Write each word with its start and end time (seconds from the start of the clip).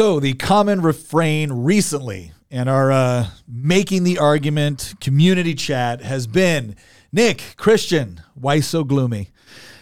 So, 0.00 0.18
the 0.18 0.32
common 0.32 0.80
refrain 0.80 1.52
recently 1.52 2.32
in 2.48 2.68
our 2.68 2.90
uh, 2.90 3.26
making 3.46 4.04
the 4.04 4.18
argument 4.18 4.94
community 4.98 5.54
chat 5.54 6.00
has 6.00 6.26
been 6.26 6.74
Nick, 7.12 7.52
Christian, 7.58 8.22
why 8.32 8.60
so 8.60 8.82
gloomy? 8.82 9.28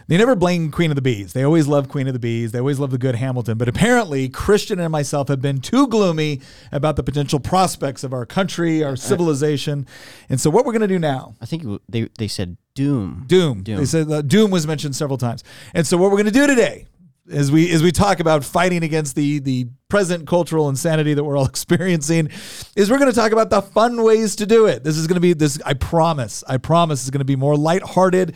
They 0.09 0.17
never 0.17 0.35
blame 0.35 0.73
Queen 0.73 0.91
of 0.91 0.97
the 0.97 1.03
Bees. 1.03 1.35
They 1.35 1.45
always 1.45 1.69
love 1.69 1.89
Queen 1.89 2.09
of 2.09 2.15
the 2.15 2.19
Bees. 2.19 2.51
They 2.51 2.59
always 2.59 2.81
love 2.81 2.91
the 2.91 2.99
good 2.99 3.15
Hamilton. 3.15 3.59
But 3.59 3.69
apparently, 3.69 4.29
Christian 4.29 4.81
and 4.81 4.91
myself 4.91 5.29
have 5.29 5.41
been 5.41 5.61
too 5.61 5.87
gloomy 5.87 6.41
about 6.73 6.97
the 6.97 7.05
potential 7.05 7.39
prospects 7.39 8.03
of 8.03 8.13
our 8.13 8.27
country, 8.27 8.83
our 8.83 8.97
civilization. 8.97 9.87
And 10.29 10.41
so, 10.41 10.51
what 10.51 10.67
we're 10.67 10.73
going 10.73 10.83
to 10.83 10.89
do 10.89 10.99
now 10.99 11.37
I 11.41 11.47
think 11.47 11.63
they 11.89 12.09
they 12.19 12.27
said 12.27 12.57
doom. 12.75 13.23
Doom. 13.29 13.63
Doom. 13.63 13.77
They 13.77 13.85
said 13.85 14.11
uh, 14.11 14.23
Doom 14.23 14.51
was 14.51 14.67
mentioned 14.67 14.97
several 14.97 15.17
times. 15.17 15.45
And 15.75 15.87
so 15.87 15.97
what 15.97 16.11
we're 16.11 16.17
going 16.17 16.25
to 16.25 16.33
do 16.33 16.49
today 16.49 16.89
as 17.31 17.53
we 17.53 17.71
as 17.71 17.85
we 17.85 17.93
talk 17.93 18.19
about 18.19 18.45
fighting 18.45 18.83
against 18.83 19.15
the 19.15 19.39
the 19.39 19.69
present 19.89 20.27
cultural 20.27 20.69
insanity 20.69 21.15
that 21.15 21.25
we're 21.25 21.39
all 21.39 21.47
experiencing 21.47 22.29
is 22.77 22.91
we're 22.91 22.99
going 22.99 23.11
to 23.11 23.17
talk 23.17 23.33
about 23.33 23.49
the 23.49 23.63
fun 23.63 24.03
ways 24.03 24.37
to 24.37 24.45
do 24.45 24.67
it. 24.67 24.85
This 24.85 24.99
is 24.99 25.07
going 25.07 25.15
to 25.15 25.21
be 25.21 25.33
this 25.33 25.59
I 25.65 25.73
promise. 25.73 26.45
I 26.47 26.59
promise 26.59 27.05
is 27.05 27.11
going 27.11 27.21
to 27.21 27.25
be 27.25 27.37
more 27.37 27.57
lighthearted 27.57 28.35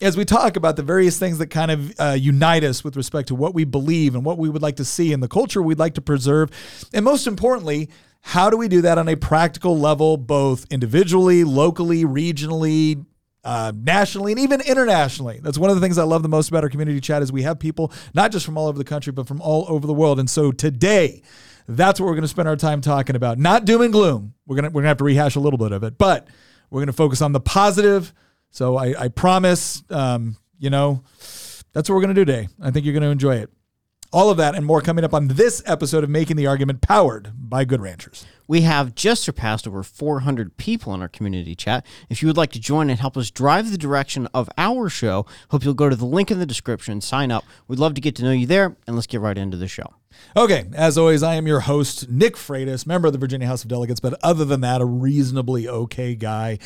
as 0.00 0.16
we 0.16 0.24
talk 0.24 0.56
about 0.56 0.76
the 0.76 0.84
various 0.84 1.18
things 1.18 1.38
that 1.38 1.48
kind 1.48 1.72
of 1.72 2.00
uh, 2.00 2.16
unite 2.16 2.62
us 2.62 2.84
with 2.84 2.96
respect 2.96 3.28
to 3.28 3.34
what 3.34 3.52
we 3.52 3.64
believe 3.64 4.14
and 4.14 4.24
what 4.24 4.38
we 4.38 4.48
would 4.48 4.62
like 4.62 4.76
to 4.76 4.84
see 4.84 5.12
in 5.12 5.18
the 5.18 5.26
culture 5.26 5.60
we'd 5.60 5.78
like 5.78 5.94
to 5.94 6.00
preserve 6.00 6.50
and 6.94 7.04
most 7.04 7.26
importantly 7.26 7.90
how 8.20 8.48
do 8.48 8.56
we 8.56 8.68
do 8.68 8.80
that 8.82 8.96
on 8.96 9.08
a 9.08 9.16
practical 9.16 9.78
level 9.78 10.16
both 10.16 10.66
individually 10.70 11.42
locally 11.42 12.04
regionally 12.04 13.04
uh, 13.44 13.72
nationally 13.74 14.32
and 14.32 14.40
even 14.40 14.60
internationally. 14.60 15.40
That's 15.42 15.58
one 15.58 15.70
of 15.70 15.76
the 15.76 15.82
things 15.82 15.98
I 15.98 16.04
love 16.04 16.22
the 16.22 16.28
most 16.28 16.48
about 16.48 16.62
our 16.62 16.70
community 16.70 17.00
chat 17.00 17.22
is 17.22 17.32
we 17.32 17.42
have 17.42 17.58
people 17.58 17.92
not 18.14 18.32
just 18.32 18.46
from 18.46 18.56
all 18.56 18.68
over 18.68 18.78
the 18.78 18.84
country, 18.84 19.12
but 19.12 19.26
from 19.26 19.40
all 19.40 19.66
over 19.68 19.86
the 19.86 19.92
world. 19.94 20.20
And 20.20 20.30
so 20.30 20.52
today, 20.52 21.22
that's 21.66 22.00
what 22.00 22.06
we're 22.06 22.14
going 22.14 22.22
to 22.22 22.28
spend 22.28 22.48
our 22.48 22.56
time 22.56 22.80
talking 22.80 23.16
about. 23.16 23.38
Not 23.38 23.64
doom 23.64 23.82
and 23.82 23.92
gloom. 23.92 24.34
We're 24.46 24.56
gonna 24.56 24.70
we're 24.70 24.82
gonna 24.82 24.88
have 24.88 24.98
to 24.98 25.04
rehash 25.04 25.36
a 25.36 25.40
little 25.40 25.58
bit 25.58 25.72
of 25.72 25.82
it, 25.84 25.98
but 25.98 26.28
we're 26.70 26.80
gonna 26.80 26.92
focus 26.92 27.22
on 27.22 27.32
the 27.32 27.40
positive. 27.40 28.12
So 28.50 28.76
I, 28.76 29.04
I 29.04 29.08
promise, 29.08 29.82
um, 29.90 30.36
you 30.58 30.70
know, 30.70 31.04
that's 31.72 31.88
what 31.88 31.94
we're 31.96 32.02
gonna 32.02 32.14
do 32.14 32.24
today. 32.24 32.48
I 32.60 32.70
think 32.70 32.84
you're 32.84 32.94
gonna 32.94 33.10
enjoy 33.10 33.36
it. 33.36 33.50
All 34.14 34.28
of 34.28 34.36
that 34.36 34.54
and 34.54 34.66
more 34.66 34.82
coming 34.82 35.06
up 35.06 35.14
on 35.14 35.28
this 35.28 35.62
episode 35.64 36.04
of 36.04 36.10
Making 36.10 36.36
the 36.36 36.46
Argument, 36.46 36.82
powered 36.82 37.32
by 37.34 37.64
Good 37.64 37.80
Ranchers. 37.80 38.26
We 38.46 38.60
have 38.60 38.94
just 38.94 39.22
surpassed 39.22 39.66
over 39.66 39.82
400 39.82 40.58
people 40.58 40.92
in 40.92 41.00
our 41.00 41.08
community 41.08 41.54
chat. 41.54 41.86
If 42.10 42.20
you 42.20 42.28
would 42.28 42.36
like 42.36 42.52
to 42.52 42.60
join 42.60 42.90
and 42.90 43.00
help 43.00 43.16
us 43.16 43.30
drive 43.30 43.70
the 43.70 43.78
direction 43.78 44.28
of 44.34 44.50
our 44.58 44.90
show, 44.90 45.24
hope 45.48 45.64
you'll 45.64 45.72
go 45.72 45.88
to 45.88 45.96
the 45.96 46.04
link 46.04 46.30
in 46.30 46.38
the 46.38 46.44
description, 46.44 47.00
sign 47.00 47.30
up. 47.30 47.46
We'd 47.68 47.78
love 47.78 47.94
to 47.94 48.02
get 48.02 48.14
to 48.16 48.22
know 48.22 48.32
you 48.32 48.46
there, 48.46 48.76
and 48.86 48.96
let's 48.96 49.06
get 49.06 49.22
right 49.22 49.38
into 49.38 49.56
the 49.56 49.66
show. 49.66 49.94
Okay, 50.36 50.64
as 50.74 50.96
always, 50.98 51.22
I 51.22 51.34
am 51.34 51.46
your 51.46 51.60
host, 51.60 52.08
Nick 52.08 52.36
Freitas, 52.36 52.86
member 52.86 53.06
of 53.08 53.12
the 53.12 53.18
Virginia 53.18 53.46
House 53.46 53.62
of 53.62 53.68
Delegates, 53.68 54.00
but 54.00 54.18
other 54.22 54.44
than 54.44 54.60
that, 54.62 54.80
a 54.80 54.84
reasonably 54.84 55.68
okay 55.68 56.14
guy. 56.14 56.58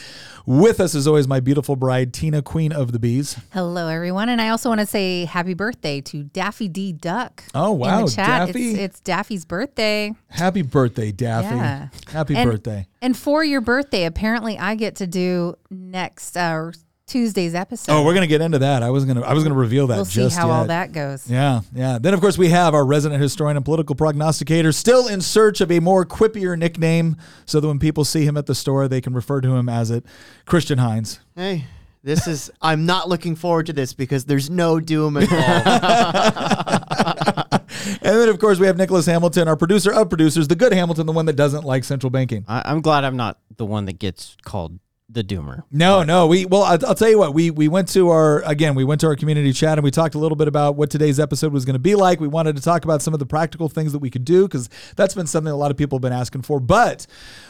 With 0.44 0.78
us, 0.80 0.94
as 0.94 1.06
always, 1.06 1.26
my 1.26 1.40
beautiful 1.40 1.76
bride, 1.76 2.12
Tina, 2.12 2.42
Queen 2.42 2.72
of 2.72 2.92
the 2.92 2.98
Bees. 2.98 3.38
Hello, 3.52 3.88
everyone, 3.88 4.28
and 4.28 4.40
I 4.40 4.50
also 4.50 4.68
want 4.68 4.80
to 4.80 4.86
say 4.86 5.24
happy 5.24 5.54
birthday 5.54 6.00
to 6.02 6.22
Daffy 6.24 6.68
D 6.68 6.92
Duck. 6.92 7.42
Oh, 7.54 7.72
wow, 7.72 7.98
In 8.00 8.04
the 8.06 8.10
chat, 8.12 8.46
Daffy. 8.46 8.70
It's, 8.72 8.78
it's 8.78 9.00
Daffy's 9.00 9.44
birthday. 9.44 10.12
Happy 10.28 10.62
birthday, 10.62 11.12
Daffy. 11.12 11.54
Yeah. 11.56 11.88
Happy 12.08 12.36
And- 12.36 12.50
birthday. 12.50 12.86
And 13.02 13.16
for 13.16 13.44
your 13.44 13.60
birthday, 13.60 14.04
apparently, 14.04 14.58
I 14.58 14.74
get 14.74 14.96
to 14.96 15.06
do 15.06 15.54
next 15.70 16.36
uh, 16.36 16.72
Tuesday's 17.06 17.54
episode. 17.54 17.92
Oh, 17.92 18.04
we're 18.04 18.14
gonna 18.14 18.26
get 18.26 18.40
into 18.40 18.58
that. 18.58 18.82
I 18.82 18.90
was 18.90 19.04
gonna 19.04 19.20
I 19.22 19.32
was 19.32 19.44
gonna 19.44 19.54
reveal 19.54 19.86
that 19.88 19.96
we'll 19.96 20.04
see 20.04 20.28
how 20.28 20.48
yet. 20.48 20.52
all 20.52 20.64
that 20.66 20.90
goes. 20.90 21.30
Yeah, 21.30 21.60
yeah. 21.72 21.98
Then 22.00 22.14
of 22.14 22.20
course 22.20 22.36
we 22.36 22.48
have 22.48 22.74
our 22.74 22.84
resident 22.84 23.22
historian 23.22 23.56
and 23.56 23.64
political 23.64 23.94
prognosticator, 23.94 24.72
still 24.72 25.06
in 25.06 25.20
search 25.20 25.60
of 25.60 25.70
a 25.70 25.78
more 25.78 26.04
quippier 26.04 26.58
nickname, 26.58 27.16
so 27.44 27.60
that 27.60 27.68
when 27.68 27.78
people 27.78 28.04
see 28.04 28.24
him 28.24 28.36
at 28.36 28.46
the 28.46 28.56
store, 28.56 28.88
they 28.88 29.00
can 29.00 29.14
refer 29.14 29.40
to 29.40 29.54
him 29.54 29.68
as 29.68 29.92
it, 29.92 30.04
Christian 30.46 30.80
Heiens. 30.80 31.20
Hey, 31.36 31.66
this 32.02 32.26
is. 32.26 32.50
I'm 32.60 32.86
not 32.86 33.08
looking 33.08 33.36
forward 33.36 33.66
to 33.66 33.72
this 33.72 33.94
because 33.94 34.24
there's 34.24 34.50
no 34.50 34.80
doom 34.80 35.16
involved. 35.16 35.66
And 38.02 38.20
then 38.20 38.28
of 38.28 38.38
course 38.38 38.58
we 38.58 38.66
have 38.66 38.76
Nicholas 38.76 39.06
Hamilton, 39.06 39.48
our 39.48 39.56
producer 39.56 39.92
of 39.92 40.08
producers, 40.08 40.48
the 40.48 40.56
good 40.56 40.72
Hamilton, 40.72 41.06
the 41.06 41.12
one 41.12 41.26
that 41.26 41.34
doesn't 41.36 41.64
like 41.64 41.84
central 41.84 42.10
banking. 42.10 42.44
I, 42.48 42.62
I'm 42.64 42.80
glad 42.80 43.04
I'm 43.04 43.16
not 43.16 43.38
the 43.56 43.66
one 43.66 43.84
that 43.86 43.98
gets 43.98 44.36
called 44.44 44.78
the 45.08 45.22
doomer. 45.22 45.62
No, 45.70 46.02
no. 46.02 46.26
We 46.26 46.46
well, 46.46 46.62
I'll, 46.62 46.84
I'll 46.84 46.94
tell 46.94 47.08
you 47.08 47.18
what. 47.18 47.32
We 47.32 47.50
we 47.50 47.68
went 47.68 47.88
to 47.90 48.10
our 48.10 48.42
again. 48.42 48.74
We 48.74 48.84
went 48.84 49.00
to 49.02 49.06
our 49.06 49.14
community 49.14 49.52
chat 49.52 49.78
and 49.78 49.84
we 49.84 49.90
talked 49.90 50.16
a 50.16 50.18
little 50.18 50.36
bit 50.36 50.48
about 50.48 50.74
what 50.76 50.90
today's 50.90 51.20
episode 51.20 51.52
was 51.52 51.64
going 51.64 51.74
to 51.74 51.80
be 51.80 51.94
like. 51.94 52.18
We 52.18 52.26
wanted 52.26 52.56
to 52.56 52.62
talk 52.62 52.84
about 52.84 53.02
some 53.02 53.14
of 53.14 53.20
the 53.20 53.26
practical 53.26 53.68
things 53.68 53.92
that 53.92 54.00
we 54.00 54.10
could 54.10 54.24
do 54.24 54.48
because 54.48 54.68
that's 54.96 55.14
been 55.14 55.28
something 55.28 55.52
a 55.52 55.56
lot 55.56 55.70
of 55.70 55.76
people 55.76 55.98
have 55.98 56.02
been 56.02 56.12
asking 56.12 56.42
for. 56.42 56.58
But 56.58 57.06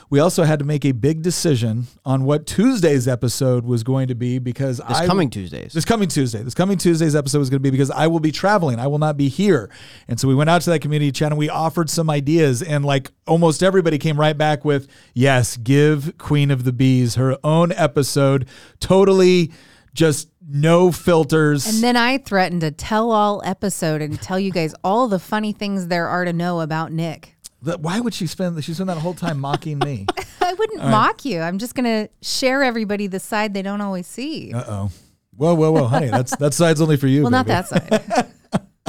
we 0.09 0.21
also 0.21 0.45
had 0.45 0.59
to 0.61 0.65
make 0.65 0.85
a 0.85 0.93
big 0.93 1.23
decision 1.23 1.87
on 2.05 2.25
what 2.25 2.47
Tuesday's 2.47 3.09
episode 3.09 3.65
was 3.65 3.83
going 3.83 4.09
to 4.09 4.15
be 4.15 4.39
because 4.39 4.79
This 4.79 4.99
I 4.99 5.07
coming 5.07 5.31
Tuesdays. 5.31 5.73
this 5.73 5.85
coming 5.85 6.09
Tuesday. 6.09 6.43
This 6.43 6.55
coming 6.55 6.79
Tuesday's 6.79 7.17
episode 7.17 7.39
was 7.41 7.51
going 7.51 7.61
to 7.61 7.63
be 7.63 7.71
because 7.71 7.91
I 7.91 8.07
will 8.07 8.21
be 8.21 8.31
traveling. 8.31 8.79
I 8.79 8.87
will 8.87 8.99
not 8.99 9.17
be 9.17 9.29
here. 9.29 9.71
And 10.07 10.21
so 10.21 10.29
we 10.29 10.35
went 10.35 10.49
out 10.51 10.63
to 10.63 10.71
that 10.71 10.81
community 10.81 11.11
chat 11.11 11.33
and 11.33 11.39
we 11.39 11.49
offered 11.49 11.91
some 11.91 12.09
ideas. 12.09 12.63
And 12.63 12.85
like 12.85 13.11
almost 13.27 13.63
everybody 13.63 13.99
came 13.99 14.19
right 14.19 14.37
back 14.37 14.65
with, 14.65 14.89
yes, 15.15 15.57
give 15.57 16.17
Queen 16.19 16.51
of 16.51 16.65
the 16.65 16.73
Bees 16.73 17.17
her 17.17 17.37
own 17.43 17.73
episode. 17.73 18.47
Totally 18.79 19.53
just 19.93 20.29
no 20.49 20.93
filters. 20.93 21.67
And 21.67 21.83
then 21.83 21.97
I 21.97 22.19
threatened 22.19 22.63
a 22.63 22.71
tell 22.71 23.11
all 23.11 23.43
episode 23.45 24.03
and 24.03 24.21
tell 24.21 24.39
you 24.39 24.53
guys 24.53 24.75
all 24.85 25.09
the 25.09 25.19
funny 25.19 25.53
things 25.53 25.89
there 25.89 26.07
are 26.07 26.25
to 26.25 26.33
know 26.33 26.61
about 26.61 26.93
Nick. 26.93 27.36
That- 27.63 27.81
why 27.81 28.01
would 28.01 28.15
she 28.15 28.27
spend, 28.27 28.63
she 28.65 28.75
spent 28.75 28.89
that 28.89 28.99
whole 28.99 29.15
time 29.15 29.39
mocking 29.39 29.79
me? 29.79 30.07
I 30.41 30.53
wouldn't 30.53 30.83
mock 30.83 31.25
you. 31.25 31.41
I'm 31.41 31.59
just 31.59 31.75
going 31.75 31.85
to 31.85 32.09
share 32.23 32.63
everybody 32.63 33.07
the 33.07 33.21
side 33.21 33.55
they 33.55 33.63
don't 33.63 33.81
always 33.81 34.07
see. 34.07 34.53
Uh 34.53 34.65
oh. 34.67 34.91
Whoa, 35.37 35.55
whoa, 35.55 35.71
whoa, 35.73 35.85
honey. 35.87 36.09
That's 36.09 36.35
that 36.37 36.55
side's 36.55 36.81
only 36.81 36.97
for 36.97 37.09
you. 37.09 37.23
well, 37.23 37.31
not 37.31 37.47
that 37.47 37.69
side. 37.69 38.33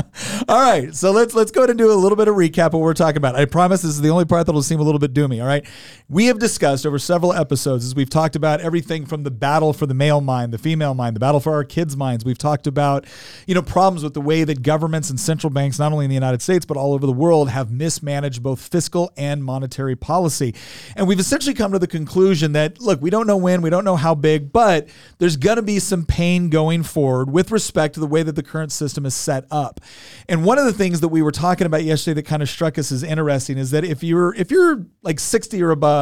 All 0.47 0.61
right, 0.61 0.95
so 0.95 1.11
let's 1.11 1.33
let's 1.33 1.51
go 1.51 1.61
ahead 1.61 1.69
and 1.71 1.77
do 1.79 1.91
a 1.91 1.93
little 1.93 2.15
bit 2.15 2.27
of 2.27 2.35
recap 2.35 2.67
of 2.67 2.73
what 2.73 2.81
we're 2.81 2.93
talking 2.93 3.17
about. 3.17 3.35
I 3.35 3.45
promise 3.45 3.81
this 3.81 3.91
is 3.91 4.01
the 4.01 4.09
only 4.09 4.25
part 4.25 4.45
that'll 4.45 4.61
seem 4.61 4.79
a 4.79 4.83
little 4.83 4.99
bit 4.99 5.13
doomy. 5.13 5.41
All 5.41 5.47
right, 5.47 5.65
we 6.09 6.27
have 6.27 6.39
discussed 6.39 6.85
over 6.85 6.97
several 6.97 7.33
episodes 7.33 7.85
as 7.85 7.93
we've 7.93 8.09
talked 8.09 8.37
about 8.37 8.61
everything 8.61 9.05
from 9.05 9.23
the 9.23 9.31
battle 9.31 9.73
for 9.73 9.85
the 9.85 9.93
male 9.93 10.21
mind, 10.21 10.53
the 10.53 10.57
female 10.57 10.93
mind, 10.93 11.17
the 11.17 11.19
battle 11.19 11.41
for 11.41 11.53
our 11.53 11.65
kids' 11.65 11.97
minds. 11.97 12.23
We've 12.23 12.37
talked 12.37 12.65
about 12.65 13.05
you 13.45 13.53
know 13.53 13.61
problems 13.61 14.05
with 14.05 14.13
the 14.13 14.21
way 14.21 14.45
that 14.45 14.61
governments 14.61 15.09
and 15.09 15.19
central 15.19 15.49
banks, 15.49 15.79
not 15.79 15.91
only 15.91 16.05
in 16.05 16.09
the 16.09 16.15
United 16.15 16.41
States 16.41 16.65
but 16.65 16.77
all 16.77 16.93
over 16.93 17.05
the 17.05 17.11
world, 17.11 17.49
have 17.49 17.71
mismanaged 17.71 18.41
both 18.41 18.65
fiscal 18.65 19.11
and 19.17 19.43
monetary 19.43 19.97
policy, 19.97 20.55
and 20.95 21.09
we've 21.09 21.19
essentially 21.19 21.53
come 21.53 21.73
to 21.73 21.79
the 21.79 21.87
conclusion 21.87 22.53
that 22.53 22.79
look, 22.79 23.01
we 23.01 23.09
don't 23.09 23.27
know 23.27 23.37
when, 23.37 23.61
we 23.61 23.69
don't 23.69 23.83
know 23.83 23.97
how 23.97 24.15
big, 24.15 24.53
but 24.53 24.87
there's 25.17 25.35
going 25.35 25.57
to 25.57 25.61
be 25.61 25.77
some 25.77 26.05
pain 26.05 26.49
going 26.49 26.83
forward 26.83 27.29
with 27.29 27.51
respect 27.51 27.95
to 27.95 27.99
the 27.99 28.07
way 28.07 28.23
that 28.23 28.37
the 28.37 28.43
current 28.43 28.71
system 28.71 29.05
is 29.05 29.13
set 29.13 29.43
up. 29.51 29.81
And 30.29 30.45
one 30.45 30.57
of 30.57 30.63
the 30.63 30.73
things 30.73 31.01
that 31.01 31.09
we 31.09 31.21
were 31.21 31.33
talking 31.33 31.67
about 31.67 31.83
yesterday 31.83 32.21
that 32.21 32.25
kind 32.25 32.41
of 32.41 32.49
struck 32.49 32.77
us 32.77 32.93
as 32.93 33.03
interesting 33.03 33.57
is 33.57 33.71
that 33.71 33.83
if 33.83 34.03
you're 34.03 34.33
if 34.35 34.51
you're 34.51 34.85
like 35.03 35.19
60 35.19 35.61
or 35.61 35.71
above, 35.71 35.96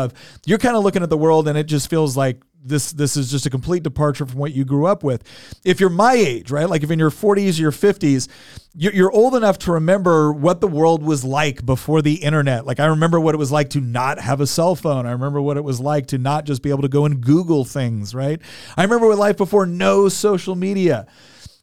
you're 0.45 0.57
kind 0.57 0.75
of 0.75 0.83
looking 0.83 1.03
at 1.03 1.09
the 1.09 1.17
world 1.17 1.47
and 1.47 1.57
it 1.57 1.65
just 1.65 1.89
feels 1.89 2.15
like 2.15 2.41
this 2.65 2.91
this 2.93 3.15
is 3.15 3.29
just 3.29 3.45
a 3.45 3.49
complete 3.49 3.83
departure 3.83 4.25
from 4.25 4.39
what 4.39 4.53
you 4.53 4.65
grew 4.65 4.87
up 4.87 5.03
with. 5.03 5.23
If 5.63 5.79
you're 5.79 5.89
my 5.89 6.13
age, 6.13 6.51
right? 6.51 6.67
Like 6.67 6.83
if 6.83 6.91
in 6.91 6.99
your 6.99 7.11
40s 7.11 7.59
or 7.59 7.61
your 7.61 7.71
50s, 7.71 8.27
you're, 8.73 9.11
old 9.11 9.35
enough 9.35 9.59
to 9.59 9.71
remember 9.71 10.33
what 10.33 10.59
the 10.59 10.67
world 10.67 11.01
was 11.01 11.23
like 11.23 11.65
before 11.65 12.01
the 12.01 12.15
internet. 12.15 12.65
Like 12.65 12.79
I 12.79 12.87
remember 12.87 13.19
what 13.19 13.33
it 13.33 13.37
was 13.37 13.51
like 13.51 13.69
to 13.69 13.79
not 13.79 14.19
have 14.19 14.41
a 14.41 14.47
cell 14.47 14.75
phone. 14.75 15.05
I 15.05 15.11
remember 15.11 15.41
what 15.41 15.55
it 15.55 15.63
was 15.63 15.79
like 15.79 16.07
to 16.07 16.17
not 16.17 16.45
just 16.45 16.61
be 16.61 16.71
able 16.71 16.81
to 16.81 16.89
go 16.89 17.05
and 17.05 17.21
Google 17.21 17.63
things, 17.63 18.13
right? 18.13 18.41
I 18.75 18.83
remember 18.83 19.07
what 19.07 19.17
life 19.17 19.37
before 19.37 19.65
no 19.65 20.09
social 20.09 20.55
media. 20.55 21.07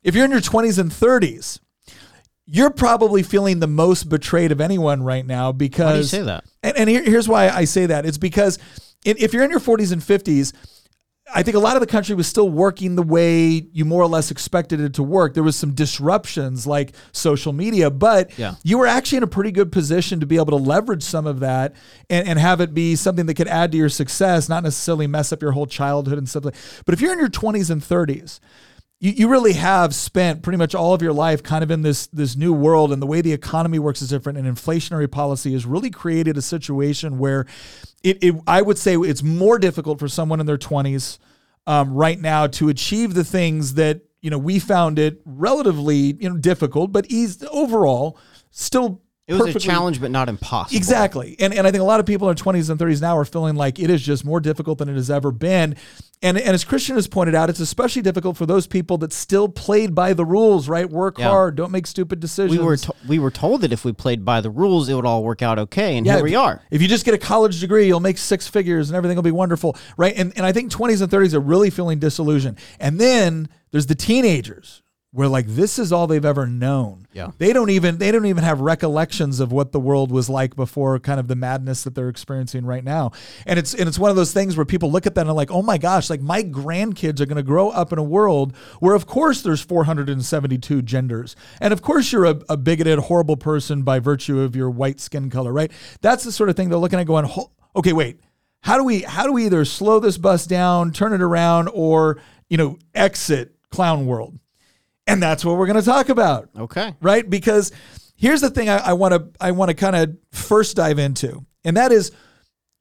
If 0.03 0.15
you're 0.15 0.25
in 0.25 0.31
your 0.31 0.41
20s 0.41 0.79
and 0.79 0.91
30s, 0.91 1.61
you're 2.47 2.71
probably 2.71 3.23
feeling 3.23 3.61
the 3.61 3.67
most 3.67 4.09
betrayed 4.09 4.53
of 4.53 4.61
anyone 4.61 5.03
right 5.03 5.25
now 5.27 5.53
because 5.53 5.85
Why 5.87 5.93
do 5.93 5.99
you 5.99 6.05
say 6.05 6.23
that? 6.23 6.45
and, 6.63 6.77
and 6.77 6.89
here, 6.91 7.03
here's 7.03 7.29
why 7.29 7.49
I 7.49 7.65
say 7.65 7.87
that. 7.87 8.05
It's 8.05 8.19
because 8.19 8.59
if 9.05 9.33
you're 9.33 9.45
in 9.45 9.51
your 9.51 9.61
40s 9.61 9.93
and 9.93 10.03
50s, 10.03 10.53
I 11.35 11.45
think 11.45 11.57
a 11.57 11.61
lot 11.61 11.77
of 11.77 11.81
the 11.81 11.87
country 11.87 12.17
was 12.17 12.27
still 12.27 12.51
working 12.51 12.97
the 12.97 13.03
way 13.03 13.47
you 13.73 13.85
more 13.85 14.03
or 14.03 14.09
less 14.09 14.31
expected 14.33 14.81
it 14.81 14.95
to 14.95 15.03
work. 15.05 15.35
There 15.35 15.43
was 15.45 15.55
some 15.57 15.73
disruptions 15.73 16.67
like 16.67 16.93
social 17.13 17.53
media, 17.53 17.91
but 17.91 18.37
Yeah. 18.37 18.57
you 18.65 18.77
were 18.77 18.89
actually 18.89 19.19
in 19.19 19.23
a 19.23 19.29
pretty 19.29 19.53
good 19.53 19.71
position 19.71 20.19
to 20.21 20.27
be 20.27 20.35
able 20.37 20.47
to 20.47 20.57
leverage 20.57 21.03
some 21.05 21.27
of 21.29 21.41
that 21.41 21.75
and, 22.11 22.27
and 22.29 22.39
have 22.41 22.61
it 22.61 22.75
be 22.75 22.97
something 22.97 23.27
that 23.27 23.35
could 23.35 23.49
add 23.49 23.71
to 23.73 23.79
your 23.79 23.89
success, 23.89 24.49
not 24.49 24.65
necessarily 24.65 25.07
mess 25.07 25.33
up 25.33 25.41
your 25.41 25.53
whole 25.53 25.67
childhood 25.67 26.19
and 26.19 26.29
stuff 26.29 26.45
like 26.45 26.55
But 26.85 26.93
if 26.95 27.01
you're 27.01 27.13
in 27.13 27.21
your 27.21 27.29
20s 27.31 27.71
and 27.71 27.81
30s, 27.81 28.41
you, 29.03 29.11
you 29.11 29.29
really 29.29 29.55
have 29.55 29.95
spent 29.95 30.43
pretty 30.43 30.57
much 30.57 30.77
all 30.77 30.95
of 30.95 31.03
your 31.03 31.13
life 31.13 31.43
kind 31.43 31.65
of 31.65 31.71
in 31.71 31.83
this 31.83 32.07
this 32.07 32.37
new 32.37 32.53
world 32.53 32.93
and 32.93 33.03
the 33.03 33.07
way 33.07 33.21
the 33.21 33.33
economy 33.33 33.79
works 33.79 34.01
is 34.01 34.09
different 34.09 34.39
and 34.39 34.47
inflationary 34.47 35.11
policy 35.11 35.53
has 35.53 35.67
really 35.67 35.91
created 35.91 36.39
a 36.39 36.43
situation 36.43 37.19
where 37.19 37.45
it, 38.03 38.23
it 38.23 38.35
I 38.47 38.63
would 38.63 38.79
say 38.79 38.95
it's 38.95 39.23
more 39.23 39.59
difficult 39.59 39.99
for 39.99 40.09
someone 40.09 40.41
in 40.41 40.47
their 40.47 40.57
20s 40.57 41.19
um, 41.67 41.93
right 41.93 42.19
now 42.19 42.47
to 42.47 42.69
achieve 42.69 43.15
the 43.15 43.25
things 43.25 43.75
that 43.75 44.03
you 44.21 44.31
know 44.31 44.39
we 44.39 44.61
found 44.61 45.01
it 45.01 45.21
relatively 45.25 46.17
you 46.21 46.31
know 46.31 46.37
difficult 46.37 46.93
but 46.93 47.07
easy 47.11 47.45
overall 47.49 48.17
still 48.53 49.03
It 49.33 49.45
was 49.47 49.57
a 49.57 49.59
challenge, 49.59 50.01
but 50.01 50.11
not 50.11 50.29
impossible. 50.29 50.77
Exactly. 50.77 51.37
And 51.39 51.53
and 51.55 51.67
I 51.67 51.71
think 51.71 51.81
a 51.81 51.85
lot 51.85 52.01
of 52.01 52.07
people 52.07 52.29
in 52.29 52.35
their 52.37 52.45
20s 52.45 52.71
and 52.71 52.79
30s 52.79 53.01
now 53.01 53.17
are 53.17 53.25
feeling 53.25 53.57
like 53.57 53.79
it 53.79 53.91
is 53.91 54.03
just 54.03 54.25
more 54.25 54.41
difficult 54.41 54.79
than 54.79 54.89
it 54.89 54.95
has 54.95 55.11
ever 55.11 55.31
been. 55.31 55.77
And 56.25 56.39
and 56.39 56.55
as 56.55 56.63
Christian 56.65 56.95
has 56.95 57.09
pointed 57.09 57.35
out, 57.35 57.51
it's 57.51 57.59
especially 57.61 58.03
difficult 58.03 58.37
for 58.37 58.47
those 58.47 58.67
people 58.67 58.97
that 58.99 59.13
still 59.13 59.49
played 59.49 59.95
by 59.95 60.13
the 60.13 60.25
rules, 60.25 60.69
right? 60.69 60.89
Work 60.89 61.19
Yeah. 61.19 61.31
hard, 61.31 61.57
don't 61.57 61.73
make 61.73 61.87
stupid 61.87 62.21
decisions. 62.21 62.57
We 62.57 62.65
were 62.65 62.77
to- 62.77 62.95
we 63.09 63.19
were 63.19 63.31
told 63.33 63.63
that 63.63 63.73
if 63.73 63.85
we 63.85 63.93
played 63.93 64.25
by 64.25 64.41
the 64.41 64.51
rules, 64.51 64.89
it 64.89 64.95
would 64.95 65.07
all 65.07 65.25
work 65.25 65.43
out 65.43 65.59
okay, 65.59 65.97
and 65.97 66.07
Yeah, 66.07 66.17
here 66.17 66.25
we 66.25 66.35
are. 66.37 66.63
If 66.71 66.81
you 66.81 66.87
just 66.89 67.05
get 67.05 67.15
a 67.15 67.19
college 67.19 67.59
degree, 67.61 67.87
you'll 67.89 67.99
make 68.01 68.19
six 68.19 68.47
figures 68.47 68.89
and 68.91 68.97
everything 68.97 69.17
will 69.17 69.23
be 69.23 69.31
wonderful, 69.33 69.77
right? 69.97 70.15
And 70.17 70.33
and 70.37 70.47
I 70.47 70.53
think 70.53 70.71
20s 70.71 71.01
and 71.03 71.11
30s 71.11 71.35
are 71.35 71.41
really 71.41 71.71
feeling 71.71 71.99
disillusioned. 71.99 72.59
And 72.79 73.01
then 73.01 73.49
there's 73.73 73.87
the 73.87 73.95
teenagers 73.95 74.82
where 75.15 75.29
like 75.29 75.47
this 75.47 75.79
is 75.79 75.93
all 75.93 76.07
they've 76.07 76.25
ever 76.25 76.47
known. 76.47 77.07
Yeah. 77.13 77.33
They 77.37 77.53
don't 77.53 77.69
even 77.69 77.99
they 77.99 78.11
don't 78.11 78.25
even 78.25 78.45
have 78.45 78.61
recollections 78.61 79.41
of 79.41 79.53
what 79.53 79.73
the 79.73 79.79
world 79.79 80.11
was 80.11 80.31
like 80.31 80.57
before 80.57 80.99
kind 80.99 81.21
of 81.21 81.29
the 81.29 81.37
madness 81.37 81.85
that 81.85 81.95
they're 81.95 82.09
experiencing 82.09 82.65
right 82.65 82.83
now. 82.83 83.13
And 83.45 83.59
it's 83.59 83.75
and 83.75 83.89
it's 83.89 83.99
one 83.99 84.09
of 84.09 84.17
those 84.17 84.33
things 84.33 84.57
where 84.57 84.65
people 84.65 84.91
look 84.91 85.07
at 85.07 85.15
that 85.15 85.21
and 85.23 85.31
are 85.31 85.35
like, 85.35 85.51
"Oh 85.51 85.61
my 85.61 85.77
gosh, 85.77 86.09
like 86.09 86.23
my 86.23 86.43
grandkids 86.43 87.21
are 87.21 87.27
going 87.27 87.37
to 87.37 87.43
grow 87.43 87.69
up 87.69 87.93
in 87.93 87.99
a 87.99 88.03
world 88.03 88.57
where 88.81 88.95
of 88.95 89.07
course 89.07 89.43
there's 89.43 89.61
472 89.61 90.81
genders. 90.83 91.37
And 91.61 91.73
of 91.73 91.83
course 91.83 92.11
you're 92.11 92.25
a, 92.25 92.41
a 92.49 92.57
bigoted 92.57 92.99
horrible 92.99 93.37
person 93.37 93.83
by 93.83 93.99
virtue 93.99 94.41
of 94.41 94.57
your 94.57 94.71
white 94.71 94.99
skin 94.99 95.29
color, 95.29 95.53
right? 95.53 95.71
That's 96.01 96.25
the 96.25 96.33
sort 96.33 96.49
of 96.49 96.57
thing 96.57 96.71
they're 96.71 96.79
looking 96.79 96.99
at 96.99 97.07
going, 97.07 97.31
"Okay, 97.77 97.93
wait. 97.93 98.21
How 98.63 98.79
do 98.79 98.85
we 98.85 99.03
how 99.03 99.27
do 99.27 99.33
we 99.33 99.45
either 99.45 99.67
slow 99.67 100.01
this 100.01 100.17
bus 100.17 100.47
down, 100.47 100.93
turn 100.93 101.13
it 101.13 101.21
around 101.21 101.69
or, 101.75 102.19
you 102.49 102.57
know, 102.57 102.79
exit 102.95 103.55
clown 103.71 104.07
world?" 104.07 104.39
And 105.07 105.23
that's 105.23 105.45
what 105.45 105.57
we're 105.57 105.67
going 105.67 105.81
to 105.81 105.85
talk 105.85 106.09
about 106.09 106.49
Okay. 106.57 106.95
right? 107.01 107.29
Because 107.29 107.73
here's 108.15 108.41
the 108.41 108.51
thing 108.51 108.69
I 108.69 108.93
want 108.93 109.15
to 109.15 109.29
I 109.41 109.51
want 109.51 109.69
to 109.71 109.75
kind 109.75 109.97
of 109.97 110.17
first 110.31 110.77
dive 110.77 110.99
into, 110.99 111.45
and 111.65 111.77
that 111.77 111.93
is 111.93 112.13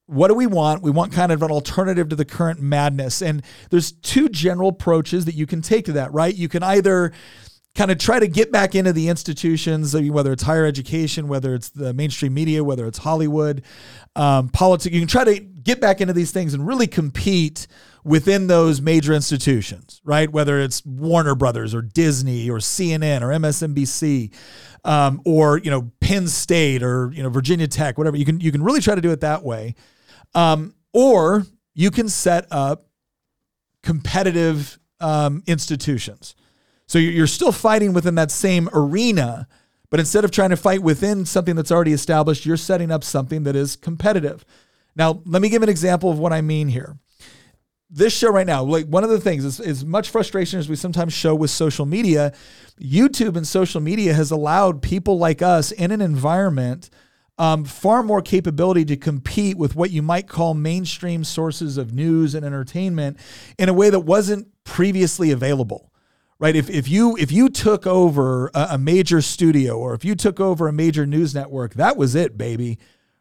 what 0.06 0.28
do 0.28 0.34
we 0.34 0.46
want? 0.46 0.82
We 0.82 0.90
want 0.90 1.12
kind 1.12 1.32
of 1.32 1.42
an 1.42 1.50
alternative 1.50 2.08
to 2.10 2.16
the 2.16 2.24
current 2.24 2.60
madness, 2.60 3.22
and 3.22 3.42
there's 3.70 3.92
two 3.92 4.28
general 4.28 4.68
approaches 4.68 5.24
that 5.24 5.34
you 5.34 5.46
can 5.46 5.62
take 5.62 5.86
to 5.86 5.92
that, 5.92 6.12
right? 6.12 6.34
You 6.34 6.48
can 6.48 6.62
either 6.62 7.12
kind 7.74 7.90
of 7.90 7.96
try 7.98 8.18
to 8.18 8.28
get 8.28 8.52
back 8.52 8.74
into 8.74 8.92
the 8.92 9.08
institutions, 9.08 9.96
whether 9.96 10.32
it's 10.32 10.42
higher 10.42 10.66
education, 10.66 11.26
whether 11.28 11.54
it's 11.54 11.70
the 11.70 11.94
mainstream 11.94 12.34
media, 12.34 12.62
whether 12.62 12.86
it's 12.86 12.98
Hollywood, 12.98 13.62
um, 14.14 14.50
politics. 14.50 14.92
You 14.92 15.00
can 15.00 15.08
try 15.08 15.24
to 15.24 15.40
get 15.62 15.80
back 15.80 16.00
into 16.00 16.12
these 16.12 16.30
things 16.30 16.54
and 16.54 16.66
really 16.66 16.86
compete 16.86 17.66
within 18.04 18.48
those 18.48 18.80
major 18.80 19.12
institutions, 19.12 20.00
right? 20.04 20.30
Whether 20.30 20.58
it's 20.60 20.84
Warner 20.84 21.34
Brothers 21.34 21.74
or 21.74 21.82
Disney 21.82 22.50
or 22.50 22.58
CNN 22.58 23.22
or 23.22 23.28
MSNBC, 23.28 24.32
um, 24.84 25.20
or 25.24 25.58
you 25.58 25.70
know 25.70 25.90
Penn 26.00 26.26
State 26.28 26.82
or 26.82 27.12
you 27.12 27.22
know 27.22 27.30
Virginia 27.30 27.68
Tech, 27.68 27.98
whatever. 27.98 28.16
You 28.16 28.24
can 28.24 28.40
you 28.40 28.52
can 28.52 28.62
really 28.62 28.80
try 28.80 28.94
to 28.94 29.00
do 29.00 29.10
it 29.10 29.20
that 29.20 29.42
way, 29.42 29.74
um, 30.34 30.74
or 30.92 31.46
you 31.74 31.90
can 31.90 32.08
set 32.08 32.46
up 32.50 32.86
competitive 33.82 34.78
um, 35.00 35.42
institutions. 35.46 36.34
So 36.86 36.98
you're 36.98 37.12
you're 37.12 37.26
still 37.26 37.52
fighting 37.52 37.92
within 37.92 38.16
that 38.16 38.30
same 38.30 38.68
arena, 38.72 39.46
but 39.90 40.00
instead 40.00 40.24
of 40.24 40.30
trying 40.30 40.50
to 40.50 40.56
fight 40.56 40.82
within 40.82 41.24
something 41.24 41.54
that's 41.54 41.70
already 41.70 41.92
established, 41.92 42.44
you're 42.44 42.56
setting 42.56 42.90
up 42.90 43.04
something 43.04 43.44
that 43.44 43.54
is 43.54 43.76
competitive. 43.76 44.44
Now, 44.94 45.22
let 45.24 45.42
me 45.42 45.48
give 45.48 45.62
an 45.62 45.68
example 45.68 46.10
of 46.10 46.18
what 46.18 46.32
I 46.32 46.40
mean 46.40 46.68
here. 46.68 46.98
This 47.90 48.16
show 48.16 48.30
right 48.30 48.46
now, 48.46 48.62
like 48.62 48.86
one 48.86 49.04
of 49.04 49.10
the 49.10 49.20
things 49.20 49.44
is 49.44 49.60
as 49.60 49.84
much 49.84 50.08
frustration 50.08 50.58
as 50.58 50.68
we 50.68 50.76
sometimes 50.76 51.12
show 51.12 51.34
with 51.34 51.50
social 51.50 51.84
media, 51.84 52.32
YouTube 52.80 53.36
and 53.36 53.46
social 53.46 53.82
media 53.82 54.14
has 54.14 54.30
allowed 54.30 54.80
people 54.80 55.18
like 55.18 55.42
us 55.42 55.72
in 55.72 55.90
an 55.90 56.00
environment 56.00 56.88
um, 57.38 57.64
far 57.64 58.02
more 58.02 58.22
capability 58.22 58.84
to 58.86 58.96
compete 58.96 59.56
with 59.56 59.74
what 59.74 59.90
you 59.90 60.00
might 60.00 60.28
call 60.28 60.54
mainstream 60.54 61.24
sources 61.24 61.76
of 61.76 61.92
news 61.92 62.34
and 62.34 62.46
entertainment 62.46 63.18
in 63.58 63.68
a 63.68 63.72
way 63.74 63.90
that 63.90 64.00
wasn't 64.00 64.48
previously 64.64 65.30
available 65.30 65.92
right? 66.38 66.56
If, 66.56 66.68
if 66.68 66.88
you 66.88 67.16
if 67.16 67.30
you 67.30 67.48
took 67.48 67.86
over 67.86 68.50
a, 68.52 68.70
a 68.70 68.78
major 68.78 69.22
studio 69.22 69.78
or 69.78 69.94
if 69.94 70.04
you 70.04 70.16
took 70.16 70.40
over 70.40 70.66
a 70.66 70.72
major 70.72 71.06
news 71.06 71.34
network 71.34 71.74
that 71.74 71.96
was 71.96 72.16
it 72.16 72.36
baby 72.36 72.78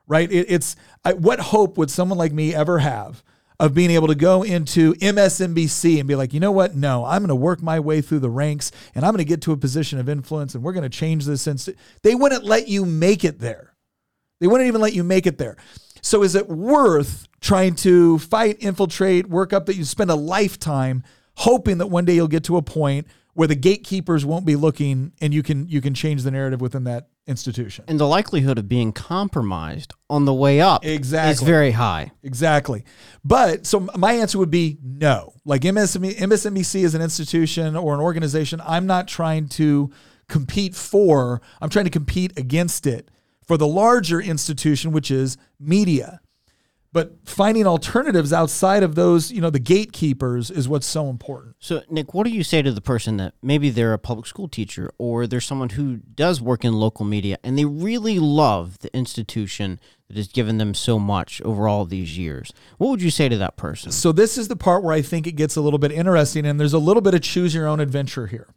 right 0.07 0.31
it, 0.31 0.47
it's 0.49 0.75
I, 1.03 1.13
what 1.13 1.39
hope 1.39 1.77
would 1.77 1.91
someone 1.91 2.17
like 2.17 2.31
me 2.31 2.53
ever 2.53 2.79
have 2.79 3.23
of 3.61 3.75
being 3.75 3.91
able 3.91 4.07
to 4.07 4.15
go 4.15 4.41
into 4.41 4.95
MSNBC 4.95 5.99
and 5.99 6.07
be 6.07 6.15
like, 6.15 6.33
you 6.33 6.39
know 6.39 6.51
what? 6.51 6.75
No, 6.75 7.05
I'm 7.05 7.19
going 7.19 7.29
to 7.29 7.35
work 7.35 7.61
my 7.61 7.79
way 7.79 8.01
through 8.01 8.19
the 8.19 8.29
ranks 8.29 8.71
and 8.95 9.05
I'm 9.05 9.11
going 9.11 9.19
to 9.19 9.23
get 9.23 9.43
to 9.43 9.51
a 9.51 9.57
position 9.57 9.99
of 9.99 10.09
influence 10.09 10.55
and 10.55 10.63
we're 10.63 10.73
going 10.73 10.81
to 10.81 10.89
change 10.89 11.25
this. 11.25 11.45
Inst-. 11.45 11.69
They 12.01 12.15
wouldn't 12.15 12.43
let 12.43 12.67
you 12.67 12.87
make 12.87 13.23
it 13.23 13.37
there. 13.37 13.75
They 14.39 14.47
wouldn't 14.47 14.67
even 14.67 14.81
let 14.81 14.93
you 14.93 15.03
make 15.03 15.27
it 15.27 15.37
there. 15.37 15.57
So 16.01 16.23
is 16.23 16.33
it 16.33 16.49
worth 16.49 17.27
trying 17.39 17.75
to 17.75 18.17
fight, 18.17 18.57
infiltrate, 18.61 19.27
work 19.27 19.53
up 19.53 19.67
that 19.67 19.75
you 19.75 19.85
spend 19.85 20.09
a 20.09 20.15
lifetime 20.15 21.03
hoping 21.35 21.77
that 21.77 21.87
one 21.87 22.05
day 22.05 22.15
you'll 22.15 22.27
get 22.27 22.45
to 22.45 22.57
a 22.57 22.63
point 22.63 23.05
where 23.35 23.47
the 23.47 23.55
gatekeepers 23.55 24.25
won't 24.25 24.45
be 24.45 24.55
looking 24.55 25.13
and 25.21 25.35
you 25.35 25.43
can 25.43 25.67
you 25.67 25.81
can 25.81 25.93
change 25.93 26.23
the 26.23 26.31
narrative 26.31 26.61
within 26.61 26.85
that 26.85 27.09
institution. 27.31 27.85
And 27.87 27.99
the 27.99 28.05
likelihood 28.07 28.59
of 28.59 28.69
being 28.69 28.91
compromised 28.91 29.93
on 30.09 30.25
the 30.25 30.33
way 30.33 30.61
up 30.61 30.85
is 30.85 30.95
Exactly. 30.95 31.45
very 31.47 31.71
high. 31.71 32.11
Exactly. 32.21 32.83
But 33.23 33.65
so 33.65 33.87
my 33.97 34.13
answer 34.13 34.37
would 34.37 34.51
be 34.51 34.77
no. 34.83 35.33
Like 35.45 35.61
MSNBC 35.63 36.83
is 36.83 36.93
an 36.93 37.01
institution 37.01 37.75
or 37.75 37.93
an 37.95 37.99
organization 37.99 38.61
I'm 38.63 38.85
not 38.85 39.07
trying 39.07 39.47
to 39.49 39.89
compete 40.27 40.75
for. 40.75 41.41
I'm 41.61 41.69
trying 41.69 41.85
to 41.85 41.91
compete 41.91 42.37
against 42.37 42.85
it 42.85 43.09
for 43.47 43.57
the 43.57 43.67
larger 43.67 44.21
institution, 44.21 44.91
which 44.91 45.09
is 45.09 45.37
media. 45.59 46.21
But 46.93 47.13
finding 47.23 47.65
alternatives 47.65 48.33
outside 48.33 48.83
of 48.83 48.95
those, 48.95 49.31
you 49.31 49.39
know, 49.39 49.49
the 49.49 49.59
gatekeepers 49.59 50.51
is 50.51 50.67
what's 50.67 50.85
so 50.85 51.09
important. 51.09 51.55
So, 51.59 51.83
Nick, 51.89 52.13
what 52.13 52.25
do 52.25 52.31
you 52.31 52.43
say 52.43 52.61
to 52.61 52.71
the 52.71 52.81
person 52.81 53.15
that 53.17 53.33
maybe 53.41 53.69
they're 53.69 53.93
a 53.93 53.97
public 53.97 54.25
school 54.25 54.49
teacher 54.49 54.91
or 54.97 55.25
there's 55.25 55.45
someone 55.45 55.69
who 55.69 55.97
does 55.97 56.41
work 56.41 56.65
in 56.65 56.73
local 56.73 57.05
media 57.05 57.37
and 57.43 57.57
they 57.57 57.63
really 57.63 58.19
love 58.19 58.79
the 58.79 58.93
institution 58.95 59.79
that 60.09 60.17
has 60.17 60.27
given 60.27 60.57
them 60.57 60.73
so 60.73 60.99
much 60.99 61.41
over 61.43 61.65
all 61.65 61.85
these 61.85 62.17
years? 62.17 62.51
What 62.77 62.89
would 62.89 63.01
you 63.01 63.11
say 63.11 63.29
to 63.29 63.37
that 63.37 63.55
person? 63.55 63.93
So 63.93 64.11
this 64.11 64.37
is 64.37 64.49
the 64.49 64.57
part 64.57 64.83
where 64.83 64.93
I 64.93 65.01
think 65.01 65.25
it 65.25 65.33
gets 65.37 65.55
a 65.55 65.61
little 65.61 65.79
bit 65.79 65.93
interesting, 65.93 66.45
and 66.45 66.59
there's 66.59 66.73
a 66.73 66.79
little 66.79 67.01
bit 67.01 67.13
of 67.13 67.21
choose 67.21 67.53
your 67.53 67.67
own 67.67 67.79
adventure 67.79 68.27
here. 68.27 68.47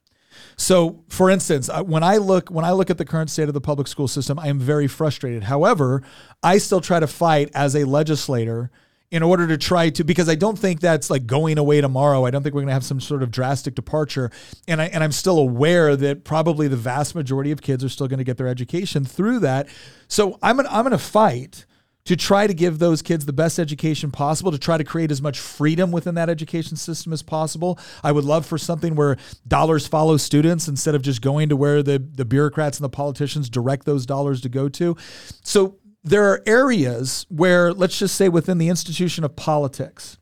So, 0.57 1.03
for 1.09 1.31
instance, 1.31 1.69
uh, 1.69 1.83
when 1.83 2.03
I 2.03 2.19
look 2.19 2.51
when 2.51 2.65
I 2.65 2.73
look 2.73 2.91
at 2.91 2.99
the 2.99 3.05
current 3.05 3.31
state 3.31 3.49
of 3.49 3.55
the 3.55 3.61
public 3.61 3.89
school 3.89 4.09
system, 4.09 4.39
I 4.39 4.49
am 4.49 4.59
very 4.59 4.87
frustrated. 4.87 5.45
However, 5.45 6.03
I 6.43 6.59
still 6.59 6.81
try 6.81 7.01
to 7.01 7.07
fight 7.07 7.51
as 7.55 7.75
a 7.75 7.85
legislator 7.85 8.71
in 9.11 9.23
order 9.23 9.47
to 9.47 9.57
try 9.57 9.91
to 9.91 10.05
because 10.05 10.29
I 10.29 10.35
don't 10.35 10.59
think 10.59 10.81
that's 10.81 11.11
like 11.11 11.27
going 11.27 11.59
away 11.59 11.81
tomorrow. 11.81 12.25
I 12.25 12.31
don't 12.31 12.43
think 12.43 12.55
we're 12.55 12.63
going 12.63 12.69
to 12.69 12.75
have 12.75 12.85
some 12.85 13.01
sort 13.01 13.23
of 13.23 13.31
drastic 13.31 13.75
departure. 13.75 14.31
And 14.67 14.81
I 14.81 14.87
and 14.87 15.05
I'm 15.05 15.13
still 15.13 15.39
aware 15.39 15.97
that 15.97 16.25
probably 16.25 16.69
the 16.69 16.77
vast 16.77 17.15
majority 17.15 17.51
of 17.51 17.63
kids 17.63 17.85
are 17.85 17.89
still 17.89 18.09
going 18.09 18.19
to 18.19 18.25
get 18.25 18.39
their 18.39 18.49
education 18.49 19.05
through 19.05 19.41
that. 19.41 19.69
So, 20.09 20.39
I'm 20.43 20.57
gonna, 20.57 20.69
I'm 20.71 20.83
going 20.83 20.93
to 20.93 20.99
fight 20.99 21.67
to 22.05 22.17
try 22.17 22.47
to 22.47 22.53
give 22.53 22.79
those 22.79 23.01
kids 23.01 23.25
the 23.25 23.33
best 23.33 23.59
education 23.59 24.11
possible, 24.11 24.53
to 24.53 24.59
try 24.59 24.77
to 24.77 24.85
create 24.85 25.11
as 25.11 25.23
much 25.23 25.39
freedom 25.39 25.91
within 25.91 26.15
that 26.17 26.29
education 26.29 26.77
system 26.77 27.13
as 27.13 27.23
possible. 27.23 27.79
I 28.03 28.13
would 28.13 28.25
love 28.25 28.45
for 28.45 28.59
something 28.59 28.95
where 28.95 29.17
dollars 29.49 29.87
follow 29.87 30.19
students 30.19 30.69
instead 30.69 30.95
of 30.95 31.03
just 31.03 31.23
going 31.23 31.49
to 31.49 31.57
where 31.57 31.83
the, 31.83 31.99
the 31.99 32.25
bureaucrats 32.27 32.79
and 32.79 32.85
the 32.85 32.91
politicians 32.91 33.49
direct 33.49 33.87
those 33.87 34.05
dollars 34.05 34.43
to 34.43 34.49
go 34.51 34.69
to. 34.71 34.97
So 35.43 35.79
there 36.03 36.31
are 36.31 36.43
areas 36.47 37.25
where, 37.31 37.73
let's 37.73 37.99
just 37.99 38.17
say 38.17 38.29
within 38.29 38.59
the 38.59 38.69
institution 38.69 39.25
of 39.25 39.35
politics, 39.35 40.19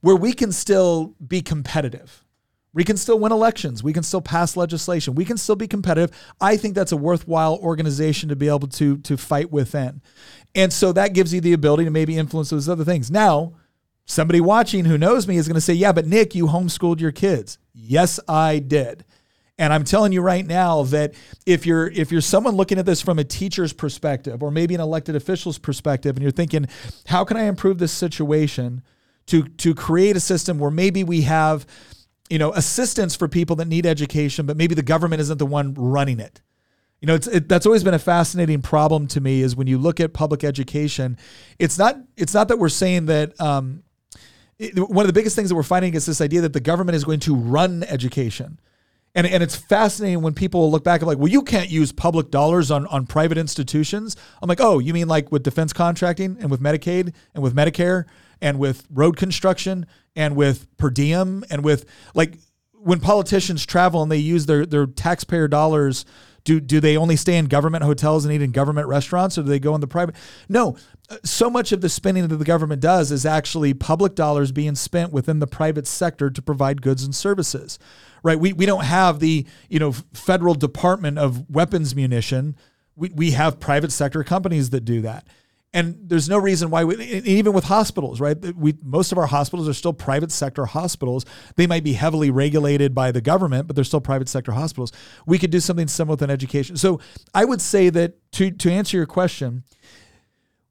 where 0.00 0.16
we 0.16 0.32
can 0.32 0.52
still 0.52 1.16
be 1.26 1.42
competitive. 1.42 2.20
We 2.72 2.84
can 2.84 2.96
still 2.96 3.20
win 3.20 3.30
elections. 3.30 3.84
We 3.84 3.92
can 3.92 4.02
still 4.02 4.20
pass 4.20 4.56
legislation. 4.56 5.14
We 5.14 5.24
can 5.24 5.36
still 5.36 5.54
be 5.54 5.68
competitive. 5.68 6.10
I 6.40 6.56
think 6.56 6.74
that's 6.74 6.90
a 6.90 6.96
worthwhile 6.96 7.56
organization 7.56 8.28
to 8.30 8.36
be 8.36 8.48
able 8.48 8.66
to 8.68 8.98
to 8.98 9.16
fight 9.16 9.52
within. 9.52 10.02
And 10.54 10.72
so 10.72 10.92
that 10.92 11.14
gives 11.14 11.34
you 11.34 11.40
the 11.40 11.52
ability 11.52 11.84
to 11.84 11.90
maybe 11.90 12.16
influence 12.16 12.50
those 12.50 12.68
other 12.68 12.84
things. 12.84 13.10
Now, 13.10 13.54
somebody 14.04 14.40
watching 14.40 14.84
who 14.84 14.98
knows 14.98 15.26
me 15.26 15.36
is 15.36 15.48
going 15.48 15.56
to 15.56 15.60
say, 15.60 15.74
"Yeah, 15.74 15.92
but 15.92 16.06
Nick, 16.06 16.34
you 16.34 16.46
homeschooled 16.46 17.00
your 17.00 17.12
kids." 17.12 17.58
Yes, 17.72 18.20
I 18.28 18.58
did. 18.60 19.04
And 19.56 19.72
I'm 19.72 19.84
telling 19.84 20.12
you 20.12 20.20
right 20.20 20.44
now 20.44 20.82
that 20.84 21.14
if 21.46 21.64
you're 21.64 21.88
if 21.88 22.10
you're 22.10 22.20
someone 22.20 22.56
looking 22.56 22.78
at 22.78 22.86
this 22.86 23.00
from 23.00 23.18
a 23.18 23.24
teacher's 23.24 23.72
perspective 23.72 24.42
or 24.42 24.50
maybe 24.50 24.74
an 24.74 24.80
elected 24.80 25.16
official's 25.16 25.58
perspective 25.58 26.16
and 26.16 26.22
you're 26.22 26.32
thinking, 26.32 26.66
"How 27.06 27.24
can 27.24 27.36
I 27.36 27.44
improve 27.44 27.78
this 27.78 27.92
situation?" 27.92 28.82
to 29.26 29.42
to 29.42 29.74
create 29.74 30.16
a 30.16 30.20
system 30.20 30.58
where 30.58 30.70
maybe 30.70 31.04
we 31.04 31.22
have 31.22 31.66
you 32.28 32.38
know 32.38 32.52
assistance 32.52 33.14
for 33.16 33.28
people 33.28 33.56
that 33.56 33.68
need 33.68 33.86
education 33.86 34.46
but 34.46 34.56
maybe 34.56 34.74
the 34.74 34.82
government 34.82 35.20
isn't 35.20 35.38
the 35.38 35.46
one 35.46 35.74
running 35.74 36.20
it 36.20 36.40
you 37.04 37.06
know 37.06 37.14
it's 37.16 37.26
it, 37.26 37.50
that's 37.50 37.66
always 37.66 37.84
been 37.84 37.92
a 37.92 37.98
fascinating 37.98 38.62
problem 38.62 39.06
to 39.08 39.20
me 39.20 39.42
is 39.42 39.54
when 39.54 39.66
you 39.66 39.76
look 39.76 40.00
at 40.00 40.14
public 40.14 40.42
education 40.42 41.18
it's 41.58 41.76
not 41.76 41.98
it's 42.16 42.32
not 42.32 42.48
that 42.48 42.58
we're 42.58 42.70
saying 42.70 43.04
that 43.04 43.38
um, 43.38 43.82
it- 44.58 44.78
one 44.78 45.04
of 45.04 45.06
the 45.06 45.12
biggest 45.12 45.36
things 45.36 45.50
that 45.50 45.54
we're 45.54 45.62
fighting 45.62 45.92
is 45.92 46.06
this 46.06 46.22
idea 46.22 46.40
that 46.40 46.54
the 46.54 46.60
government 46.60 46.96
is 46.96 47.04
going 47.04 47.20
to 47.20 47.34
run 47.34 47.82
education 47.82 48.58
And, 49.14 49.26
and 49.26 49.42
it's 49.42 49.54
fascinating 49.54 50.22
when 50.22 50.32
people 50.32 50.70
look 50.70 50.82
back 50.82 51.02
and 51.02 51.06
like, 51.08 51.18
well, 51.18 51.28
you 51.30 51.42
can't 51.42 51.68
use 51.70 51.92
public 51.92 52.30
dollars 52.30 52.70
on, 52.70 52.86
on 52.86 53.06
private 53.06 53.36
institutions. 53.38 54.16
I'm 54.40 54.48
like, 54.48 54.60
oh, 54.62 54.78
you 54.80 54.94
mean 54.94 55.06
like 55.08 55.30
with 55.30 55.42
defense 55.42 55.72
contracting 55.74 56.36
and 56.40 56.50
with 56.50 56.60
Medicaid 56.60 57.12
and 57.34 57.42
with 57.42 57.54
Medicare 57.54 58.06
and 58.40 58.58
with 58.58 58.86
road 58.90 59.16
construction 59.16 59.86
and 60.16 60.34
with 60.34 60.66
per 60.78 60.90
diem 60.90 61.44
and 61.50 61.62
with 61.62 61.84
like 62.14 62.38
when 62.72 62.98
politicians 62.98 63.64
travel 63.66 64.02
and 64.02 64.10
they 64.10 64.16
use 64.34 64.46
their, 64.46 64.66
their 64.66 64.86
taxpayer 64.86 65.48
dollars, 65.48 66.04
do, 66.44 66.60
do 66.60 66.80
they 66.80 66.96
only 66.96 67.16
stay 67.16 67.36
in 67.36 67.46
government 67.46 67.84
hotels 67.84 68.24
and 68.24 68.34
eat 68.34 68.42
in 68.42 68.52
government 68.52 68.86
restaurants 68.86 69.36
or 69.36 69.42
do 69.42 69.48
they 69.48 69.58
go 69.58 69.74
in 69.74 69.80
the 69.80 69.86
private? 69.86 70.14
No. 70.48 70.76
Uh, 71.10 71.16
so 71.24 71.50
much 71.50 71.72
of 71.72 71.80
the 71.80 71.88
spending 71.88 72.26
that 72.28 72.36
the 72.36 72.44
government 72.44 72.80
does 72.80 73.10
is 73.10 73.26
actually 73.26 73.74
public 73.74 74.14
dollars 74.14 74.52
being 74.52 74.74
spent 74.74 75.12
within 75.12 75.38
the 75.38 75.46
private 75.46 75.86
sector 75.86 76.30
to 76.30 76.42
provide 76.42 76.82
goods 76.82 77.04
and 77.04 77.14
services 77.14 77.78
right? 78.24 78.40
We, 78.40 78.52
we 78.52 78.66
don't 78.66 78.84
have 78.84 79.20
the, 79.20 79.46
you 79.68 79.78
know, 79.78 79.92
federal 80.12 80.54
department 80.54 81.18
of 81.18 81.48
weapons 81.48 81.94
munition. 81.94 82.56
We, 82.96 83.10
we 83.10 83.30
have 83.32 83.60
private 83.60 83.92
sector 83.92 84.24
companies 84.24 84.70
that 84.70 84.80
do 84.80 85.02
that. 85.02 85.28
And 85.74 85.98
there's 86.08 86.28
no 86.28 86.38
reason 86.38 86.70
why 86.70 86.84
we, 86.84 86.96
even 87.04 87.52
with 87.52 87.64
hospitals, 87.64 88.20
right? 88.20 88.38
We, 88.54 88.76
most 88.80 89.10
of 89.10 89.18
our 89.18 89.26
hospitals 89.26 89.68
are 89.68 89.74
still 89.74 89.92
private 89.92 90.30
sector 90.30 90.66
hospitals. 90.66 91.26
They 91.56 91.66
might 91.66 91.82
be 91.82 91.94
heavily 91.94 92.30
regulated 92.30 92.94
by 92.94 93.10
the 93.10 93.20
government, 93.20 93.66
but 93.66 93.74
they're 93.74 93.84
still 93.84 94.00
private 94.00 94.28
sector 94.28 94.52
hospitals. 94.52 94.92
We 95.26 95.36
could 95.36 95.50
do 95.50 95.58
something 95.58 95.88
similar 95.88 96.12
with 96.12 96.22
an 96.22 96.30
education. 96.30 96.76
So 96.76 97.00
I 97.34 97.44
would 97.44 97.60
say 97.60 97.90
that 97.90 98.14
to, 98.34 98.52
to 98.52 98.70
answer 98.70 98.96
your 98.96 99.06
question, 99.06 99.64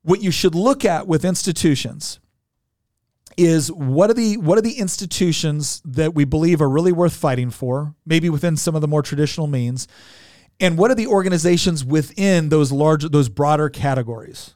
what 0.04 0.24
you 0.24 0.32
should 0.32 0.56
look 0.56 0.86
at 0.86 1.06
with 1.06 1.26
institutions 1.26 2.22
is 3.36 3.70
what 3.72 4.10
are 4.10 4.14
the 4.14 4.38
what 4.38 4.58
are 4.58 4.62
the 4.62 4.78
institutions 4.78 5.82
that 5.84 6.14
we 6.14 6.24
believe 6.24 6.62
are 6.62 6.70
really 6.70 6.92
worth 6.92 7.16
fighting 7.16 7.50
for, 7.50 7.94
maybe 8.06 8.30
within 8.30 8.56
some 8.56 8.76
of 8.76 8.82
the 8.82 8.88
more 8.88 9.02
traditional 9.02 9.48
means, 9.48 9.88
and 10.60 10.78
what 10.78 10.92
are 10.92 10.96
the 10.96 11.08
organizations 11.08 11.84
within 11.84 12.50
those 12.50 12.72
large 12.72 13.10
those 13.10 13.28
broader 13.28 13.70
categories. 13.70 14.56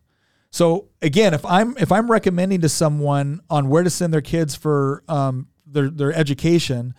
So 0.57 0.87
again, 1.03 1.35
if 1.35 1.45
I'm 1.45 1.77
if 1.77 1.91
I'm 1.91 2.09
recommending 2.09 2.61
to 2.61 2.69
someone 2.69 3.41
on 3.47 3.69
where 3.69 3.83
to 3.83 3.91
send 3.91 4.11
their 4.11 4.21
kids 4.21 4.55
for 4.55 5.03
um, 5.07 5.49
their 5.67 5.87
their 5.87 6.11
education, 6.11 6.95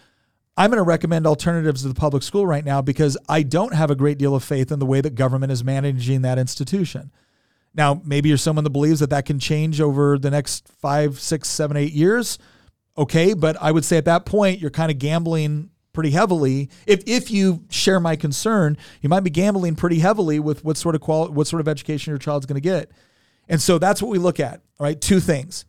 I'm 0.57 0.71
going 0.71 0.79
to 0.79 0.85
recommend 0.85 1.27
alternatives 1.27 1.83
to 1.83 1.89
the 1.89 1.95
public 1.95 2.23
school 2.23 2.47
right 2.47 2.65
now 2.65 2.83
because 2.83 3.19
I 3.29 3.43
don't 3.43 3.75
have 3.75 3.91
a 3.91 3.97
great 3.97 4.17
deal 4.17 4.37
of 4.37 4.45
faith 4.45 4.71
in 4.71 4.79
the 4.79 4.87
way 4.87 5.01
that 5.01 5.17
government 5.17 5.51
is 5.51 5.65
managing 5.65 6.23
that 6.23 6.39
institution. 6.39 7.11
Now, 7.75 8.01
maybe 8.05 8.29
you're 8.29 8.39
someone 8.39 8.63
that 8.63 8.71
believes 8.71 9.01
that 9.01 9.11
that 9.11 9.27
can 9.27 9.41
change 9.41 9.81
over 9.81 10.21
the 10.21 10.31
next 10.31 10.69
five, 10.69 11.19
six, 11.19 11.49
seven, 11.49 11.77
eight 11.77 11.93
years. 11.93 12.39
Okay, 12.97 13.35
but 13.35 13.57
I 13.61 13.73
would 13.73 13.85
say 13.85 13.97
at 13.97 14.05
that 14.05 14.25
point 14.25 14.61
you're 14.61 14.71
kind 14.71 14.93
of 14.93 15.01
gambling 15.01 15.71
pretty 15.93 16.11
heavily. 16.11 16.71
If 16.87 17.03
if 17.09 17.29
you 17.33 17.65
share 17.71 17.99
my 17.99 18.15
concern, 18.15 18.79
you 19.01 19.09
might 19.09 19.25
be 19.25 19.31
gambling 19.31 19.75
pretty 19.75 19.99
heavily 19.99 20.39
with 20.39 20.65
what 20.65 20.77
sort 20.77 20.95
of 20.95 21.01
quality, 21.01 21.35
what 21.35 21.49
sort 21.49 21.59
of 21.59 21.67
education 21.67 22.13
your 22.13 22.19
child's 22.19 22.47
going 22.47 22.55
to 22.55 22.61
get. 22.61 22.93
And 23.49 23.61
so 23.61 23.79
that's 23.79 24.03
what 24.03 24.11
we 24.11 24.19
look 24.19 24.39
at. 24.41 24.61
right? 24.79 25.01
two 25.01 25.21
things. 25.21 25.65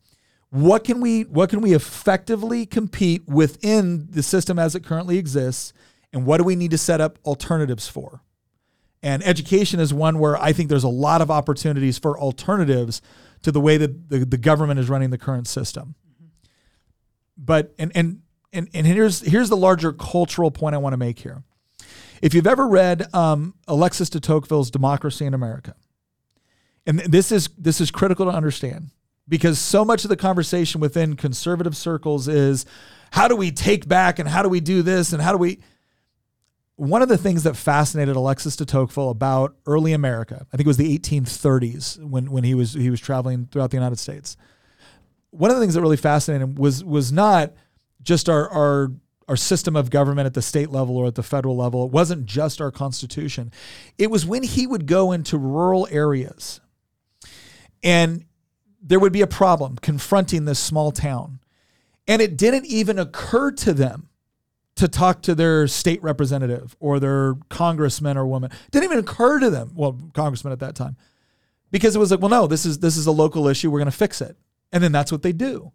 What 0.51 0.83
can 0.83 0.99
we 0.99 1.23
what 1.23 1.49
can 1.49 1.61
we 1.61 1.73
effectively 1.73 2.65
compete 2.65 3.27
within 3.27 4.07
the 4.09 4.23
system 4.23 4.57
as 4.57 4.73
it 4.73 4.83
currently 4.83 5.19
exists, 5.19 5.73
and 6.11 6.25
what 6.25 6.37
do 6.37 6.43
we 6.43 6.55
need 6.55 6.71
to 6.71 6.77
set 6.77 6.99
up 6.99 7.19
alternatives 7.23 7.87
for? 7.87 8.23
And 9.03 9.23
education 9.23 9.79
is 9.79 9.93
one 9.93 10.17
where 10.17 10.35
I 10.41 10.51
think 10.51 10.69
there's 10.69 10.83
a 10.83 10.89
lot 10.89 11.21
of 11.21 11.29
opportunities 11.29 11.97
for 11.99 12.19
alternatives 12.19 13.01
to 13.43 13.51
the 13.51 13.61
way 13.61 13.77
that 13.77 14.09
the, 14.09 14.25
the 14.25 14.37
government 14.37 14.79
is 14.79 14.89
running 14.89 15.11
the 15.11 15.17
current 15.17 15.47
system. 15.47 15.95
But 17.37 17.73
and 17.77 17.91
and 17.93 18.21
and 18.51 18.69
and 18.73 18.87
here's 18.87 19.21
here's 19.21 19.49
the 19.49 19.57
larger 19.57 19.93
cultural 19.93 20.49
point 20.49 20.73
I 20.73 20.79
want 20.79 20.93
to 20.93 20.97
make 20.97 21.19
here. 21.19 21.43
If 22.21 22.33
you've 22.33 22.47
ever 22.47 22.67
read 22.67 23.13
um, 23.13 23.53
Alexis 23.67 24.09
de 24.09 24.19
Tocqueville's 24.19 24.69
Democracy 24.69 25.25
in 25.25 25.33
America, 25.33 25.75
and 26.89 26.99
this 26.99 27.31
is 27.31 27.49
this 27.57 27.79
is 27.79 27.91
critical 27.91 28.25
to 28.25 28.31
understand 28.31 28.89
because 29.27 29.59
so 29.59 29.85
much 29.85 30.03
of 30.03 30.09
the 30.09 30.17
conversation 30.17 30.81
within 30.81 31.15
conservative 31.15 31.77
circles 31.77 32.27
is 32.27 32.65
how 33.11 33.27
do 33.27 33.35
we 33.35 33.51
take 33.51 33.87
back 33.87 34.17
and 34.17 34.27
how 34.27 34.41
do 34.41 34.49
we 34.49 34.59
do 34.59 34.81
this 34.81 35.13
and 35.13 35.21
how 35.21 35.31
do 35.31 35.37
we 35.37 35.59
one 36.77 37.01
of 37.01 37.09
the 37.09 37.17
things 37.17 37.43
that 37.43 37.55
fascinated 37.55 38.15
Alexis 38.15 38.55
de 38.55 38.65
Tocqueville 38.65 39.09
about 39.09 39.53
early 39.65 39.91
America, 39.91 40.47
I 40.53 40.57
think 40.57 40.65
it 40.65 40.69
was 40.69 40.77
the 40.77 40.97
1830s 40.97 42.01
when, 42.01 42.31
when 42.31 42.43
he 42.43 42.55
was 42.55 42.73
he 42.73 42.89
was 42.89 42.99
traveling 43.01 43.47
throughout 43.51 43.69
the 43.69 43.77
United 43.77 43.99
States. 43.99 44.37
One 45.29 45.51
of 45.51 45.57
the 45.57 45.61
things 45.61 45.75
that 45.75 45.81
really 45.81 45.97
fascinated 45.97 46.41
him 46.41 46.55
was 46.55 46.83
was 46.83 47.11
not 47.11 47.53
just 48.01 48.29
our 48.29 48.49
our 48.49 48.91
our 49.27 49.35
system 49.35 49.75
of 49.75 49.91
government 49.91 50.25
at 50.25 50.33
the 50.33 50.41
state 50.41 50.71
level 50.71 50.97
or 50.97 51.05
at 51.05 51.13
the 51.13 51.21
federal 51.21 51.55
level. 51.55 51.85
It 51.85 51.91
wasn't 51.91 52.25
just 52.25 52.61
our 52.61 52.71
constitution. 52.71 53.51
It 53.99 54.09
was 54.09 54.25
when 54.25 54.41
he 54.41 54.65
would 54.65 54.87
go 54.87 55.11
into 55.11 55.37
rural 55.37 55.87
areas 55.91 56.61
and 57.83 58.25
there 58.81 58.99
would 58.99 59.13
be 59.13 59.21
a 59.21 59.27
problem 59.27 59.77
confronting 59.77 60.45
this 60.45 60.59
small 60.59 60.91
town. 60.91 61.39
And 62.07 62.21
it 62.21 62.37
didn't 62.37 62.65
even 62.65 62.97
occur 62.97 63.51
to 63.51 63.73
them 63.73 64.09
to 64.75 64.87
talk 64.87 65.21
to 65.23 65.35
their 65.35 65.67
state 65.67 66.01
representative 66.01 66.75
or 66.79 66.99
their 66.99 67.35
congressman 67.49 68.17
or 68.17 68.25
woman. 68.25 68.49
Didn't 68.71 68.85
even 68.85 68.99
occur 68.99 69.39
to 69.39 69.49
them. 69.49 69.73
Well, 69.75 69.99
congressman 70.13 70.53
at 70.53 70.59
that 70.59 70.75
time, 70.75 70.95
because 71.69 71.95
it 71.95 71.99
was 71.99 72.11
like, 72.11 72.21
well, 72.21 72.29
no, 72.29 72.47
this 72.47 72.65
is 72.65 72.79
this 72.79 72.97
is 72.97 73.05
a 73.05 73.11
local 73.11 73.47
issue. 73.47 73.69
We're 73.69 73.79
going 73.79 73.91
to 73.91 73.97
fix 73.97 74.21
it, 74.21 74.37
and 74.71 74.83
then 74.83 74.91
that's 74.91 75.11
what 75.11 75.21
they 75.21 75.33
do. 75.33 75.71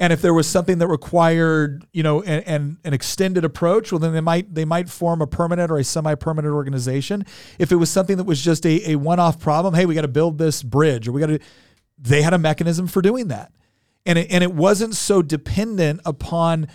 And 0.00 0.14
if 0.14 0.22
there 0.22 0.32
was 0.32 0.48
something 0.48 0.78
that 0.78 0.88
required, 0.88 1.86
you 1.92 2.02
know, 2.02 2.22
an, 2.22 2.42
an, 2.44 2.78
an 2.84 2.94
extended 2.94 3.44
approach, 3.44 3.92
well, 3.92 3.98
then 3.98 4.14
they 4.14 4.22
might 4.22 4.52
they 4.54 4.64
might 4.64 4.88
form 4.88 5.20
a 5.20 5.26
permanent 5.26 5.70
or 5.70 5.76
a 5.76 5.84
semi-permanent 5.84 6.52
organization. 6.52 7.26
If 7.58 7.70
it 7.70 7.76
was 7.76 7.90
something 7.90 8.16
that 8.16 8.24
was 8.24 8.42
just 8.42 8.64
a, 8.64 8.92
a 8.92 8.96
one-off 8.96 9.38
problem, 9.38 9.74
hey, 9.74 9.84
we 9.84 9.94
got 9.94 10.02
to 10.02 10.08
build 10.08 10.38
this 10.38 10.62
bridge, 10.62 11.06
or 11.06 11.12
we 11.12 11.20
got 11.20 11.26
to, 11.26 11.38
they 11.98 12.22
had 12.22 12.32
a 12.32 12.38
mechanism 12.38 12.86
for 12.86 13.02
doing 13.02 13.28
that, 13.28 13.52
and 14.06 14.18
it, 14.18 14.30
and 14.30 14.42
it 14.42 14.54
wasn't 14.54 14.94
so 14.94 15.20
dependent 15.20 16.00
upon 16.06 16.66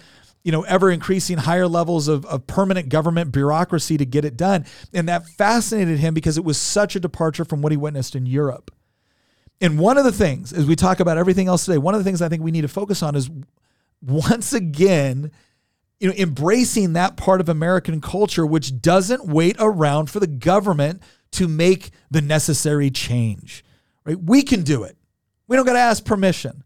you 0.44 0.52
know, 0.52 0.62
ever 0.62 0.92
increasing 0.92 1.40
higher 1.40 1.68
levels 1.68 2.08
of, 2.08 2.24
of 2.28 2.46
permanent 2.46 2.88
government 2.88 3.32
bureaucracy 3.32 3.98
to 3.98 4.06
get 4.06 4.24
it 4.24 4.38
done. 4.38 4.64
And 4.94 5.10
that 5.10 5.28
fascinated 5.28 5.98
him 5.98 6.14
because 6.14 6.38
it 6.38 6.44
was 6.44 6.60
such 6.60 6.96
a 6.96 7.00
departure 7.00 7.44
from 7.44 7.64
what 7.64 7.72
he 7.72 7.78
witnessed 7.78 8.16
in 8.16 8.28
Europe. 8.28 8.70
And 9.62 9.80
one 9.80 9.98
of 9.98 10.04
the 10.04 10.12
things, 10.12 10.52
as 10.52 10.66
we 10.66 10.76
talk 10.76 11.00
about 11.00 11.18
everything 11.18 11.48
else 11.48 11.66
today, 11.66 11.78
one 11.78 11.94
of 11.94 12.00
the 12.00 12.04
things 12.04 12.22
I 12.22 12.30
think 12.30 12.44
we 12.44 12.52
need 12.52 12.62
to 12.62 12.68
focus 12.68 13.02
on 13.02 13.16
is 13.16 13.30
once 14.02 14.54
again, 14.54 15.32
you 16.00 16.10
know, 16.10 16.16
embracing 16.18 16.94
that 16.94 17.16
part 17.16 17.40
of 17.40 17.48
American 17.48 18.02
culture 18.02 18.46
which 18.46 18.82
doesn't 18.82 19.26
wait 19.26 19.56
around 19.60 20.10
for 20.10 20.20
the 20.20 20.28
government 20.28 21.02
to 21.32 21.48
make 21.48 21.92
the 22.12 22.22
necessary 22.22 22.92
change. 22.92 23.64
Right? 24.06 24.22
We 24.22 24.44
can 24.44 24.64
do 24.64 24.84
it. 24.84 24.98
We 25.48 25.56
don't 25.56 25.66
got 25.66 25.74
to 25.74 25.80
ask 25.80 26.04
permission. 26.04 26.64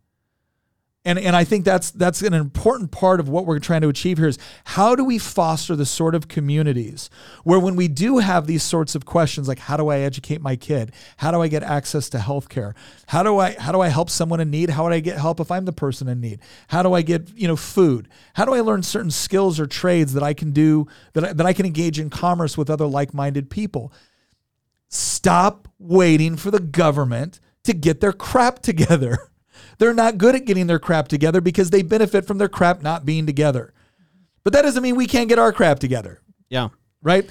And, 1.05 1.17
and 1.17 1.33
I 1.33 1.45
think 1.45 1.63
that's 1.63 1.91
that's 1.91 2.21
an 2.21 2.33
important 2.33 2.91
part 2.91 3.21
of 3.21 3.29
what 3.29 3.45
we're 3.45 3.59
trying 3.59 3.79
to 3.81 3.87
achieve 3.87 4.17
here 4.17 4.27
is 4.27 4.37
how 4.65 4.95
do 4.95 5.05
we 5.05 5.17
foster 5.17 5.73
the 5.73 5.85
sort 5.85 6.13
of 6.13 6.27
communities 6.27 7.09
where 7.45 7.59
when 7.59 7.77
we 7.77 7.87
do 7.87 8.17
have 8.17 8.47
these 8.47 8.63
sorts 8.63 8.95
of 8.95 9.05
questions 9.05 9.47
like 9.47 9.59
how 9.59 9.77
do 9.77 9.87
I 9.87 9.99
educate 9.99 10.41
my 10.41 10.57
kid? 10.57 10.91
How 11.15 11.31
do 11.31 11.41
I 11.41 11.47
get 11.47 11.63
access 11.63 12.09
to 12.09 12.17
healthcare? 12.17 12.73
How 13.07 13.23
do 13.23 13.37
I 13.37 13.53
how 13.53 13.71
do 13.71 13.79
I 13.79 13.87
help 13.87 14.09
someone 14.09 14.41
in 14.41 14.49
need? 14.49 14.71
How 14.71 14.83
would 14.83 14.91
I 14.91 14.99
get 14.99 15.17
help 15.17 15.39
if 15.39 15.51
I'm 15.51 15.63
the 15.63 15.71
person 15.71 16.09
in 16.09 16.19
need? 16.19 16.41
How 16.67 16.83
do 16.83 16.93
I 16.93 17.01
get, 17.01 17.31
you 17.33 17.47
know, 17.47 17.55
food? 17.55 18.09
How 18.33 18.43
do 18.43 18.53
I 18.53 18.59
learn 18.59 18.83
certain 18.83 19.11
skills 19.11 19.57
or 19.57 19.67
trades 19.67 20.11
that 20.13 20.23
I 20.23 20.33
can 20.33 20.51
do 20.51 20.85
that 21.13 21.23
I, 21.23 21.33
that 21.33 21.45
I 21.45 21.53
can 21.53 21.65
engage 21.65 21.97
in 21.97 22.09
commerce 22.09 22.57
with 22.57 22.69
other 22.69 22.85
like-minded 22.85 23.49
people? 23.49 23.93
Stop 24.89 25.69
waiting 25.77 26.35
for 26.35 26.51
the 26.51 26.59
government 26.59 27.39
to 27.63 27.71
get 27.73 28.01
their 28.01 28.13
crap 28.13 28.59
together. 28.63 29.28
They're 29.79 29.93
not 29.93 30.17
good 30.17 30.35
at 30.35 30.45
getting 30.45 30.67
their 30.67 30.79
crap 30.79 31.07
together 31.07 31.41
because 31.41 31.71
they 31.71 31.81
benefit 31.81 32.27
from 32.27 32.37
their 32.37 32.49
crap 32.49 32.81
not 32.81 33.05
being 33.05 33.25
together. 33.25 33.73
But 34.43 34.53
that 34.53 34.61
doesn't 34.61 34.83
mean 34.83 34.95
we 34.95 35.07
can't 35.07 35.29
get 35.29 35.39
our 35.39 35.51
crap 35.51 35.79
together. 35.79 36.21
Yeah. 36.49 36.69
Right? 37.01 37.29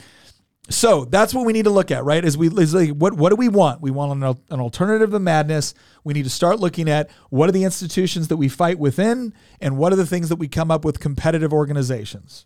So 0.71 1.07
that's 1.07 1.33
what 1.33 1.47
we 1.47 1.53
need 1.53 1.65
to 1.65 1.71
look 1.71 1.91
at, 1.91 2.05
right? 2.05 2.23
Is 2.23 2.37
we 2.37 2.49
is 2.49 2.75
like, 2.75 2.91
what 2.91 3.15
what 3.15 3.31
do 3.31 3.37
we 3.37 3.49
want? 3.49 3.81
We 3.81 3.91
want 3.91 4.13
an, 4.13 4.23
an 4.51 4.61
alternative 4.61 5.11
to 5.13 5.19
madness. 5.19 5.73
We 6.05 6.13
need 6.13 6.25
to 6.25 6.31
start 6.31 6.61
looking 6.61 6.91
at 6.91 7.11
what 7.31 7.49
are 7.49 7.53
the 7.53 7.65
institutions 7.65 8.29
that 8.29 8.37
we 8.37 8.49
fight 8.49 8.79
within, 8.79 9.33
and 9.61 9.79
what 9.79 9.95
are 9.95 9.97
the 9.97 10.07
things 10.07 10.29
that 10.29 10.37
we 10.37 10.47
come 10.47 10.71
up 10.71 10.85
with 10.85 11.01
competitive 11.01 11.55
organizations. 11.55 12.45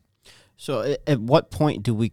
So, 0.56 0.96
at 1.04 1.18
what 1.18 1.50
point 1.50 1.82
do 1.82 1.94
we 1.94 2.12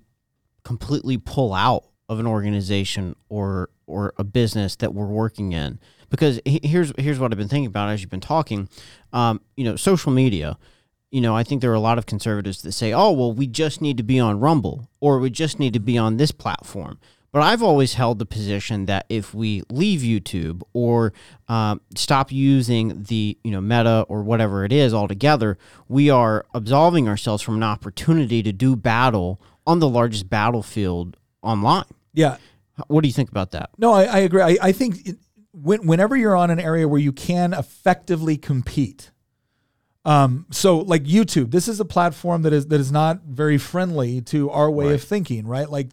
completely 0.64 1.18
pull 1.18 1.54
out 1.54 1.86
of 2.10 2.20
an 2.20 2.28
organization 2.28 3.16
or 3.30 3.70
or 3.88 4.14
a 4.18 4.24
business 4.24 4.76
that 4.76 4.94
we're 4.94 5.06
working 5.06 5.54
in? 5.54 5.80
because 6.10 6.40
here's 6.46 6.92
here's 6.98 7.20
what 7.20 7.32
I've 7.32 7.38
been 7.38 7.48
thinking 7.48 7.68
about 7.68 7.90
as 7.90 8.02
you've 8.02 8.10
been 8.10 8.20
talking. 8.20 8.70
Um, 9.14 9.42
you 9.56 9.64
know, 9.64 9.76
social 9.76 10.12
media. 10.12 10.58
You 11.12 11.22
know, 11.22 11.36
I 11.36 11.44
think 11.44 11.62
there 11.62 11.72
are 11.72 11.76
a 11.76 11.80
lot 11.80 11.98
of 11.98 12.06
conservatives 12.06 12.62
that 12.62 12.74
say, 12.74 12.94
"Oh, 12.94 13.12
well, 13.12 13.34
we 13.34 13.48
just 13.48 13.82
need 13.82 13.98
to 13.98 14.04
be 14.04 14.20
on 14.20 14.40
Rumble 14.40 14.90
or 15.00 15.20
we 15.20 15.30
just 15.30 15.60
need 15.60 15.74
to 15.74 15.80
be 15.80 15.98
on 15.98 16.18
this 16.18 16.32
platform." 16.32 17.00
But 17.32 17.44
I've 17.44 17.62
always 17.62 17.94
held 17.94 18.18
the 18.18 18.26
position 18.26 18.88
that 18.88 19.06
if 19.08 19.36
we 19.36 19.62
leave 19.70 20.02
YouTube 20.02 20.64
or 20.74 21.14
um, 21.48 21.80
stop 21.96 22.32
using 22.32 23.04
the 23.04 23.38
you 23.44 23.52
know 23.52 23.62
Meta 23.62 24.06
or 24.08 24.24
whatever 24.24 24.66
it 24.66 24.72
is 24.72 24.94
altogether, 24.94 25.58
we 25.88 26.10
are 26.10 26.46
absolving 26.54 27.08
ourselves 27.08 27.42
from 27.42 27.56
an 27.56 27.64
opportunity 27.64 28.44
to 28.44 28.52
do 28.52 28.76
battle 28.76 29.42
on 29.66 29.80
the 29.80 29.90
largest 29.90 30.30
battlefield 30.30 31.18
online. 31.42 31.86
Yeah. 32.20 32.38
What 32.88 33.02
do 33.02 33.08
you 33.08 33.14
think 33.14 33.30
about 33.30 33.52
that? 33.52 33.70
No, 33.78 33.94
I, 33.94 34.04
I 34.04 34.18
agree. 34.20 34.42
I, 34.42 34.58
I 34.62 34.72
think 34.72 35.08
it, 35.08 35.18
when, 35.52 35.88
whenever 35.88 36.16
you're 36.16 36.36
on 36.36 36.50
an 36.50 36.60
area 36.60 36.88
where 36.88 37.00
you 37.00 37.12
can 37.12 37.54
effectively 37.54 38.38
compete, 38.38 39.12
um, 40.06 40.46
so 40.50 40.80
like 40.80 41.04
YouTube, 41.04 41.52
this 41.52 41.68
is 41.68 41.80
a 41.80 41.86
platform 41.86 42.42
that 42.44 42.54
is 42.54 42.68
that 42.68 42.80
is 42.80 42.92
not 42.92 43.24
very 43.26 43.58
friendly 43.58 44.22
to 44.22 44.50
our 44.50 44.72
way 44.72 44.94
of 44.94 45.04
thinking, 45.04 45.46
right? 45.46 45.70
Like 45.70 45.90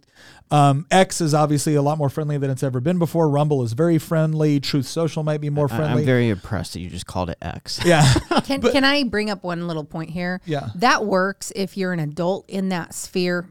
um, 0.50 0.86
X 0.92 1.20
is 1.20 1.34
obviously 1.34 1.74
a 1.74 1.82
lot 1.82 1.98
more 1.98 2.08
friendly 2.08 2.38
than 2.38 2.50
it's 2.50 2.62
ever 2.62 2.80
been 2.80 2.98
before. 2.98 3.28
Rumble 3.28 3.64
is 3.64 3.72
very 3.72 3.98
friendly. 3.98 4.60
Truth 4.60 4.86
Social 4.86 5.24
might 5.24 5.40
be 5.40 5.50
more 5.50 5.68
friendly. 5.68 6.02
I'm 6.02 6.06
very 6.06 6.28
impressed 6.28 6.74
that 6.74 6.80
you 6.80 6.88
just 6.88 7.06
called 7.06 7.30
it 7.30 7.38
X. 7.42 7.80
yeah, 7.84 8.14
Can, 8.44 8.62
can 8.62 8.84
I 8.84 9.02
bring 9.04 9.28
up 9.28 9.42
one 9.42 9.66
little 9.66 9.84
point 9.84 10.10
here? 10.10 10.40
Yeah. 10.46 10.68
That 10.76 11.04
works 11.04 11.52
if 11.56 11.76
you're 11.76 11.92
an 11.92 12.00
adult 12.00 12.48
in 12.48 12.68
that 12.68 12.94
sphere 12.94 13.50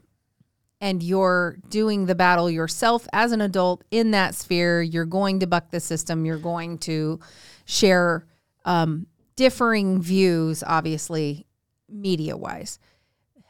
and 0.85 1.01
you're 1.01 1.57
doing 1.69 2.05
the 2.05 2.13
battle 2.13 2.47
yourself 2.47 3.07
as 3.11 3.31
an 3.31 3.41
adult 3.41 3.83
in 3.89 4.11
that 4.11 4.35
sphere. 4.35 4.83
You're 4.83 5.03
going 5.03 5.39
to 5.39 5.47
buck 5.47 5.71
the 5.71 5.79
system. 5.79 6.25
You're 6.25 6.37
going 6.37 6.77
to 6.79 7.19
share 7.65 8.27
um, 8.65 9.07
differing 9.35 9.99
views, 9.99 10.63
obviously, 10.63 11.47
media 11.89 12.37
wise. 12.37 12.77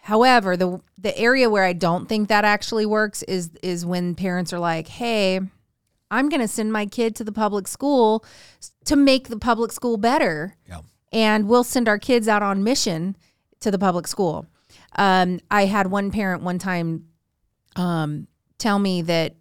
However, 0.03 0.55
the 0.55 0.79
the 0.97 1.17
area 1.17 1.49
where 1.49 1.65
I 1.65 1.73
don't 1.73 2.07
think 2.07 2.29
that 2.29 2.45
actually 2.45 2.85
works 2.85 3.21
is 3.23 3.49
is 3.61 3.85
when 3.85 4.15
parents 4.15 4.53
are 4.53 4.59
like, 4.59 4.87
"Hey, 4.87 5.41
I'm 6.09 6.29
going 6.29 6.39
to 6.39 6.47
send 6.47 6.71
my 6.71 6.85
kid 6.85 7.17
to 7.17 7.25
the 7.25 7.33
public 7.33 7.67
school 7.67 8.23
to 8.85 8.95
make 8.95 9.27
the 9.27 9.39
public 9.39 9.73
school 9.73 9.97
better." 9.97 10.55
Yeah. 10.69 10.81
And 11.11 11.49
we'll 11.49 11.65
send 11.65 11.89
our 11.89 11.99
kids 11.99 12.29
out 12.29 12.43
on 12.43 12.63
mission 12.63 13.17
to 13.59 13.71
the 13.71 13.79
public 13.79 14.07
school. 14.07 14.45
Um, 14.95 15.41
I 15.51 15.65
had 15.65 15.87
one 15.87 16.11
parent 16.11 16.41
one 16.41 16.59
time 16.59 17.07
um, 17.75 18.27
tell 18.57 18.79
me 18.79 19.01
that 19.03 19.35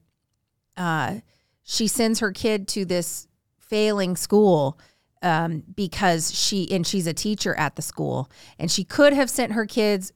uh, 0.76 1.16
she 1.62 1.86
sends 1.86 2.20
her 2.20 2.32
kid 2.32 2.68
to 2.68 2.84
this 2.84 3.28
failing 3.58 4.16
school 4.16 4.78
um, 5.22 5.62
because 5.74 6.34
she 6.34 6.70
and 6.70 6.86
she's 6.86 7.06
a 7.06 7.14
teacher 7.14 7.54
at 7.56 7.76
the 7.76 7.82
school, 7.82 8.30
and 8.58 8.70
she 8.70 8.84
could 8.84 9.12
have 9.12 9.30
sent 9.30 9.52
her 9.52 9.64
kids, 9.64 10.12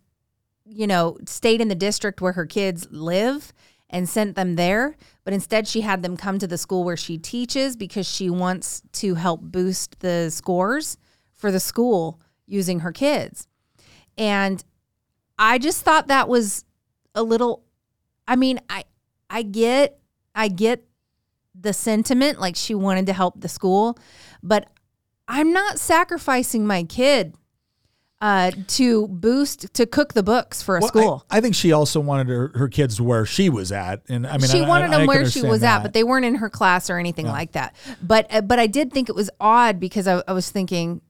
you 0.66 0.86
know, 0.86 1.16
stayed 1.26 1.60
in 1.60 1.68
the 1.68 1.74
district 1.74 2.20
where 2.20 2.32
her 2.32 2.46
kids 2.46 2.86
live 2.90 3.52
and 3.90 4.08
sent 4.08 4.36
them 4.36 4.56
there, 4.56 4.96
but 5.24 5.32
instead 5.32 5.66
she 5.66 5.80
had 5.80 6.02
them 6.02 6.16
come 6.16 6.38
to 6.38 6.46
the 6.46 6.58
school 6.58 6.84
where 6.84 6.96
she 6.96 7.16
teaches 7.16 7.74
because 7.74 8.06
she 8.06 8.28
wants 8.28 8.82
to 8.92 9.14
help 9.14 9.40
boost 9.40 10.00
the 10.00 10.30
scores 10.30 10.98
for 11.32 11.50
the 11.50 11.60
school 11.60 12.20
using 12.46 12.80
her 12.80 12.92
kids. 12.92 13.48
And 14.18 14.62
I 15.38 15.58
just 15.58 15.84
thought 15.84 16.08
that 16.08 16.28
was 16.28 16.64
a 17.14 17.22
little 17.22 17.64
I 18.28 18.36
mean, 18.36 18.60
I 18.70 18.84
I 19.28 19.42
get 19.42 19.98
I 20.34 20.46
get 20.48 20.84
the 21.60 21.72
sentiment 21.72 22.38
like 22.40 22.54
she 22.54 22.74
wanted 22.76 23.06
to 23.06 23.12
help 23.12 23.40
the 23.40 23.48
school, 23.48 23.98
but 24.44 24.68
I'm 25.26 25.52
not 25.52 25.78
sacrificing 25.80 26.64
my 26.66 26.84
kid 26.84 27.34
uh, 28.20 28.50
to 28.66 29.06
boost 29.08 29.72
to 29.74 29.86
cook 29.86 30.12
the 30.12 30.22
books 30.22 30.62
for 30.62 30.76
a 30.76 30.80
Well, 30.80 30.88
school. 30.88 31.26
I, 31.30 31.38
I 31.38 31.40
think 31.40 31.54
she 31.54 31.72
also 31.72 32.00
wanted 32.00 32.28
her, 32.28 32.50
her 32.54 32.68
kids 32.68 33.00
where 33.00 33.24
she 33.24 33.48
was 33.48 33.70
at, 33.72 34.02
and 34.08 34.26
I 34.26 34.38
mean, 34.38 34.48
she 34.50 34.62
I- 34.62 34.68
wanted 34.68 34.90
I 34.90 34.98
them 34.98 35.06
where 35.06 35.28
she 35.28 35.42
was 35.42 35.62
at, 35.62 35.82
but 35.82 35.92
they 35.92 36.04
weren't 36.04 36.24
in 36.24 36.36
her 36.36 36.50
class 36.50 36.90
or 36.90 36.98
anything 36.98 37.26
like 37.26 37.52
that. 37.52 37.74
But 38.02 38.26
uh, 38.32 38.40
but 38.42 38.58
I 38.58 38.66
did 38.66 38.92
think 38.92 39.08
it 39.08 39.14
was 39.14 39.30
odd 39.40 39.80
because 39.80 40.06
I, 40.06 40.22
I 40.28 40.32
was 40.32 40.50
thinking, 40.50 41.00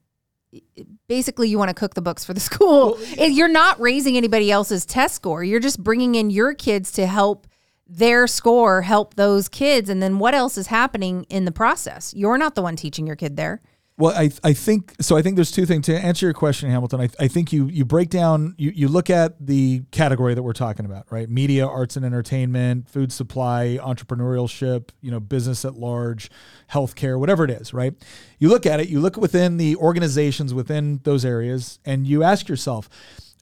basically, 1.07 1.49
you 1.49 1.57
want 1.57 1.69
to 1.69 1.73
cook 1.73 1.93
the 1.93 2.01
books 2.01 2.25
for 2.25 2.33
the 2.33 2.39
school. 2.49 2.99
And 3.17 3.33
you're 3.33 3.47
not 3.47 3.79
raising 3.79 4.17
anybody 4.17 4.51
else's 4.51 4.85
test 4.85 5.15
score. 5.15 5.43
You're 5.43 5.59
just 5.59 5.83
bringing 5.83 6.15
in 6.15 6.29
your 6.29 6.53
kids 6.53 6.91
to 6.93 7.05
help 7.05 7.47
their 7.89 8.27
score 8.27 8.83
help 8.83 9.15
those 9.15 9.49
kids. 9.49 9.89
And 9.89 10.01
then 10.01 10.19
what 10.19 10.35
else 10.35 10.57
is 10.57 10.67
happening 10.67 11.25
in 11.29 11.45
the 11.45 11.51
process? 11.51 12.13
You're 12.15 12.37
not 12.37 12.53
the 12.53 12.61
one 12.61 12.75
teaching 12.75 13.07
your 13.07 13.15
kid 13.15 13.35
there. 13.35 13.61
Well, 13.99 14.13
I, 14.15 14.31
I 14.45 14.53
think 14.53 14.95
so. 15.01 15.17
I 15.17 15.21
think 15.21 15.35
there's 15.35 15.51
two 15.51 15.65
things 15.65 15.85
to 15.87 15.99
answer 15.99 16.25
your 16.25 16.33
question, 16.33 16.69
Hamilton. 16.69 17.01
I, 17.01 17.09
I 17.19 17.27
think 17.27 17.51
you 17.51 17.67
you 17.67 17.83
break 17.83 18.09
down 18.09 18.55
you, 18.57 18.71
you 18.73 18.87
look 18.87 19.09
at 19.09 19.45
the 19.45 19.83
category 19.91 20.33
that 20.33 20.41
we're 20.41 20.53
talking 20.53 20.85
about, 20.85 21.05
right? 21.11 21.29
Media, 21.29 21.67
arts 21.67 21.97
and 21.97 22.05
entertainment, 22.05 22.87
food 22.87 23.11
supply, 23.11 23.77
entrepreneurship, 23.81 24.91
you 25.01 25.11
know, 25.11 25.19
business 25.19 25.65
at 25.65 25.75
large, 25.75 26.31
healthcare, 26.71 27.19
whatever 27.19 27.43
it 27.43 27.51
is, 27.51 27.73
right? 27.73 27.93
You 28.39 28.47
look 28.47 28.65
at 28.65 28.79
it, 28.79 28.87
you 28.87 29.01
look 29.01 29.17
within 29.17 29.57
the 29.57 29.75
organizations 29.75 30.53
within 30.53 31.01
those 31.03 31.25
areas, 31.25 31.79
and 31.83 32.07
you 32.07 32.23
ask 32.23 32.47
yourself, 32.47 32.87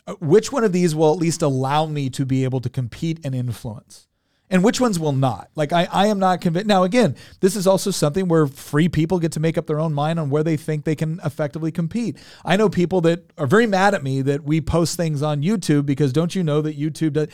uh, 0.08 0.16
which 0.16 0.52
one 0.52 0.64
of 0.64 0.74
these 0.74 0.96
will 0.96 1.14
at 1.14 1.20
least 1.20 1.44
allow 1.44 1.86
me 1.86 2.10
to 2.10 2.26
be 2.26 2.44
able 2.44 2.62
to 2.62 2.70
compete 2.70 3.20
and 3.24 3.36
influence? 3.36 4.07
And 4.50 4.64
which 4.64 4.80
ones 4.80 4.98
will 4.98 5.12
not. 5.12 5.50
Like 5.56 5.74
I, 5.74 5.88
I 5.92 6.08
am 6.08 6.20
not 6.20 6.42
convinced. 6.42 6.68
Now, 6.68 6.84
again, 6.84 7.16
this 7.42 7.56
is 7.56 7.68
also 7.68 7.92
something 7.92 8.28
where 8.28 8.48
free 8.48 8.88
people 8.88 9.20
get 9.20 9.34
to 9.34 9.40
make 9.40 9.58
up 9.58 9.68
their 9.68 9.80
own 9.80 9.94
mind 9.94 10.20
on 10.20 10.30
where 10.30 10.44
they 10.44 10.58
think 10.58 10.86
they 10.86 10.96
can 10.96 11.20
effectively 11.24 11.72
compete. 11.72 12.18
I 12.46 12.56
know 12.56 12.70
people 12.70 13.02
that 13.02 13.32
are 13.38 13.48
very 13.48 13.68
mad 13.68 13.94
at 13.94 14.04
me 14.04 14.22
that 14.22 14.44
we 14.44 14.62
post 14.62 14.96
things 14.96 15.22
on 15.22 15.42
YouTube 15.42 15.86
because 15.86 16.14
don't 16.14 16.34
you 16.34 16.44
know 16.44 16.62
that 16.62 16.80
YouTube 16.80 17.14
does? 17.14 17.28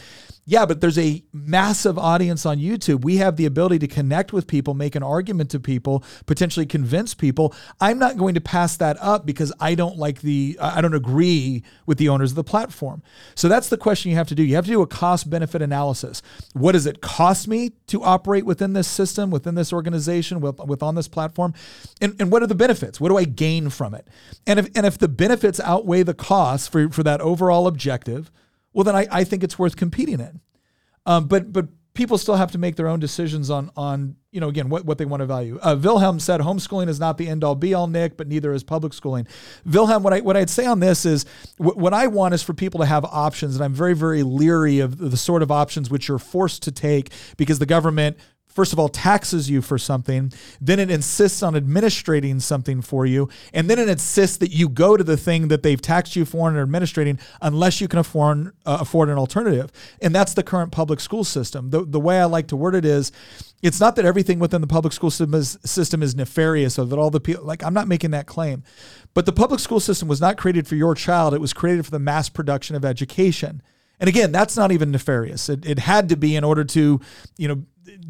Yeah, 0.46 0.66
but 0.66 0.82
there's 0.82 0.98
a 0.98 1.24
massive 1.32 1.98
audience 1.98 2.46
on 2.46 2.58
YouTube. 2.58 3.06
We 3.06 3.18
have 3.18 3.38
the 3.38 3.46
ability 3.46 3.80
to 3.80 3.88
connect 3.88 4.34
with 4.34 4.46
people, 4.46 4.74
make 4.74 4.94
an 4.94 5.04
argument 5.04 5.50
to 5.52 5.60
people, 5.60 6.04
potentially 6.26 6.66
convince 6.66 7.14
people. 7.14 7.56
I'm 7.80 7.98
not 7.98 8.18
going 8.18 8.34
to 8.34 8.42
pass 8.42 8.76
that 8.78 8.98
up 9.00 9.26
because 9.26 9.54
I 9.62 9.74
don't 9.76 9.98
like 9.98 10.20
the, 10.20 10.58
I 10.60 10.82
don't 10.82 10.94
agree 10.94 11.64
with 11.86 11.98
the 11.98 12.10
owners 12.10 12.34
of 12.34 12.36
the 12.36 12.44
platform. 12.44 13.04
So 13.36 13.48
that's 13.48 13.70
the 13.70 13.78
question 13.78 14.12
you 14.12 14.18
have 14.18 14.28
to 14.28 14.36
do. 14.36 14.44
You 14.44 14.56
have 14.56 14.66
to 14.66 14.72
do 14.72 14.82
a 14.82 14.88
cost 14.88 15.30
benefit 15.30 15.62
analysis. 15.62 16.22
What 16.52 16.74
does 16.74 16.88
it 16.88 17.00
cost 17.00 17.48
me 17.48 17.72
to 17.88 18.04
operate 18.04 18.46
within 18.46 18.74
this 18.74 18.88
system, 18.90 19.32
within 19.32 19.56
this 19.56 19.72
organization, 19.72 20.42
with, 20.42 20.60
with 20.60 20.84
on 20.84 20.96
this 20.96 21.08
platform? 21.08 21.54
And, 22.02 22.20
and 22.20 22.30
what 22.34 22.44
are 22.44 22.48
the 22.48 22.56
benefits? 22.56 23.00
What 23.00 23.10
do 23.10 23.18
I 23.18 23.24
gain 23.24 23.70
from 23.70 23.94
it? 23.94 24.10
And 24.46 24.60
if, 24.60 24.68
and 24.76 24.86
if 24.86 24.98
the 24.98 25.08
benefits 25.08 25.62
outweigh 25.62 26.04
the 26.04 26.14
costs 26.14 26.68
for, 26.68 26.90
for 26.90 27.04
that 27.04 27.22
overall 27.22 27.66
objective, 27.66 28.30
well, 28.74 28.84
then 28.84 28.96
I, 28.96 29.08
I 29.12 29.24
think 29.24 29.44
it's 29.44 29.58
worth 29.58 29.76
competing 29.76 30.20
in. 30.20 30.42
Um, 31.06 31.28
but 31.28 31.52
but 31.52 31.68
people 31.94 32.18
still 32.18 32.36
have 32.36 32.52
to 32.52 32.58
make 32.58 32.76
their 32.76 32.88
own 32.88 33.00
decisions 33.00 33.50
on 33.50 33.70
on 33.76 34.16
you 34.32 34.40
know 34.40 34.48
again 34.48 34.70
what, 34.70 34.86
what 34.86 34.98
they 34.98 35.06
want 35.06 35.22
to 35.22 35.26
value. 35.26 35.60
Uh, 35.62 35.76
Wilhelm 35.80 36.20
said 36.20 36.42
homeschooling 36.42 36.88
is 36.88 37.00
not 37.00 37.18
the 37.18 37.28
end 37.28 37.44
all 37.44 37.56
be 37.56 37.74
all, 37.74 37.88
Nick, 37.88 38.18
but 38.18 38.28
neither 38.28 38.54
is 38.54 38.64
public 38.64 38.94
schooling. 38.94 39.28
Wilhelm, 39.66 40.04
what 40.04 40.14
I 40.14 40.20
what 40.22 40.36
I'd 40.36 40.50
say 40.50 40.66
on 40.66 40.80
this 40.80 41.06
is 41.06 41.26
what, 41.58 41.78
what 41.78 41.94
I 41.94 42.08
want 42.08 42.34
is 42.34 42.42
for 42.42 42.54
people 42.54 42.80
to 42.80 42.86
have 42.86 43.06
options, 43.06 43.56
and 43.56 43.64
I'm 43.64 43.74
very 43.74 43.96
very 43.96 44.24
leery 44.24 44.80
of 44.80 44.98
the 44.98 45.18
sort 45.18 45.44
of 45.44 45.52
options 45.52 45.90
which 45.90 46.08
you're 46.08 46.20
forced 46.20 46.64
to 46.64 46.72
take 46.72 47.12
because 47.38 47.60
the 47.60 47.66
government 47.66 48.18
first 48.54 48.74
of 48.74 48.80
all 48.80 48.90
taxes 48.90 49.50
you 49.50 49.62
for 49.62 49.78
something 49.78 50.32
then 50.62 50.80
it 50.80 50.90
insists 50.90 51.44
on 51.44 51.56
administrating 51.56 52.40
something 52.40 52.82
for 52.82 53.06
you 53.06 53.30
and 53.54 53.70
then 53.70 53.80
it 53.80 53.90
insists 53.90 54.38
that 54.38 54.52
you 54.52 54.70
go 54.70 54.98
to 54.98 55.04
the 55.04 55.18
thing 55.18 55.48
that 55.48 55.64
they've 55.64 55.82
taxed 55.82 56.16
you 56.16 56.26
for 56.26 56.48
and 56.48 56.58
are 56.58 56.64
administrating 56.64 57.20
unless 57.42 57.82
you 57.82 57.88
can 57.88 58.00
afford 58.00 58.54
uh, 58.66 58.78
afford 58.80 59.10
an 59.10 59.18
alternative. 59.18 59.72
And 60.02 60.14
that's 60.14 60.34
the 60.34 60.44
current 60.44 60.72
public 60.72 61.00
school 61.00 61.24
system. 61.24 61.70
The, 61.70 61.86
the 61.86 62.00
way 62.00 62.20
i 62.20 62.26
like 62.26 62.48
to 62.48 62.56
word 62.56 62.76
it 62.76 62.86
is 62.86 63.12
it's 63.62 63.80
not 63.80 63.96
that 63.96 64.06
everything 64.06 64.40
within 64.40 64.62
the 64.62 64.68
public 64.68 64.92
school 64.94 65.10
system 65.10 65.34
is, 65.34 65.58
system 65.64 66.04
is 66.04 66.16
nefarious 66.16 66.78
or 66.78 66.86
that 66.86 67.00
all 67.00 67.10
the 67.10 67.20
people 67.20 67.44
like 67.44 67.64
i'm 67.64 67.74
not 67.74 67.88
making 67.88 68.12
that 68.12 68.28
claim. 68.28 68.64
But 69.14 69.26
the 69.26 69.34
public 69.34 69.60
school 69.60 69.80
system 69.80 70.08
was 70.08 70.22
not 70.22 70.38
created 70.38 70.68
for 70.68 70.76
your 70.76 70.96
child. 70.96 71.34
It 71.34 71.42
was 71.42 71.54
created 71.54 71.86
for 71.86 71.92
the 71.92 72.00
mass 72.00 72.30
production 72.30 72.76
of 72.76 72.84
education. 72.84 73.62
And 74.00 74.10
again, 74.10 74.32
that's 74.32 74.58
not 74.58 74.72
even 74.72 74.92
nefarious. 74.92 75.50
It, 75.50 75.66
it 75.66 75.80
had 75.80 76.10
to 76.10 76.18
be 76.18 76.36
in 76.36 76.44
order 76.44 76.64
to, 76.64 77.00
you 77.38 77.48
know, 77.48 77.64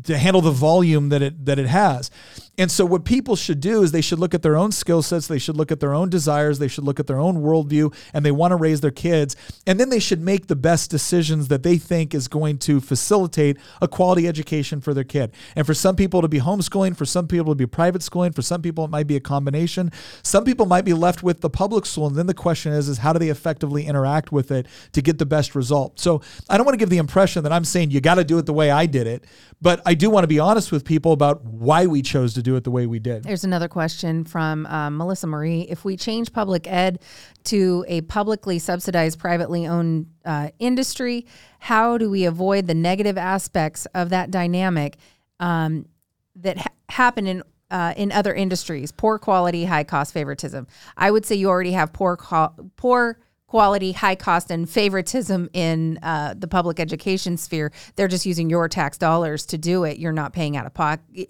to 0.04 0.18
handle 0.18 0.42
the 0.42 0.52
volume 0.52 1.10
that 1.10 1.22
it 1.22 1.46
that 1.46 1.60
it 1.60 1.68
has. 1.68 2.12
And 2.56 2.72
so 2.72 2.86
what 2.86 3.04
people 3.04 3.36
should 3.36 3.60
do 3.60 3.82
is 3.82 3.92
they 3.92 4.02
should 4.02 4.20
look 4.20 4.36
at 4.36 4.44
their 4.44 4.56
own 4.56 4.72
skill 4.72 5.02
sets, 5.02 5.26
they 5.26 5.40
should 5.40 5.58
look 5.58 5.72
at 5.72 5.80
their 5.80 5.94
own 5.94 6.10
desires, 6.12 6.60
they 6.60 6.68
should 6.68 6.84
look 6.84 7.00
at 7.00 7.08
their 7.08 7.20
own 7.20 7.38
worldview, 7.38 7.92
and 8.14 8.24
they 8.24 8.32
want 8.32 8.52
to 8.52 8.56
raise 8.56 8.82
their 8.82 8.92
kids. 8.92 9.36
And 9.66 9.80
then 9.80 9.90
they 9.90 10.00
should 10.00 10.22
make 10.22 10.46
the 10.46 10.56
best 10.56 10.92
decisions 10.92 11.48
that 11.48 11.64
they 11.64 11.80
think 11.80 12.14
is 12.14 12.28
going 12.28 12.60
to 12.60 12.80
facilitate 12.80 13.58
a 13.82 13.88
quality 13.88 14.28
education 14.28 14.82
for 14.82 14.94
their 14.94 15.04
kid. 15.04 15.34
And 15.56 15.66
for 15.66 15.74
some 15.74 15.96
people 15.96 16.22
to 16.22 16.28
be 16.28 16.40
homeschooling, 16.40 16.96
for 16.96 17.06
some 17.06 17.28
people 17.28 17.54
to 17.54 17.56
be 17.56 17.66
private 17.66 18.04
schooling, 18.04 18.34
for 18.34 18.44
some 18.44 18.62
people 18.62 18.86
it 18.86 18.92
might 18.92 19.08
be 19.08 19.16
a 19.16 19.20
combination. 19.20 19.92
Some 20.22 20.44
people 20.44 20.68
might 20.68 20.86
be 20.86 20.94
left 20.94 21.24
with 21.24 21.42
the 21.42 21.50
public 21.50 21.88
school. 21.88 22.06
And 22.06 22.16
then 22.16 22.28
the 22.28 22.36
question 22.36 22.72
is, 22.72 22.88
is 22.88 23.00
how 23.00 23.14
do 23.14 23.20
they 23.20 23.30
effectively 23.30 23.88
interact 23.88 24.32
with 24.32 24.52
it 24.52 24.68
to 24.92 25.02
get 25.02 25.18
the 25.18 25.26
best 25.26 25.56
result? 25.56 26.00
So 26.00 26.22
I 26.50 26.58
don't 26.58 26.68
want 26.68 26.76
to 26.76 26.80
give 26.80 26.92
the 26.92 26.98
impression 26.98 27.42
that 27.44 27.52
I'm 27.52 27.66
saying 27.66 27.90
you 27.90 28.00
got 28.00 28.16
to 28.16 28.24
do 28.24 28.38
it 28.38 28.46
the 28.46 28.54
way 28.54 28.70
I 28.70 28.86
did 28.86 29.08
it, 29.08 29.26
but 29.60 29.82
I 29.88 29.96
do 29.96 30.12
want 30.12 30.24
to 30.24 30.28
be 30.28 30.40
honest 30.40 30.72
with 30.72 30.86
people 30.86 31.14
about 31.14 31.44
why 31.44 31.88
we 31.88 32.04
chose 32.04 32.36
to 32.36 32.43
do 32.44 32.56
it 32.56 32.64
the 32.64 32.72
way 32.72 32.86
we 32.86 33.00
did. 33.00 33.24
There's 33.24 33.44
another 33.44 33.68
question 33.68 34.24
from 34.24 34.66
um, 34.68 34.98
Melissa 34.98 35.28
Marie. 35.28 35.62
If 35.62 35.84
we 35.84 35.98
change 35.98 36.32
public 36.32 36.68
ed 36.68 37.00
to 37.46 37.84
a 37.88 38.02
publicly 38.02 38.60
subsidized, 38.60 39.18
privately 39.20 39.66
owned 39.66 40.08
uh, 40.26 40.50
industry, 40.60 41.26
how 41.60 41.98
do 41.98 42.10
we 42.10 42.26
avoid 42.26 42.68
the 42.68 42.74
negative 42.76 43.18
aspects 43.18 43.86
of 43.96 44.10
that 44.10 44.30
dynamic 44.30 44.98
um, 45.40 45.88
that 46.36 46.58
ha- 46.58 46.74
happen 46.90 47.28
in 47.28 47.44
uh, 47.72 47.94
in 47.98 48.12
other 48.12 48.34
industries? 48.34 48.92
Poor 48.92 49.18
quality, 49.18 49.66
high 49.66 49.84
cost 49.84 50.14
favoritism. 50.14 50.68
I 50.96 51.10
would 51.10 51.26
say 51.26 51.36
you 51.36 51.50
already 51.50 51.72
have 51.72 51.92
poor 51.94 52.18
co- 52.18 52.54
poor 52.76 53.18
quality, 53.48 53.92
high 53.92 54.16
cost, 54.16 54.50
and 54.50 54.68
favoritism 54.68 55.48
in 55.54 56.00
uh, 56.02 56.34
the 56.36 56.48
public 56.48 56.80
education 56.80 57.38
sphere. 57.38 57.72
They're 57.96 58.08
just 58.08 58.26
using 58.26 58.50
your 58.50 58.68
tax 58.68 58.98
dollars 58.98 59.46
to 59.48 59.60
do 59.60 59.84
it. 59.84 60.00
You're 60.00 60.12
not 60.12 60.34
paying 60.34 60.58
out 60.58 60.66
of 60.66 60.74
pocket. 60.74 61.30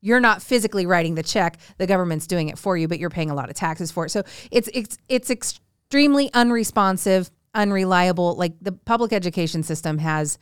You're 0.00 0.20
not 0.20 0.42
physically 0.42 0.86
writing 0.86 1.14
the 1.16 1.22
check. 1.22 1.58
The 1.78 1.86
government's 1.86 2.26
doing 2.26 2.48
it 2.48 2.58
for 2.58 2.76
you, 2.76 2.86
but 2.88 2.98
you're 2.98 3.10
paying 3.10 3.30
a 3.30 3.34
lot 3.34 3.50
of 3.50 3.56
taxes 3.56 3.90
for 3.90 4.06
it. 4.06 4.10
So 4.10 4.22
it's 4.50 4.68
it's 4.72 4.96
it's 5.08 5.30
extremely 5.30 6.30
unresponsive, 6.34 7.30
unreliable. 7.54 8.34
Like 8.36 8.54
the 8.60 8.72
public 8.72 9.12
education 9.12 9.62
system 9.62 9.98
has. 9.98 10.38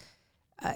Uh, 0.62 0.74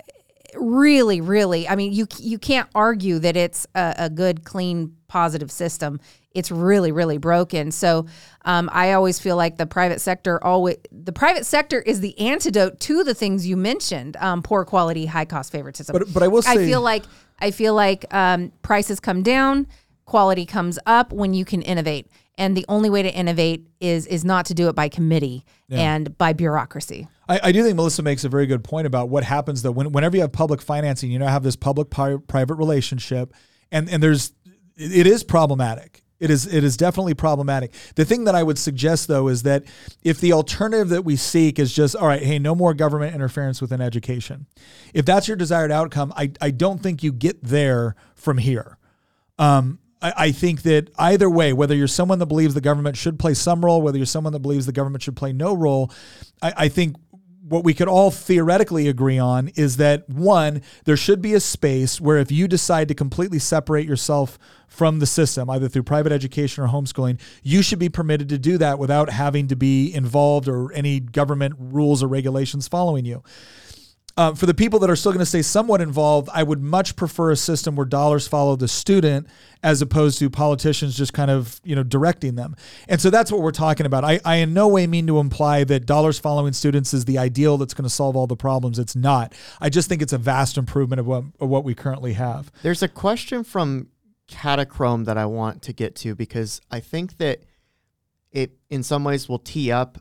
really 0.57 1.21
really 1.21 1.69
i 1.69 1.77
mean 1.77 1.93
you 1.93 2.09
you 2.19 2.37
can't 2.37 2.69
argue 2.75 3.21
that 3.21 3.37
it's 3.37 3.69
a, 3.77 3.95
a 3.99 4.11
good 4.11 4.45
clean 4.45 4.97
positive 5.07 5.49
system 5.49 6.01
it's 6.33 6.51
really 6.51 6.91
really 6.91 7.19
broken 7.19 7.71
so 7.71 8.05
um, 8.45 8.69
i 8.73 8.93
always 8.93 9.21
feel 9.21 9.37
like 9.37 9.59
the 9.59 9.67
private 9.67 10.01
sector 10.01 10.43
always 10.43 10.77
the 10.91 11.13
private 11.13 11.47
sector 11.47 11.81
is 11.81 12.01
the 12.01 12.19
antidote 12.19 12.81
to 12.81 13.05
the 13.05 13.15
things 13.15 13.47
you 13.47 13.57
mentioned 13.57 14.17
um, 14.17 14.43
poor 14.43 14.65
quality 14.65 15.07
high 15.07 15.25
cost 15.25 15.53
favoritism 15.53 15.93
But- 15.93 16.13
but 16.13 16.25
I 16.25 16.27
will 16.29 16.43
say, 16.43 16.51
i 16.51 16.57
feel 16.57 16.81
like 16.81 17.05
i 17.41 17.51
feel 17.51 17.75
like 17.75 18.05
um, 18.15 18.53
prices 18.63 19.01
come 19.01 19.23
down 19.23 19.67
quality 20.11 20.45
comes 20.45 20.77
up 20.87 21.13
when 21.13 21.33
you 21.33 21.45
can 21.45 21.63
innovate. 21.63 22.09
And 22.37 22.57
the 22.57 22.65
only 22.69 22.91
way 22.91 23.03
to 23.03 23.15
innovate 23.15 23.69
is 23.81 24.07
is 24.07 24.25
not 24.25 24.47
to 24.47 24.55
do 24.55 24.69
it 24.69 24.75
by 24.75 24.89
committee 24.89 25.45
and 25.71 26.19
by 26.19 26.33
bureaucracy. 26.33 27.07
I, 27.29 27.41
I 27.45 27.53
do 27.53 27.63
think 27.63 27.77
Melissa 27.77 28.03
makes 28.03 28.25
a 28.25 28.29
very 28.29 28.47
good 28.47 28.65
point 28.65 28.87
about 28.87 29.09
what 29.09 29.23
happens 29.23 29.63
though 29.63 29.71
when, 29.71 29.93
whenever 29.93 30.17
you 30.17 30.23
have 30.23 30.33
public 30.33 30.61
financing, 30.61 31.13
you 31.13 31.19
know, 31.19 31.27
have 31.27 31.45
this 31.45 31.55
public 31.55 31.91
pi- 31.91 32.17
private 32.27 32.55
relationship, 32.55 33.33
and 33.71 33.89
and 33.89 34.03
there's 34.03 34.33
it 34.77 35.07
is 35.07 35.23
problematic. 35.23 36.03
It 36.21 36.31
is 36.31 36.47
it 36.47 36.63
is 36.63 36.77
definitely 36.77 37.15
problematic. 37.15 37.73
The 37.95 38.05
thing 38.05 38.25
that 38.25 38.35
I 38.35 38.43
would 38.43 38.59
suggest 38.59 39.09
though 39.09 39.29
is 39.29 39.43
that 39.45 39.65
if 40.05 40.21
the 40.21 40.35
alternative 40.35 40.91
that 40.91 41.03
we 41.03 41.17
seek 41.17 41.59
is 41.59 41.73
just 41.73 41.97
all 41.97 42.07
right, 42.07 42.23
hey, 42.23 42.39
no 42.39 42.55
more 42.55 42.75
government 42.75 43.15
interference 43.15 43.63
within 43.63 43.81
education. 43.81 44.47
If 44.93 45.07
that's 45.07 45.27
your 45.29 45.37
desired 45.39 45.73
outcome, 45.73 46.13
I 46.17 46.33
I 46.41 46.51
don't 46.51 46.83
think 46.83 47.03
you 47.03 47.13
get 47.13 47.43
there 47.43 47.97
from 48.15 48.37
here. 48.37 48.77
Um, 49.39 49.79
I, 50.03 50.13
I 50.17 50.33
think 50.33 50.63
that 50.63 50.91
either 50.99 51.31
way, 51.31 51.55
whether 51.55 51.75
you're 51.75 51.89
someone 51.89 52.19
that 52.19 52.27
believes 52.27 52.53
the 52.53 52.61
government 52.61 52.97
should 52.97 53.19
play 53.19 53.33
some 53.33 53.65
role, 53.65 53.81
whether 53.81 53.97
you're 53.97 54.07
someone 54.07 54.35
that 54.35 54.41
believes 54.41 54.67
the 54.67 54.73
government 54.73 55.03
should 55.03 55.17
play 55.17 55.33
no 55.33 55.55
role, 55.55 55.91
I, 56.43 56.53
I 56.57 56.69
think 56.69 56.97
what 57.51 57.65
we 57.65 57.75
could 57.75 57.89
all 57.89 58.13
theoretically 58.13 58.87
agree 58.87 59.19
on 59.19 59.49
is 59.57 59.77
that 59.79 60.09
one, 60.09 60.63
there 60.85 60.97
should 60.97 61.21
be 61.21 61.35
a 61.35 61.41
space 61.41 62.01
where 62.01 62.19
if 62.19 62.31
you 62.31 62.47
decide 62.47 62.87
to 62.87 62.95
completely 62.95 63.41
separate 63.41 63.89
yourself 63.89 64.39
from 64.69 65.01
the 65.01 65.07
system, 65.07 65.51
either 65.51 65.69
through 65.69 65.83
private 65.83 66.13
education 66.13 66.63
or 66.63 66.69
homeschooling, 66.69 67.21
you 67.43 67.61
should 67.61 67.81
be 67.81 67.89
permitted 67.89 68.29
to 68.29 68.39
do 68.39 68.57
that 68.59 68.79
without 68.79 69.11
having 69.11 69.49
to 69.49 69.57
be 69.57 69.93
involved 69.93 70.47
or 70.47 70.73
any 70.75 71.01
government 71.01 71.57
rules 71.59 72.05
or 72.05 72.07
regulations 72.07 72.69
following 72.69 73.05
you. 73.05 73.21
Uh, 74.17 74.35
for 74.35 74.47
the 74.47 74.55
people 74.55 74.79
that 74.81 74.91
are 74.91 74.97
still 74.97 75.13
going 75.13 75.21
to 75.21 75.27
stay 75.27 75.43
somewhat 75.43 75.81
involved, 75.81 76.29
I 76.33 76.43
would 76.43 76.61
much 76.61 76.97
prefer 76.97 77.31
a 77.31 77.37
system 77.37 77.77
where 77.77 77.87
dollars 77.87 78.27
follow 78.27 78.57
the 78.57 78.69
student 78.69 79.29
as 79.63 79.83
opposed 79.83 80.19
to 80.19 80.29
politicians 80.29 80.97
just 80.97 81.13
kind 81.13 81.31
of 81.31 81.61
you 81.65 81.77
know 81.77 81.83
directing 81.83 82.35
them. 82.35 82.57
And 82.89 83.01
so 83.01 83.11
that's 83.11 83.31
what 83.31 83.41
we're 83.41 83.51
talking 83.51 83.87
about. 83.87 84.05
I, 84.05 84.21
I 84.25 84.37
in 84.37 84.53
no 84.53 84.69
way 84.69 84.87
mean 84.87 85.07
to 85.07 85.19
imply 85.19 85.65
that 85.65 85.87
dollars 85.87 86.19
following 86.19 86.53
students 86.53 86.93
is 86.93 87.05
the 87.05 87.19
ideal 87.19 87.57
that's 87.57 87.75
going 87.75 87.85
to 87.85 87.91
solve 87.91 88.17
all 88.17 88.27
the 88.27 88.37
problems. 88.37 88.79
It's 88.79 88.97
not. 88.97 89.35
I 89.61 89.69
just 89.69 89.89
think 89.89 90.03
it's 90.03 90.13
a 90.13 90.19
vast 90.19 90.59
improvement 90.59 91.01
of 91.01 91.07
what, 91.07 91.25
of 91.39 91.49
what 91.49 91.65
we 91.65 91.75
currently 91.75 92.15
have. 92.15 92.51
There's 92.63 92.83
a 92.83 92.89
question 92.89 93.45
from 93.45 93.89
Catachrome 94.29 95.05
that 95.07 95.19
I 95.19 95.27
want 95.27 95.63
to 95.63 95.73
get 95.73 95.95
to 95.97 96.15
because 96.15 96.61
I 96.71 96.81
think 96.81 97.19
that 97.19 97.43
it, 98.33 98.53
in 98.71 98.83
some 98.83 99.05
ways, 99.05 99.29
will 99.29 99.39
tee 99.39 99.73
up 99.73 99.99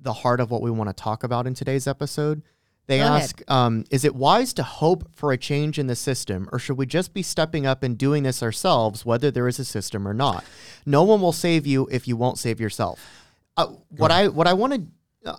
the 0.00 0.12
heart 0.12 0.40
of 0.40 0.50
what 0.50 0.62
we 0.62 0.70
want 0.70 0.90
to 0.90 0.94
talk 0.94 1.24
about 1.24 1.46
in 1.46 1.54
today's 1.54 1.86
episode. 1.86 2.42
They 2.92 2.98
Go 2.98 3.04
ask, 3.04 3.42
um, 3.50 3.84
is 3.90 4.04
it 4.04 4.14
wise 4.14 4.52
to 4.52 4.62
hope 4.62 5.08
for 5.14 5.32
a 5.32 5.38
change 5.38 5.78
in 5.78 5.86
the 5.86 5.96
system, 5.96 6.46
or 6.52 6.58
should 6.58 6.76
we 6.76 6.84
just 6.84 7.14
be 7.14 7.22
stepping 7.22 7.64
up 7.64 7.82
and 7.82 7.96
doing 7.96 8.22
this 8.22 8.42
ourselves, 8.42 9.06
whether 9.06 9.30
there 9.30 9.48
is 9.48 9.58
a 9.58 9.64
system 9.64 10.06
or 10.06 10.12
not? 10.12 10.44
No 10.84 11.02
one 11.02 11.22
will 11.22 11.32
save 11.32 11.66
you 11.66 11.88
if 11.90 12.06
you 12.06 12.18
won't 12.18 12.38
save 12.38 12.60
yourself. 12.60 13.00
Uh, 13.56 13.68
what 13.96 14.10
I 14.10 14.28
what 14.28 14.46
I 14.46 14.52
want 14.52 14.74
to 15.24 15.30
uh, 15.30 15.36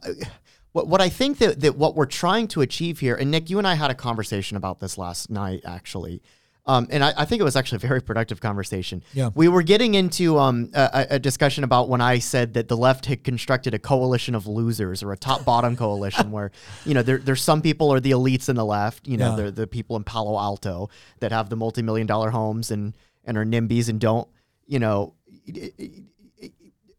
what 0.71 0.87
what 0.87 0.99
I 0.99 1.09
think 1.09 1.37
that 1.37 1.61
that 1.61 1.77
what 1.77 1.95
we're 1.95 2.07
trying 2.07 2.47
to 2.49 2.61
achieve 2.61 2.99
here, 3.01 3.13
and 3.13 3.29
Nick, 3.29 3.51
you 3.51 3.59
and 3.59 3.67
I 3.67 3.75
had 3.75 3.91
a 3.91 3.95
conversation 3.95 4.57
about 4.57 4.79
this 4.79 4.97
last 4.97 5.29
night, 5.29 5.61
actually. 5.63 6.23
Um, 6.65 6.87
and 6.91 7.03
I, 7.03 7.13
I 7.17 7.25
think 7.25 7.41
it 7.41 7.43
was 7.43 7.57
actually 7.57 7.77
a 7.77 7.87
very 7.87 8.01
productive 8.01 8.39
conversation. 8.39 9.03
Yeah. 9.13 9.31
We 9.35 9.49
were 9.49 9.63
getting 9.63 9.95
into 9.95 10.37
um, 10.39 10.69
a, 10.73 11.07
a 11.11 11.19
discussion 11.19 11.65
about 11.65 11.89
when 11.89 11.99
I 11.99 12.19
said 12.19 12.53
that 12.53 12.69
the 12.69 12.77
left 12.77 13.05
had 13.07 13.23
constructed 13.25 13.73
a 13.73 13.79
coalition 13.79 14.33
of 14.33 14.47
losers 14.47 15.03
or 15.03 15.11
a 15.11 15.17
top 15.17 15.43
bottom 15.43 15.75
coalition 15.75 16.31
where, 16.31 16.51
you 16.85 16.93
know, 16.93 17.03
there, 17.03 17.17
there's 17.17 17.41
some 17.41 17.61
people 17.61 17.91
are 17.93 17.99
the 17.99 18.11
elites 18.11 18.47
in 18.47 18.55
the 18.55 18.63
left, 18.65 19.07
you 19.09 19.17
know, 19.17 19.31
Yeah. 19.31 19.35
they're 19.35 19.51
the 19.51 19.67
people 19.67 19.97
in 19.97 20.05
Palo 20.05 20.39
Alto 20.39 20.89
that 21.19 21.33
have 21.33 21.49
the 21.49 21.57
multi 21.57 21.81
million 21.81 22.07
dollar 22.07 22.29
homes 22.29 22.71
and, 22.71 22.95
and 23.25 23.37
are 23.37 23.45
NIMBYs 23.45 23.89
and 23.89 23.99
don't, 23.99 24.29
you 24.65 24.79
know, 24.79 25.15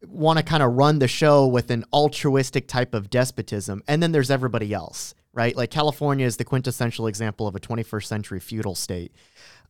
want 0.06 0.38
to 0.38 0.44
kind 0.44 0.62
of 0.62 0.74
run 0.74 0.98
the 0.98 1.08
show 1.08 1.46
with 1.46 1.70
an 1.70 1.84
altruistic 1.92 2.68
type 2.68 2.94
of 2.94 3.10
despotism. 3.10 3.82
And 3.88 4.02
then 4.02 4.12
there's 4.12 4.30
everybody 4.30 4.72
else, 4.72 5.14
right? 5.32 5.56
Like 5.56 5.70
California 5.70 6.26
is 6.26 6.36
the 6.36 6.44
quintessential 6.44 7.06
example 7.06 7.46
of 7.48 7.54
a 7.56 7.60
21st 7.60 8.04
century 8.04 8.40
feudal 8.40 8.74
state. 8.74 9.12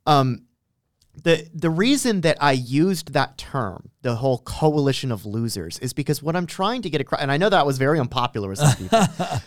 Um, 0.06 0.46
the 1.22 1.48
the 1.55 1.70
reason 1.70 2.22
that 2.22 2.37
I 2.40 2.53
used 2.53 3.12
that 3.12 3.38
term, 3.38 3.90
the 4.03 4.16
whole 4.16 4.38
coalition 4.38 5.12
of 5.12 5.24
losers, 5.24 5.79
is 5.79 5.92
because 5.92 6.22
what 6.22 6.35
I'm 6.37 6.46
trying 6.46 6.83
to 6.83 6.90
get 6.90 7.00
across, 7.00 7.20
and 7.22 7.31
I 7.31 7.37
know 7.37 7.48
that 7.48 7.64
was 7.64 7.79
very 7.79 8.00
unpopular 8.00 8.48
with 8.48 8.59
some 8.59 8.74
people. 8.77 9.00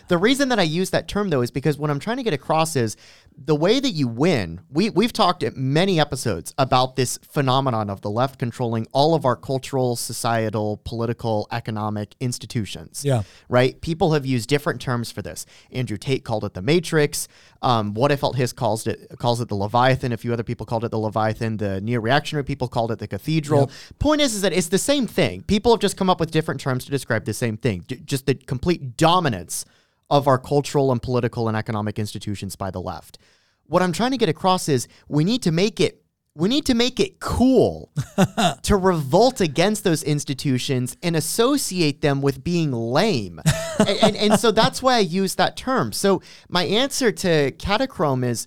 the 0.08 0.18
reason 0.18 0.48
that 0.48 0.58
I 0.58 0.62
use 0.62 0.90
that 0.90 1.08
term 1.08 1.28
though 1.28 1.42
is 1.42 1.50
because 1.50 1.76
what 1.78 1.90
I'm 1.90 2.00
trying 2.00 2.16
to 2.16 2.22
get 2.22 2.32
across 2.32 2.74
is 2.74 2.96
the 3.36 3.54
way 3.54 3.78
that 3.78 3.90
you 3.90 4.08
win. 4.08 4.60
We 4.70 4.90
we've 4.90 5.12
talked 5.12 5.42
at 5.42 5.56
many 5.56 6.00
episodes 6.00 6.54
about 6.58 6.96
this 6.96 7.18
phenomenon 7.18 7.90
of 7.90 8.00
the 8.00 8.10
left 8.10 8.38
controlling 8.38 8.86
all 8.92 9.14
of 9.14 9.24
our 9.24 9.36
cultural, 9.36 9.94
societal, 9.94 10.80
political, 10.84 11.46
economic 11.52 12.14
institutions 12.18 13.04
Yeah. 13.04 13.22
right? 13.48 13.80
People 13.80 14.12
have 14.14 14.24
used 14.26 14.48
different 14.48 14.80
terms 14.80 15.12
for 15.12 15.22
this. 15.22 15.46
Andrew 15.70 15.98
Tate 15.98 16.24
called 16.24 16.44
it 16.44 16.54
the 16.54 16.62
Matrix. 16.62 17.28
Um, 17.62 17.92
what 17.94 18.10
if 18.10 18.22
His 18.34 18.52
calls 18.52 18.86
it 18.86 19.08
calls 19.18 19.40
it 19.40 19.48
the 19.48 19.54
Leviathan. 19.54 20.12
A 20.12 20.16
few 20.16 20.32
other 20.32 20.42
people 20.42 20.64
called 20.66 20.84
it 20.84 20.90
the 20.90 20.98
Leviathan. 20.98 21.57
The 21.58 21.80
neo-reactionary 21.80 22.44
people 22.44 22.68
called 22.68 22.90
it 22.90 22.98
the 22.98 23.08
Cathedral. 23.08 23.70
Point 23.98 24.20
is, 24.20 24.34
is 24.34 24.42
that 24.42 24.52
it's 24.52 24.68
the 24.68 24.78
same 24.78 25.06
thing. 25.06 25.42
People 25.42 25.72
have 25.72 25.80
just 25.80 25.96
come 25.96 26.08
up 26.10 26.20
with 26.20 26.30
different 26.30 26.60
terms 26.60 26.84
to 26.84 26.90
describe 26.90 27.24
the 27.24 27.34
same 27.34 27.56
thing. 27.56 27.84
J- 27.88 28.00
just 28.04 28.26
the 28.26 28.34
complete 28.34 28.96
dominance 28.96 29.64
of 30.10 30.26
our 30.26 30.38
cultural 30.38 30.90
and 30.90 31.02
political 31.02 31.48
and 31.48 31.56
economic 31.56 31.98
institutions 31.98 32.56
by 32.56 32.70
the 32.70 32.80
left. 32.80 33.18
What 33.66 33.82
I'm 33.82 33.92
trying 33.92 34.12
to 34.12 34.16
get 34.16 34.28
across 34.28 34.68
is 34.68 34.88
we 35.08 35.24
need 35.24 35.42
to 35.42 35.52
make 35.52 35.80
it 35.80 36.02
we 36.38 36.48
need 36.48 36.66
to 36.66 36.74
make 36.74 37.00
it 37.00 37.18
cool 37.18 37.90
to 38.62 38.76
revolt 38.76 39.40
against 39.40 39.82
those 39.82 40.04
institutions 40.04 40.96
and 41.02 41.16
associate 41.16 42.00
them 42.00 42.22
with 42.22 42.44
being 42.44 42.70
lame. 42.72 43.40
and, 43.80 43.98
and, 44.02 44.16
and 44.16 44.40
so 44.40 44.52
that's 44.52 44.80
why 44.80 44.94
I 44.94 45.00
use 45.00 45.34
that 45.34 45.56
term. 45.56 45.90
So 45.90 46.22
my 46.48 46.62
answer 46.62 47.10
to 47.10 47.50
Catachrome 47.52 48.24
is 48.24 48.46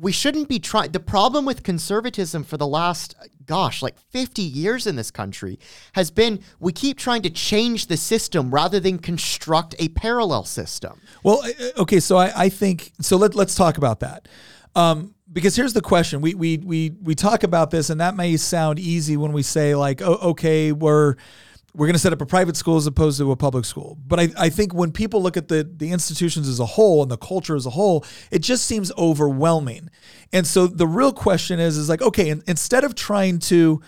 we 0.00 0.12
shouldn't 0.12 0.48
be 0.48 0.58
trying. 0.58 0.92
The 0.92 1.00
problem 1.00 1.44
with 1.44 1.62
conservatism 1.62 2.44
for 2.44 2.56
the 2.56 2.66
last, 2.66 3.16
gosh, 3.44 3.82
like 3.82 3.98
50 4.10 4.42
years 4.42 4.86
in 4.86 4.96
this 4.96 5.10
country 5.10 5.58
has 5.94 6.10
been 6.10 6.40
we 6.60 6.72
keep 6.72 6.98
trying 6.98 7.22
to 7.22 7.30
change 7.30 7.86
the 7.86 7.96
system 7.96 8.50
rather 8.50 8.78
than 8.78 8.98
construct 8.98 9.74
a 9.78 9.88
parallel 9.88 10.44
system. 10.44 11.00
Well, 11.22 11.42
uh, 11.44 11.80
okay, 11.82 12.00
so 12.00 12.16
I, 12.16 12.44
I 12.44 12.48
think 12.48 12.92
so. 13.00 13.16
Let 13.16 13.34
let's 13.34 13.54
talk 13.54 13.78
about 13.78 14.00
that. 14.00 14.28
Um, 14.76 15.14
because 15.32 15.56
here's 15.56 15.72
the 15.72 15.82
question: 15.82 16.20
we 16.20 16.34
we 16.34 16.58
we 16.58 16.90
we 17.02 17.14
talk 17.14 17.42
about 17.42 17.70
this, 17.70 17.90
and 17.90 18.00
that 18.00 18.14
may 18.14 18.36
sound 18.36 18.78
easy 18.78 19.16
when 19.16 19.32
we 19.32 19.42
say 19.42 19.74
like, 19.74 20.00
oh, 20.00 20.18
okay, 20.30 20.72
we're 20.72 21.16
we're 21.78 21.86
going 21.86 21.94
to 21.94 22.00
set 22.00 22.12
up 22.12 22.20
a 22.20 22.26
private 22.26 22.56
school 22.56 22.76
as 22.76 22.88
opposed 22.88 23.18
to 23.18 23.30
a 23.30 23.36
public 23.36 23.64
school. 23.64 23.96
But 24.04 24.18
I, 24.18 24.28
I 24.36 24.48
think 24.48 24.74
when 24.74 24.90
people 24.90 25.22
look 25.22 25.36
at 25.36 25.46
the 25.46 25.62
the 25.62 25.92
institutions 25.92 26.48
as 26.48 26.58
a 26.58 26.66
whole 26.66 27.02
and 27.02 27.10
the 27.10 27.16
culture 27.16 27.54
as 27.54 27.66
a 27.66 27.70
whole, 27.70 28.04
it 28.32 28.40
just 28.40 28.66
seems 28.66 28.90
overwhelming. 28.98 29.88
And 30.32 30.44
so 30.44 30.66
the 30.66 30.88
real 30.88 31.12
question 31.12 31.60
is 31.60 31.76
is 31.76 31.88
like, 31.88 32.02
okay, 32.02 32.30
in, 32.30 32.42
instead 32.48 32.82
of 32.82 32.96
trying 32.96 33.38
to 33.50 33.80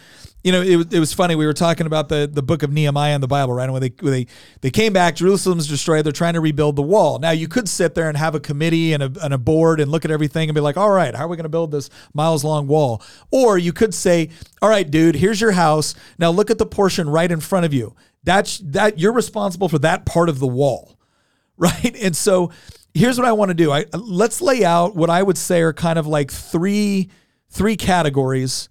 you 0.42 0.52
know, 0.52 0.62
it, 0.62 0.76
was- 0.76 0.92
it 0.92 0.98
was 1.00 1.12
funny. 1.12 1.34
We 1.34 1.46
were 1.46 1.52
talking 1.52 1.86
about 1.86 2.08
the, 2.08 2.28
the 2.32 2.42
book 2.42 2.62
of 2.62 2.72
Nehemiah 2.72 3.14
in 3.14 3.20
the 3.20 3.28
Bible, 3.28 3.52
right? 3.54 3.64
And 3.64 3.72
when 3.72 3.82
they, 3.82 3.92
when 4.00 4.12
they 4.12 4.26
they 4.60 4.70
came 4.70 4.92
back, 4.92 5.16
Jerusalem's 5.16 5.66
destroyed. 5.68 6.04
They're 6.04 6.12
trying 6.12 6.34
to 6.34 6.40
rebuild 6.40 6.76
the 6.76 6.82
wall. 6.82 7.18
Now, 7.18 7.30
you 7.32 7.48
could 7.48 7.68
sit 7.68 7.94
there 7.94 8.08
and 8.08 8.16
have 8.16 8.34
a 8.34 8.40
committee 8.40 8.92
and 8.92 9.02
a, 9.02 9.12
and 9.22 9.34
a 9.34 9.38
board 9.38 9.80
and 9.80 9.90
look 9.90 10.04
at 10.04 10.10
everything 10.10 10.48
and 10.48 10.54
be 10.54 10.60
like, 10.60 10.76
all 10.76 10.90
right, 10.90 11.14
how 11.14 11.24
are 11.26 11.28
we 11.28 11.36
going 11.36 11.44
to 11.44 11.48
build 11.50 11.70
this 11.72 11.90
miles 12.14 12.42
long 12.44 12.66
wall? 12.66 13.02
Or 13.30 13.58
you 13.58 13.72
could 13.72 13.94
say, 13.94 14.30
all 14.62 14.68
right, 14.70 14.90
dude, 14.90 15.16
here's 15.16 15.40
your 15.40 15.52
house. 15.52 15.94
Now 16.18 16.30
look 16.30 16.50
at 16.50 16.58
the 16.58 16.66
portion 16.66 17.08
right 17.10 17.30
in 17.30 17.40
front 17.40 17.66
of 17.66 17.74
you. 17.74 17.94
That's 18.24 18.58
that 18.58 18.98
you're 18.98 19.12
responsible 19.12 19.68
for 19.68 19.78
that 19.80 20.06
part 20.06 20.28
of 20.28 20.38
the 20.38 20.46
wall 20.46 20.96
right? 21.58 21.94
And 22.02 22.16
so 22.16 22.50
here's 22.94 23.18
what 23.18 23.28
I 23.28 23.32
want 23.32 23.50
to 23.50 23.54
do. 23.54 23.70
I 23.70 23.84
let's 23.92 24.40
lay 24.40 24.64
out 24.64 24.96
what 24.96 25.10
I 25.10 25.22
would 25.22 25.36
say 25.36 25.60
are 25.60 25.74
kind 25.74 25.98
of 25.98 26.06
like 26.06 26.30
three 26.30 27.10
three 27.50 27.76
categories 27.76 28.69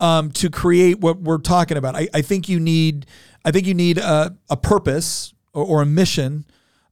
um, 0.00 0.30
to 0.32 0.50
create 0.50 0.98
what 0.98 1.20
we're 1.20 1.38
talking 1.38 1.76
about. 1.76 1.94
I, 1.94 2.08
I 2.12 2.22
think 2.22 2.48
you 2.48 2.58
need 2.58 3.06
I 3.44 3.50
think 3.50 3.66
you 3.66 3.74
need 3.74 3.98
a, 3.98 4.36
a 4.48 4.56
purpose 4.56 5.32
or, 5.52 5.64
or 5.64 5.82
a 5.82 5.86
mission. 5.86 6.44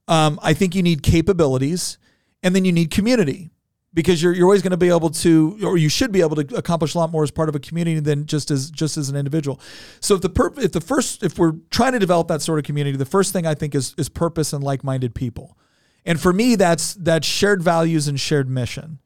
Um, 0.07 0.39
I 0.43 0.55
think 0.55 0.75
you 0.75 0.83
need 0.83 1.03
capabilities, 1.03 1.99
and 2.43 2.55
then 2.55 2.65
you 2.65 2.73
need 2.73 2.91
community 2.91 3.51
because 3.95 4.23
you're, 4.23 4.33
you're 4.33 4.45
always 4.45 4.63
going 4.63 4.71
to 4.71 4.77
be 4.77 4.89
able 4.89 5.11
to 5.11 5.59
or 5.63 5.77
you 5.77 5.89
should 5.89 6.13
be 6.13 6.21
able 6.21 6.37
to 6.37 6.57
accomplish 6.57 6.95
a 6.95 6.99
lot 6.99 7.11
more 7.11 7.23
as 7.23 7.31
part 7.31 7.49
of 7.49 7.55
a 7.55 7.59
community 7.59 8.01
than 8.01 8.27
just 8.27 8.51
as 8.51 8.71
just 8.71 8.97
as 8.97 9.09
an 9.09 9.17
individual 9.17 9.61
so 10.01 10.15
if 10.15 10.21
the 10.21 10.53
if 10.59 10.73
the 10.73 10.81
first 10.81 11.23
if 11.23 11.39
we're 11.39 11.55
trying 11.71 11.93
to 11.93 11.99
develop 11.99 12.29
that 12.29 12.43
sort 12.43 12.59
of 12.59 12.65
community 12.65 12.97
the 12.97 13.07
first 13.07 13.33
thing 13.33 13.47
i 13.47 13.55
think 13.55 13.75
is 13.75 13.95
is 13.97 14.09
purpose 14.09 14.53
and 14.53 14.63
like-minded 14.63 15.15
people 15.15 15.57
and 16.05 16.21
for 16.21 16.33
me 16.33 16.55
that's 16.55 16.95
that's 16.95 17.27
shared 17.27 17.63
values 17.63 18.09
and 18.09 18.21
shared 18.21 18.49
mission 18.49 18.99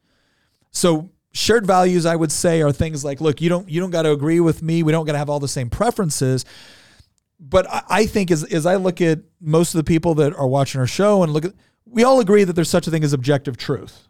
so 0.72 1.11
shared 1.32 1.66
values 1.66 2.04
i 2.06 2.14
would 2.14 2.30
say 2.30 2.60
are 2.62 2.72
things 2.72 3.04
like 3.04 3.20
look 3.20 3.40
you 3.40 3.48
don't 3.48 3.68
you 3.68 3.80
don't 3.80 3.90
got 3.90 4.02
to 4.02 4.12
agree 4.12 4.40
with 4.40 4.62
me 4.62 4.82
we 4.82 4.92
don't 4.92 5.06
got 5.06 5.12
to 5.12 5.18
have 5.18 5.30
all 5.30 5.40
the 5.40 5.48
same 5.48 5.70
preferences 5.70 6.44
but 7.42 7.68
I, 7.68 7.82
I 7.88 8.06
think 8.06 8.30
as 8.30 8.44
as 8.44 8.64
I 8.64 8.76
look 8.76 9.00
at 9.00 9.20
most 9.40 9.74
of 9.74 9.78
the 9.78 9.84
people 9.84 10.14
that 10.14 10.32
are 10.34 10.46
watching 10.46 10.80
our 10.80 10.86
show 10.86 11.22
and 11.22 11.32
look 11.32 11.44
at, 11.44 11.52
we 11.84 12.04
all 12.04 12.20
agree 12.20 12.44
that 12.44 12.54
there's 12.54 12.70
such 12.70 12.86
a 12.86 12.90
thing 12.90 13.04
as 13.04 13.12
objective 13.12 13.56
truth, 13.56 14.08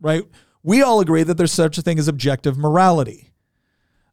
right? 0.00 0.22
We 0.62 0.82
all 0.82 1.00
agree 1.00 1.24
that 1.24 1.36
there's 1.36 1.52
such 1.52 1.76
a 1.76 1.82
thing 1.82 1.98
as 1.98 2.08
objective 2.08 2.56
morality. 2.56 3.32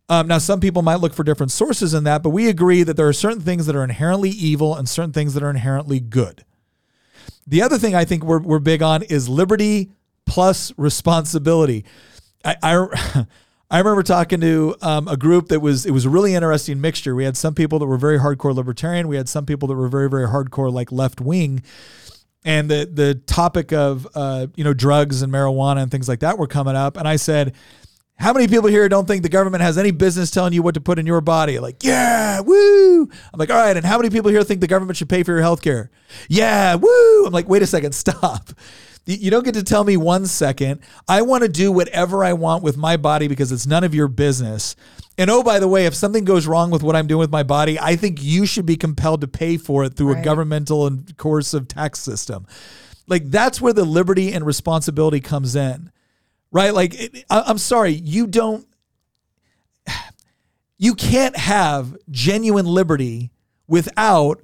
Um, 0.08 0.28
now, 0.28 0.38
some 0.38 0.60
people 0.60 0.82
might 0.82 1.00
look 1.00 1.14
for 1.14 1.24
different 1.24 1.52
sources 1.52 1.94
in 1.94 2.04
that, 2.04 2.22
but 2.22 2.30
we 2.30 2.50
agree 2.50 2.84
that 2.84 2.96
there 2.98 3.08
are 3.08 3.14
certain 3.14 3.40
things 3.40 3.66
that 3.66 3.76
are 3.76 3.84
inherently 3.84 4.30
evil 4.30 4.76
and 4.76 4.88
certain 4.88 5.14
things 5.14 5.34
that 5.34 5.44
are 5.44 5.50
inherently 5.50 6.00
good. 6.00 6.46
The 7.48 7.62
other 7.64 7.80
thing 7.80 7.96
I 7.96 8.06
think 8.06 8.24
we're, 8.24 8.40
we're 8.40 8.60
big 8.60 8.84
on 8.84 9.02
is 9.04 9.28
liberty 9.28 9.92
plus 10.28 10.72
responsibility. 10.78 11.86
I, 12.46 12.56
I, 12.62 13.26
I 13.72 13.80
remember 13.80 14.04
talking 14.04 14.40
to 14.42 14.76
um, 14.82 15.08
a 15.08 15.18
group 15.18 15.48
that 15.48 15.60
was 15.60 15.86
it 15.86 15.92
was 15.92 16.06
a 16.06 16.10
really 16.10 16.36
interesting 16.36 16.80
mixture. 16.80 17.16
We 17.16 17.26
had 17.26 17.36
some 17.36 17.56
people 17.56 17.80
that 17.80 17.88
were 17.88 17.98
very 17.98 18.20
hardcore 18.20 18.54
libertarian. 18.54 19.08
We 19.08 19.18
had 19.18 19.28
some 19.28 19.46
people 19.46 19.68
that 19.70 19.76
were 19.76 19.88
very 19.88 20.10
very 20.10 20.28
hardcore 20.28 20.72
like 20.72 20.92
left 20.92 21.20
wing, 21.20 21.64
and 22.44 22.70
the 22.70 22.90
the 22.92 23.16
topic 23.16 23.74
of 23.74 24.08
uh, 24.14 24.48
you 24.56 24.64
know 24.64 24.74
drugs 24.74 25.24
and 25.24 25.34
marijuana 25.34 25.82
and 25.82 25.92
things 25.92 26.08
like 26.08 26.20
that 26.20 26.38
were 26.38 26.48
coming 26.48 26.76
up. 26.76 26.96
And 26.96 27.08
I 27.08 27.16
said, 27.16 27.56
how 28.18 28.32
many 28.32 28.48
people 28.48 28.70
here 28.70 28.88
don't 28.88 29.08
think 29.08 29.24
the 29.24 29.30
government 29.30 29.62
has 29.62 29.78
any 29.78 29.92
business 29.92 30.32
telling 30.32 30.54
you 30.54 30.64
what 30.64 30.76
to 30.76 30.82
put 30.82 31.00
in 31.00 31.06
your 31.06 31.20
body? 31.20 31.60
Like, 31.60 31.84
yeah, 31.84 32.40
woo. 32.40 33.02
I'm 33.02 33.38
like, 33.38 33.50
all 33.50 33.58
right. 33.58 33.76
And 33.76 33.86
how 33.86 33.98
many 33.98 34.10
people 34.10 34.32
here 34.32 34.44
think 34.44 34.62
the 34.62 34.68
government 34.68 34.96
should 34.98 35.10
pay 35.10 35.24
for 35.24 35.32
your 35.32 35.42
health 35.42 35.62
care? 35.62 35.92
Yeah, 36.30 36.76
woo. 36.76 37.26
I'm 37.26 37.34
like, 37.34 37.50
wait 37.50 37.62
a 37.62 37.68
second, 37.68 37.94
stop. 37.94 38.52
You- 39.06 39.32
don't 39.32 39.44
get 39.44 39.54
to 39.56 39.64
tell 39.64 39.84
me 39.84 39.98
one 39.98 40.26
second. 40.26 40.82
I 41.08 41.22
want 41.22 41.44
to 41.44 41.50
do 41.50 41.72
whatever 41.72 42.24
I 42.24 42.34
want 42.34 42.64
with 42.64 42.78
my 42.78 42.98
body 42.98 43.28
because 43.28 43.52
it's 43.52 43.68
none 43.68 43.84
of 43.84 43.94
your 43.94 44.08
business. 44.08 44.76
And 45.18 45.30
oh, 45.30 45.44
by 45.44 45.60
the 45.60 45.68
way, 45.68 45.86
if 45.86 45.96
something 45.96 46.26
goes 46.26 46.48
wrong 46.48 46.72
with 46.72 46.84
what 46.84 46.96
I'm 46.96 47.08
doing 47.08 47.20
with 47.20 47.32
my 47.32 47.44
body, 47.44 47.80
I 47.80 47.96
think 47.96 48.22
you 48.22 48.46
should 48.46 48.66
be 48.66 48.76
compelled 48.76 49.22
to 49.22 49.28
pay 49.28 49.58
for 49.58 49.86
it 49.86 49.94
through 49.94 50.14
a 50.14 50.22
governmental 50.22 50.88
and 50.88 51.16
coercive 51.18 51.68
tax 51.68 52.00
system. 52.00 52.46
Like 53.08 53.30
that's 53.30 53.62
where 53.62 53.74
the 53.74 53.86
liberty 53.86 54.34
and 54.34 54.46
responsibility 54.46 55.22
comes 55.22 55.56
in 55.56 55.92
right? 56.56 56.74
Like, 56.74 56.94
it, 57.00 57.26
I, 57.30 57.44
I'm 57.46 57.58
sorry, 57.58 57.92
you 57.92 58.28
don't, 58.28 58.66
you 60.78 60.96
can't 60.96 61.36
have 61.36 61.98
genuine 62.10 62.66
liberty 62.66 63.32
without 63.68 64.42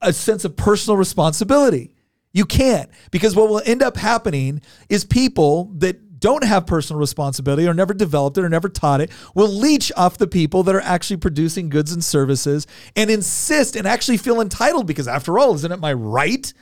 a 0.00 0.14
sense 0.14 0.46
of 0.46 0.56
personal 0.56 0.96
responsibility. 0.96 1.91
You 2.32 2.46
can't, 2.46 2.90
because 3.10 3.36
what 3.36 3.48
will 3.48 3.62
end 3.64 3.82
up 3.82 3.96
happening 3.96 4.62
is 4.88 5.04
people 5.04 5.70
that 5.76 6.20
don't 6.22 6.44
have 6.44 6.66
personal 6.66 7.00
responsibility 7.00 7.66
or 7.66 7.74
never 7.74 7.92
developed 7.92 8.38
it 8.38 8.44
or 8.44 8.48
never 8.48 8.68
taught 8.68 9.00
it 9.00 9.10
will 9.34 9.48
leech 9.48 9.90
off 9.96 10.16
the 10.16 10.26
people 10.26 10.62
that 10.62 10.74
are 10.74 10.80
actually 10.80 11.16
producing 11.16 11.68
goods 11.68 11.92
and 11.92 12.02
services 12.02 12.66
and 12.94 13.10
insist 13.10 13.76
and 13.76 13.86
actually 13.86 14.16
feel 14.16 14.40
entitled 14.40 14.86
because 14.86 15.08
after 15.08 15.38
all, 15.38 15.52
isn't 15.54 15.72
it 15.72 15.80
my 15.80 15.92
right? 15.92 16.52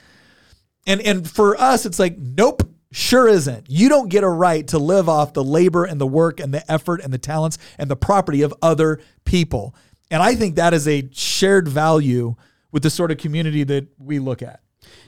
And 0.86 1.00
and 1.02 1.30
for 1.30 1.60
us, 1.60 1.84
it's 1.84 1.98
like, 1.98 2.16
nope, 2.18 2.62
sure 2.90 3.28
isn't. 3.28 3.66
You 3.68 3.90
don't 3.90 4.08
get 4.08 4.24
a 4.24 4.28
right 4.28 4.66
to 4.68 4.78
live 4.78 5.10
off 5.10 5.34
the 5.34 5.44
labor 5.44 5.84
and 5.84 6.00
the 6.00 6.06
work 6.06 6.40
and 6.40 6.54
the 6.54 6.68
effort 6.72 7.02
and 7.02 7.12
the 7.12 7.18
talents 7.18 7.58
and 7.78 7.90
the 7.90 7.96
property 7.96 8.40
of 8.40 8.54
other 8.62 8.98
people. 9.26 9.74
And 10.10 10.22
I 10.22 10.34
think 10.34 10.56
that 10.56 10.72
is 10.74 10.88
a 10.88 11.08
shared 11.12 11.68
value 11.68 12.34
with 12.72 12.82
the 12.82 12.90
sort 12.90 13.10
of 13.10 13.18
community 13.18 13.62
that 13.64 13.88
we 13.98 14.18
look 14.18 14.42
at. 14.42 14.60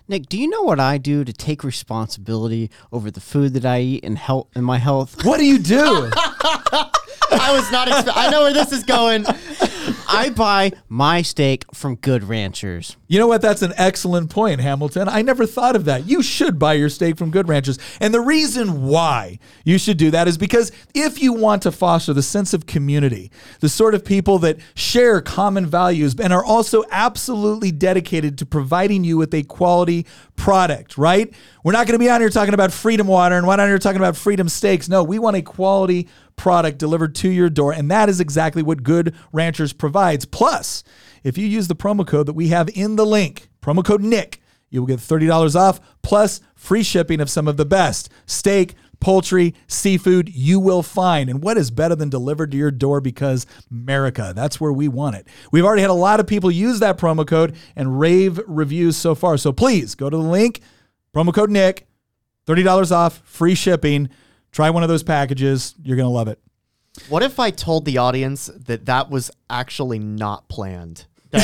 Nick, 0.08 0.26
do 0.28 0.38
you 0.38 0.48
know 0.48 0.62
what 0.62 0.80
I 0.80 0.98
do 0.98 1.24
to 1.24 1.32
take 1.32 1.62
responsibility 1.64 2.70
over 2.92 3.10
the 3.10 3.20
food 3.20 3.54
that 3.54 3.64
I 3.64 3.80
eat 3.80 4.04
and 4.04 4.18
health 4.18 4.48
and 4.54 4.64
my 4.64 4.78
health? 4.78 5.24
What 5.24 5.38
do 5.38 5.44
you 5.46 5.58
do? 5.58 6.10
I 7.34 7.50
was 7.52 7.70
not. 7.70 7.88
Expe- 7.88 8.12
I 8.14 8.28
know 8.30 8.42
where 8.42 8.52
this 8.52 8.72
is 8.72 8.84
going. 8.84 9.24
I 10.12 10.30
buy 10.30 10.72
my 10.88 11.22
steak 11.22 11.64
from 11.74 11.94
Good 11.96 12.24
Ranchers. 12.24 12.96
You 13.08 13.18
know 13.18 13.26
what? 13.26 13.40
That's 13.40 13.62
an 13.62 13.72
excellent 13.76 14.30
point, 14.30 14.60
Hamilton. 14.60 15.08
I 15.08 15.22
never 15.22 15.46
thought 15.46 15.74
of 15.74 15.86
that. 15.86 16.06
You 16.06 16.22
should 16.22 16.58
buy 16.58 16.74
your 16.74 16.90
steak 16.90 17.16
from 17.16 17.30
Good 17.30 17.48
Ranchers. 17.48 17.78
And 17.98 18.12
the 18.12 18.20
reason 18.20 18.82
why 18.82 19.38
you 19.64 19.78
should 19.78 19.96
do 19.96 20.10
that 20.10 20.28
is 20.28 20.36
because 20.36 20.70
if 20.94 21.22
you 21.22 21.32
want 21.32 21.62
to 21.62 21.72
foster 21.72 22.12
the 22.12 22.22
sense 22.22 22.52
of 22.52 22.66
community, 22.66 23.30
the 23.60 23.68
sort 23.68 23.94
of 23.94 24.04
people 24.04 24.38
that 24.40 24.58
share 24.74 25.20
common 25.22 25.66
values 25.66 26.14
and 26.20 26.32
are 26.32 26.44
also 26.44 26.84
absolutely 26.90 27.72
dedicated 27.72 28.36
to 28.38 28.46
providing 28.46 29.04
you 29.04 29.16
with 29.16 29.32
a 29.32 29.42
quality 29.44 30.06
product, 30.36 30.98
right? 30.98 31.32
We're 31.64 31.72
not 31.72 31.86
going 31.86 31.98
to 31.98 32.04
be 32.04 32.10
on 32.10 32.20
here 32.20 32.28
talking 32.28 32.54
about 32.54 32.72
freedom 32.72 33.06
water 33.06 33.36
and 33.36 33.46
we're 33.46 33.54
not 33.54 33.68
here 33.68 33.78
talking 33.78 34.00
about 34.00 34.16
freedom 34.16 34.48
steaks. 34.48 34.88
No, 34.88 35.04
we 35.04 35.20
want 35.20 35.36
a 35.36 35.42
quality 35.42 36.08
product 36.34 36.78
delivered 36.78 37.14
to 37.16 37.28
your 37.28 37.48
door. 37.48 37.72
And 37.72 37.88
that 37.90 38.08
is 38.08 38.18
exactly 38.18 38.64
what 38.64 38.82
Good 38.82 39.14
Ranchers 39.32 39.72
provides. 39.72 40.24
Plus, 40.24 40.82
if 41.22 41.38
you 41.38 41.46
use 41.46 41.68
the 41.68 41.76
promo 41.76 42.04
code 42.04 42.26
that 42.26 42.32
we 42.32 42.48
have 42.48 42.68
in 42.74 42.96
the 42.96 43.06
link, 43.06 43.48
promo 43.60 43.84
code 43.84 44.02
Nick, 44.02 44.40
you 44.70 44.80
will 44.80 44.88
get 44.88 44.98
$30 44.98 45.54
off 45.54 45.78
plus 46.02 46.40
free 46.56 46.82
shipping 46.82 47.20
of 47.20 47.30
some 47.30 47.46
of 47.46 47.56
the 47.56 47.64
best 47.64 48.08
steak, 48.26 48.74
poultry, 48.98 49.54
seafood 49.68 50.34
you 50.34 50.58
will 50.58 50.82
find. 50.82 51.30
And 51.30 51.44
what 51.44 51.58
is 51.58 51.70
better 51.70 51.94
than 51.94 52.08
delivered 52.08 52.50
to 52.52 52.56
your 52.56 52.72
door 52.72 53.00
because 53.00 53.46
America, 53.70 54.32
that's 54.34 54.60
where 54.60 54.72
we 54.72 54.88
want 54.88 55.14
it. 55.14 55.28
We've 55.52 55.64
already 55.64 55.82
had 55.82 55.90
a 55.90 55.94
lot 55.94 56.18
of 56.18 56.26
people 56.26 56.50
use 56.50 56.80
that 56.80 56.98
promo 56.98 57.24
code 57.24 57.54
and 57.76 58.00
rave 58.00 58.40
reviews 58.48 58.96
so 58.96 59.14
far. 59.14 59.36
So 59.36 59.52
please 59.52 59.94
go 59.94 60.10
to 60.10 60.16
the 60.16 60.22
link, 60.22 60.60
promo 61.14 61.32
code 61.34 61.50
Nick, 61.50 61.86
$30 62.46 62.90
off, 62.92 63.20
free 63.24 63.54
shipping. 63.54 64.08
Try 64.50 64.70
one 64.70 64.82
of 64.82 64.88
those 64.88 65.02
packages. 65.02 65.74
You're 65.82 65.96
going 65.96 66.06
to 66.08 66.10
love 66.12 66.28
it. 66.28 66.38
What 67.08 67.22
if 67.22 67.38
I 67.40 67.50
told 67.50 67.84
the 67.86 67.98
audience 67.98 68.50
that 68.66 68.84
that 68.86 69.08
was 69.10 69.30
actually 69.48 69.98
not 69.98 70.48
planned? 70.48 71.06
It 71.32 71.40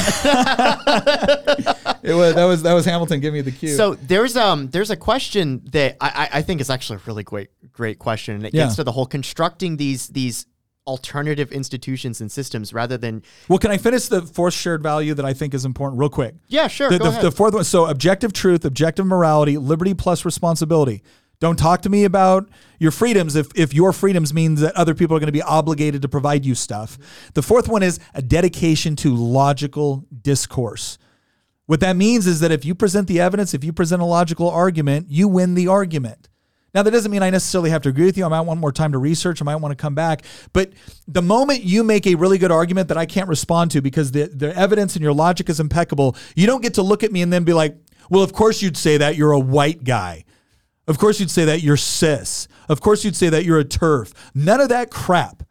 was, 2.14 2.34
that 2.34 2.44
was 2.44 2.62
that 2.62 2.74
was 2.74 2.84
Hamilton 2.84 3.20
giving 3.20 3.38
me 3.38 3.42
the 3.42 3.50
cue. 3.50 3.74
So 3.74 3.94
there's 3.94 4.36
um 4.36 4.68
there's 4.68 4.90
a 4.90 4.96
question 4.96 5.62
that 5.72 5.96
I 6.00 6.28
I 6.32 6.38
I 6.38 6.42
think 6.42 6.60
is 6.60 6.68
actually 6.70 6.96
a 6.96 7.02
really 7.06 7.22
great 7.24 7.48
great 7.72 7.98
question, 7.98 8.34
and 8.34 8.44
it 8.46 8.54
Yeah. 8.54 8.64
gets 8.64 8.76
to 8.76 8.84
the 8.84 8.92
whole 8.92 9.06
constructing 9.06 9.76
these 9.78 10.08
these 10.08 10.46
alternative 10.88 11.52
institutions 11.52 12.20
and 12.20 12.32
systems 12.32 12.72
rather 12.72 12.96
than 12.96 13.22
well, 13.46 13.58
can 13.58 13.70
I 13.70 13.76
finish 13.76 14.08
the 14.08 14.22
fourth 14.22 14.54
shared 14.54 14.82
value 14.82 15.12
that 15.14 15.24
I 15.24 15.34
think 15.34 15.52
is 15.54 15.64
important 15.64 16.00
real 16.00 16.08
quick? 16.08 16.34
yeah 16.48 16.66
sure 16.66 16.90
the, 16.90 16.98
the, 16.98 17.10
the 17.10 17.30
fourth 17.30 17.54
one. 17.54 17.64
So 17.64 17.86
objective 17.86 18.32
truth, 18.32 18.64
objective 18.64 19.06
morality, 19.06 19.58
liberty 19.58 19.94
plus 19.94 20.24
responsibility. 20.24 21.02
Don't 21.40 21.58
talk 21.58 21.82
to 21.82 21.88
me 21.88 22.04
about 22.04 22.48
your 22.80 22.90
freedoms 22.90 23.36
if, 23.36 23.48
if 23.54 23.72
your 23.72 23.92
freedoms 23.92 24.34
means 24.34 24.60
that 24.60 24.74
other 24.74 24.94
people 24.94 25.16
are 25.16 25.20
going 25.20 25.28
to 25.28 25.32
be 25.32 25.42
obligated 25.42 26.02
to 26.02 26.08
provide 26.08 26.44
you 26.44 26.56
stuff. 26.56 26.98
The 27.34 27.42
fourth 27.42 27.68
one 27.68 27.84
is 27.84 28.00
a 28.14 28.22
dedication 28.22 28.96
to 28.96 29.14
logical 29.14 30.04
discourse. 30.22 30.98
What 31.66 31.80
that 31.80 31.96
means 31.96 32.26
is 32.26 32.40
that 32.40 32.50
if 32.50 32.64
you 32.64 32.74
present 32.74 33.06
the 33.06 33.20
evidence, 33.20 33.54
if 33.54 33.62
you 33.62 33.72
present 33.72 34.02
a 34.02 34.06
logical 34.06 34.50
argument, 34.50 35.10
you 35.10 35.28
win 35.28 35.54
the 35.54 35.68
argument. 35.68 36.27
Now, 36.74 36.82
that 36.82 36.90
doesn't 36.90 37.10
mean 37.10 37.22
I 37.22 37.30
necessarily 37.30 37.70
have 37.70 37.82
to 37.82 37.88
agree 37.88 38.04
with 38.04 38.18
you. 38.18 38.24
I 38.24 38.28
might 38.28 38.42
want 38.42 38.60
more 38.60 38.72
time 38.72 38.92
to 38.92 38.98
research. 38.98 39.40
I 39.40 39.44
might 39.44 39.56
want 39.56 39.72
to 39.72 39.76
come 39.76 39.94
back. 39.94 40.22
But 40.52 40.72
the 41.06 41.22
moment 41.22 41.62
you 41.62 41.82
make 41.82 42.06
a 42.06 42.14
really 42.14 42.36
good 42.36 42.52
argument 42.52 42.88
that 42.88 42.98
I 42.98 43.06
can't 43.06 43.28
respond 43.28 43.70
to 43.72 43.80
because 43.80 44.12
the, 44.12 44.24
the 44.24 44.54
evidence 44.56 44.94
and 44.94 45.02
your 45.02 45.14
logic 45.14 45.48
is 45.48 45.60
impeccable, 45.60 46.14
you 46.36 46.46
don't 46.46 46.62
get 46.62 46.74
to 46.74 46.82
look 46.82 47.02
at 47.02 47.10
me 47.10 47.22
and 47.22 47.32
then 47.32 47.44
be 47.44 47.54
like, 47.54 47.76
well, 48.10 48.22
of 48.22 48.32
course 48.32 48.60
you'd 48.60 48.76
say 48.76 48.98
that 48.98 49.16
you're 49.16 49.32
a 49.32 49.40
white 49.40 49.82
guy. 49.84 50.24
Of 50.86 50.98
course 50.98 51.20
you'd 51.20 51.30
say 51.30 51.44
that 51.46 51.62
you're 51.62 51.76
cis. 51.76 52.48
Of 52.68 52.80
course 52.80 53.04
you'd 53.04 53.16
say 53.16 53.28
that 53.28 53.44
you're 53.44 53.58
a 53.58 53.64
TERF. 53.64 54.12
None 54.34 54.60
of 54.60 54.68
that 54.68 54.90
crap 54.90 55.42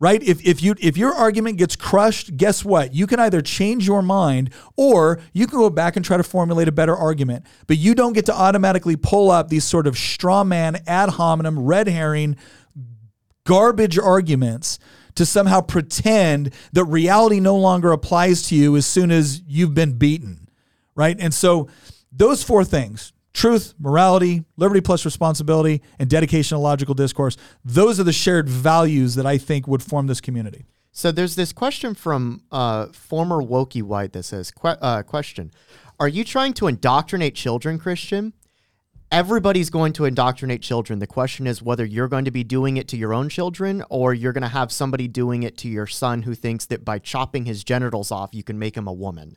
right? 0.00 0.22
If, 0.22 0.44
if 0.46 0.62
you 0.62 0.74
if 0.80 0.96
your 0.96 1.12
argument 1.12 1.58
gets 1.58 1.74
crushed, 1.76 2.36
guess 2.36 2.64
what? 2.64 2.94
You 2.94 3.06
can 3.06 3.18
either 3.18 3.40
change 3.40 3.86
your 3.86 4.02
mind 4.02 4.50
or 4.76 5.20
you 5.32 5.46
can 5.46 5.58
go 5.58 5.70
back 5.70 5.96
and 5.96 6.04
try 6.04 6.16
to 6.16 6.22
formulate 6.22 6.68
a 6.68 6.72
better 6.72 6.96
argument. 6.96 7.44
But 7.66 7.78
you 7.78 7.94
don't 7.94 8.12
get 8.12 8.26
to 8.26 8.34
automatically 8.34 8.96
pull 8.96 9.30
up 9.30 9.48
these 9.48 9.64
sort 9.64 9.86
of 9.86 9.98
straw 9.98 10.44
man, 10.44 10.82
ad 10.86 11.10
hominem, 11.10 11.58
red 11.58 11.88
herring, 11.88 12.36
garbage 13.44 13.98
arguments 13.98 14.78
to 15.16 15.26
somehow 15.26 15.60
pretend 15.60 16.54
that 16.72 16.84
reality 16.84 17.40
no 17.40 17.56
longer 17.56 17.90
applies 17.90 18.42
to 18.42 18.54
you 18.54 18.76
as 18.76 18.86
soon 18.86 19.10
as 19.10 19.42
you've 19.48 19.74
been 19.74 19.98
beaten, 19.98 20.48
right? 20.94 21.16
And 21.18 21.34
so 21.34 21.68
those 22.12 22.44
four 22.44 22.64
things 22.64 23.12
truth, 23.38 23.74
morality, 23.78 24.44
liberty 24.56 24.80
plus 24.80 25.04
responsibility, 25.04 25.80
and 25.98 26.10
dedication 26.10 26.56
to 26.56 26.60
logical 26.60 26.94
discourse. 26.94 27.36
Those 27.64 28.00
are 28.00 28.04
the 28.04 28.12
shared 28.12 28.48
values 28.48 29.14
that 29.14 29.26
I 29.26 29.38
think 29.38 29.68
would 29.68 29.82
form 29.82 30.08
this 30.08 30.20
community. 30.20 30.66
So 30.90 31.12
there's 31.12 31.36
this 31.36 31.52
question 31.52 31.94
from 31.94 32.42
uh, 32.50 32.86
former 32.86 33.36
Wokey 33.36 33.84
White 33.84 34.12
that 34.14 34.24
says, 34.24 34.50
que- 34.50 34.76
uh, 34.82 35.02
question, 35.04 35.52
are 36.00 36.08
you 36.08 36.24
trying 36.24 36.52
to 36.54 36.66
indoctrinate 36.66 37.36
children, 37.36 37.78
Christian? 37.78 38.32
Everybody's 39.12 39.70
going 39.70 39.92
to 39.94 40.04
indoctrinate 40.04 40.60
children. 40.60 40.98
The 40.98 41.06
question 41.06 41.46
is 41.46 41.62
whether 41.62 41.84
you're 41.84 42.08
going 42.08 42.24
to 42.24 42.32
be 42.32 42.42
doing 42.42 42.76
it 42.76 42.88
to 42.88 42.96
your 42.96 43.14
own 43.14 43.28
children 43.28 43.84
or 43.88 44.12
you're 44.12 44.32
going 44.32 44.42
to 44.42 44.48
have 44.48 44.72
somebody 44.72 45.06
doing 45.06 45.44
it 45.44 45.56
to 45.58 45.68
your 45.68 45.86
son 45.86 46.22
who 46.22 46.34
thinks 46.34 46.66
that 46.66 46.84
by 46.84 46.98
chopping 46.98 47.44
his 47.44 47.62
genitals 47.62 48.10
off, 48.10 48.34
you 48.34 48.42
can 48.42 48.58
make 48.58 48.76
him 48.76 48.88
a 48.88 48.92
woman. 48.92 49.36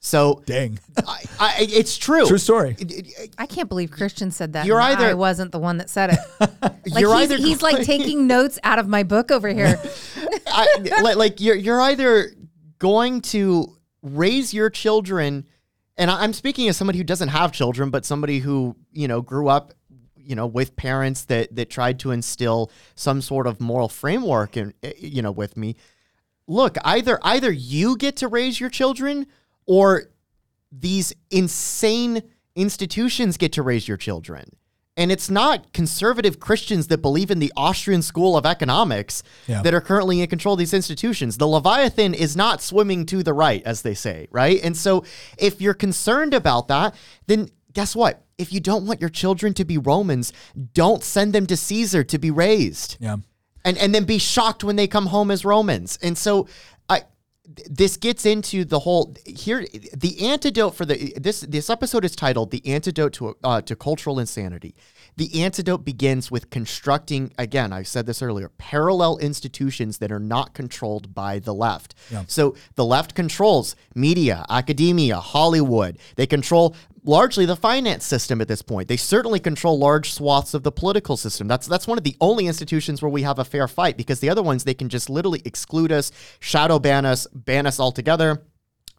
So 0.00 0.42
Dang. 0.46 0.78
I, 0.96 1.24
I, 1.40 1.66
it's 1.70 1.98
true. 1.98 2.26
True 2.26 2.38
story. 2.38 2.76
I 3.36 3.46
can't 3.46 3.68
believe 3.68 3.90
Christian 3.90 4.30
said 4.30 4.52
that. 4.52 4.64
You're 4.66 4.80
either- 4.80 5.06
I 5.06 5.14
wasn't 5.14 5.50
the 5.52 5.58
one 5.58 5.78
that 5.78 5.90
said 5.90 6.10
it. 6.10 6.18
Like 6.90 7.02
You're 7.02 7.14
he's, 7.18 7.30
either 7.30 7.36
he's 7.36 7.60
like 7.60 7.84
taking 7.84 8.26
notes 8.26 8.58
out 8.64 8.78
of 8.78 8.88
my 8.88 9.02
book 9.02 9.30
over 9.30 9.48
here. 9.48 9.78
I, 10.46 11.00
like, 11.02 11.16
like 11.16 11.40
you're 11.40 11.54
you're 11.54 11.80
either 11.82 12.32
going 12.78 13.20
to 13.22 13.76
raise 14.02 14.54
your 14.54 14.70
children, 14.70 15.44
and 15.98 16.10
I'm 16.10 16.32
speaking 16.32 16.66
as 16.68 16.78
somebody 16.78 16.96
who 16.96 17.04
doesn't 17.04 17.28
have 17.28 17.52
children, 17.52 17.90
but 17.90 18.06
somebody 18.06 18.38
who 18.38 18.74
you 18.90 19.06
know 19.06 19.20
grew 19.20 19.48
up, 19.48 19.74
you 20.16 20.34
know, 20.34 20.46
with 20.46 20.76
parents 20.76 21.24
that 21.26 21.54
that 21.56 21.68
tried 21.68 21.98
to 22.00 22.10
instill 22.10 22.70
some 22.94 23.20
sort 23.20 23.46
of 23.46 23.60
moral 23.60 23.90
framework 23.90 24.56
and 24.56 24.72
eh, 24.82 24.92
you 24.96 25.20
know 25.20 25.32
with 25.32 25.58
me. 25.58 25.76
Look, 26.46 26.78
either 26.84 27.18
either 27.22 27.52
you 27.52 27.98
get 27.98 28.16
to 28.16 28.28
raise 28.28 28.58
your 28.58 28.70
children, 28.70 29.26
or 29.68 30.04
these 30.72 31.12
insane 31.30 32.22
institutions 32.56 33.36
get 33.36 33.52
to 33.52 33.62
raise 33.62 33.86
your 33.86 33.96
children. 33.96 34.50
And 34.96 35.12
it's 35.12 35.30
not 35.30 35.72
conservative 35.72 36.40
Christians 36.40 36.88
that 36.88 36.98
believe 36.98 37.30
in 37.30 37.38
the 37.38 37.52
Austrian 37.56 38.02
school 38.02 38.36
of 38.36 38.44
economics 38.44 39.22
Yeah. 39.46 39.62
that 39.62 39.72
are 39.72 39.80
currently 39.80 40.20
in 40.20 40.26
control 40.26 40.54
of 40.54 40.58
these 40.58 40.74
institutions. 40.74 41.36
The 41.38 41.46
Leviathan 41.46 42.14
is 42.14 42.34
not 42.36 42.60
swimming 42.60 43.06
to 43.06 43.22
the 43.22 43.32
right, 43.32 43.62
as 43.64 43.82
they 43.82 43.94
say, 43.94 44.26
right? 44.32 44.58
And 44.64 44.76
so 44.76 45.04
if 45.38 45.60
you're 45.60 45.74
concerned 45.74 46.34
about 46.34 46.66
that, 46.66 46.96
then 47.28 47.48
guess 47.72 47.94
what? 47.94 48.24
If 48.38 48.52
you 48.52 48.58
don't 48.58 48.86
want 48.86 49.00
your 49.00 49.10
children 49.10 49.54
to 49.54 49.64
be 49.64 49.78
Romans, 49.78 50.32
don't 50.74 51.04
send 51.04 51.32
them 51.32 51.46
to 51.46 51.56
Caesar 51.56 52.02
to 52.02 52.18
be 52.18 52.32
raised 52.32 52.96
Yeah. 52.98 53.18
and 53.64 53.78
and 53.78 53.94
then 53.94 54.04
be 54.04 54.18
shocked 54.18 54.64
when 54.64 54.74
they 54.74 54.88
come 54.88 55.06
home 55.06 55.30
as 55.30 55.44
Romans. 55.44 55.96
And 56.02 56.18
so 56.18 56.48
this 57.48 57.96
gets 57.96 58.26
into 58.26 58.64
the 58.64 58.80
whole 58.80 59.14
here 59.24 59.66
the 59.96 60.26
antidote 60.26 60.74
for 60.74 60.84
the 60.84 61.14
this 61.16 61.40
this 61.40 61.70
episode 61.70 62.04
is 62.04 62.14
titled 62.14 62.50
the 62.50 62.66
antidote 62.66 63.14
to 63.14 63.36
uh, 63.42 63.60
to 63.62 63.74
cultural 63.74 64.18
insanity. 64.18 64.74
The 65.16 65.42
antidote 65.42 65.84
begins 65.84 66.30
with 66.30 66.50
constructing 66.50 67.32
again, 67.38 67.72
I 67.72 67.82
said 67.82 68.06
this 68.06 68.22
earlier, 68.22 68.50
parallel 68.58 69.18
institutions 69.18 69.98
that 69.98 70.12
are 70.12 70.20
not 70.20 70.52
controlled 70.52 71.14
by 71.14 71.38
the 71.38 71.54
left. 71.54 71.94
So 72.26 72.54
the 72.74 72.84
left 72.84 73.14
controls 73.14 73.74
media, 73.94 74.44
academia, 74.50 75.16
Hollywood. 75.18 75.98
They 76.16 76.26
control 76.26 76.76
largely 77.08 77.46
the 77.46 77.56
finance 77.56 78.04
system 78.04 78.40
at 78.42 78.48
this 78.48 78.60
point. 78.60 78.86
They 78.86 78.98
certainly 78.98 79.40
control 79.40 79.78
large 79.78 80.12
swaths 80.12 80.52
of 80.52 80.62
the 80.62 80.70
political 80.70 81.16
system. 81.16 81.48
That's 81.48 81.66
that's 81.66 81.86
one 81.86 81.98
of 81.98 82.04
the 82.04 82.16
only 82.20 82.46
institutions 82.46 83.00
where 83.00 83.08
we 83.08 83.22
have 83.22 83.38
a 83.38 83.44
fair 83.44 83.66
fight 83.66 83.96
because 83.96 84.20
the 84.20 84.28
other 84.28 84.42
ones 84.42 84.62
they 84.62 84.74
can 84.74 84.90
just 84.90 85.08
literally 85.08 85.42
exclude 85.44 85.90
us, 85.90 86.12
shadow 86.38 86.78
ban 86.78 87.06
us, 87.06 87.26
ban 87.32 87.66
us 87.66 87.80
altogether. 87.80 88.42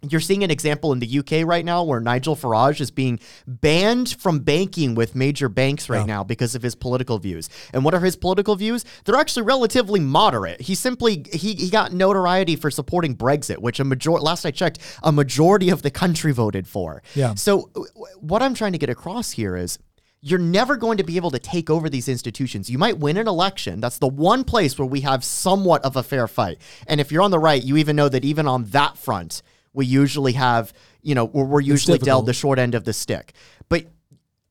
You're 0.01 0.21
seeing 0.21 0.43
an 0.43 0.51
example 0.51 0.93
in 0.93 0.99
the 0.99 1.19
UK 1.19 1.45
right 1.45 1.65
now 1.65 1.83
where 1.83 1.99
Nigel 1.99 2.35
Farage 2.35 2.79
is 2.79 2.91
being 2.91 3.19
banned 3.45 4.15
from 4.19 4.39
banking 4.39 4.95
with 4.95 5.15
major 5.15 5.49
banks 5.49 5.89
right 5.89 6.05
now 6.05 6.23
because 6.23 6.55
of 6.55 6.61
his 6.61 6.73
political 6.75 7.19
views. 7.19 7.49
And 7.73 7.83
what 7.83 7.93
are 7.93 7.99
his 7.99 8.15
political 8.15 8.55
views? 8.55 8.85
They're 9.03 9.15
actually 9.15 9.43
relatively 9.43 9.99
moderate. 9.99 10.61
He 10.61 10.75
simply 10.75 11.25
he, 11.33 11.53
he 11.55 11.69
got 11.69 11.91
notoriety 11.91 12.55
for 12.55 12.71
supporting 12.71 13.15
Brexit, 13.15 13.57
which 13.57 13.79
a 13.79 13.83
major 13.83 14.11
last 14.11 14.45
I 14.45 14.51
checked, 14.51 14.79
a 15.03 15.11
majority 15.11 15.69
of 15.69 15.81
the 15.81 15.91
country 15.91 16.31
voted 16.31 16.67
for. 16.67 17.03
Yeah. 17.15 17.35
So 17.35 17.69
w- 17.73 17.87
what 18.19 18.41
I'm 18.41 18.53
trying 18.53 18.71
to 18.71 18.77
get 18.77 18.89
across 18.89 19.31
here 19.31 19.57
is 19.57 19.79
you're 20.21 20.39
never 20.39 20.75
going 20.75 20.97
to 20.97 21.03
be 21.03 21.15
able 21.15 21.31
to 21.31 21.39
take 21.39 21.69
over 21.69 21.89
these 21.89 22.09
institutions. 22.09 22.69
You 22.69 22.77
might 22.77 22.99
win 22.99 23.17
an 23.17 23.27
election. 23.27 23.79
That's 23.79 23.99
the 23.99 24.07
one 24.07 24.43
place 24.43 24.77
where 24.77 24.85
we 24.85 25.01
have 25.01 25.23
somewhat 25.23 25.83
of 25.83 25.95
a 25.95 26.03
fair 26.03 26.27
fight. 26.27 26.59
And 26.87 26.99
if 26.99 27.11
you're 27.11 27.21
on 27.21 27.31
the 27.31 27.39
right, 27.39 27.63
you 27.63 27.77
even 27.77 27.95
know 27.95 28.09
that 28.09 28.25
even 28.25 28.47
on 28.47 28.65
that 28.65 28.97
front, 28.97 29.41
we 29.73 29.85
usually 29.85 30.33
have, 30.33 30.73
you 31.01 31.15
know, 31.15 31.25
we're, 31.25 31.45
we're 31.45 31.61
usually 31.61 31.97
dealt 31.99 32.25
the 32.25 32.33
short 32.33 32.59
end 32.59 32.75
of 32.75 32.83
the 32.83 32.93
stick. 32.93 33.33
But 33.67 33.85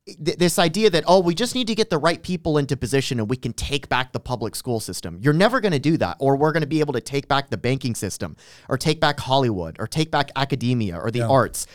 th- 0.07 0.38
this 0.38 0.59
idea 0.59 0.90
that 0.90 1.04
oh 1.07 1.20
we 1.20 1.35
just 1.35 1.54
need 1.54 1.66
to 1.66 1.74
get 1.74 1.90
the 1.90 1.98
right 1.98 2.22
people 2.22 2.59
into 2.59 2.76
position 2.76 3.18
and 3.18 3.28
we 3.28 3.37
can 3.37 3.52
take 3.52 3.88
back 3.88 4.12
the 4.12 4.20
public 4.20 4.54
school 4.54 4.81
system. 4.81 5.18
You're 5.20 5.35
never 5.35 5.61
going 5.61 5.72
to 5.72 5.78
do 5.78 5.96
that. 5.98 6.16
Or 6.18 6.37
we're 6.37 6.52
going 6.52 6.62
to 6.62 6.68
be 6.68 6.81
able 6.81 6.94
to 6.94 7.00
take 7.00 7.28
back 7.28 7.50
the 7.50 7.57
banking 7.59 7.94
system 7.94 8.37
or 8.68 8.78
take 8.78 9.00
back 9.00 9.20
hollywood 9.20 9.76
or 9.78 9.87
take 9.87 10.11
back 10.11 10.31
academia 10.37 10.98
or 10.98 11.11
the 11.11 11.22
arts. 11.22 11.66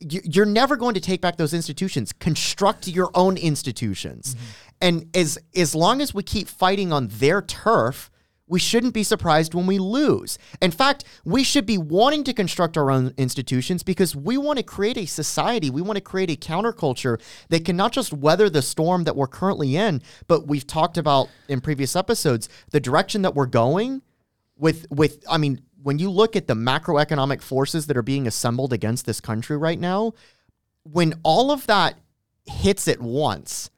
You- 0.00 0.22
you're 0.24 0.46
never 0.46 0.76
going 0.76 0.94
to 0.94 1.00
take 1.00 1.20
back 1.20 1.36
those 1.36 1.52
institutions. 1.52 2.12
Construct 2.12 2.88
your 2.88 3.10
own 3.14 3.36
institutions. 3.36 4.34
Mm-hmm. 4.34 4.44
And 4.82 5.16
as 5.16 5.38
as 5.54 5.74
long 5.74 6.00
as 6.00 6.14
we 6.14 6.22
keep 6.22 6.48
fighting 6.48 6.90
on 6.90 7.08
their 7.08 7.42
turf 7.42 8.10
we 8.50 8.58
shouldn't 8.58 8.92
be 8.92 9.04
surprised 9.04 9.54
when 9.54 9.66
we 9.66 9.78
lose. 9.78 10.36
In 10.60 10.72
fact, 10.72 11.04
we 11.24 11.44
should 11.44 11.64
be 11.64 11.78
wanting 11.78 12.24
to 12.24 12.32
construct 12.32 12.76
our 12.76 12.90
own 12.90 13.14
institutions 13.16 13.84
because 13.84 14.16
we 14.16 14.36
want 14.36 14.58
to 14.58 14.64
create 14.64 14.98
a 14.98 15.06
society, 15.06 15.70
we 15.70 15.80
want 15.80 15.96
to 15.96 16.02
create 16.02 16.30
a 16.30 16.36
counterculture 16.36 17.20
that 17.48 17.64
can 17.64 17.76
not 17.76 17.92
just 17.92 18.12
weather 18.12 18.50
the 18.50 18.60
storm 18.60 19.04
that 19.04 19.14
we're 19.14 19.28
currently 19.28 19.76
in, 19.76 20.02
but 20.26 20.48
we've 20.48 20.66
talked 20.66 20.98
about 20.98 21.28
in 21.48 21.60
previous 21.60 21.94
episodes 21.94 22.48
the 22.72 22.80
direction 22.80 23.22
that 23.22 23.36
we're 23.36 23.46
going 23.46 24.02
with 24.56 24.84
with 24.90 25.24
I 25.30 25.38
mean, 25.38 25.62
when 25.80 26.00
you 26.00 26.10
look 26.10 26.34
at 26.34 26.48
the 26.48 26.54
macroeconomic 26.54 27.42
forces 27.42 27.86
that 27.86 27.96
are 27.96 28.02
being 28.02 28.26
assembled 28.26 28.72
against 28.72 29.06
this 29.06 29.20
country 29.20 29.56
right 29.56 29.78
now, 29.78 30.12
when 30.82 31.14
all 31.22 31.52
of 31.52 31.68
that 31.68 31.96
hits 32.46 32.88
at 32.88 33.00
once, 33.00 33.70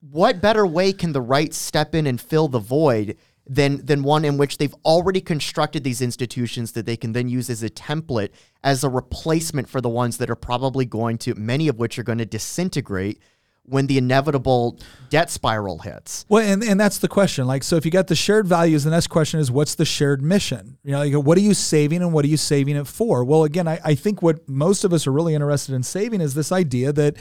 what 0.00 0.40
better 0.40 0.66
way 0.66 0.92
can 0.92 1.12
the 1.12 1.20
right 1.20 1.54
step 1.54 1.94
in 1.94 2.08
and 2.08 2.20
fill 2.20 2.48
the 2.48 2.58
void 2.58 3.16
than 3.46 3.84
than 3.84 4.02
one 4.02 4.24
in 4.24 4.36
which 4.36 4.58
they've 4.58 4.74
already 4.84 5.20
constructed 5.20 5.84
these 5.84 6.02
institutions 6.02 6.72
that 6.72 6.84
they 6.84 6.96
can 6.96 7.12
then 7.12 7.28
use 7.28 7.48
as 7.48 7.62
a 7.62 7.70
template 7.70 8.30
as 8.64 8.82
a 8.82 8.88
replacement 8.88 9.68
for 9.68 9.80
the 9.80 9.88
ones 9.88 10.18
that 10.18 10.28
are 10.28 10.36
probably 10.36 10.84
going 10.84 11.16
to 11.18 11.34
many 11.34 11.68
of 11.68 11.78
which 11.78 11.98
are 11.98 12.02
going 12.02 12.18
to 12.18 12.26
disintegrate 12.26 13.20
when 13.68 13.86
the 13.88 13.98
inevitable 13.98 14.78
debt 15.10 15.30
spiral 15.30 15.78
hits. 15.78 16.24
Well, 16.28 16.42
and, 16.42 16.62
and 16.62 16.78
that's 16.78 16.98
the 16.98 17.08
question. 17.08 17.46
Like, 17.46 17.64
so 17.64 17.76
if 17.76 17.84
you 17.84 17.90
got 17.90 18.06
the 18.06 18.14
shared 18.14 18.46
values, 18.46 18.84
the 18.84 18.90
next 18.90 19.08
question 19.08 19.40
is 19.40 19.50
what's 19.50 19.74
the 19.74 19.84
shared 19.84 20.22
mission? 20.22 20.78
You 20.84 20.92
know, 20.92 20.98
like, 21.04 21.14
what 21.14 21.36
are 21.36 21.42
you 21.42 21.54
saving 21.54 22.02
and 22.02 22.12
what 22.12 22.24
are 22.24 22.28
you 22.28 22.36
saving 22.36 22.76
it 22.76 22.86
for? 22.86 23.24
Well, 23.24 23.44
again, 23.44 23.66
I, 23.66 23.80
I 23.84 23.94
think 23.96 24.22
what 24.22 24.48
most 24.48 24.84
of 24.84 24.92
us 24.92 25.06
are 25.06 25.12
really 25.12 25.34
interested 25.34 25.74
in 25.74 25.82
saving 25.82 26.20
is 26.20 26.34
this 26.34 26.52
idea 26.52 26.92
that, 26.92 27.16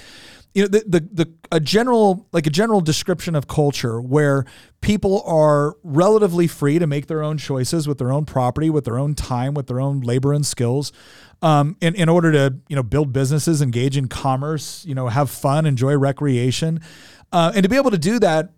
you 0.56 0.64
know, 0.64 0.68
the, 0.70 0.84
the, 0.88 1.00
the 1.12 1.34
a 1.52 1.60
general 1.60 2.28
like 2.32 2.48
a 2.48 2.50
general 2.50 2.80
description 2.80 3.36
of 3.36 3.48
culture 3.48 4.02
where 4.02 4.46
people 4.80 5.22
are 5.24 5.76
relatively 5.84 6.48
free 6.48 6.80
to 6.80 6.88
make 6.88 7.08
their 7.08 7.22
own 7.22 7.38
choices 7.38 7.88
with 7.88 7.98
their 7.98 8.12
own 8.12 8.26
property, 8.26 8.70
with 8.70 8.86
their 8.86 8.98
own 8.98 9.14
time, 9.14 9.54
with 9.54 9.68
their 9.68 9.82
own 9.82 10.00
labor 10.00 10.32
and 10.32 10.46
skills, 10.46 10.94
um, 11.42 11.76
in 11.82 11.94
in 11.96 12.08
order 12.08 12.32
to 12.32 12.56
you 12.70 12.76
know 12.76 12.84
build 12.84 13.12
businesses, 13.12 13.62
engage 13.62 13.98
in 13.98 14.08
commerce, 14.08 14.86
you 14.86 14.96
know, 14.96 15.10
have 15.10 15.30
fun, 15.30 15.66
enjoy 15.66 15.96
recreation, 15.98 16.80
uh, 17.34 17.52
and 17.54 17.64
to 17.64 17.70
be 17.70 17.76
able 17.76 17.92
to 17.92 17.98
do 17.98 18.18
that 18.20 18.52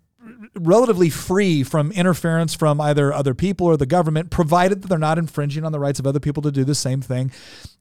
relatively 0.54 1.10
free 1.10 1.64
from 1.64 1.90
interference 1.92 2.54
from 2.54 2.80
either 2.80 3.12
other 3.12 3.34
people 3.34 3.66
or 3.66 3.76
the 3.76 3.86
government, 3.86 4.30
provided 4.30 4.82
that 4.82 4.88
they're 4.88 4.98
not 4.98 5.18
infringing 5.18 5.64
on 5.64 5.72
the 5.72 5.80
rights 5.80 5.98
of 5.98 6.06
other 6.06 6.20
people 6.20 6.42
to 6.42 6.52
do 6.52 6.62
the 6.62 6.74
same 6.76 7.00
thing. 7.00 7.32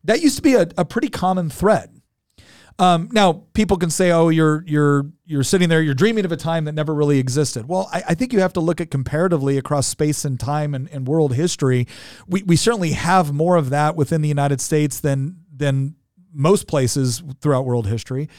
That 0.03 0.21
used 0.21 0.37
to 0.37 0.41
be 0.41 0.55
a, 0.55 0.67
a 0.75 0.85
pretty 0.85 1.09
common 1.09 1.49
thread. 1.49 1.96
Um, 2.79 3.09
now, 3.11 3.43
people 3.53 3.77
can 3.77 3.89
say, 3.89 4.11
"Oh, 4.11 4.29
you're 4.29 4.63
you're 4.67 5.07
you're 5.25 5.43
sitting 5.43 5.67
there, 5.67 5.81
you're 5.81 5.95
dreaming 5.95 6.25
of 6.25 6.31
a 6.31 6.37
time 6.37 6.65
that 6.65 6.73
never 6.73 6.93
really 6.93 7.17
existed." 7.17 7.67
Well, 7.67 7.89
I, 7.91 8.03
I 8.09 8.13
think 8.13 8.33
you 8.33 8.39
have 8.39 8.53
to 8.53 8.59
look 8.59 8.79
at 8.79 8.91
comparatively 8.91 9.57
across 9.57 9.87
space 9.87 10.25
and 10.25 10.39
time 10.39 10.75
and, 10.75 10.87
and 10.91 11.07
world 11.07 11.33
history. 11.33 11.87
We 12.27 12.43
we 12.43 12.55
certainly 12.55 12.91
have 12.91 13.33
more 13.33 13.55
of 13.55 13.71
that 13.71 13.95
within 13.95 14.21
the 14.21 14.27
United 14.29 14.61
States 14.61 14.99
than 14.99 15.37
than 15.51 15.95
most 16.33 16.67
places 16.67 17.23
throughout 17.41 17.65
world 17.65 17.87
history. 17.87 18.29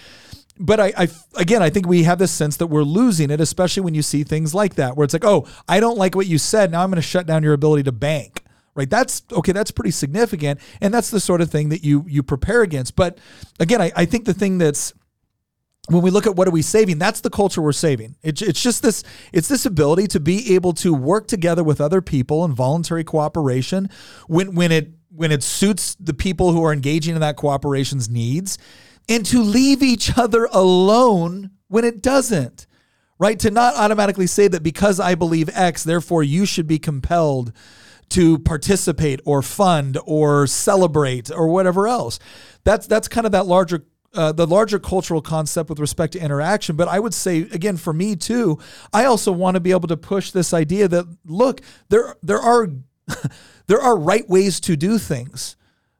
but 0.58 0.80
I, 0.80 0.92
I, 0.96 1.08
again, 1.36 1.62
I 1.62 1.70
think 1.70 1.86
we 1.86 2.04
have 2.04 2.18
this 2.18 2.32
sense 2.32 2.56
that 2.58 2.66
we're 2.68 2.82
losing 2.82 3.30
it, 3.30 3.40
especially 3.40 3.82
when 3.82 3.94
you 3.94 4.02
see 4.02 4.24
things 4.24 4.54
like 4.54 4.74
that, 4.74 4.96
where 4.96 5.04
it's 5.04 5.14
like, 5.14 5.24
oh, 5.24 5.46
I 5.68 5.80
don't 5.80 5.98
like 5.98 6.14
what 6.14 6.26
you 6.26 6.38
said. 6.38 6.70
Now 6.70 6.82
I'm 6.82 6.90
going 6.90 6.96
to 6.96 7.02
shut 7.02 7.26
down 7.26 7.42
your 7.42 7.54
ability 7.54 7.84
to 7.84 7.92
bank. 7.92 8.42
Right. 8.78 8.88
That's 8.88 9.24
okay. 9.32 9.50
That's 9.50 9.72
pretty 9.72 9.90
significant, 9.90 10.60
and 10.80 10.94
that's 10.94 11.10
the 11.10 11.18
sort 11.18 11.40
of 11.40 11.50
thing 11.50 11.70
that 11.70 11.82
you 11.82 12.04
you 12.06 12.22
prepare 12.22 12.62
against. 12.62 12.94
But 12.94 13.18
again, 13.58 13.82
I, 13.82 13.90
I 13.96 14.04
think 14.04 14.24
the 14.24 14.32
thing 14.32 14.58
that's 14.58 14.94
when 15.88 16.00
we 16.00 16.12
look 16.12 16.28
at 16.28 16.36
what 16.36 16.46
are 16.46 16.52
we 16.52 16.62
saving 16.62 16.98
that's 16.98 17.22
the 17.22 17.30
culture 17.30 17.62
we're 17.62 17.72
saving 17.72 18.14
it's, 18.22 18.42
it's 18.42 18.62
just 18.62 18.82
this 18.82 19.02
it's 19.32 19.48
this 19.48 19.64
ability 19.64 20.06
to 20.06 20.20
be 20.20 20.54
able 20.54 20.74
to 20.74 20.92
work 20.92 21.26
together 21.26 21.64
with 21.64 21.80
other 21.80 22.02
people 22.02 22.44
in 22.44 22.52
voluntary 22.52 23.02
cooperation 23.02 23.88
when 24.26 24.54
when 24.54 24.70
it 24.70 24.90
when 25.08 25.32
it 25.32 25.42
suits 25.42 25.94
the 25.98 26.12
people 26.12 26.52
who 26.52 26.62
are 26.62 26.74
engaging 26.74 27.14
in 27.14 27.22
that 27.22 27.36
cooperation's 27.36 28.06
needs 28.10 28.58
and 29.08 29.24
to 29.24 29.40
leave 29.40 29.82
each 29.82 30.18
other 30.18 30.44
alone 30.52 31.50
when 31.68 31.84
it 31.84 32.02
doesn't 32.02 32.66
right 33.18 33.38
to 33.38 33.50
not 33.50 33.74
automatically 33.74 34.26
say 34.26 34.46
that 34.46 34.62
because 34.62 35.00
i 35.00 35.14
believe 35.14 35.48
x 35.54 35.84
therefore 35.84 36.22
you 36.22 36.44
should 36.44 36.66
be 36.66 36.78
compelled 36.78 37.50
to 38.10 38.38
participate 38.38 39.20
or 39.24 39.42
fund 39.42 39.98
or 40.06 40.46
celebrate 40.46 41.30
or 41.30 41.48
whatever 41.48 41.86
else 41.86 42.18
that's 42.64 42.86
that's 42.86 43.08
kind 43.08 43.26
of 43.26 43.32
that 43.32 43.46
larger 43.46 43.84
uh, 44.14 44.32
the 44.32 44.46
larger 44.46 44.78
cultural 44.78 45.20
concept 45.20 45.68
with 45.68 45.78
respect 45.78 46.14
to 46.14 46.18
interaction. 46.18 46.76
But 46.76 46.88
I 46.88 46.98
would 46.98 47.14
say 47.14 47.42
again 47.42 47.76
for 47.76 47.92
me 47.92 48.16
too, 48.16 48.58
I 48.92 49.04
also 49.04 49.32
want 49.32 49.54
to 49.54 49.60
be 49.60 49.70
able 49.70 49.88
to 49.88 49.96
push 49.96 50.30
this 50.30 50.54
idea 50.54 50.88
that 50.88 51.06
look, 51.26 51.60
there 51.88 52.16
there 52.22 52.40
are 52.40 52.68
there 53.66 53.80
are 53.80 53.98
right 53.98 54.28
ways 54.28 54.60
to 54.60 54.76
do 54.76 54.98
things 54.98 55.56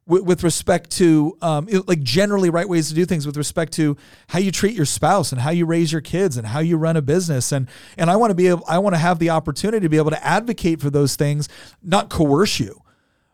with, 0.09 0.23
with 0.23 0.43
respect 0.43 0.89
to 0.89 1.37
um, 1.41 1.67
like 1.87 2.01
generally 2.01 2.49
right 2.49 2.67
ways 2.67 2.89
to 2.89 2.95
do 2.95 3.05
things 3.05 3.25
with 3.25 3.37
respect 3.37 3.71
to 3.73 3.95
how 4.27 4.39
you 4.39 4.51
treat 4.51 4.75
your 4.75 4.85
spouse 4.85 5.31
and 5.31 5.39
how 5.39 5.51
you 5.51 5.65
raise 5.65 5.91
your 5.91 6.01
kids 6.01 6.35
and 6.35 6.47
how 6.47 6.59
you 6.59 6.75
run 6.75 6.97
a 6.97 7.01
business 7.01 7.51
and 7.51 7.69
and 7.97 8.09
I 8.09 8.15
want 8.15 8.31
to 8.31 8.35
be 8.35 8.47
able 8.47 8.63
I 8.67 8.79
want 8.79 8.95
to 8.95 8.99
have 8.99 9.19
the 9.19 9.29
opportunity 9.29 9.85
to 9.85 9.89
be 9.89 9.97
able 9.97 10.09
to 10.09 10.25
advocate 10.25 10.81
for 10.81 10.89
those 10.89 11.15
things, 11.15 11.47
not 11.81 12.09
coerce 12.09 12.59
you. 12.59 12.81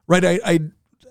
Right. 0.07 0.23
I, 0.23 0.39
I 0.45 0.59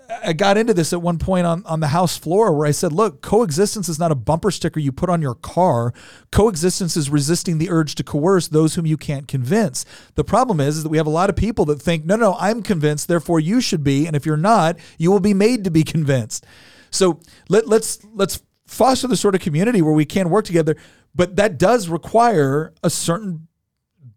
I 0.09 0.33
got 0.33 0.57
into 0.57 0.75
this 0.75 0.93
at 0.93 1.03
one 1.03 1.19
point 1.19 1.47
on, 1.47 1.65
on 1.67 1.81
the 1.81 1.89
house 1.89 2.17
floor 2.17 2.53
where 2.53 2.67
I 2.67 2.71
said, 2.71 2.93
look, 2.93 3.23
coexistence 3.23 3.89
is 3.89 3.99
not 3.99 4.13
a 4.13 4.15
bumper 4.15 4.51
sticker 4.51 4.81
you 4.81 4.93
put 4.93 5.11
on 5.11 5.23
your 5.23 5.35
car. 5.35 5.93
Coexistence 6.31 6.97
is 6.97 7.11
resisting 7.11 7.59
the 7.59 7.71
urge 7.71 7.95
to 7.97 8.05
coerce 8.05 8.49
those 8.49 8.75
whom 8.75 8.87
you 8.87 8.97
can't 8.97 9.29
convince. 9.29 9.85
The 10.15 10.25
problem 10.25 10.61
is, 10.61 10.79
is 10.79 10.83
that 10.83 10.89
we 10.89 10.97
have 10.97 11.07
a 11.07 11.11
lot 11.11 11.31
of 11.31 11.37
people 11.37 11.65
that 11.67 11.81
think, 11.81 12.05
no, 12.05 12.17
no, 12.17 12.37
I'm 12.39 12.63
convinced, 12.63 13.09
therefore 13.09 13.41
you 13.41 13.61
should 13.61 13.85
be. 13.85 14.07
And 14.07 14.15
if 14.17 14.27
you're 14.27 14.37
not, 14.37 14.77
you 14.99 15.11
will 15.11 15.21
be 15.21 15.35
made 15.35 15.65
to 15.65 15.71
be 15.71 15.85
convinced. 15.85 16.47
So 16.91 17.21
let, 17.49 17.67
let's 17.67 18.05
let's 18.13 18.41
foster 18.67 19.09
the 19.09 19.17
sort 19.17 19.35
of 19.35 19.41
community 19.41 19.83
where 19.83 19.93
we 19.93 20.05
can 20.05 20.31
work 20.31 20.45
together. 20.45 20.77
But 21.15 21.37
that 21.37 21.59
does 21.59 21.89
require 21.89 22.73
a 22.83 22.91
certain 22.91 23.49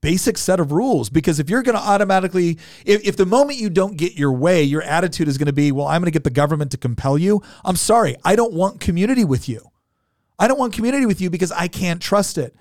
basic 0.01 0.37
set 0.37 0.59
of 0.59 0.71
rules 0.71 1.09
because 1.09 1.39
if 1.39 1.49
you're 1.49 1.63
going 1.63 1.77
to 1.77 1.81
automatically 1.81 2.57
if, 2.85 3.05
if 3.05 3.15
the 3.15 3.25
moment 3.25 3.59
you 3.59 3.69
don't 3.69 3.97
get 3.97 4.13
your 4.13 4.31
way 4.31 4.61
your 4.63 4.81
attitude 4.81 5.27
is 5.27 5.37
going 5.37 5.47
to 5.47 5.53
be 5.53 5.71
well 5.71 5.87
i'm 5.87 6.01
going 6.01 6.05
to 6.05 6.11
get 6.11 6.23
the 6.23 6.29
government 6.29 6.71
to 6.71 6.77
compel 6.77 7.17
you 7.17 7.41
i'm 7.65 7.75
sorry 7.75 8.15
i 8.23 8.35
don't 8.35 8.53
want 8.53 8.79
community 8.79 9.25
with 9.25 9.47
you. 9.49 9.61
I 10.39 10.47
don't 10.47 10.59
want 10.59 10.73
community 10.73 11.05
with 11.05 11.19
you 11.21 11.29
because 11.29 11.51
i 11.51 11.67
can't 11.67 12.01
trust 12.01 12.37
it. 12.37 12.55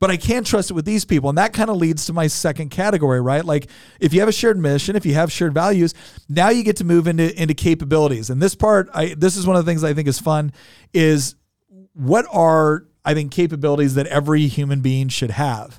But 0.00 0.10
i 0.10 0.16
can't 0.16 0.46
trust 0.46 0.70
it 0.70 0.74
with 0.74 0.84
these 0.84 1.04
people 1.04 1.28
and 1.28 1.38
that 1.38 1.52
kind 1.52 1.70
of 1.70 1.76
leads 1.76 2.06
to 2.06 2.12
my 2.12 2.26
second 2.26 2.70
category 2.70 3.20
right? 3.20 3.44
Like 3.44 3.68
if 4.00 4.12
you 4.12 4.20
have 4.20 4.28
a 4.28 4.32
shared 4.32 4.58
mission 4.58 4.96
if 4.96 5.06
you 5.06 5.14
have 5.14 5.30
shared 5.30 5.54
values 5.54 5.94
now 6.28 6.48
you 6.48 6.62
get 6.62 6.76
to 6.78 6.84
move 6.84 7.06
into 7.06 7.40
into 7.40 7.54
capabilities. 7.54 8.30
And 8.30 8.42
this 8.42 8.54
part 8.54 8.88
i 8.92 9.14
this 9.14 9.36
is 9.36 9.46
one 9.46 9.56
of 9.56 9.64
the 9.64 9.70
things 9.70 9.84
i 9.84 9.94
think 9.94 10.08
is 10.08 10.18
fun 10.18 10.52
is 10.92 11.36
what 11.92 12.26
are 12.32 12.86
i 13.04 13.14
think 13.14 13.32
capabilities 13.32 13.94
that 13.94 14.06
every 14.08 14.46
human 14.48 14.80
being 14.80 15.08
should 15.08 15.30
have 15.30 15.78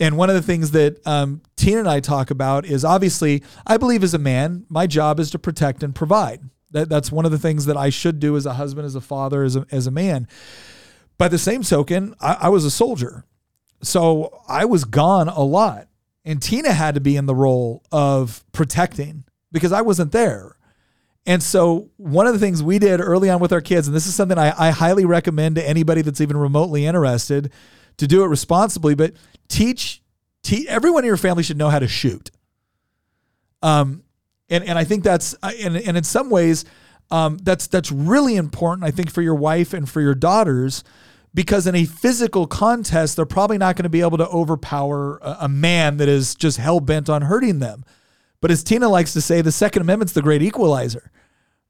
and 0.00 0.16
one 0.16 0.28
of 0.28 0.36
the 0.36 0.42
things 0.42 0.70
that 0.72 1.04
um, 1.06 1.42
Tina 1.56 1.80
and 1.80 1.88
I 1.88 2.00
talk 2.00 2.30
about 2.30 2.64
is 2.64 2.84
obviously, 2.84 3.42
I 3.66 3.76
believe 3.76 4.04
as 4.04 4.14
a 4.14 4.18
man, 4.18 4.64
my 4.68 4.86
job 4.86 5.18
is 5.18 5.30
to 5.32 5.38
protect 5.38 5.82
and 5.82 5.94
provide. 5.94 6.40
That, 6.70 6.88
that's 6.88 7.10
one 7.10 7.24
of 7.24 7.32
the 7.32 7.38
things 7.38 7.66
that 7.66 7.76
I 7.76 7.90
should 7.90 8.20
do 8.20 8.36
as 8.36 8.46
a 8.46 8.54
husband, 8.54 8.86
as 8.86 8.94
a 8.94 9.00
father, 9.00 9.42
as 9.42 9.56
a, 9.56 9.66
as 9.72 9.86
a 9.86 9.90
man. 9.90 10.28
By 11.16 11.28
the 11.28 11.38
same 11.38 11.62
token, 11.62 12.14
I, 12.20 12.36
I 12.42 12.48
was 12.48 12.64
a 12.64 12.70
soldier. 12.70 13.24
So 13.82 14.40
I 14.48 14.66
was 14.66 14.84
gone 14.84 15.28
a 15.28 15.42
lot. 15.42 15.88
And 16.24 16.42
Tina 16.42 16.72
had 16.72 16.94
to 16.94 17.00
be 17.00 17.16
in 17.16 17.26
the 17.26 17.34
role 17.34 17.82
of 17.90 18.44
protecting 18.52 19.24
because 19.50 19.72
I 19.72 19.80
wasn't 19.80 20.12
there. 20.12 20.56
And 21.26 21.42
so, 21.42 21.90
one 21.96 22.26
of 22.26 22.32
the 22.32 22.38
things 22.38 22.62
we 22.62 22.78
did 22.78 23.00
early 23.00 23.28
on 23.28 23.38
with 23.38 23.52
our 23.52 23.60
kids, 23.60 23.86
and 23.86 23.94
this 23.94 24.06
is 24.06 24.14
something 24.14 24.38
I, 24.38 24.68
I 24.68 24.70
highly 24.70 25.04
recommend 25.04 25.56
to 25.56 25.68
anybody 25.68 26.00
that's 26.00 26.22
even 26.22 26.38
remotely 26.38 26.86
interested 26.86 27.52
to 27.98 28.06
do 28.06 28.24
it 28.24 28.28
responsibly, 28.28 28.94
but 28.94 29.12
teach, 29.48 30.02
teach 30.42 30.66
everyone 30.66 31.04
in 31.04 31.08
your 31.08 31.16
family 31.16 31.42
should 31.42 31.58
know 31.58 31.68
how 31.68 31.78
to 31.78 31.88
shoot. 31.88 32.30
Um, 33.62 34.02
and, 34.48 34.64
and 34.64 34.78
I 34.78 34.84
think 34.84 35.04
that's, 35.04 35.34
and, 35.42 35.76
and 35.76 35.96
in 35.96 36.04
some 36.04 36.30
ways, 36.30 36.64
um, 37.10 37.38
that's, 37.38 37.66
that's 37.66 37.92
really 37.92 38.36
important, 38.36 38.84
I 38.84 38.90
think, 38.90 39.10
for 39.10 39.22
your 39.22 39.34
wife 39.34 39.74
and 39.74 39.88
for 39.88 40.00
your 40.00 40.14
daughters, 40.14 40.84
because 41.34 41.66
in 41.66 41.74
a 41.74 41.84
physical 41.84 42.46
contest, 42.46 43.16
they're 43.16 43.26
probably 43.26 43.58
not 43.58 43.76
going 43.76 43.84
to 43.84 43.90
be 43.90 44.00
able 44.00 44.18
to 44.18 44.28
overpower 44.28 45.18
a, 45.18 45.36
a 45.42 45.48
man 45.48 45.98
that 45.98 46.08
is 46.08 46.34
just 46.34 46.58
hell 46.58 46.80
bent 46.80 47.08
on 47.08 47.22
hurting 47.22 47.58
them. 47.58 47.84
But 48.40 48.50
as 48.50 48.62
Tina 48.62 48.88
likes 48.88 49.12
to 49.14 49.20
say, 49.20 49.42
the 49.42 49.52
Second 49.52 49.82
Amendment's 49.82 50.12
the 50.12 50.22
great 50.22 50.42
equalizer. 50.42 51.10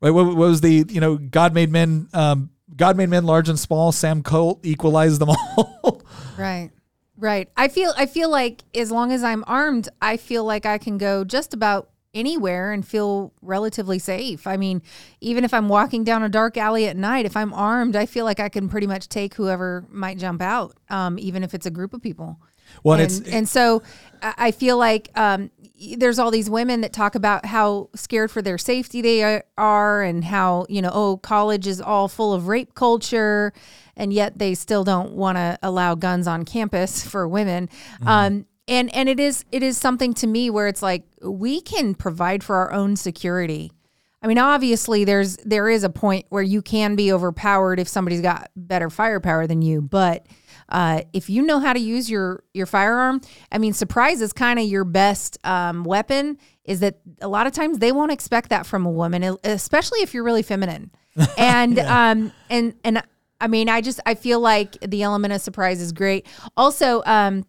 Right? 0.01 0.11
What, 0.11 0.27
what 0.27 0.37
was 0.37 0.61
the, 0.61 0.85
you 0.89 1.01
know, 1.01 1.17
God 1.17 1.55
made 1.55 1.73
men, 1.73 2.09
um, 2.13 2.51
God 2.77 2.97
made 2.97 3.09
men 3.09 3.25
large 3.25 3.49
and 3.49 3.59
small. 3.59 3.93
Sam 3.93 4.23
Colt 4.23 4.61
equalized 4.63 5.21
them 5.21 5.31
all. 5.57 6.03
right. 6.37 6.71
Right. 7.17 7.49
I 7.57 7.69
feel 7.69 7.93
I 7.97 8.07
feel 8.07 8.31
like 8.31 8.63
as 8.75 8.93
long 8.93 9.11
as 9.11 9.25
I'm 9.25 9.43
armed, 9.47 9.89
I 10.01 10.17
feel 10.17 10.45
like 10.45 10.67
I 10.67 10.79
can 10.79 10.99
go 10.99 11.25
just 11.25 11.53
about 11.53 11.91
anywhere 12.15 12.73
and 12.73 12.87
feel 12.87 13.33
relatively 13.43 13.99
safe. 13.99 14.47
I 14.47 14.57
mean, 14.57 14.83
even 15.21 15.45
if 15.45 15.53
I'm 15.53 15.69
walking 15.69 16.05
down 16.05 16.23
a 16.23 16.29
dark 16.29 16.57
alley 16.57 16.87
at 16.87 16.97
night, 16.97 17.27
if 17.27 17.37
I'm 17.37 17.53
armed, 17.53 17.97
I 17.97 18.07
feel 18.07 18.25
like 18.25 18.41
I 18.41 18.49
can 18.49 18.69
pretty 18.69 18.87
much 18.87 19.09
take 19.09 19.35
whoever 19.35 19.85
might 19.91 20.19
jump 20.19 20.41
out, 20.41 20.77
um, 20.91 21.19
even 21.19 21.43
if 21.43 21.55
it's 21.55 21.67
a 21.67 21.71
group 21.71 21.93
of 21.93 22.03
people. 22.03 22.41
Well, 22.83 23.01
and, 23.01 23.03
and 23.03 23.21
it's 23.21 23.29
and 23.29 23.49
so 23.49 23.83
I 24.23 24.51
feel 24.51 24.77
like 24.77 25.11
um, 25.17 25.51
there's 25.97 26.19
all 26.19 26.31
these 26.31 26.51
women 26.51 26.81
that 26.81 26.93
talk 26.93 27.15
about 27.15 27.47
how 27.47 27.91
scared 27.95 28.31
for 28.31 28.43
their 28.43 28.59
safety 28.59 29.01
they 29.01 29.43
are, 29.57 30.03
and 30.03 30.25
how 30.25 30.67
you 30.69 30.83
know, 30.83 30.91
oh, 30.93 31.17
college 31.19 31.67
is 31.67 31.81
all 31.81 32.09
full 32.09 32.33
of 32.33 32.49
rape 32.49 32.75
culture, 32.75 33.53
and 33.97 34.13
yet 34.13 34.39
they 34.39 34.55
still 34.55 34.85
don't 34.85 35.13
want 35.13 35.37
to 35.37 35.59
allow 35.63 35.95
guns 35.95 36.27
on 36.27 36.45
campus 36.45 37.07
for 37.09 37.29
women. 37.29 37.69
Mm-hmm. 37.69 38.09
Um, 38.09 38.47
and 38.67 38.95
and 38.95 39.09
it 39.09 39.19
is 39.19 39.45
it 39.51 39.63
is 39.63 39.79
something 39.79 40.15
to 40.15 40.27
me 40.27 40.51
where 40.51 40.69
it's 40.69 40.83
like 40.83 41.05
we 41.23 41.61
can 41.61 41.95
provide 41.95 42.45
for 42.45 42.57
our 42.57 42.73
own 42.73 42.97
security. 42.97 43.73
I 44.21 44.27
mean, 44.27 44.39
obviously, 44.39 45.05
there's 45.05 45.37
there 45.39 45.69
is 45.69 45.85
a 45.85 45.91
point 45.91 46.27
where 46.29 46.43
you 46.43 46.61
can 46.61 46.97
be 46.97 47.13
overpowered 47.13 47.79
if 47.79 47.89
somebody's 47.89 48.21
got 48.21 48.51
better 48.57 48.91
firepower 48.91 49.47
than 49.47 49.63
you, 49.63 49.81
but 49.81 50.27
uh, 50.69 51.03
if 51.13 51.31
you 51.31 51.43
know 51.43 51.59
how 51.59 51.73
to 51.73 51.81
use 51.81 52.11
your 52.11 52.45
your 52.53 52.67
firearm, 52.67 53.21
I 53.51 53.59
mean, 53.59 53.73
surprise 53.73 54.21
is 54.21 54.33
kind 54.33 54.59
of 54.59 54.67
your 54.67 54.85
best 54.85 55.39
um, 55.45 55.85
weapon. 55.85 56.39
Is 56.65 56.81
that 56.81 56.99
a 57.21 57.29
lot 57.29 57.47
of 57.47 57.53
times 57.53 57.79
they 57.79 57.93
won't 57.93 58.13
expect 58.13 58.51
that 58.51 58.67
from 58.67 58.85
a 58.85 58.91
woman, 58.91 59.37
especially 59.45 60.01
if 60.01 60.13
you're 60.13 60.25
really 60.25 60.43
feminine, 60.43 60.91
and 61.39 61.77
yeah. 61.77 62.11
um 62.11 62.33
and 62.51 62.75
and 62.85 63.03
I 63.41 63.47
mean, 63.47 63.69
I 63.69 63.81
just 63.81 64.01
I 64.05 64.15
feel 64.15 64.41
like 64.41 64.79
the 64.81 65.03
element 65.03 65.33
of 65.33 65.41
surprise 65.41 65.81
is 65.81 65.93
great. 65.93 66.27
Also, 66.57 67.03
um, 67.07 67.47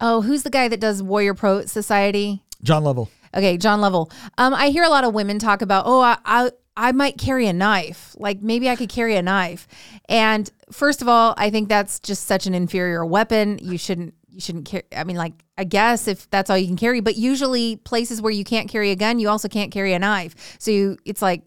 oh, 0.00 0.22
who's 0.22 0.42
the 0.42 0.50
guy 0.50 0.68
that 0.68 0.80
does 0.80 1.02
Warrior 1.02 1.34
Poet 1.34 1.68
Society? 1.70 2.42
John 2.62 2.84
Lovell. 2.84 3.10
Okay, 3.34 3.56
John 3.56 3.80
Lovell. 3.80 4.10
Um, 4.38 4.54
I 4.54 4.70
hear 4.70 4.82
a 4.82 4.88
lot 4.88 5.04
of 5.04 5.14
women 5.14 5.38
talk 5.38 5.62
about, 5.62 5.84
oh, 5.86 6.00
I, 6.00 6.18
I 6.24 6.50
I 6.80 6.92
might 6.92 7.18
carry 7.18 7.46
a 7.46 7.52
knife. 7.52 8.16
Like 8.18 8.40
maybe 8.40 8.70
I 8.70 8.74
could 8.74 8.88
carry 8.88 9.14
a 9.14 9.20
knife. 9.20 9.68
And 10.08 10.50
first 10.72 11.02
of 11.02 11.08
all, 11.08 11.34
I 11.36 11.50
think 11.50 11.68
that's 11.68 12.00
just 12.00 12.26
such 12.26 12.46
an 12.46 12.54
inferior 12.54 13.04
weapon. 13.04 13.58
You 13.60 13.76
shouldn't 13.76 14.14
you 14.30 14.40
shouldn't 14.40 14.64
carry 14.64 14.84
I 14.96 15.04
mean 15.04 15.16
like 15.16 15.34
I 15.58 15.64
guess 15.64 16.08
if 16.08 16.30
that's 16.30 16.48
all 16.48 16.56
you 16.56 16.66
can 16.66 16.78
carry, 16.78 17.00
but 17.00 17.16
usually 17.16 17.76
places 17.76 18.22
where 18.22 18.32
you 18.32 18.44
can't 18.44 18.70
carry 18.70 18.92
a 18.92 18.96
gun, 18.96 19.18
you 19.18 19.28
also 19.28 19.46
can't 19.46 19.70
carry 19.70 19.92
a 19.92 19.98
knife. 19.98 20.56
So 20.58 20.70
you 20.70 20.96
it's 21.04 21.20
like 21.20 21.42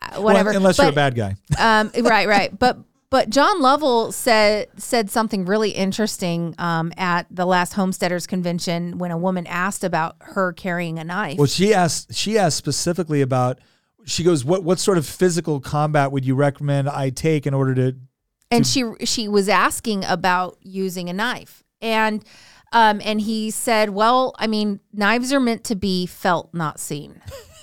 uh, 0.00 0.20
whatever. 0.20 0.50
Well, 0.50 0.58
unless 0.58 0.76
but, 0.76 0.84
you're 0.84 0.92
a 0.92 0.94
bad 0.94 1.16
guy. 1.16 1.34
um, 1.58 1.90
right, 2.04 2.28
right. 2.28 2.56
But 2.56 2.78
but 3.10 3.30
John 3.30 3.60
Lovell 3.60 4.12
said 4.12 4.68
said 4.76 5.10
something 5.10 5.46
really 5.46 5.70
interesting 5.70 6.54
um, 6.58 6.92
at 6.96 7.26
the 7.28 7.44
last 7.44 7.72
Homesteaders 7.72 8.28
Convention 8.28 8.98
when 8.98 9.10
a 9.10 9.18
woman 9.18 9.48
asked 9.48 9.82
about 9.82 10.14
her 10.20 10.52
carrying 10.52 11.00
a 11.00 11.04
knife. 11.04 11.38
Well, 11.38 11.48
she 11.48 11.74
asked 11.74 12.14
she 12.14 12.38
asked 12.38 12.56
specifically 12.56 13.20
about. 13.20 13.58
She 14.04 14.22
goes, 14.22 14.44
"What 14.44 14.64
what 14.64 14.78
sort 14.78 14.98
of 14.98 15.06
physical 15.06 15.60
combat 15.60 16.12
would 16.12 16.24
you 16.24 16.34
recommend 16.34 16.88
I 16.88 17.10
take 17.10 17.46
in 17.46 17.54
order 17.54 17.74
to?" 17.74 17.96
and 18.50 18.66
she 18.66 18.84
she 19.04 19.28
was 19.28 19.48
asking 19.48 20.04
about 20.04 20.58
using 20.62 21.08
a 21.08 21.12
knife, 21.12 21.62
and 21.80 22.24
um, 22.72 23.00
and 23.04 23.20
he 23.20 23.50
said, 23.50 23.90
"Well, 23.90 24.34
I 24.38 24.46
mean, 24.46 24.80
knives 24.92 25.32
are 25.32 25.40
meant 25.40 25.64
to 25.64 25.74
be 25.74 26.06
felt, 26.06 26.52
not 26.54 26.80
seen." 26.80 27.20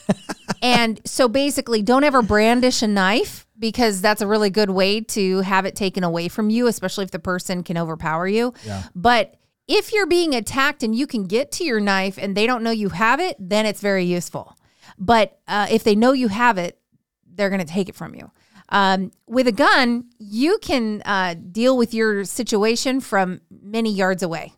and 0.61 0.99
so 1.05 1.27
basically, 1.27 1.81
don't 1.81 2.03
ever 2.03 2.21
brandish 2.21 2.81
a 2.81 2.87
knife 2.87 3.47
because 3.57 4.01
that's 4.01 4.21
a 4.21 4.27
really 4.27 4.49
good 4.49 4.71
way 4.71 5.01
to 5.01 5.41
have 5.41 5.65
it 5.65 5.75
taken 5.75 6.03
away 6.03 6.27
from 6.27 6.49
you, 6.49 6.67
especially 6.67 7.03
if 7.03 7.11
the 7.11 7.19
person 7.19 7.63
can 7.63 7.77
overpower 7.77 8.27
you. 8.27 8.53
Yeah. 8.65 8.83
But 8.95 9.35
if 9.67 9.93
you're 9.93 10.07
being 10.07 10.33
attacked 10.33 10.81
and 10.83 10.95
you 10.95 11.05
can 11.05 11.25
get 11.25 11.51
to 11.53 11.63
your 11.63 11.79
knife 11.79 12.17
and 12.17 12.35
they 12.35 12.47
don't 12.47 12.63
know 12.63 12.71
you 12.71 12.89
have 12.89 13.19
it, 13.19 13.37
then 13.39 13.65
it's 13.65 13.79
very 13.79 14.03
useful. 14.03 14.57
But 15.01 15.39
uh, 15.47 15.65
if 15.71 15.83
they 15.83 15.95
know 15.95 16.13
you 16.13 16.27
have 16.27 16.59
it, 16.59 16.79
they're 17.25 17.49
going 17.49 17.59
to 17.59 17.67
take 17.67 17.89
it 17.89 17.95
from 17.95 18.13
you. 18.13 18.31
Um, 18.69 19.11
with 19.25 19.47
a 19.47 19.51
gun, 19.51 20.05
you 20.19 20.59
can 20.59 21.01
uh, 21.05 21.33
deal 21.33 21.75
with 21.75 21.93
your 21.93 22.23
situation 22.23 23.01
from 23.01 23.41
many 23.49 23.91
yards 23.91 24.21
away. 24.21 24.53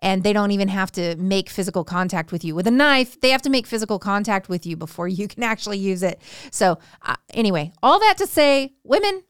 And 0.00 0.22
they 0.22 0.32
don't 0.32 0.50
even 0.50 0.68
have 0.68 0.90
to 0.92 1.16
make 1.16 1.48
physical 1.48 1.84
contact 1.84 2.32
with 2.32 2.44
you. 2.44 2.54
With 2.54 2.66
a 2.66 2.70
knife, 2.70 3.20
they 3.20 3.30
have 3.30 3.42
to 3.42 3.50
make 3.50 3.66
physical 3.66 3.98
contact 3.98 4.48
with 4.48 4.66
you 4.66 4.76
before 4.76 5.06
you 5.06 5.28
can 5.28 5.42
actually 5.52 5.78
use 5.78 6.02
it. 6.02 6.20
So, 6.50 6.78
uh, 7.02 7.16
anyway, 7.34 7.72
all 7.82 8.00
that 8.00 8.16
to 8.18 8.26
say, 8.26 8.72
women, 8.84 9.22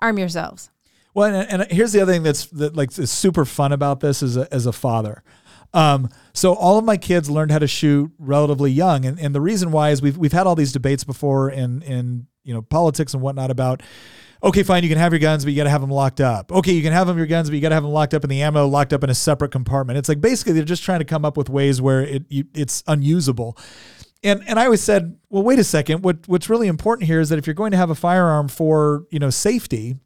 arm 0.00 0.18
yourselves. 0.18 0.70
Well, 1.14 1.34
and, 1.34 1.62
and 1.62 1.72
here's 1.72 1.92
the 1.92 2.00
other 2.00 2.12
thing 2.12 2.22
that's 2.22 2.46
that 2.46 2.76
like 2.76 2.96
is 2.96 3.10
super 3.10 3.44
fun 3.44 3.72
about 3.72 3.98
this 3.98 4.22
as 4.22 4.36
a, 4.36 4.52
as 4.54 4.66
a 4.66 4.72
father. 4.72 5.24
Um, 5.72 6.08
so 6.32 6.54
all 6.54 6.78
of 6.78 6.84
my 6.84 6.96
kids 6.96 7.30
learned 7.30 7.52
how 7.52 7.58
to 7.58 7.66
shoot 7.66 8.10
relatively 8.18 8.72
young, 8.72 9.04
and, 9.04 9.18
and 9.20 9.34
the 9.34 9.40
reason 9.40 9.70
why 9.70 9.90
is 9.90 10.02
we've 10.02 10.16
we've 10.16 10.32
had 10.32 10.46
all 10.46 10.56
these 10.56 10.72
debates 10.72 11.04
before 11.04 11.50
in 11.50 11.82
in 11.82 12.26
you 12.42 12.54
know 12.54 12.62
politics 12.62 13.14
and 13.14 13.22
whatnot 13.22 13.50
about. 13.50 13.82
Okay, 14.42 14.62
fine. 14.62 14.82
You 14.82 14.88
can 14.88 14.96
have 14.96 15.12
your 15.12 15.18
guns, 15.18 15.44
but 15.44 15.50
you 15.50 15.56
got 15.56 15.64
to 15.64 15.70
have 15.70 15.82
them 15.82 15.90
locked 15.90 16.20
up. 16.20 16.50
Okay, 16.50 16.72
you 16.72 16.82
can 16.82 16.94
have 16.94 17.06
them 17.06 17.18
your 17.18 17.26
guns, 17.26 17.50
but 17.50 17.56
you 17.56 17.60
got 17.60 17.68
to 17.68 17.74
have 17.74 17.82
them 17.82 17.92
locked 17.92 18.14
up 18.14 18.24
in 18.24 18.30
the 18.30 18.40
ammo, 18.40 18.66
locked 18.66 18.94
up 18.94 19.04
in 19.04 19.10
a 19.10 19.14
separate 19.14 19.52
compartment. 19.52 19.98
It's 19.98 20.08
like 20.08 20.22
basically 20.22 20.54
they're 20.54 20.64
just 20.64 20.82
trying 20.82 21.00
to 21.00 21.04
come 21.04 21.26
up 21.26 21.36
with 21.36 21.50
ways 21.50 21.82
where 21.82 22.00
it 22.00 22.24
you, 22.28 22.44
it's 22.54 22.82
unusable. 22.86 23.58
And 24.22 24.42
and 24.46 24.58
I 24.58 24.64
always 24.64 24.82
said, 24.82 25.18
well, 25.28 25.42
wait 25.42 25.58
a 25.58 25.64
second. 25.64 26.02
What 26.02 26.26
what's 26.26 26.48
really 26.48 26.68
important 26.68 27.06
here 27.06 27.20
is 27.20 27.28
that 27.28 27.38
if 27.38 27.46
you're 27.46 27.54
going 27.54 27.70
to 27.72 27.76
have 27.76 27.90
a 27.90 27.94
firearm 27.94 28.48
for 28.48 29.06
you 29.10 29.18
know 29.18 29.30
safety, 29.30 29.96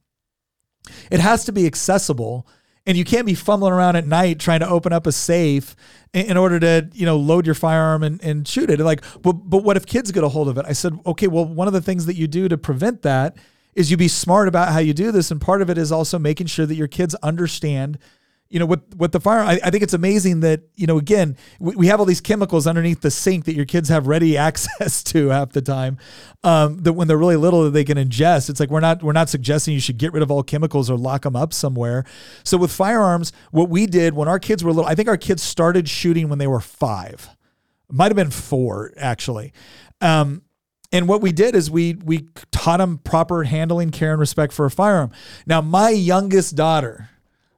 it 1.11 1.21
has 1.21 1.45
to 1.45 1.53
be 1.53 1.67
accessible 1.67 2.47
and 2.87 2.97
you 2.99 3.05
can't 3.05 3.27
be 3.27 3.35
fumbling 3.35 3.73
around 3.73 3.97
at 3.97 4.07
night 4.07 4.39
trying 4.39 4.61
to 4.61 4.69
open 4.69 4.93
up 4.93 5.07
a 5.07 5.13
safe 5.13 5.75
in, 6.13 6.27
in 6.27 6.37
order 6.37 6.61
to 6.61 6.89
you 6.93 7.07
know 7.07 7.17
load 7.17 7.47
your 7.47 7.55
firearm 7.55 8.03
and, 8.03 8.23
and 8.23 8.47
shoot 8.47 8.71
it. 8.71 8.81
Like 8.81 9.03
but, 9.23 9.33
but 9.33 9.65
what 9.65 9.77
if 9.77 9.87
kids 9.87 10.11
get 10.11 10.25
a 10.25 10.29
hold 10.29 10.49
of 10.49 10.59
it? 10.59 10.67
I 10.69 10.73
said 10.73 10.99
okay 11.07 11.27
well 11.27 11.45
one 11.45 11.67
of 11.67 11.73
the 11.73 11.83
things 11.83 12.07
that 12.07 12.17
you 12.17 12.27
do 12.27 12.49
to 12.49 12.59
prevent 12.59 13.03
that 13.03 13.37
is 13.75 13.91
you 13.91 13.97
be 13.97 14.09
smart 14.09 14.49
about 14.49 14.73
how 14.73 14.79
you 14.79 14.95
do 14.95 15.11
this. 15.11 15.31
And 15.31 15.41
part 15.41 15.61
of 15.61 15.69
it 15.69 15.79
is 15.79 15.91
also 15.91 16.19
making 16.19 16.47
sure 16.47 16.67
that 16.67 16.77
your 16.77 16.89
kids 16.89 17.15
understand 17.17 17.99
you 18.55 18.61
know, 18.61 18.67
what 18.67 18.83
what 18.95 19.11
the 19.11 19.19
fire. 19.19 19.41
I, 19.41 19.59
I 19.65 19.71
think 19.71 19.83
it's 19.83 19.95
amazing 19.95 20.39
that 20.41 20.63
you 20.77 20.87
know, 20.87 20.97
again, 20.97 21.37
we, 21.59 21.75
we 21.75 21.87
have 21.89 21.99
all 21.99 22.07
these 22.07 22.21
chemicals 22.21 22.69
underneath 22.69 23.01
the 23.01 23.11
sink 23.11 23.47
that 23.47 23.57
your 23.57 23.65
kids 23.65 23.89
have 23.89 24.07
ready 24.07 24.39
access 24.39 25.03
to 25.03 25.31
half 25.31 25.51
the 25.51 25.61
time. 25.61 25.99
Um, 26.45 26.79
that 26.85 26.93
when 26.93 27.09
they're 27.09 27.19
really 27.19 27.35
little, 27.35 27.65
that 27.65 27.71
they 27.71 27.83
can 27.83 27.99
ingest. 27.99 28.49
It's 28.49 28.61
like 28.61 28.71
we're 28.71 28.79
not 28.79 29.03
we're 29.03 29.13
not 29.13 29.29
suggesting 29.29 29.75
you 29.75 29.81
should 29.81 29.99
get 29.99 30.13
rid 30.13 30.23
of 30.23 30.31
all 30.31 30.45
chemicals 30.45 30.89
or 30.89 30.97
lock 30.97 31.23
them 31.23 31.35
up 31.35 31.53
somewhere. 31.53 32.05
So 32.45 32.57
with 32.57 32.71
firearms, 32.71 33.33
what 33.51 33.71
we 33.71 33.87
did 33.87 34.15
when 34.15 34.29
our 34.29 34.39
kids 34.39 34.63
were 34.63 34.73
little, 34.73 34.89
I 34.89 34.95
think 34.95 35.09
our 35.09 35.17
kids 35.17 35.43
started 35.43 35.89
shooting 35.89 36.29
when 36.29 36.39
they 36.39 36.47
were 36.47 36.61
five. 36.61 37.29
Might 37.91 38.13
have 38.13 38.17
been 38.17 38.31
four 38.31 38.93
actually. 38.97 39.53
Um, 40.01 40.43
and 40.93 41.09
what 41.09 41.23
we 41.23 41.33
did 41.33 41.57
is 41.57 41.73
we 41.73 41.95
we 41.95 42.29
taught 42.53 42.77
them 42.77 42.99
proper 42.99 43.43
handling, 43.43 43.91
care, 43.91 44.13
and 44.13 44.21
respect 44.21 44.53
for 44.53 44.65
a 44.65 44.71
firearm. 44.71 45.11
Now, 45.45 45.61
my 45.61 45.91
youngest 45.91 46.55
daughter, 46.55 47.09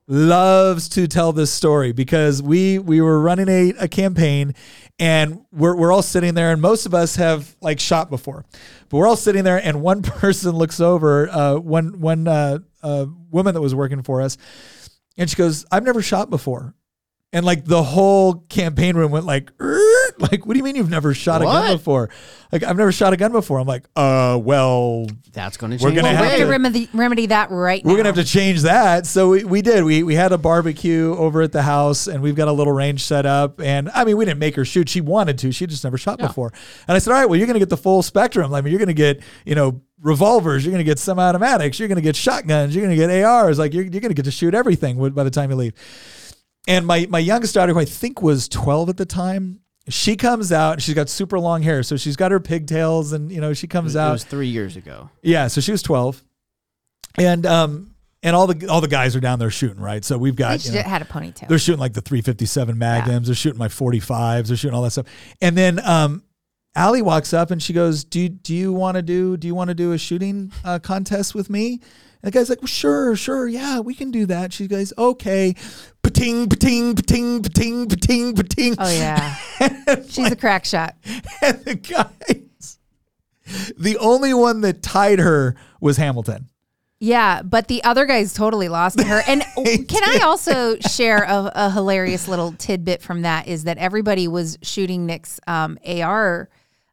loves 0.09 0.88
to 0.90 1.09
tell 1.09 1.32
this 1.32 1.52
story 1.52 1.92
because 1.92 2.42
we 2.42 2.78
we 2.78 3.00
were 3.00 3.20
running 3.20 3.48
a, 3.48 3.70
a 3.80 3.88
campaign 3.88 4.54
and 4.98 5.44
we're, 5.52 5.74
we're 5.76 5.92
all 5.92 6.02
sitting 6.02 6.34
there 6.34 6.52
and 6.52 6.62
most 6.62 6.86
of 6.86 6.94
us 6.94 7.16
have 7.16 7.57
like 7.61 7.80
shot 7.80 8.09
before. 8.09 8.44
But 8.88 8.98
we're 8.98 9.09
all 9.09 9.16
sitting 9.16 9.44
there 9.44 9.59
and 9.62 9.82
one 9.82 10.02
person 10.02 10.52
looks 10.52 10.80
over 10.80 11.28
uh, 11.28 11.57
one 11.57 12.00
one 12.00 12.28
uh, 12.28 12.59
uh, 12.82 13.07
woman 13.30 13.54
that 13.54 13.61
was 13.61 13.74
working 13.74 14.02
for 14.02 14.22
us 14.22 14.38
and 15.18 15.28
she 15.28 15.36
goes 15.36 15.64
i've 15.72 15.84
never 15.84 16.02
shot 16.02 16.30
before. 16.30 16.74
And 17.32 17.44
like 17.44 17.64
the 17.64 17.82
whole 17.82 18.34
campaign 18.48 18.96
room 18.96 19.11
went 19.11 19.26
like 19.26 19.50
Like 20.30 20.46
what 20.46 20.54
do 20.54 20.58
you 20.58 20.64
mean 20.64 20.76
you've 20.76 20.90
never 20.90 21.12
shot 21.14 21.42
a 21.42 21.44
gun 21.44 21.76
before 21.76 22.08
like 22.50 22.62
i've 22.62 22.76
never 22.76 22.90
shot 22.92 23.12
a 23.12 23.16
gun 23.18 23.32
before 23.32 23.58
i'm 23.58 23.66
like 23.66 23.84
uh 23.96 24.38
well 24.42 25.06
That's 25.32 25.56
going 25.58 25.76
to 25.76 25.84
We're 25.84 25.90
change. 25.90 26.02
gonna 26.02 26.14
Well, 26.14 26.22
we're 26.22 26.30
to- 26.30 26.36
going 26.36 26.46
to 26.46 26.50
remedy, 26.50 26.88
remedy 26.94 27.26
that 27.26 27.50
right 27.50 27.84
now. 27.84 27.90
we're 27.90 27.96
gonna 27.98 28.08
have 28.08 28.16
to 28.16 28.24
change 28.24 28.62
that. 28.62 29.06
So 29.06 29.28
we, 29.30 29.44
we 29.44 29.60
did. 29.62 29.84
We 29.84 30.02
we 30.02 30.14
had 30.14 30.32
a 30.32 30.38
barbecue 30.38 31.14
over 31.16 31.42
at 31.42 31.52
the 31.52 31.62
house, 31.62 32.06
and 32.06 32.22
we've 32.22 32.34
got 32.34 32.48
a 32.48 32.52
little 32.52 32.72
range 32.72 33.02
set 33.04 33.26
up. 33.26 33.60
And 33.60 33.90
I 33.90 34.04
mean, 34.04 34.16
we 34.16 34.24
didn't 34.24 34.38
make 34.40 34.54
her 34.56 34.64
shoot. 34.64 34.88
She 34.88 35.00
wanted 35.02 35.36
to. 35.40 35.52
She 35.52 35.66
just 35.66 35.84
never 35.84 35.98
shot 35.98 36.18
before. 36.18 36.52
And 36.88 36.94
I 36.94 36.98
said, 36.98 37.12
all 37.12 37.18
right, 37.18 37.28
well, 37.28 37.36
you're 37.38 37.46
gonna 37.46 37.58
get 37.58 37.68
the 37.68 37.76
full 37.76 38.02
spectrum. 38.02 38.54
I 38.54 38.60
mean, 38.62 38.70
you're 38.70 38.78
gonna 38.80 38.94
get 38.94 39.22
you 39.44 39.54
know 39.54 39.82
revolvers. 40.00 40.64
You're 40.64 40.72
gonna 40.72 40.84
get 40.84 40.98
semi-automatics. 40.98 41.78
You're 41.78 41.88
gonna 41.88 42.00
get 42.00 42.16
shotguns. 42.16 42.74
You're 42.74 42.84
gonna 42.84 42.96
get 42.96 43.10
ARs. 43.24 43.58
Like 43.58 43.74
you're 43.74 43.84
you're 43.84 44.00
gonna 44.00 44.14
get 44.14 44.24
to 44.24 44.30
shoot 44.30 44.54
everything 44.54 44.96
by 45.10 45.24
the 45.24 45.30
time 45.30 45.50
you 45.50 45.56
leave. 45.56 45.74
And 46.68 46.86
my 46.86 47.06
my 47.10 47.18
youngest 47.18 47.54
daughter, 47.54 47.72
who 47.74 47.78
I 47.80 47.84
think 47.84 48.22
was 48.22 48.48
12 48.48 48.88
at 48.88 48.96
the 48.96 49.06
time. 49.06 49.60
She 49.89 50.16
comes 50.16 50.51
out 50.51 50.72
and 50.74 50.82
she's 50.82 50.95
got 50.95 51.09
super 51.09 51.39
long 51.39 51.62
hair. 51.62 51.82
So 51.82 51.97
she's 51.97 52.16
got 52.16 52.32
her 52.32 52.41
pigtails 52.41 53.12
and, 53.12 53.30
you 53.30 53.41
know, 53.41 53.53
she 53.53 53.66
comes 53.68 53.95
It 53.95 53.99
out. 54.01 54.09
It 54.09 54.12
was 54.12 54.24
three 54.24 54.49
years 54.49 54.76
ago. 54.76 55.11
Yeah, 55.22 55.47
so 55.47 55.61
she 55.61 55.70
was 55.72 55.82
12. 55.82 56.22
And 57.18 57.47
um 57.47 57.93
and 58.22 58.34
all 58.34 58.47
the 58.47 58.68
all 58.68 58.80
the 58.80 58.89
guys 58.89 59.14
are 59.14 59.20
down 59.20 59.39
there 59.39 59.51
shooting, 59.51 59.80
right? 59.80 60.05
So 60.05 60.18
we've 60.18 60.37
got 60.37 60.55
just 60.55 60.66
you 60.66 60.74
know, 60.74 60.82
had 60.82 61.03
a 61.03 61.05
ponytail. 61.05 61.49
they're 61.49 61.59
shooting 61.59 61.80
like 61.80 61.93
the 61.93 62.01
357 62.01 62.76
magnums, 62.76 63.28
they're 63.28 63.34
shooting 63.37 63.59
my 63.59 63.68
45s, 63.68 64.49
they're 64.49 64.57
shooting 64.57 64.74
all 64.74 64.82
that 64.82 64.91
stuff. 64.91 65.07
And 65.41 65.57
then 65.57 65.78
um 65.87 66.22
Allie 66.74 67.01
walks 67.03 67.32
up 67.32 67.51
and 67.51 67.62
she 67.62 67.72
goes, 67.72 68.05
"Do 68.05 68.20
you, 68.20 68.28
do 68.28 68.55
you 68.55 68.70
want 68.72 68.97
to 68.97 69.03
do 69.03 69.39
do 69.39 69.47
you 69.47 69.55
want 69.55 69.68
to 69.68 69.74
do 69.74 69.93
a 69.93 69.99
shooting 69.99 70.53
uh, 70.62 70.78
contest 70.78 71.34
with 71.34 71.49
me?" 71.49 71.80
And 72.22 72.22
the 72.22 72.30
guy's 72.30 72.51
like, 72.51 72.61
well, 72.61 72.66
"Sure, 72.66 73.16
sure, 73.16 73.49
yeah, 73.49 73.80
we 73.80 73.95
can 73.95 74.11
do 74.11 74.26
that." 74.26 74.53
She 74.53 74.66
goes, 74.68 74.93
"Okay." 74.99 75.55
Pating, 76.12 76.48
pating, 76.48 76.94
pating, 76.94 77.42
pating, 77.42 77.88
pating, 77.88 78.34
pating. 78.34 78.74
Oh 78.78 78.90
yeah, 78.90 79.34
she's 80.09 80.30
a 80.30 80.36
crack 80.36 80.64
shot. 80.64 80.94
And 81.42 81.64
the 81.64 81.74
guys, 81.74 82.78
the 83.78 83.96
only 83.98 84.32
one 84.34 84.61
that 84.62 84.82
tied 84.82 85.18
her 85.18 85.57
was 85.80 85.96
Hamilton. 85.96 86.48
Yeah, 86.98 87.42
but 87.42 87.68
the 87.68 87.84
other 87.84 88.07
guys 88.07 88.32
totally 88.32 88.68
lost 88.68 88.98
to 88.98 89.04
her. 89.04 89.20
And 89.28 89.42
can 89.88 90.02
I 90.02 90.20
also 90.24 90.78
share 90.78 91.24
a, 91.24 91.52
a 91.54 91.70
hilarious 91.70 92.26
little 92.26 92.52
tidbit 92.52 93.02
from 93.02 93.22
that? 93.22 93.48
Is 93.48 93.64
that 93.64 93.76
everybody 93.76 94.28
was 94.28 94.57
shooting 94.62 95.04
Nick's 95.04 95.38
um, 95.46 95.78
AR 95.86 96.48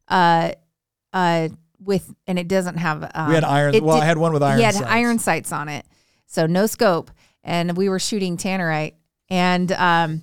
uh, 0.09 0.51
uh, 1.13 1.49
with, 1.79 2.13
and 2.27 2.37
it 2.37 2.49
doesn't 2.49 2.75
have. 2.77 3.09
Um, 3.15 3.29
We 3.29 3.35
had 3.35 3.45
iron- 3.45 3.81
well, 3.83 4.01
I 4.01 4.05
had 4.05 4.17
one 4.17 4.33
with 4.33 4.43
iron 4.43 4.57
He 4.57 4.63
had 4.65 4.73
sights. 4.75 4.87
iron 4.89 5.19
sights 5.19 5.51
on 5.53 5.69
it, 5.69 5.85
so 6.25 6.45
no 6.47 6.65
scope, 6.65 7.09
and 7.43 7.77
we 7.77 7.87
were 7.87 7.99
shooting 7.99 8.35
tannerite, 8.35 8.95
and 9.33 9.71
um, 9.71 10.21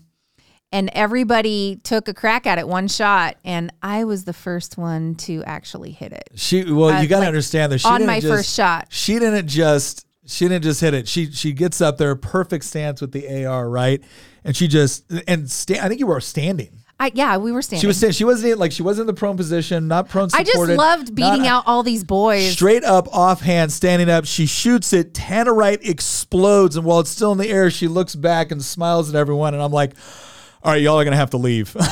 and 0.70 0.88
everybody 0.92 1.80
took 1.82 2.06
a 2.06 2.14
crack 2.14 2.46
at 2.46 2.58
it, 2.58 2.68
one 2.68 2.86
shot, 2.86 3.36
and 3.44 3.72
I 3.82 4.04
was 4.04 4.24
the 4.24 4.32
first 4.32 4.78
one 4.78 5.16
to 5.16 5.42
actually 5.44 5.90
hit 5.90 6.12
it 6.12 6.30
She 6.36 6.70
well, 6.70 6.90
Uh, 6.90 7.02
you 7.02 7.08
got 7.08 7.16
to 7.16 7.20
like, 7.20 7.28
understand 7.28 7.72
that 7.72 7.80
she 7.80 7.88
on 7.88 7.98
didn't 7.98 8.06
my 8.06 8.20
just, 8.20 8.32
first 8.32 8.54
shot. 8.54 8.86
She 8.90 9.18
didn't 9.18 9.48
just 9.48 10.06
she 10.26 10.46
didn't 10.46 10.62
just 10.62 10.80
hit 10.80 10.94
it. 10.94 11.08
She 11.08 11.32
she 11.32 11.52
gets 11.52 11.80
up 11.80 11.98
there, 11.98 12.14
perfect 12.14 12.64
stance 12.64 13.00
with 13.00 13.10
the 13.10 13.44
AR, 13.46 13.68
right? 13.68 14.00
And 14.44 14.56
she 14.56 14.68
just 14.68 15.10
and 15.26 15.50
sta- 15.50 15.80
I 15.80 15.88
think 15.88 15.98
you 15.98 16.06
were 16.06 16.20
standing. 16.20 16.79
I 17.00 17.10
yeah, 17.14 17.38
we 17.38 17.50
were 17.50 17.62
standing. 17.62 17.80
She 17.80 17.86
was 17.86 17.96
standing. 17.96 18.12
She 18.12 18.24
wasn't 18.24 18.58
like 18.58 18.72
she 18.72 18.82
wasn't 18.82 19.08
in 19.08 19.14
the 19.14 19.18
prone 19.18 19.38
position, 19.38 19.88
not 19.88 20.10
prone. 20.10 20.28
I 20.34 20.40
just 20.40 20.52
supported, 20.52 20.76
loved 20.76 21.14
beating 21.14 21.42
not- 21.44 21.46
out 21.46 21.64
all 21.66 21.82
these 21.82 22.04
boys. 22.04 22.52
Straight 22.52 22.84
up, 22.84 23.08
offhand, 23.10 23.72
standing 23.72 24.10
up. 24.10 24.26
She 24.26 24.44
shoots 24.44 24.92
it. 24.92 25.14
Tannerite 25.14 25.88
explodes, 25.88 26.76
and 26.76 26.84
while 26.84 27.00
it's 27.00 27.08
still 27.08 27.32
in 27.32 27.38
the 27.38 27.48
air, 27.48 27.70
she 27.70 27.88
looks 27.88 28.14
back 28.14 28.50
and 28.50 28.62
smiles 28.62 29.08
at 29.08 29.14
everyone. 29.14 29.54
And 29.54 29.62
I'm 29.62 29.72
like, 29.72 29.94
"All 30.62 30.72
right, 30.72 30.82
y'all 30.82 31.00
are 31.00 31.04
gonna 31.04 31.16
have 31.16 31.30
to 31.30 31.38
leave. 31.38 31.74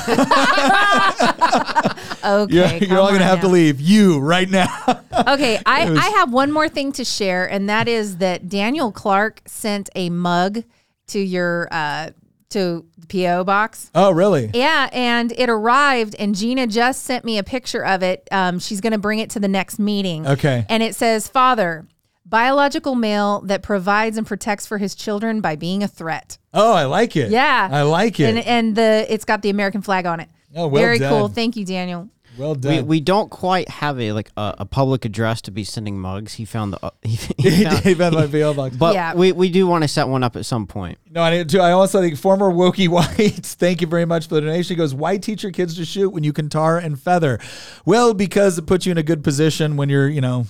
Okay, 2.24 2.54
you're, 2.54 2.88
you're 2.88 2.98
all 2.98 3.06
gonna 3.12 3.24
on 3.24 3.30
have 3.30 3.40
to 3.40 3.48
leave. 3.48 3.80
You 3.80 4.18
right 4.20 4.48
now." 4.48 4.68
Okay, 5.26 5.58
I, 5.66 5.82
I 5.90 6.08
have 6.18 6.32
one 6.32 6.52
more 6.52 6.68
thing 6.68 6.92
to 6.92 7.04
share, 7.04 7.50
and 7.50 7.68
that 7.68 7.88
is 7.88 8.18
that 8.18 8.48
Daniel 8.48 8.92
Clark 8.92 9.40
sent 9.46 9.90
a 9.96 10.10
mug 10.10 10.62
to 11.08 11.18
your 11.18 11.66
uh, 11.72 12.10
to 12.50 12.84
the 12.96 13.06
PO 13.06 13.44
box. 13.44 13.90
oh, 13.94 14.10
really? 14.10 14.50
Yeah, 14.54 14.88
and 14.92 15.32
it 15.36 15.48
arrived, 15.48 16.14
and 16.18 16.34
Gina 16.34 16.66
just 16.66 17.04
sent 17.04 17.24
me 17.24 17.38
a 17.38 17.42
picture 17.42 17.84
of 17.84 18.02
it. 18.02 18.26
Um, 18.30 18.58
she's 18.58 18.80
going 18.80 18.92
to 18.92 18.98
bring 18.98 19.18
it 19.18 19.30
to 19.30 19.40
the 19.40 19.48
next 19.48 19.78
meeting. 19.78 20.26
Okay. 20.26 20.64
And 20.68 20.82
it 20.82 20.94
says, 20.94 21.28
"Father, 21.28 21.86
biological 22.24 22.94
male 22.94 23.40
that 23.42 23.62
provides 23.62 24.16
and 24.18 24.26
protects 24.26 24.66
for 24.66 24.78
his 24.78 24.94
children 24.94 25.40
by 25.40 25.56
being 25.56 25.82
a 25.82 25.88
threat." 25.88 26.38
Oh, 26.54 26.72
I 26.72 26.84
like 26.84 27.16
it. 27.16 27.30
Yeah, 27.30 27.68
I 27.70 27.82
like 27.82 28.18
it. 28.20 28.24
And 28.24 28.38
and 28.38 28.76
the 28.76 29.06
it's 29.08 29.24
got 29.24 29.42
the 29.42 29.50
American 29.50 29.82
flag 29.82 30.06
on 30.06 30.20
it. 30.20 30.28
Oh, 30.56 30.66
well 30.68 30.82
Very 30.82 30.98
done. 30.98 31.10
cool. 31.10 31.28
Thank 31.28 31.56
you, 31.56 31.64
Daniel. 31.64 32.08
Well 32.38 32.54
We, 32.54 32.60
done. 32.60 32.86
we 32.86 33.00
don't 33.00 33.30
quite 33.30 33.68
have 33.68 33.98
a 34.00 34.12
like 34.12 34.30
a, 34.36 34.54
a 34.60 34.64
public 34.64 35.04
address 35.04 35.40
to 35.42 35.50
be 35.50 35.64
sending 35.64 35.98
mugs. 35.98 36.34
He 36.34 36.44
found 36.44 36.72
the 36.72 36.78
uh, 36.84 36.90
he, 37.02 37.16
he 37.38 37.50
he 37.50 37.64
found, 37.64 37.82
did 37.84 37.98
found 37.98 38.14
my 38.14 38.26
PO 38.26 38.54
box. 38.54 38.76
but 38.76 38.94
Yeah. 38.94 39.14
we, 39.14 39.32
we 39.32 39.48
do 39.50 39.66
want 39.66 39.82
to 39.84 39.88
set 39.88 40.08
one 40.08 40.22
up 40.22 40.36
at 40.36 40.46
some 40.46 40.66
point. 40.66 40.98
No, 41.10 41.22
I 41.22 41.30
need 41.30 41.48
to. 41.50 41.60
I 41.60 41.72
also 41.72 42.00
think 42.00 42.16
former 42.18 42.50
Wokey 42.50 42.88
Whites. 43.18 43.54
Thank 43.54 43.80
you 43.80 43.86
very 43.86 44.04
much 44.04 44.28
for 44.28 44.36
the 44.36 44.40
donation. 44.42 44.74
He 44.74 44.78
goes, 44.78 44.94
why 44.94 45.16
teach 45.18 45.42
your 45.42 45.52
kids 45.52 45.74
to 45.76 45.84
shoot 45.84 46.10
when 46.10 46.22
you 46.24 46.32
can 46.32 46.48
tar 46.48 46.78
and 46.78 47.00
feather? 47.00 47.38
Well, 47.84 48.14
because 48.14 48.58
it 48.58 48.66
puts 48.66 48.86
you 48.86 48.92
in 48.92 48.98
a 48.98 49.02
good 49.02 49.24
position 49.24 49.76
when 49.76 49.88
you're, 49.88 50.08
you 50.08 50.20
know, 50.20 50.46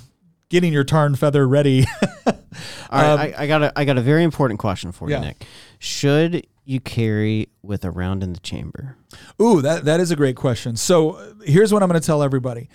getting 0.51 0.72
your 0.72 0.84
tar 0.84 1.07
and 1.07 1.18
feather 1.18 1.47
ready. 1.49 1.86
All 2.91 3.03
right, 3.16 3.34
I, 3.39 3.45
I 3.45 3.47
got 3.47 3.62
a 3.62 3.78
I 3.78 3.84
got 3.84 3.99
a 3.99 4.01
very 4.03 4.24
important 4.24 4.59
question 4.59 4.93
for 4.93 5.05
Um, 5.05 5.11
Yeah. 5.11 5.18
you, 5.20 5.24
Nick. 5.26 5.45
Should 5.78 6.47
you 6.68 6.80
carry 6.80 7.48
with 7.62 7.82
a 7.84 7.90
round 7.90 8.22
in 8.22 8.34
the 8.34 8.40
chamber? 8.40 8.96
Ooh, 9.40 9.62
that 9.62 9.86
that 9.86 10.00
is 10.00 10.10
a 10.10 10.16
great 10.16 10.36
question. 10.36 10.76
So 10.76 11.12
uh, 11.12 11.32
here's 11.44 11.72
what 11.72 11.82
I'm 11.82 11.88
going 11.88 12.00
to 12.00 12.06
tell 12.06 12.22
everybody. 12.22 12.68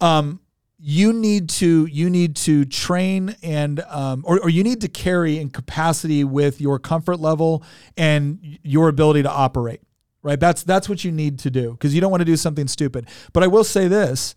Um, 0.00 0.40
you 0.78 1.12
need 1.12 1.48
to 1.50 1.86
you 1.86 2.08
need 2.08 2.36
to 2.36 2.64
train 2.64 3.34
and 3.42 3.80
um, 3.88 4.24
or, 4.24 4.38
or 4.40 4.48
you 4.48 4.62
need 4.62 4.80
to 4.82 4.88
carry 4.88 5.38
in 5.38 5.50
capacity 5.50 6.22
with 6.22 6.60
your 6.60 6.78
comfort 6.78 7.18
level 7.18 7.64
and 7.96 8.58
your 8.62 8.88
ability 8.88 9.24
to 9.24 9.30
operate. 9.30 9.80
Right. 10.22 10.38
That's 10.38 10.62
that's 10.62 10.88
what 10.88 11.02
you 11.02 11.10
need 11.10 11.40
to 11.40 11.50
do 11.50 11.72
because 11.72 11.94
you 11.94 12.00
don't 12.00 12.10
want 12.10 12.20
to 12.20 12.26
do 12.26 12.36
something 12.36 12.68
stupid. 12.68 13.08
But 13.32 13.42
I 13.42 13.48
will 13.48 13.64
say 13.64 13.88
this: 13.88 14.36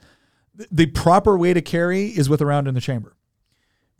the 0.71 0.87
proper 0.87 1.37
way 1.37 1.53
to 1.53 1.61
carry 1.61 2.07
is 2.07 2.29
with 2.29 2.41
a 2.41 2.47
round 2.47 2.67
in 2.67 2.73
the 2.73 2.81
chamber 2.81 3.15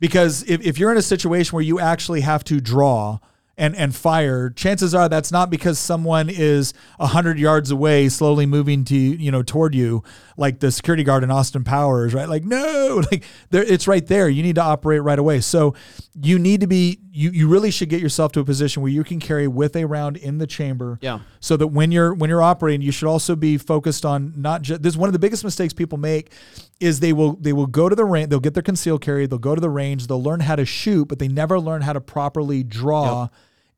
because 0.00 0.42
if, 0.48 0.60
if 0.66 0.78
you're 0.78 0.90
in 0.90 0.98
a 0.98 1.02
situation 1.02 1.54
where 1.54 1.62
you 1.62 1.78
actually 1.78 2.22
have 2.22 2.42
to 2.44 2.60
draw 2.60 3.20
and, 3.56 3.76
and 3.76 3.94
fire, 3.94 4.50
chances 4.50 4.94
are 4.94 5.08
that's 5.08 5.30
not 5.30 5.48
because 5.50 5.78
someone 5.78 6.28
is 6.28 6.74
a 6.98 7.06
hundred 7.08 7.38
yards 7.38 7.70
away, 7.70 8.08
slowly 8.08 8.46
moving 8.46 8.84
to 8.86 8.96
you 8.96 9.30
know 9.30 9.42
toward 9.42 9.74
you, 9.74 10.02
like 10.36 10.60
the 10.60 10.72
security 10.72 11.04
guard 11.04 11.22
in 11.22 11.30
Austin 11.30 11.64
Powers, 11.64 12.14
right? 12.14 12.28
Like 12.28 12.44
no, 12.44 13.02
like 13.12 13.24
there, 13.50 13.62
it's 13.62 13.86
right 13.86 14.06
there. 14.06 14.28
You 14.28 14.42
need 14.42 14.56
to 14.56 14.62
operate 14.62 15.02
right 15.02 15.18
away. 15.18 15.40
So 15.40 15.74
you 16.20 16.38
need 16.38 16.60
to 16.60 16.66
be 16.66 16.98
you 17.12 17.30
you 17.30 17.48
really 17.48 17.70
should 17.70 17.88
get 17.88 18.00
yourself 18.00 18.32
to 18.32 18.40
a 18.40 18.44
position 18.44 18.82
where 18.82 18.90
you 18.90 19.04
can 19.04 19.20
carry 19.20 19.46
with 19.48 19.76
a 19.76 19.84
round 19.84 20.16
in 20.16 20.38
the 20.38 20.46
chamber 20.46 20.98
Yeah. 21.00 21.20
so 21.40 21.56
that 21.56 21.68
when 21.68 21.92
you're 21.92 22.12
when 22.14 22.28
you're 22.30 22.42
operating 22.42 22.82
you 22.82 22.90
should 22.92 23.08
also 23.08 23.34
be 23.36 23.56
focused 23.58 24.04
on 24.04 24.32
not 24.36 24.62
just 24.62 24.82
this 24.82 24.94
is 24.94 24.98
one 24.98 25.08
of 25.08 25.12
the 25.12 25.18
biggest 25.18 25.44
mistakes 25.44 25.72
people 25.72 25.98
make 25.98 26.32
is 26.80 27.00
they 27.00 27.12
will 27.12 27.34
they 27.34 27.52
will 27.52 27.66
go 27.66 27.88
to 27.88 27.94
the 27.96 28.04
range 28.04 28.30
they'll 28.30 28.40
get 28.40 28.54
their 28.54 28.62
concealed 28.64 29.00
carry 29.00 29.26
they'll 29.26 29.38
go 29.38 29.54
to 29.54 29.60
the 29.60 29.70
range 29.70 30.06
they'll 30.08 30.22
learn 30.22 30.40
how 30.40 30.54
to 30.56 30.64
shoot 30.64 31.06
but 31.06 31.18
they 31.20 31.28
never 31.28 31.58
learn 31.60 31.82
how 31.82 31.92
to 31.92 32.00
properly 32.00 32.62
draw 32.64 33.28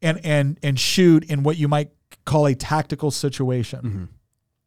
and 0.03 0.21
and 0.25 0.59
and 0.63 0.79
shoot 0.79 1.25
in 1.25 1.43
what 1.43 1.57
you 1.57 1.69
might 1.69 1.91
call 2.25 2.47
a 2.47 2.55
tactical 2.55 3.11
situation 3.11 3.81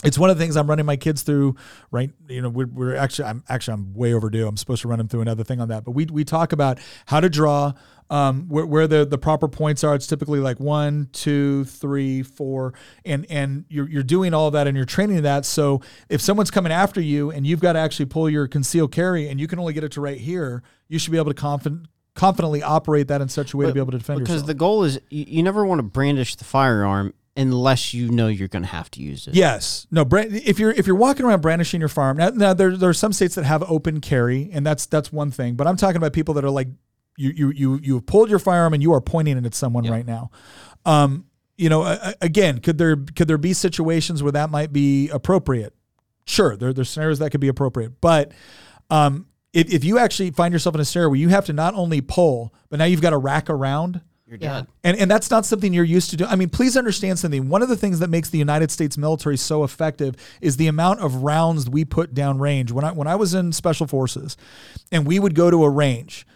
it's 0.04 0.18
one 0.18 0.30
of 0.30 0.38
the 0.38 0.44
things 0.44 0.56
I'm 0.56 0.70
running 0.70 0.86
my 0.86 0.96
kids 0.96 1.24
through, 1.24 1.58
right? 1.92 2.10
You 2.30 2.42
know, 2.42 2.50
we're, 2.50 2.68
we're 2.68 2.96
actually, 2.96 3.26
I'm 3.26 3.44
actually, 3.50 3.74
I'm 3.74 3.94
way 3.94 4.14
overdue. 4.14 4.48
I'm 4.48 4.56
supposed 4.56 4.82
to 4.84 4.88
run 4.88 4.98
them 4.98 5.10
through 5.10 5.22
another 5.22 5.44
thing 5.44 5.60
on 5.60 5.68
that, 5.70 5.84
but 5.84 5.92
we, 5.92 6.06
we 6.06 6.24
talk 6.24 6.54
about 6.54 6.80
how 7.08 7.20
to 7.20 7.30
draw, 7.30 7.74
um, 8.10 8.48
where, 8.48 8.66
where 8.66 8.88
the, 8.88 9.06
the 9.06 9.18
proper 9.18 9.50
points 9.50 9.84
are. 9.84 9.96
It's 9.96 10.08
typically 10.08 10.40
like 10.40 10.58
one, 10.58 11.10
two, 11.12 11.66
three, 11.66 12.24
four, 12.24 12.74
and, 13.04 13.26
and 13.30 13.66
you're, 13.68 13.90
you're 13.90 14.04
doing 14.04 14.34
all 14.34 14.50
that 14.52 14.68
and 14.68 14.78
you're 14.78 14.86
training 14.86 15.22
that. 15.24 15.46
So 15.46 15.82
if 16.08 16.22
someone's 16.22 16.50
coming 16.50 16.72
after 16.72 17.02
you 17.02 17.32
and 17.32 17.46
you've 17.46 17.60
got 17.60 17.74
to 17.74 17.80
actually 17.80 18.06
pull 18.06 18.30
your 18.30 18.48
concealed 18.48 18.94
carry 18.94 19.28
and 19.28 19.38
you 19.38 19.48
can 19.48 19.60
only 19.60 19.74
get 19.74 19.84
it 19.84 19.92
to 19.94 20.02
right 20.02 20.18
here, 20.18 20.64
you 20.88 20.98
should 20.98 21.12
be 21.12 21.18
able 21.18 21.32
to 21.32 21.40
confident, 21.40 21.88
confidently 22.20 22.62
operate 22.62 23.08
that 23.08 23.22
in 23.22 23.30
such 23.30 23.54
a 23.54 23.58
way 23.58 23.66
to 23.66 23.74
be 23.74 23.80
able 23.80 23.92
to 23.94 23.98
defend 23.98 24.20
because 24.20 24.34
yourself. 24.36 24.44
Because 24.44 24.48
the 24.48 24.54
goal 24.56 24.84
is 24.84 25.00
you, 25.10 25.26
you 25.28 25.44
never 25.44 25.66
want 25.66 25.80
to 25.80 25.84
brandish 25.84 26.36
the 26.36 26.44
firearm 26.44 27.14
unless 27.38 27.94
you 27.94 28.10
know 28.10 28.28
you're 28.28 28.50
going 28.50 28.64
to 28.64 28.70
have 28.70 28.92
to 28.92 29.02
use 29.02 29.26
it. 29.28 29.34
Yes. 29.36 29.88
No. 29.90 30.04
Brand, 30.04 30.36
if 30.36 30.60
you're 30.60 30.72
if 30.72 30.86
you're 30.86 30.98
walking 30.98 31.26
around 31.26 31.42
brandishing 31.42 31.80
your 31.80 31.88
firearm 31.88 32.18
now, 32.18 32.30
now 32.30 32.54
there 32.54 32.76
there 32.76 32.90
are 32.90 32.94
some 32.94 33.14
states 33.14 33.36
that 33.36 33.46
have 33.46 33.64
open 33.72 34.02
carry, 34.02 34.50
and 34.52 34.66
that's 34.66 34.86
that's 34.86 35.14
one 35.14 35.32
thing. 35.32 35.56
But 35.56 35.66
I'm 35.68 35.78
talking 35.78 35.96
about 35.98 36.12
people 36.12 36.34
that 36.34 36.44
are 36.44 36.50
like 36.50 36.68
you 37.16 37.30
you 37.30 37.50
you 37.52 37.80
you 37.82 37.94
have 37.96 38.06
pulled 38.06 38.30
your 38.30 38.40
firearm 38.40 38.74
and 38.74 38.84
you 38.84 38.94
are 38.94 39.02
pointing 39.02 39.38
it 39.38 39.46
at 39.46 39.56
someone 39.56 39.86
right 39.88 40.06
now. 40.06 40.32
Um, 40.86 41.26
you 41.58 41.70
know, 41.70 41.84
a- 41.84 42.16
again, 42.22 42.60
could 42.60 42.78
there 42.78 42.98
could 42.98 43.28
there 43.30 43.38
be 43.38 43.54
situations 43.54 44.22
where 44.22 44.34
that 44.34 44.50
might 44.50 44.74
be 44.74 45.08
appropriate? 45.10 45.74
Sure, 46.26 46.58
there 46.58 46.74
there's 46.74 46.90
scenarios 46.90 47.20
that 47.20 47.30
could 47.32 47.42
be 47.42 47.48
appropriate, 47.48 48.02
but 48.02 48.34
um, 48.90 49.28
if 49.54 49.74
if 49.74 49.84
you 49.84 49.98
actually 49.98 50.32
find 50.32 50.54
yourself 50.54 50.76
in 50.76 50.82
a 50.82 50.86
scenario 50.86 51.10
where 51.10 51.20
you 51.20 51.30
have 51.30 51.46
to 51.46 51.54
not 51.54 51.74
only 51.74 52.02
pull, 52.02 52.54
but 52.70 52.80
now 52.80 52.86
you've 52.86 53.02
got 53.02 53.12
to 53.12 53.18
rack 53.18 53.50
around. 53.50 54.02
You're 54.28 54.38
Yeah. 54.40 54.64
And 54.84 54.96
and 54.98 55.10
that's 55.10 55.32
not 55.32 55.46
something 55.46 55.74
you're 55.74 55.84
used 55.84 56.12
to 56.12 56.18
doing. 56.18 56.30
I 56.30 56.36
mean, 56.36 56.50
please 56.50 56.78
understand 56.78 57.18
something. 57.18 57.50
One 57.50 57.64
of 57.64 57.70
the 57.70 57.76
things 57.76 58.00
that 58.00 58.10
makes 58.10 58.30
the 58.30 58.38
United 58.38 58.70
States 58.70 58.98
military 58.98 59.38
so 59.38 59.64
effective 59.64 60.16
is 60.40 60.58
the 60.58 60.68
amount 60.68 61.00
of 61.00 61.16
rounds 61.24 61.68
we 61.68 61.84
put 61.84 62.14
down 62.14 62.38
range. 62.38 62.72
When 62.72 62.86
I 62.86 62.92
when 62.92 63.08
I 63.08 63.16
was 63.16 63.34
in 63.34 63.52
special 63.52 63.88
forces 63.88 64.38
and 64.92 65.08
we 65.08 65.20
would 65.20 65.34
go 65.34 65.50
to 65.50 65.64
a 65.64 65.70
range, 65.70 66.28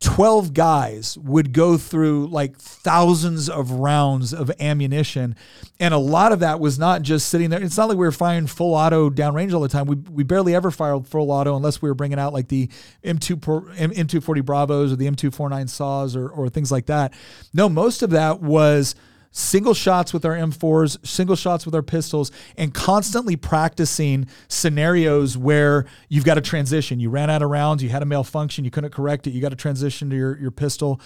12 0.00 0.52
guys 0.52 1.16
would 1.18 1.52
go 1.52 1.78
through 1.78 2.26
like 2.26 2.56
thousands 2.56 3.48
of 3.48 3.70
rounds 3.70 4.34
of 4.34 4.50
ammunition. 4.60 5.34
And 5.80 5.94
a 5.94 5.98
lot 5.98 6.32
of 6.32 6.40
that 6.40 6.60
was 6.60 6.78
not 6.78 7.02
just 7.02 7.28
sitting 7.28 7.50
there. 7.50 7.62
It's 7.62 7.78
not 7.78 7.88
like 7.88 7.96
we 7.96 8.04
were 8.04 8.12
firing 8.12 8.46
full 8.46 8.74
auto 8.74 9.08
downrange 9.08 9.54
all 9.54 9.60
the 9.60 9.68
time. 9.68 9.86
We, 9.86 9.96
we 9.96 10.22
barely 10.22 10.54
ever 10.54 10.70
fired 10.70 11.06
full 11.06 11.30
auto 11.30 11.56
unless 11.56 11.80
we 11.80 11.88
were 11.88 11.94
bringing 11.94 12.18
out 12.18 12.32
like 12.32 12.48
the 12.48 12.68
M2, 13.02 13.38
M240 13.38 14.44
Bravos 14.44 14.92
or 14.92 14.96
the 14.96 15.06
M249 15.06 15.70
SAWs 15.70 16.16
or, 16.16 16.28
or 16.28 16.48
things 16.48 16.70
like 16.70 16.86
that. 16.86 17.14
No, 17.54 17.68
most 17.68 18.02
of 18.02 18.10
that 18.10 18.42
was 18.42 18.94
single 19.34 19.74
shots 19.74 20.14
with 20.14 20.24
our 20.24 20.34
M4s, 20.34 21.04
single 21.04 21.34
shots 21.34 21.66
with 21.66 21.74
our 21.74 21.82
pistols, 21.82 22.30
and 22.56 22.72
constantly 22.72 23.34
practicing 23.34 24.28
scenarios 24.46 25.36
where 25.36 25.86
you've 26.08 26.24
got 26.24 26.34
to 26.34 26.40
transition. 26.40 27.00
You 27.00 27.10
ran 27.10 27.28
out 27.30 27.42
of 27.42 27.50
rounds, 27.50 27.82
you 27.82 27.88
had 27.88 28.02
a 28.02 28.06
malfunction, 28.06 28.64
you 28.64 28.70
couldn't 28.70 28.92
correct 28.92 29.26
it, 29.26 29.30
you 29.30 29.42
got 29.42 29.48
to 29.48 29.56
transition 29.56 30.08
to 30.10 30.16
your, 30.16 30.38
your 30.38 30.52
pistol. 30.52 31.00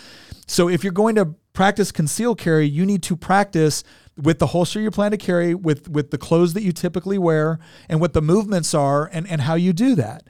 So 0.47 0.69
if 0.69 0.85
you're 0.85 0.93
going 0.93 1.15
to 1.15 1.35
practice 1.55 1.91
concealed 1.91 2.39
carry, 2.39 2.67
you 2.67 2.85
need 2.85 3.03
to 3.05 3.17
practice 3.17 3.83
with 4.19 4.39
the 4.39 4.49
holster 4.49 4.81
you 4.81 4.91
plan 4.91 5.13
to 5.13 5.17
carry, 5.17 5.55
with 5.55 5.89
with 5.89 6.11
the 6.11 6.19
clothes 6.19 6.55
that 6.55 6.63
you 6.63 6.73
typically 6.73 7.19
wear, 7.19 7.59
and 7.89 8.01
what 8.01 8.13
the 8.13 8.23
movements 8.23 8.75
are, 8.75 9.09
and, 9.13 9.29
and 9.29 9.41
how 9.43 9.55
you 9.55 9.73
do 9.73 9.95
that. 9.95 10.25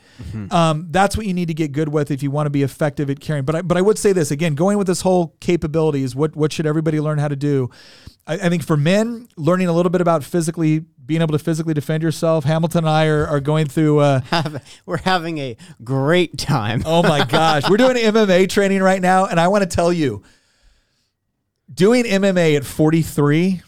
Um, 0.51 0.89
that's 0.91 1.17
what 1.17 1.27
you 1.27 1.35
need 1.35 1.49
to 1.49 1.55
get 1.55 1.73
good 1.73 1.89
with 1.89 2.11
if 2.11 2.23
you 2.23 2.31
want 2.31 2.47
to 2.47 2.51
be 2.51 2.63
effective 2.63 3.09
at 3.09 3.21
carrying. 3.21 3.45
But 3.45 3.55
I, 3.57 3.63
but 3.63 3.77
I 3.77 3.81
would 3.81 3.99
say 3.99 4.13
this 4.13 4.31
again, 4.31 4.55
going 4.55 4.79
with 4.79 4.87
this 4.87 5.01
whole 5.01 5.37
capability 5.41 6.03
is 6.03 6.15
what 6.15 6.37
what 6.37 6.53
should 6.53 6.67
everybody 6.67 7.01
learn 7.01 7.19
how 7.19 7.29
to 7.29 7.37
do. 7.37 7.71
I, 8.27 8.35
I 8.35 8.49
think 8.49 8.63
for 8.63 8.77
men, 8.77 9.29
learning 9.37 9.69
a 9.69 9.73
little 9.73 9.91
bit 9.91 10.01
about 10.01 10.23
physically 10.25 10.85
being 11.09 11.23
able 11.23 11.33
to 11.33 11.43
physically 11.43 11.75
defend 11.75 12.03
yourself. 12.03 12.45
Hamilton 12.45 12.81
and 12.81 12.91
I 12.91 13.07
are, 13.07 13.27
are 13.27 13.41
going 13.41 13.67
through. 13.67 14.01
Uh, 14.01 14.21
Have, 14.31 14.63
we're 14.85 14.99
having 14.99 15.39
a 15.39 15.57
great 15.83 16.37
time. 16.37 16.83
Oh 16.85 17.03
my 17.03 17.25
gosh. 17.29 17.69
We're 17.69 17.79
doing 17.79 17.97
MMA 17.97 18.49
training 18.49 18.83
right 18.83 19.01
now. 19.01 19.27
And 19.27 19.41
I 19.41 19.49
want 19.49 19.63
to 19.63 19.75
tell 19.75 19.93
you, 19.93 20.23
doing 21.73 22.05
MMA 22.05 22.57
at 22.57 22.65
43, 22.65 23.63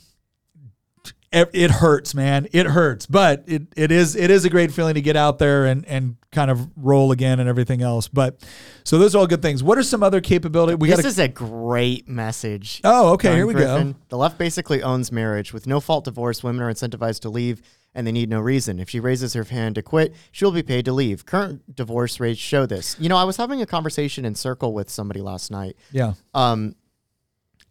it, 1.33 1.49
it 1.53 1.71
hurts, 1.71 2.15
man. 2.15 2.49
It 2.53 2.67
hurts. 2.67 3.07
But 3.07 3.45
it, 3.47 3.63
it 3.77 3.93
is 3.93 4.17
it 4.17 4.31
is 4.31 4.45
a 4.45 4.51
great 4.51 4.73
feeling 4.73 4.95
to 4.95 5.01
get 5.01 5.17
out 5.17 5.39
there 5.39 5.67
and, 5.67 5.87
and 5.87 6.17
kind 6.33 6.51
of 6.51 6.69
roll 6.77 7.13
again 7.13 7.39
and 7.39 7.49
everything 7.49 7.83
else. 7.83 8.09
But 8.09 8.45
so 8.85 8.99
those 8.99 9.15
are 9.15 9.19
all 9.19 9.27
good 9.27 9.43
things. 9.43 9.63
What 9.63 9.79
are 9.79 9.83
some 9.83 10.03
other 10.03 10.21
capability? 10.21 10.75
We 10.75 10.89
this 10.89 11.03
got 11.03 11.05
is 11.07 11.19
a 11.19 11.29
great 11.29 12.09
message. 12.09 12.81
Oh, 12.83 13.13
okay. 13.13 13.35
Here 13.37 13.47
we 13.47 13.55
Griffin. 13.55 13.93
go. 13.93 13.99
The 14.09 14.19
left 14.19 14.39
basically 14.39 14.83
owns 14.83 15.13
marriage. 15.13 15.53
With 15.53 15.67
no 15.67 15.79
fault 15.79 16.05
divorce, 16.05 16.43
women 16.43 16.63
are 16.63 16.73
incentivized 16.73 17.21
to 17.21 17.31
leave 17.31 17.63
and 17.95 18.07
they 18.07 18.13
need 18.13 18.29
no 18.29 18.41
reason. 18.41 18.79
If 18.79 18.91
she 18.91 19.01
raises 19.01 19.35
her 19.35 19.45
hand 19.45 19.77
to 19.77 19.83
quit, 19.83 20.15
she 20.33 20.45
will 20.45 20.53
be 20.53 20.63
paid 20.63 20.85
to 20.85 20.93
leave. 20.93 21.27
Current 21.27 21.75
divorce 21.75 22.21
rates 22.21 22.41
show 22.41 22.67
this. 22.67 22.97
You 22.99 23.09
know, 23.09 23.17
I 23.17 23.25
was 23.25 23.37
having 23.37 23.63
a 23.63 23.67
conversation 23.67 24.25
in 24.25 24.35
Circle 24.35 24.73
with 24.73 24.91
somebody 24.91 25.21
last 25.21 25.51
night. 25.51 25.77
Yeah. 25.93 26.15
Um, 26.35 26.77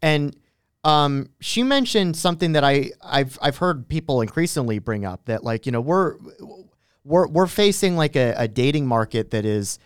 and 0.02 0.36
um, 0.84 1.28
she 1.40 1.62
mentioned 1.62 2.16
something 2.16 2.52
that 2.52 2.64
I 2.64 2.90
I've 3.02 3.38
I've 3.42 3.58
heard 3.58 3.88
people 3.88 4.20
increasingly 4.22 4.78
bring 4.78 5.04
up 5.04 5.26
that 5.26 5.44
like 5.44 5.66
you 5.66 5.72
know 5.72 5.80
we're 5.80 6.16
we're 7.04 7.26
we're 7.28 7.46
facing 7.46 7.96
like 7.96 8.16
a, 8.16 8.34
a 8.36 8.48
dating 8.48 8.86
market 8.86 9.30
that 9.32 9.44
is 9.44 9.78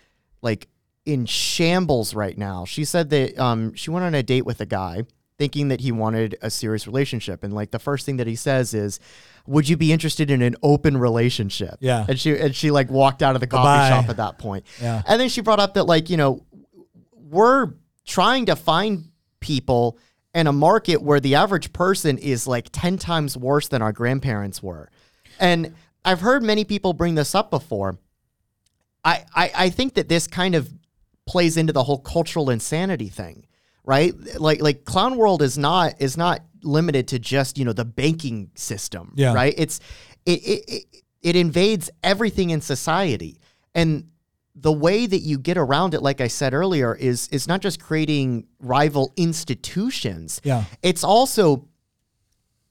like 0.43 0.69
in 1.05 1.27
shambles 1.27 2.15
right 2.15 2.39
now. 2.39 2.65
She 2.65 2.85
said 2.85 3.11
that 3.11 3.39
um, 3.39 3.75
she 3.75 3.91
went 3.91 4.05
on 4.05 4.15
a 4.15 4.23
date 4.23 4.47
with 4.47 4.61
a 4.61 4.67
guy 4.67 5.03
thinking 5.37 5.67
that 5.69 5.81
he 5.81 5.91
wanted 5.91 6.37
a 6.43 6.49
serious 6.49 6.87
relationship, 6.87 7.43
and 7.43 7.53
like 7.53 7.73
the 7.73 7.79
first 7.81 8.07
thing 8.07 8.17
that 8.19 8.27
he 8.27 8.37
says 8.37 8.75
is. 8.75 9.01
Would 9.47 9.69
you 9.69 9.77
be 9.77 9.93
interested 9.93 10.31
in 10.31 10.41
an 10.41 10.57
open 10.63 10.97
relationship? 10.97 11.77
Yeah. 11.81 12.07
And 12.09 12.19
she 12.19 12.35
and 12.35 12.57
she 12.57 12.71
like 12.71 12.89
walked 12.89 13.23
out 13.23 13.35
of 13.35 13.43
the 13.43 13.47
coffee 13.47 13.65
Bye-bye. 13.65 13.89
shop 13.91 14.09
at 14.09 14.17
that 14.17 14.39
point. 14.39 14.65
Yeah. 14.81 15.03
And 15.07 15.21
then 15.21 15.29
she 15.29 15.43
brought 15.43 15.61
up 15.61 15.75
that 15.75 15.85
like, 15.85 16.09
you 16.09 16.17
know, 16.17 16.47
we're 17.13 17.75
trying 18.07 18.47
to 18.47 18.57
find 18.57 19.11
people 19.41 19.99
in 20.35 20.47
a 20.47 20.53
market 20.53 21.01
where 21.03 21.21
the 21.21 21.37
average 21.37 21.73
person 21.73 22.19
is 22.19 22.47
like 22.47 22.69
10 22.73 22.99
times 22.99 23.37
worse 23.37 23.69
than 23.69 23.83
our 23.83 23.93
grandparents 23.93 24.63
were. 24.63 24.91
And 25.39 25.75
I've 26.05 26.21
heard 26.21 26.43
many 26.43 26.65
people 26.65 26.93
bring 26.93 27.15
this 27.15 27.35
up 27.35 27.51
before. 27.51 27.99
I, 29.05 29.25
I, 29.35 29.51
I 29.55 29.71
think 29.71 29.95
that 29.95 30.09
this 30.09 30.27
kind 30.27 30.55
of 30.55 30.73
plays 31.27 31.57
into 31.57 31.73
the 31.73 31.83
whole 31.85 31.99
cultural 31.99 32.51
insanity 32.51 33.09
thing, 33.09 33.47
right? 33.85 34.13
Like 34.39 34.61
like 34.61 34.85
Clown 34.85 35.17
World 35.17 35.41
is 35.43 35.57
not 35.57 35.95
is 36.01 36.17
not 36.17 36.41
limited 36.63 37.09
to 37.09 37.19
just, 37.19 37.59
you 37.59 37.65
know, 37.65 37.73
the 37.73 37.85
banking 37.85 38.51
system, 38.55 39.13
Yeah. 39.17 39.35
right? 39.35 39.55
It's 39.57 39.81
it, 40.27 40.41
it, 40.43 40.65
it, 40.69 40.85
it 41.23 41.37
invades 41.37 41.91
everything 42.03 42.51
in 42.51 42.61
society. 42.61 43.39
And 43.75 44.09
the 44.55 44.73
way 44.73 45.07
that 45.07 45.19
you 45.19 45.39
get 45.39 45.57
around 45.57 45.95
it, 45.95 46.03
like 46.03 46.21
I 46.21 46.29
said 46.29 46.55
earlier, 46.55 46.95
is 46.95 47.29
is 47.29 47.49
not 47.49 47.61
just 47.61 47.81
creating 47.81 48.47
rival 48.61 49.13
institutions. 49.17 50.41
Yeah. 50.45 50.65
It's 50.83 51.03
also 51.03 51.69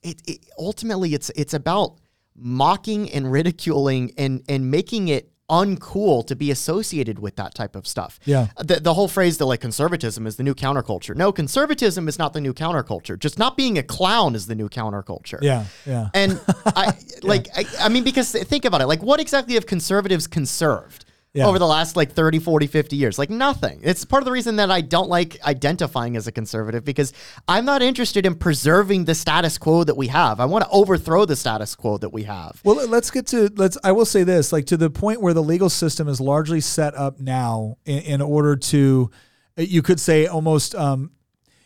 it, 0.02 0.22
it 0.26 0.46
ultimately 0.58 1.14
it's 1.14 1.30
it's 1.36 1.54
about 1.54 1.98
mocking 2.36 3.12
and 3.12 3.32
ridiculing 3.32 4.14
and 4.18 4.44
and 4.48 4.72
making 4.72 5.10
it 5.10 5.30
uncool 5.50 6.26
to 6.26 6.36
be 6.36 6.52
associated 6.52 7.20
with 7.20 7.36
that 7.36 7.54
type 7.54 7.76
of 7.76 7.86
stuff. 7.86 8.18
Yeah. 8.24 8.48
The, 8.58 8.80
the 8.80 8.94
whole 8.94 9.10
phrase 9.10 9.38
that 9.40 9.46
like 9.46 9.60
conservatism 9.60 10.26
is 10.26 10.38
the 10.38 10.44
new 10.44 10.56
counterculture. 10.56 11.16
No, 11.16 11.34
conservatism 11.34 12.08
is 12.08 12.18
not 12.18 12.32
the 12.32 12.40
new 12.40 12.54
counterculture. 12.54 13.20
Just 13.20 13.38
not 13.38 13.58
being 13.58 13.78
a 13.78 13.84
clown 13.84 14.36
is 14.36 14.48
the 14.48 14.56
new 14.56 14.70
counterculture. 14.70 15.40
Yeah, 15.42 15.66
yeah. 15.86 16.08
And 16.14 16.40
I 16.66 16.98
like 17.24 17.50
I, 17.56 17.66
I 17.82 17.90
mean 17.90 18.06
because 18.06 18.32
think 18.32 18.64
about 18.64 18.80
it. 18.80 18.88
Like 18.88 19.04
what 19.04 19.20
exactly 19.20 19.56
have 19.56 19.66
conservatives 19.66 20.28
conserved? 20.28 21.06
Yeah. 21.34 21.48
Over 21.48 21.58
the 21.58 21.66
last 21.66 21.96
like 21.96 22.12
30, 22.12 22.38
40, 22.38 22.68
50 22.68 22.96
years. 22.96 23.18
Like 23.18 23.32
nothing. 23.32 23.80
It's 23.82 24.06
part 24.06 24.22
of 24.22 24.26
the 24.26 24.32
reason 24.32 24.58
that 24.58 24.70
I 24.70 24.82
don't 24.82 25.10
like 25.10 25.44
identifying 25.44 26.16
as 26.16 26.28
a 26.28 26.32
conservative 26.32 26.86
because 26.86 27.12
I'm 27.48 27.66
not 27.66 27.82
interested 27.82 28.28
in 28.28 28.36
preserving 28.36 29.06
the 29.06 29.16
status 29.16 29.58
quo 29.58 29.84
that 29.84 29.98
we 29.98 30.10
have. 30.10 30.40
I 30.40 30.46
want 30.46 30.64
to 30.64 30.70
overthrow 30.70 31.26
the 31.26 31.36
status 31.36 31.76
quo 31.76 31.98
that 31.98 32.10
we 32.10 32.24
have. 32.24 32.62
Well, 32.64 32.88
let's 32.88 33.10
get 33.10 33.26
to 33.28 33.50
let's. 33.56 33.80
I 33.84 33.94
will 33.94 34.06
say 34.06 34.24
this, 34.24 34.54
like 34.54 34.68
to 34.68 34.78
the 34.78 34.92
point 34.92 35.22
where 35.22 35.34
the 35.34 35.42
legal 35.42 35.70
system 35.70 36.08
is 36.08 36.22
largely 36.22 36.62
set 36.62 36.94
up 36.94 37.20
now 37.20 37.78
in, 37.84 38.00
in 38.00 38.22
order 38.22 38.56
to, 38.56 39.10
you 39.58 39.82
could 39.82 40.00
say 40.00 40.28
almost, 40.28 40.76
um, 40.76 41.14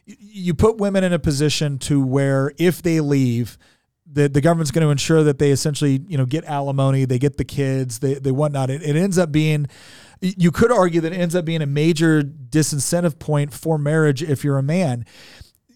you 0.05 0.53
put 0.53 0.77
women 0.77 1.03
in 1.03 1.11
a 1.11 1.19
position 1.19 1.77
to 1.79 2.01
where 2.01 2.53
if 2.57 2.81
they 2.81 3.01
leave, 3.01 3.57
the 4.11 4.29
the 4.29 4.41
government's 4.41 4.71
going 4.71 4.85
to 4.85 4.91
ensure 4.91 5.23
that 5.23 5.39
they 5.39 5.51
essentially 5.51 6.03
you 6.07 6.17
know 6.17 6.25
get 6.25 6.45
alimony, 6.45 7.05
they 7.05 7.19
get 7.19 7.37
the 7.37 7.45
kids, 7.45 7.99
they 7.99 8.15
they 8.15 8.31
whatnot. 8.31 8.69
It, 8.69 8.81
it 8.83 8.95
ends 8.95 9.17
up 9.17 9.31
being. 9.31 9.67
You 10.19 10.51
could 10.51 10.71
argue 10.71 10.99
that 11.01 11.13
it 11.13 11.17
ends 11.17 11.35
up 11.35 11.45
being 11.45 11.61
a 11.61 11.67
major 11.67 12.23
disincentive 12.23 13.19
point 13.19 13.53
for 13.53 13.77
marriage 13.77 14.23
if 14.23 14.43
you're 14.43 14.57
a 14.57 14.63
man 14.63 15.05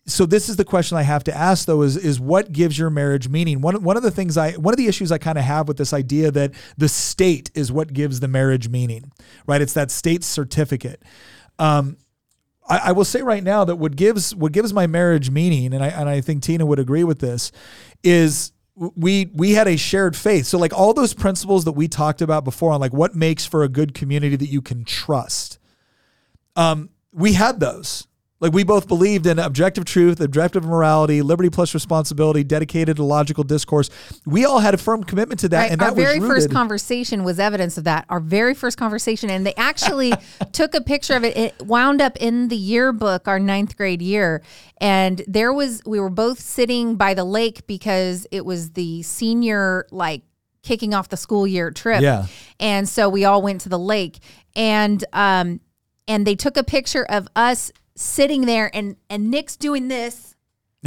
so 0.08 0.26
this 0.26 0.50
is 0.50 0.56
the 0.56 0.66
question 0.66 0.98
I 0.98 1.04
have 1.04 1.24
to 1.26 1.36
ask 1.36 1.66
though 1.66 1.82
is 1.84 1.96
is 1.96 2.20
what 2.20 2.52
gives 2.52 2.78
your 2.78 2.90
marriage 2.90 3.30
meaning? 3.30 3.62
One 3.62 3.84
one 3.84 3.98
of 3.98 4.04
the 4.04 4.12
things 4.12 4.38
I 4.38 4.54
one 4.54 4.74
of 4.74 4.78
the 4.78 4.88
issues 4.88 5.12
I 5.12 5.18
kind 5.18 5.38
of 5.38 5.44
have 5.44 5.68
with 5.68 5.78
this 5.78 5.94
idea 5.94 6.32
that 6.32 6.54
the 6.78 6.90
state 6.90 7.52
is 7.54 7.72
what 7.72 7.94
gives 7.94 8.20
the 8.20 8.28
marriage 8.28 8.68
meaning, 8.70 9.12
right? 9.46 9.62
It's 9.62 9.74
that 9.74 9.92
state 9.92 10.24
certificate. 10.24 11.04
Um, 11.60 11.98
I, 12.68 12.78
I 12.86 12.92
will 12.94 13.06
say 13.06 13.22
right 13.22 13.44
now 13.44 13.64
that 13.66 13.76
what 13.76 13.96
gives 13.96 14.34
what 14.36 14.54
gives 14.54 14.74
my 14.74 14.88
marriage 14.88 15.30
meaning, 15.30 15.74
and 15.74 15.84
I 15.84 15.90
and 15.90 16.10
I 16.10 16.22
think 16.22 16.42
Tina 16.42 16.66
would 16.66 16.80
agree 16.80 17.04
with 17.04 17.20
this, 17.20 17.52
is 18.04 18.52
we 18.78 19.30
we 19.34 19.52
had 19.52 19.68
a 19.68 19.78
shared 19.78 20.16
faith. 20.16 20.46
So 20.48 20.58
like 20.58 20.74
all 20.74 20.94
those 20.94 21.14
principles 21.14 21.66
that 21.66 21.74
we 21.74 21.88
talked 21.88 22.22
about 22.22 22.44
before 22.44 22.72
on 22.72 22.80
like 22.80 22.94
what 22.94 23.16
makes 23.16 23.46
for 23.46 23.64
a 23.64 23.70
good 23.70 23.94
community 23.94 24.36
that 24.36 24.50
you 24.50 24.62
can 24.62 24.84
trust. 24.84 25.60
Um, 26.56 26.90
we 27.14 27.34
had 27.34 27.60
those. 27.60 28.08
Like 28.42 28.54
we 28.54 28.64
both 28.64 28.88
believed 28.88 29.28
in 29.28 29.38
objective 29.38 29.86
truth, 29.86 30.20
objective 30.20 30.66
morality, 30.66 31.22
liberty 31.22 31.52
plus 31.52 31.76
responsibility, 31.76 32.44
dedicated 32.44 32.98
to 32.98 33.04
logical 33.04 33.44
discourse. 33.44 33.92
We 34.26 34.46
all 34.46 34.58
had 34.60 34.74
a 34.74 34.78
firm 34.80 35.04
commitment 35.04 35.40
to 35.42 35.50
that, 35.50 35.60
Right. 35.62 35.72
and 35.72 35.80
Our 35.82 35.90
that 35.92 35.96
was 35.96 36.04
very 36.06 36.20
first 36.20 36.50
conversation 36.50 37.24
was 37.24 37.40
evidence 37.40 37.78
of 37.78 37.84
that. 37.84 38.06
Our 38.10 38.20
very 38.20 38.56
first 38.56 38.80
conversation, 38.80 39.30
and 39.30 39.46
they 39.46 39.54
actually 39.56 40.12
took 40.54 40.74
a 40.74 40.82
picture 40.82 41.14
of 41.14 41.24
it. 41.24 41.38
It 41.38 41.62
wound 41.62 42.02
up 42.02 42.18
in 42.18 42.48
the 42.48 42.58
yearbook, 42.58 43.28
our 43.28 43.40
ninth 43.40 43.78
grade 43.78 44.02
year, 44.02 44.42
and 44.80 45.22
there 45.28 45.54
was 45.54 45.84
we 45.86 46.00
were 46.00 46.10
both 46.10 46.40
sitting 46.40 46.96
by 46.96 47.14
the 47.14 47.24
lake 47.24 47.68
because 47.68 48.26
it 48.32 48.44
was 48.44 48.72
the 48.72 49.04
senior 49.04 49.86
like 49.92 50.24
kicking 50.64 50.96
off 50.96 51.10
the 51.10 51.18
school 51.18 51.46
year 51.46 51.70
trip. 51.70 52.02
Yeah. 52.02 52.26
and 52.60 52.90
so 52.90 53.08
we 53.08 53.24
all 53.24 53.44
went 53.44 53.62
to 53.62 53.70
the 53.70 53.78
lake, 53.80 54.18
and 54.56 55.06
um, 55.14 55.60
and 56.08 56.26
they 56.26 56.36
took 56.36 56.58
a 56.58 56.64
picture 56.64 57.06
of 57.06 57.28
us 57.36 57.72
sitting 57.96 58.46
there, 58.46 58.70
and 58.74 58.96
and 59.10 59.30
Nick's 59.32 59.56
doing 59.58 59.88
this, 59.88 60.36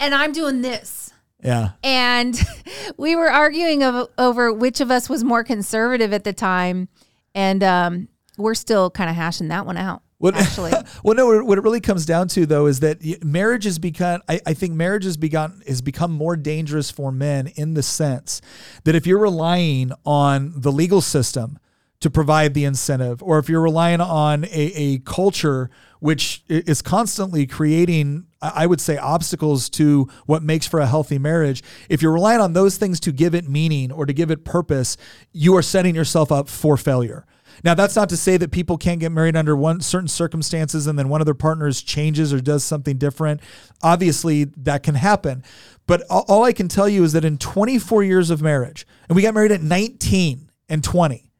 and 0.00 0.14
I'm 0.14 0.32
doing 0.32 0.62
this 0.62 1.12
Yeah. 1.42 1.70
and 1.82 2.38
we 2.96 3.16
were 3.16 3.30
arguing 3.30 3.82
of, 3.82 4.08
over 4.18 4.52
which 4.52 4.80
of 4.80 4.90
us 4.90 5.08
was 5.08 5.24
more 5.24 5.42
conservative 5.44 6.12
at 6.12 6.24
the 6.24 6.32
time 6.32 6.88
and 7.34 7.62
um, 7.64 8.08
we're 8.38 8.54
still 8.54 8.90
kind 8.90 9.10
of 9.10 9.16
hashing 9.16 9.48
that 9.48 9.66
one 9.66 9.76
out 9.76 10.02
What- 10.18 10.36
actually 10.36 10.72
well, 11.02 11.14
no. 11.16 11.42
What 11.44 11.58
it 11.58 11.62
really 11.62 11.80
comes 11.80 12.06
down 12.06 12.28
to, 12.28 12.46
though, 12.46 12.66
is 12.66 12.80
that 12.80 13.24
marriage 13.24 13.64
has 13.64 13.78
become. 13.78 14.22
I, 14.28 14.40
I 14.46 14.54
think 14.54 14.74
marriage 14.74 15.04
has 15.04 15.16
begun 15.16 15.62
has 15.66 15.82
become 15.82 16.12
more 16.12 16.36
dangerous 16.36 16.90
for 16.90 17.10
men 17.12 17.48
in 17.56 17.74
the 17.74 17.82
sense 17.82 18.40
that 18.84 18.94
if 18.94 19.06
you're 19.06 19.18
relying 19.18 19.92
on 20.06 20.52
the 20.56 20.70
legal 20.72 21.00
system 21.00 21.58
to 22.00 22.10
provide 22.10 22.54
the 22.54 22.64
incentive, 22.64 23.22
or 23.22 23.38
if 23.38 23.48
you're 23.48 23.60
relying 23.62 24.00
on 24.00 24.44
a, 24.46 24.48
a 24.74 24.98
culture 25.00 25.70
which 26.04 26.44
is 26.50 26.82
constantly 26.82 27.46
creating, 27.46 28.26
I 28.42 28.66
would 28.66 28.78
say, 28.78 28.98
obstacles 28.98 29.70
to 29.70 30.06
what 30.26 30.42
makes 30.42 30.66
for 30.66 30.78
a 30.80 30.86
healthy 30.86 31.18
marriage. 31.18 31.62
If 31.88 32.02
you're 32.02 32.12
relying 32.12 32.42
on 32.42 32.52
those 32.52 32.76
things 32.76 33.00
to 33.00 33.10
give 33.10 33.34
it 33.34 33.48
meaning 33.48 33.90
or 33.90 34.04
to 34.04 34.12
give 34.12 34.30
it 34.30 34.44
purpose, 34.44 34.98
you 35.32 35.56
are 35.56 35.62
setting 35.62 35.94
yourself 35.94 36.30
up 36.30 36.50
for 36.50 36.76
failure. 36.76 37.24
Now, 37.64 37.72
that's 37.72 37.96
not 37.96 38.10
to 38.10 38.18
say 38.18 38.36
that 38.36 38.50
people 38.50 38.76
can't 38.76 39.00
get 39.00 39.12
married 39.12 39.34
under 39.34 39.56
one 39.56 39.80
certain 39.80 40.08
circumstances 40.08 40.86
and 40.86 40.98
then 40.98 41.08
one 41.08 41.22
of 41.22 41.24
their 41.24 41.32
partners 41.32 41.80
changes 41.80 42.34
or 42.34 42.40
does 42.42 42.64
something 42.64 42.98
different. 42.98 43.40
Obviously, 43.82 44.44
that 44.58 44.82
can 44.82 44.96
happen. 44.96 45.42
But 45.86 46.02
all, 46.10 46.44
I 46.44 46.52
can 46.52 46.68
tell 46.68 46.86
you 46.86 47.02
is 47.04 47.14
that 47.14 47.24
in 47.24 47.38
24 47.38 48.02
years 48.02 48.28
of 48.28 48.42
marriage, 48.42 48.86
and 49.08 49.16
we 49.16 49.22
got 49.22 49.32
married 49.32 49.52
at 49.52 49.62
19 49.62 50.50
and 50.68 50.84
20, 50.84 51.30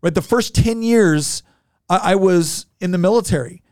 right? 0.00 0.14
The 0.14 0.22
first 0.22 0.54
10 0.54 0.84
years, 0.84 1.42
I 1.88 2.14
was 2.14 2.66
in 2.80 2.92
the 2.92 2.98
military. 2.98 3.64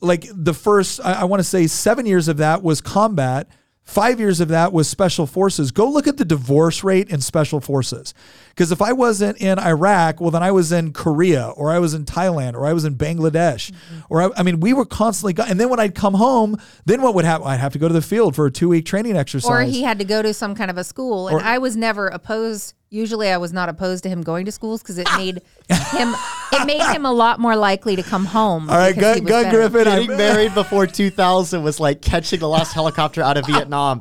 Like 0.00 0.26
the 0.32 0.54
first, 0.54 1.00
I, 1.04 1.20
I 1.20 1.24
want 1.24 1.40
to 1.40 1.44
say 1.44 1.66
seven 1.66 2.06
years 2.06 2.28
of 2.28 2.38
that 2.38 2.62
was 2.62 2.80
combat. 2.80 3.48
Five 3.82 4.18
years 4.18 4.40
of 4.40 4.48
that 4.48 4.72
was 4.72 4.88
special 4.88 5.26
forces. 5.26 5.70
Go 5.70 5.88
look 5.88 6.06
at 6.06 6.16
the 6.16 6.24
divorce 6.24 6.82
rate 6.82 7.10
in 7.10 7.20
special 7.20 7.60
forces. 7.60 8.14
Because 8.54 8.70
if 8.70 8.80
I 8.80 8.92
wasn't 8.92 9.38
in 9.38 9.58
Iraq, 9.58 10.20
well, 10.20 10.30
then 10.30 10.44
I 10.44 10.52
was 10.52 10.70
in 10.70 10.92
Korea 10.92 11.48
or 11.56 11.72
I 11.72 11.80
was 11.80 11.92
in 11.92 12.04
Thailand 12.04 12.54
or 12.54 12.66
I 12.66 12.72
was 12.72 12.84
in 12.84 12.94
Bangladesh. 12.94 13.72
Mm-hmm. 13.72 14.00
Or 14.08 14.22
I, 14.22 14.30
I 14.36 14.42
mean, 14.44 14.60
we 14.60 14.72
were 14.72 14.84
constantly, 14.84 15.32
go- 15.32 15.42
and 15.42 15.58
then 15.58 15.68
when 15.70 15.80
I'd 15.80 15.96
come 15.96 16.14
home, 16.14 16.56
then 16.84 17.02
what 17.02 17.14
would 17.16 17.24
happen? 17.24 17.48
I'd 17.48 17.58
have 17.58 17.72
to 17.72 17.80
go 17.80 17.88
to 17.88 17.94
the 17.94 18.00
field 18.02 18.36
for 18.36 18.46
a 18.46 18.50
two 18.52 18.68
week 18.68 18.86
training 18.86 19.16
exercise. 19.16 19.50
or 19.50 19.62
he 19.62 19.82
had 19.82 19.98
to 19.98 20.04
go 20.04 20.22
to 20.22 20.32
some 20.32 20.54
kind 20.54 20.70
of 20.70 20.78
a 20.78 20.84
school 20.84 21.28
and 21.28 21.40
i 21.40 21.58
was 21.58 21.76
never 21.76 22.06
opposed 22.08 22.74
usually 22.90 23.28
i 23.28 23.36
was 23.36 23.52
not 23.52 23.68
opposed 23.68 24.02
to 24.04 24.08
him 24.08 24.22
going 24.22 24.44
to 24.44 24.52
schools 24.52 24.82
because 24.82 24.98
it 24.98 25.06
ah! 25.10 25.16
made 25.16 25.42
him 25.90 26.14
it 26.52 26.66
made 26.66 26.82
him 26.94 27.04
a 27.04 27.12
lot 27.12 27.40
more 27.40 27.56
likely 27.56 27.96
to 27.96 28.02
come 28.02 28.24
home 28.24 28.70
All 28.70 28.76
right, 28.76 28.94
because 28.94 29.16
he 29.16 29.20
Gun, 29.22 29.42
Gun. 29.44 29.54
Griffin. 29.54 29.84
Getting 29.84 30.10
I'm- 30.10 30.18
married 30.18 30.54
before 30.54 30.86
2000 30.86 31.62
was 31.62 31.80
like 31.80 32.00
catching 32.02 32.40
the 32.40 32.48
last 32.48 32.72
helicopter 32.72 33.22
out 33.22 33.36
of 33.36 33.46
Vietnam. 33.52 34.00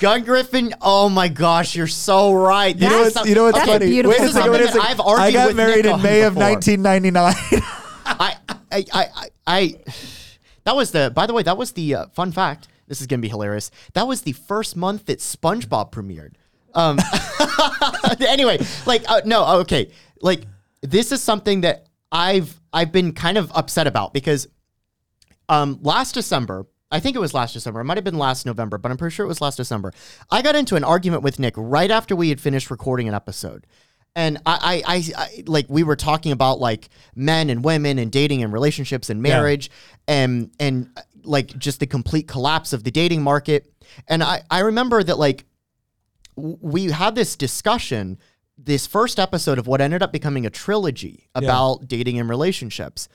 Gun 0.00 0.24
Griffin, 0.24 0.74
oh 0.80 1.08
my 1.08 1.28
gosh, 1.28 1.76
you're 1.76 1.86
so 1.86 2.32
right. 2.32 2.76
You 2.76 2.88
know 2.88 3.00
what's, 3.00 3.28
you 3.28 3.34
know 3.34 3.44
what's 3.44 3.58
funny? 3.58 4.02
Wait 4.02 4.20
a 4.20 4.28
second, 4.28 4.52
wait 4.52 4.60
a 4.62 4.66
second. 4.66 4.80
I've 4.80 5.00
argued 5.00 5.20
I 5.20 5.32
got 5.32 5.46
with 5.48 5.56
married 5.56 5.84
Nick 5.84 5.94
in 5.94 6.02
May 6.02 6.22
of 6.22 6.34
before. 6.34 6.50
1999. 6.50 7.62
I, 8.04 8.36
I, 8.70 8.84
I, 8.92 9.06
I, 9.14 9.28
I, 9.46 9.74
that 10.64 10.76
was 10.76 10.92
the, 10.92 11.12
by 11.14 11.26
the 11.26 11.32
way, 11.34 11.42
that 11.42 11.56
was 11.56 11.72
the 11.72 11.94
uh, 11.94 12.06
fun 12.08 12.32
fact. 12.32 12.68
This 12.86 13.00
is 13.00 13.06
going 13.06 13.20
to 13.20 13.22
be 13.22 13.28
hilarious. 13.28 13.70
That 13.94 14.06
was 14.06 14.22
the 14.22 14.32
first 14.32 14.76
month 14.76 15.06
that 15.06 15.18
SpongeBob 15.18 15.92
premiered. 15.92 16.34
Um, 16.74 16.98
anyway, 18.26 18.58
like, 18.86 19.04
uh, 19.08 19.20
no, 19.24 19.60
okay. 19.60 19.90
Like, 20.20 20.44
this 20.80 21.12
is 21.12 21.22
something 21.22 21.62
that 21.62 21.86
I've, 22.10 22.60
I've 22.72 22.92
been 22.92 23.12
kind 23.12 23.36
of 23.36 23.52
upset 23.54 23.86
about 23.86 24.14
because, 24.14 24.48
um, 25.48 25.78
last 25.82 26.14
December, 26.14 26.66
I 26.90 27.00
think 27.00 27.16
it 27.16 27.20
was 27.20 27.34
last 27.34 27.52
December. 27.52 27.80
It 27.80 27.84
might 27.84 27.98
have 27.98 28.04
been 28.04 28.18
last 28.18 28.46
November, 28.46 28.78
but 28.78 28.90
I'm 28.90 28.96
pretty 28.96 29.14
sure 29.14 29.24
it 29.24 29.28
was 29.28 29.40
last 29.40 29.56
December. 29.56 29.92
I 30.30 30.40
got 30.42 30.56
into 30.56 30.76
an 30.76 30.84
argument 30.84 31.22
with 31.22 31.38
Nick 31.38 31.54
right 31.56 31.90
after 31.90 32.16
we 32.16 32.30
had 32.30 32.40
finished 32.40 32.70
recording 32.70 33.08
an 33.08 33.14
episode. 33.14 33.66
And 34.16 34.38
I, 34.46 34.82
I, 34.86 34.94
I, 34.96 35.22
I 35.22 35.44
like 35.46 35.66
we 35.68 35.82
were 35.82 35.96
talking 35.96 36.32
about 36.32 36.60
like 36.60 36.88
men 37.14 37.50
and 37.50 37.62
women 37.62 37.98
and 37.98 38.10
dating 38.10 38.42
and 38.42 38.52
relationships 38.52 39.10
and 39.10 39.22
marriage 39.22 39.70
and 40.08 40.50
and 40.58 40.90
uh, 40.96 41.02
like 41.24 41.56
just 41.58 41.78
the 41.78 41.86
complete 41.86 42.26
collapse 42.26 42.72
of 42.72 42.84
the 42.84 42.90
dating 42.90 43.22
market. 43.22 43.70
And 44.08 44.22
I, 44.22 44.42
I 44.50 44.60
remember 44.60 45.02
that 45.02 45.18
like 45.18 45.44
we 46.36 46.86
had 46.86 47.14
this 47.14 47.36
discussion 47.36 48.18
this 48.56 48.88
first 48.88 49.20
episode 49.20 49.58
of 49.58 49.68
what 49.68 49.80
ended 49.80 50.02
up 50.02 50.10
becoming 50.10 50.44
a 50.44 50.50
trilogy 50.50 51.28
about 51.34 51.86
dating 51.86 52.18
and 52.18 52.28
relationships. 52.28 53.08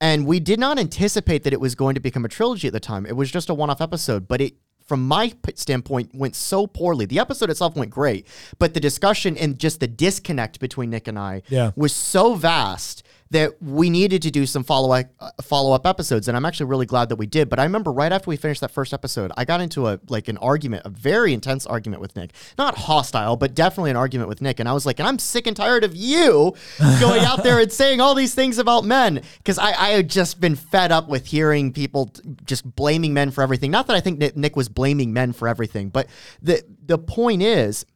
And 0.00 0.26
we 0.26 0.40
did 0.40 0.58
not 0.58 0.78
anticipate 0.78 1.44
that 1.44 1.52
it 1.52 1.60
was 1.60 1.74
going 1.74 1.94
to 1.94 2.00
become 2.00 2.24
a 2.24 2.28
trilogy 2.28 2.66
at 2.68 2.72
the 2.72 2.80
time. 2.80 3.04
It 3.06 3.16
was 3.16 3.30
just 3.30 3.50
a 3.50 3.54
one 3.54 3.68
off 3.70 3.80
episode, 3.80 4.26
but 4.28 4.40
it, 4.40 4.54
from 4.86 5.06
my 5.06 5.32
standpoint, 5.54 6.10
went 6.14 6.34
so 6.34 6.66
poorly. 6.66 7.04
The 7.06 7.18
episode 7.18 7.50
itself 7.50 7.76
went 7.76 7.90
great, 7.90 8.26
but 8.58 8.72
the 8.74 8.80
discussion 8.80 9.36
and 9.36 9.58
just 9.58 9.78
the 9.80 9.86
disconnect 9.86 10.58
between 10.58 10.90
Nick 10.90 11.06
and 11.06 11.18
I 11.18 11.42
Yeah. 11.48 11.72
was 11.76 11.94
so 11.94 12.34
vast 12.34 13.02
that 13.32 13.62
we 13.62 13.90
needed 13.90 14.22
to 14.22 14.30
do 14.30 14.44
some 14.44 14.64
follow 14.64 14.92
up 14.92 15.06
uh, 15.20 15.30
follow 15.40 15.72
up 15.72 15.86
episodes, 15.86 16.26
and 16.26 16.36
I'm 16.36 16.44
actually 16.44 16.66
really 16.66 16.86
glad 16.86 17.08
that 17.10 17.16
we 17.16 17.26
did. 17.26 17.48
But 17.48 17.60
I 17.60 17.64
remember 17.64 17.92
right 17.92 18.10
after 18.10 18.28
we 18.28 18.36
finished 18.36 18.60
that 18.60 18.72
first 18.72 18.92
episode, 18.92 19.30
I 19.36 19.44
got 19.44 19.60
into 19.60 19.86
a 19.86 20.00
like 20.08 20.26
an 20.26 20.36
argument, 20.38 20.82
a 20.84 20.90
very 20.90 21.32
intense 21.32 21.64
argument 21.64 22.00
with 22.00 22.16
Nick. 22.16 22.32
Not 22.58 22.76
hostile, 22.76 23.36
but 23.36 23.54
definitely 23.54 23.90
an 23.90 23.96
argument 23.96 24.28
with 24.28 24.42
Nick. 24.42 24.58
And 24.58 24.68
I 24.68 24.72
was 24.72 24.84
like, 24.84 24.98
and 24.98 25.06
I'm 25.06 25.18
sick 25.20 25.46
and 25.46 25.56
tired 25.56 25.84
of 25.84 25.94
you 25.94 26.54
going 27.00 27.24
out 27.24 27.44
there 27.44 27.60
and 27.60 27.70
saying 27.70 28.00
all 28.00 28.16
these 28.16 28.34
things 28.34 28.58
about 28.58 28.84
men 28.84 29.22
because 29.38 29.58
I, 29.58 29.68
I 29.70 29.88
had 29.90 30.10
just 30.10 30.40
been 30.40 30.56
fed 30.56 30.90
up 30.90 31.08
with 31.08 31.26
hearing 31.26 31.72
people 31.72 32.06
t- 32.06 32.22
just 32.44 32.64
blaming 32.74 33.14
men 33.14 33.30
for 33.30 33.42
everything. 33.42 33.70
Not 33.70 33.86
that 33.86 33.96
I 33.96 34.00
think 34.00 34.18
Nick- 34.18 34.36
Nick 34.36 34.56
was 34.56 34.68
blaming 34.68 35.12
men 35.12 35.32
for 35.32 35.46
everything, 35.46 35.88
but 35.88 36.08
the 36.42 36.64
the 36.84 36.98
point 36.98 37.42
is, 37.42 37.86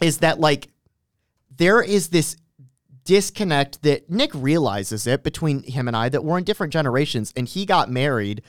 is 0.00 0.18
that 0.18 0.40
like 0.40 0.68
there 1.56 1.80
is 1.80 2.08
this 2.08 2.36
disconnect 3.04 3.82
that 3.82 4.10
Nick 4.10 4.30
realizes 4.34 5.06
it 5.06 5.22
between 5.22 5.62
him 5.62 5.88
and 5.88 5.96
I 5.96 6.08
that 6.08 6.24
we're 6.24 6.38
in 6.38 6.44
different 6.44 6.72
generations 6.72 7.32
and 7.36 7.48
he 7.48 7.66
got 7.66 7.90
married 7.90 8.42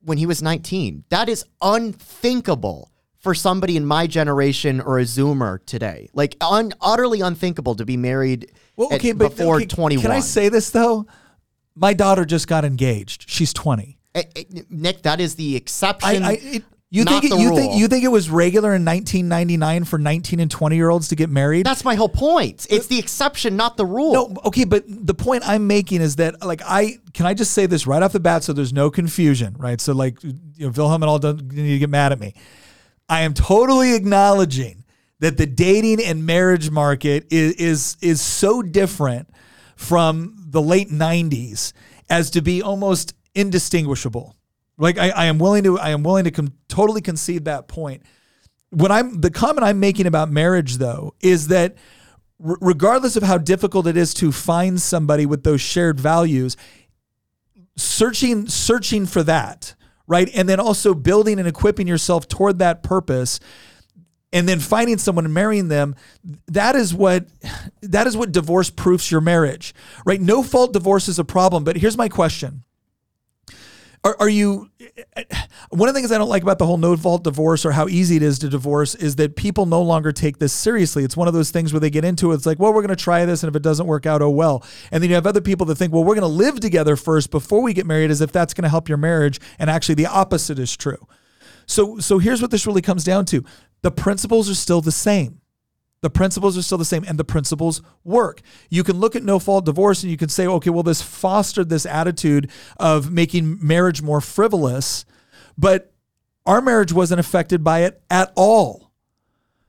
when 0.00 0.18
he 0.18 0.26
was 0.26 0.42
19. 0.42 1.04
That 1.10 1.28
is 1.28 1.44
unthinkable 1.60 2.90
for 3.18 3.34
somebody 3.34 3.76
in 3.76 3.86
my 3.86 4.06
generation 4.06 4.80
or 4.80 4.98
a 4.98 5.02
Zoomer 5.04 5.64
today. 5.64 6.08
Like 6.12 6.36
un- 6.40 6.72
utterly 6.80 7.20
unthinkable 7.20 7.76
to 7.76 7.84
be 7.84 7.96
married 7.96 8.50
Well, 8.76 8.92
at- 8.92 9.00
but 9.16 9.36
before 9.36 9.56
okay, 9.56 9.66
21. 9.66 10.02
Can 10.02 10.10
I 10.10 10.20
say 10.20 10.48
this 10.48 10.70
though? 10.70 11.06
My 11.74 11.94
daughter 11.94 12.24
just 12.24 12.48
got 12.48 12.64
engaged. 12.64 13.24
She's 13.28 13.52
20. 13.52 13.98
Eh, 14.14 14.22
eh, 14.36 14.44
Nick, 14.68 15.02
that 15.02 15.20
is 15.20 15.36
the 15.36 15.56
exception. 15.56 16.22
I, 16.22 16.28
I, 16.28 16.32
it, 16.42 16.64
you 16.94 17.04
think 17.04 17.24
it, 17.24 17.38
you 17.38 17.56
think 17.56 17.74
you 17.74 17.88
think 17.88 18.04
it 18.04 18.08
was 18.08 18.28
regular 18.28 18.74
in 18.74 18.84
1999 18.84 19.84
for 19.84 19.98
19 19.98 20.40
and 20.40 20.50
20 20.50 20.76
year 20.76 20.90
olds 20.90 21.08
to 21.08 21.16
get 21.16 21.30
married? 21.30 21.64
That's 21.64 21.86
my 21.86 21.94
whole 21.94 22.10
point. 22.10 22.66
It's 22.68 22.86
the 22.86 22.98
exception, 22.98 23.56
not 23.56 23.78
the 23.78 23.86
rule. 23.86 24.12
No, 24.12 24.36
okay, 24.44 24.64
but 24.64 24.84
the 24.86 25.14
point 25.14 25.42
I'm 25.46 25.66
making 25.66 26.02
is 26.02 26.16
that 26.16 26.44
like 26.44 26.60
I 26.66 26.98
can 27.14 27.24
I 27.24 27.32
just 27.32 27.52
say 27.52 27.64
this 27.64 27.86
right 27.86 28.02
off 28.02 28.12
the 28.12 28.20
bat 28.20 28.44
so 28.44 28.52
there's 28.52 28.74
no 28.74 28.90
confusion, 28.90 29.56
right? 29.58 29.80
So 29.80 29.94
like 29.94 30.22
you 30.22 30.34
know, 30.58 30.68
Wilhelm 30.68 31.02
and 31.02 31.08
all 31.08 31.18
don't 31.18 31.50
need 31.50 31.72
to 31.72 31.78
get 31.78 31.88
mad 31.88 32.12
at 32.12 32.20
me. 32.20 32.34
I 33.08 33.22
am 33.22 33.32
totally 33.32 33.94
acknowledging 33.94 34.84
that 35.20 35.38
the 35.38 35.46
dating 35.46 36.04
and 36.04 36.26
marriage 36.26 36.70
market 36.70 37.26
is 37.30 37.54
is 37.54 37.96
is 38.02 38.20
so 38.20 38.60
different 38.60 39.30
from 39.76 40.36
the 40.50 40.60
late 40.60 40.90
90s 40.90 41.72
as 42.10 42.30
to 42.32 42.42
be 42.42 42.60
almost 42.60 43.14
indistinguishable. 43.34 44.36
Like 44.82 44.98
I, 44.98 45.10
I 45.10 45.24
am 45.26 45.38
willing 45.38 45.62
to 45.62 45.78
I 45.78 45.90
am 45.90 46.02
willing 46.02 46.24
to 46.24 46.32
com- 46.32 46.54
totally 46.66 47.00
concede 47.00 47.44
that 47.44 47.68
point. 47.68 48.02
What 48.70 48.90
I'm 48.90 49.20
the 49.20 49.30
comment 49.30 49.64
I'm 49.64 49.78
making 49.78 50.06
about 50.08 50.28
marriage 50.28 50.78
though 50.78 51.14
is 51.20 51.48
that 51.48 51.76
r- 52.44 52.58
regardless 52.60 53.14
of 53.14 53.22
how 53.22 53.38
difficult 53.38 53.86
it 53.86 53.96
is 53.96 54.12
to 54.14 54.32
find 54.32 54.82
somebody 54.82 55.24
with 55.24 55.44
those 55.44 55.60
shared 55.60 56.00
values, 56.00 56.56
searching 57.76 58.48
searching 58.48 59.06
for 59.06 59.22
that, 59.22 59.76
right? 60.08 60.28
And 60.34 60.48
then 60.48 60.58
also 60.58 60.94
building 60.94 61.38
and 61.38 61.46
equipping 61.46 61.86
yourself 61.86 62.26
toward 62.26 62.58
that 62.58 62.82
purpose 62.82 63.38
and 64.32 64.48
then 64.48 64.58
finding 64.58 64.98
someone 64.98 65.26
and 65.26 65.34
marrying 65.34 65.68
them 65.68 65.94
that 66.48 66.74
is 66.74 66.92
what 66.92 67.26
that 67.82 68.08
is 68.08 68.16
what 68.16 68.32
divorce 68.32 68.70
proofs 68.70 69.10
your 69.12 69.20
marriage 69.20 69.74
right 70.06 70.20
no 70.20 70.42
fault 70.42 70.72
divorce 70.72 71.06
is 71.06 71.18
a 71.18 71.24
problem 71.24 71.62
but 71.62 71.76
here's 71.76 71.98
my 71.98 72.08
question 72.08 72.64
are, 74.04 74.16
are 74.18 74.28
you 74.28 74.68
one 75.70 75.88
of 75.88 75.94
the 75.94 76.00
things 76.00 76.10
i 76.10 76.18
don't 76.18 76.28
like 76.28 76.42
about 76.42 76.58
the 76.58 76.66
whole 76.66 76.76
no 76.76 76.96
fault 76.96 77.22
divorce 77.22 77.64
or 77.64 77.72
how 77.72 77.86
easy 77.88 78.16
it 78.16 78.22
is 78.22 78.38
to 78.38 78.48
divorce 78.48 78.94
is 78.96 79.16
that 79.16 79.36
people 79.36 79.66
no 79.66 79.82
longer 79.82 80.12
take 80.12 80.38
this 80.38 80.52
seriously. 80.52 81.04
It's 81.04 81.16
one 81.16 81.28
of 81.28 81.34
those 81.34 81.50
things 81.50 81.72
where 81.72 81.80
they 81.80 81.90
get 81.90 82.04
into 82.04 82.32
it. 82.32 82.36
It's 82.36 82.46
like 82.46 82.58
well 82.58 82.72
we're 82.72 82.82
going 82.82 82.88
to 82.88 82.96
try 82.96 83.24
this 83.24 83.42
and 83.42 83.48
if 83.48 83.56
it 83.56 83.62
doesn't 83.62 83.86
work 83.86 84.06
out 84.06 84.22
oh 84.22 84.30
well. 84.30 84.64
And 84.90 85.02
then 85.02 85.10
you 85.10 85.14
have 85.14 85.26
other 85.26 85.40
people 85.40 85.66
that 85.66 85.76
think 85.76 85.92
well 85.92 86.04
we're 86.04 86.14
going 86.14 86.22
to 86.22 86.26
live 86.26 86.60
together 86.60 86.96
first 86.96 87.30
before 87.30 87.62
we 87.62 87.72
get 87.72 87.86
married 87.86 88.10
as 88.10 88.20
if 88.20 88.32
that's 88.32 88.54
going 88.54 88.64
to 88.64 88.68
help 88.68 88.88
your 88.88 88.98
marriage. 88.98 89.40
And 89.58 89.70
actually 89.70 89.96
the 89.96 90.06
opposite 90.06 90.58
is 90.58 90.76
true. 90.76 91.06
So 91.66 91.98
so 91.98 92.18
here's 92.18 92.42
what 92.42 92.50
this 92.50 92.66
really 92.66 92.82
comes 92.82 93.04
down 93.04 93.24
to. 93.26 93.44
The 93.82 93.90
principles 93.90 94.50
are 94.50 94.54
still 94.54 94.80
the 94.80 94.92
same. 94.92 95.41
The 96.02 96.10
principles 96.10 96.58
are 96.58 96.62
still 96.62 96.78
the 96.78 96.84
same 96.84 97.04
and 97.06 97.18
the 97.18 97.24
principles 97.24 97.80
work. 98.04 98.42
You 98.68 98.84
can 98.84 98.98
look 98.98 99.16
at 99.16 99.22
no 99.22 99.38
fault 99.38 99.64
divorce 99.64 100.02
and 100.02 100.10
you 100.10 100.18
can 100.18 100.28
say, 100.28 100.46
okay, 100.46 100.68
well, 100.68 100.82
this 100.82 101.00
fostered 101.00 101.68
this 101.68 101.86
attitude 101.86 102.50
of 102.76 103.10
making 103.10 103.64
marriage 103.64 104.02
more 104.02 104.20
frivolous, 104.20 105.04
but 105.56 105.92
our 106.44 106.60
marriage 106.60 106.92
wasn't 106.92 107.20
affected 107.20 107.62
by 107.62 107.84
it 107.84 108.02
at 108.10 108.32
all. 108.34 108.90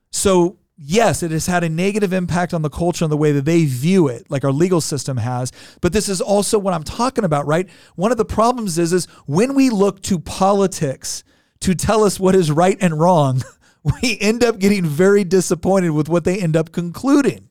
So, 0.09 0.57
yes, 0.75 1.21
it 1.21 1.29
has 1.29 1.45
had 1.45 1.63
a 1.63 1.69
negative 1.69 2.13
impact 2.13 2.51
on 2.51 2.63
the 2.63 2.69
culture 2.69 3.05
and 3.05 3.11
the 3.11 3.17
way 3.17 3.31
that 3.31 3.45
they 3.45 3.65
view 3.65 4.07
it, 4.07 4.29
like 4.31 4.43
our 4.43 4.51
legal 4.51 4.81
system 4.81 5.17
has. 5.17 5.51
But 5.81 5.93
this 5.93 6.09
is 6.09 6.19
also 6.19 6.57
what 6.57 6.73
I'm 6.73 6.83
talking 6.83 7.23
about, 7.23 7.45
right? 7.45 7.69
One 7.95 8.11
of 8.11 8.17
the 8.17 8.25
problems 8.25 8.79
is, 8.79 8.91
is 8.91 9.05
when 9.27 9.53
we 9.53 9.69
look 9.69 10.01
to 10.03 10.17
politics 10.17 11.23
to 11.59 11.75
tell 11.75 12.03
us 12.03 12.19
what 12.19 12.35
is 12.35 12.51
right 12.51 12.77
and 12.81 12.99
wrong, 12.99 13.43
we 13.83 14.17
end 14.19 14.43
up 14.43 14.59
getting 14.59 14.85
very 14.85 15.23
disappointed 15.23 15.89
with 15.91 16.09
what 16.09 16.23
they 16.23 16.39
end 16.39 16.55
up 16.55 16.71
concluding. 16.71 17.49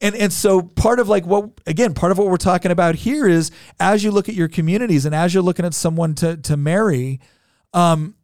And 0.00 0.14
and 0.14 0.32
so 0.32 0.60
part 0.62 1.00
of 1.00 1.08
like 1.08 1.24
what 1.24 1.50
again, 1.66 1.94
part 1.94 2.12
of 2.12 2.18
what 2.18 2.26
we're 2.28 2.36
talking 2.36 2.70
about 2.70 2.94
here 2.94 3.26
is 3.26 3.50
as 3.80 4.04
you 4.04 4.10
look 4.10 4.28
at 4.28 4.34
your 4.34 4.48
communities 4.48 5.06
and 5.06 5.14
as 5.14 5.32
you're 5.32 5.42
looking 5.42 5.64
at 5.64 5.74
someone 5.74 6.14
to 6.16 6.36
to 6.38 6.56
marry, 6.56 7.20
um, 7.72 8.14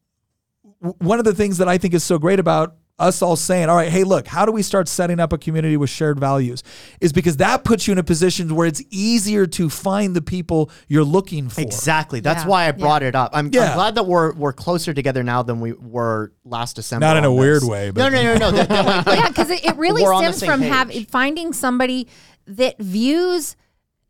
one 0.81 1.19
of 1.19 1.25
the 1.25 1.35
things 1.35 1.59
that 1.59 1.69
I 1.69 1.79
think 1.79 1.95
is 1.95 2.05
so 2.05 2.19
great 2.19 2.39
about 2.39 2.77
us 3.01 3.22
all 3.22 3.34
saying, 3.36 3.68
all 3.68 3.76
right, 3.76 3.88
hey, 3.88 4.05
look, 4.05 4.26
how 4.28 4.44
do 4.46 4.53
we 4.53 4.62
start 4.62 4.86
setting 4.86 5.18
up 5.18 5.32
a 5.32 5.38
community 5.38 5.76
with 5.76 5.90
shared 5.90 6.20
values? 6.20 6.62
Is 7.01 7.12
because 7.12 7.38
that 7.38 7.64
puts 7.64 7.86
you 7.88 7.92
in 7.92 7.98
a 7.98 8.05
position 8.05 8.55
where 8.55 8.66
it's 8.66 8.82
easier 8.90 9.46
to 9.46 9.68
find 9.70 10.14
the 10.14 10.22
people 10.22 10.70
you're 10.86 11.03
looking 11.05 11.48
for. 11.48 11.61
Exactly. 11.62 12.20
That's 12.20 12.44
Yeah, 12.44 12.48
why 12.51 12.68
I 12.68 12.72
brought 12.72 13.03
it 13.03 13.14
up. 13.14 13.30
I'm, 13.32 13.46
I'm 13.46 13.51
glad 13.51 13.94
that 13.96 14.05
we're 14.07 14.32
we're 14.34 14.53
closer 14.53 14.92
together 14.94 15.22
now 15.22 15.42
than 15.42 15.61
we 15.61 15.72
were 15.72 16.32
last 16.44 16.76
December. 16.76 17.07
Not 17.07 17.16
in 17.16 17.24
on 17.24 17.30
a 17.30 17.34
weird 17.34 17.62
this. 17.62 17.68
way, 17.68 17.86
No, 17.86 17.92
but- 17.92 18.11
no, 18.11 18.22
no, 18.22 18.34
no. 18.38 18.51
that- 18.53 18.68
that, 18.68 18.86
like- 18.86 19.07
like, 19.07 19.18
yeah, 19.20 19.28
because 19.28 19.51
it, 19.51 19.64
it 19.64 19.76
really 19.76 20.03
We're 20.03 20.12
on 20.14 20.24
the 20.24 20.32
stems 20.32 20.51
from 20.51 20.61
page. 20.61 20.70
having 20.70 21.05
finding 21.07 21.53
somebody 21.53 22.07
that 22.46 22.78
views 22.78 23.57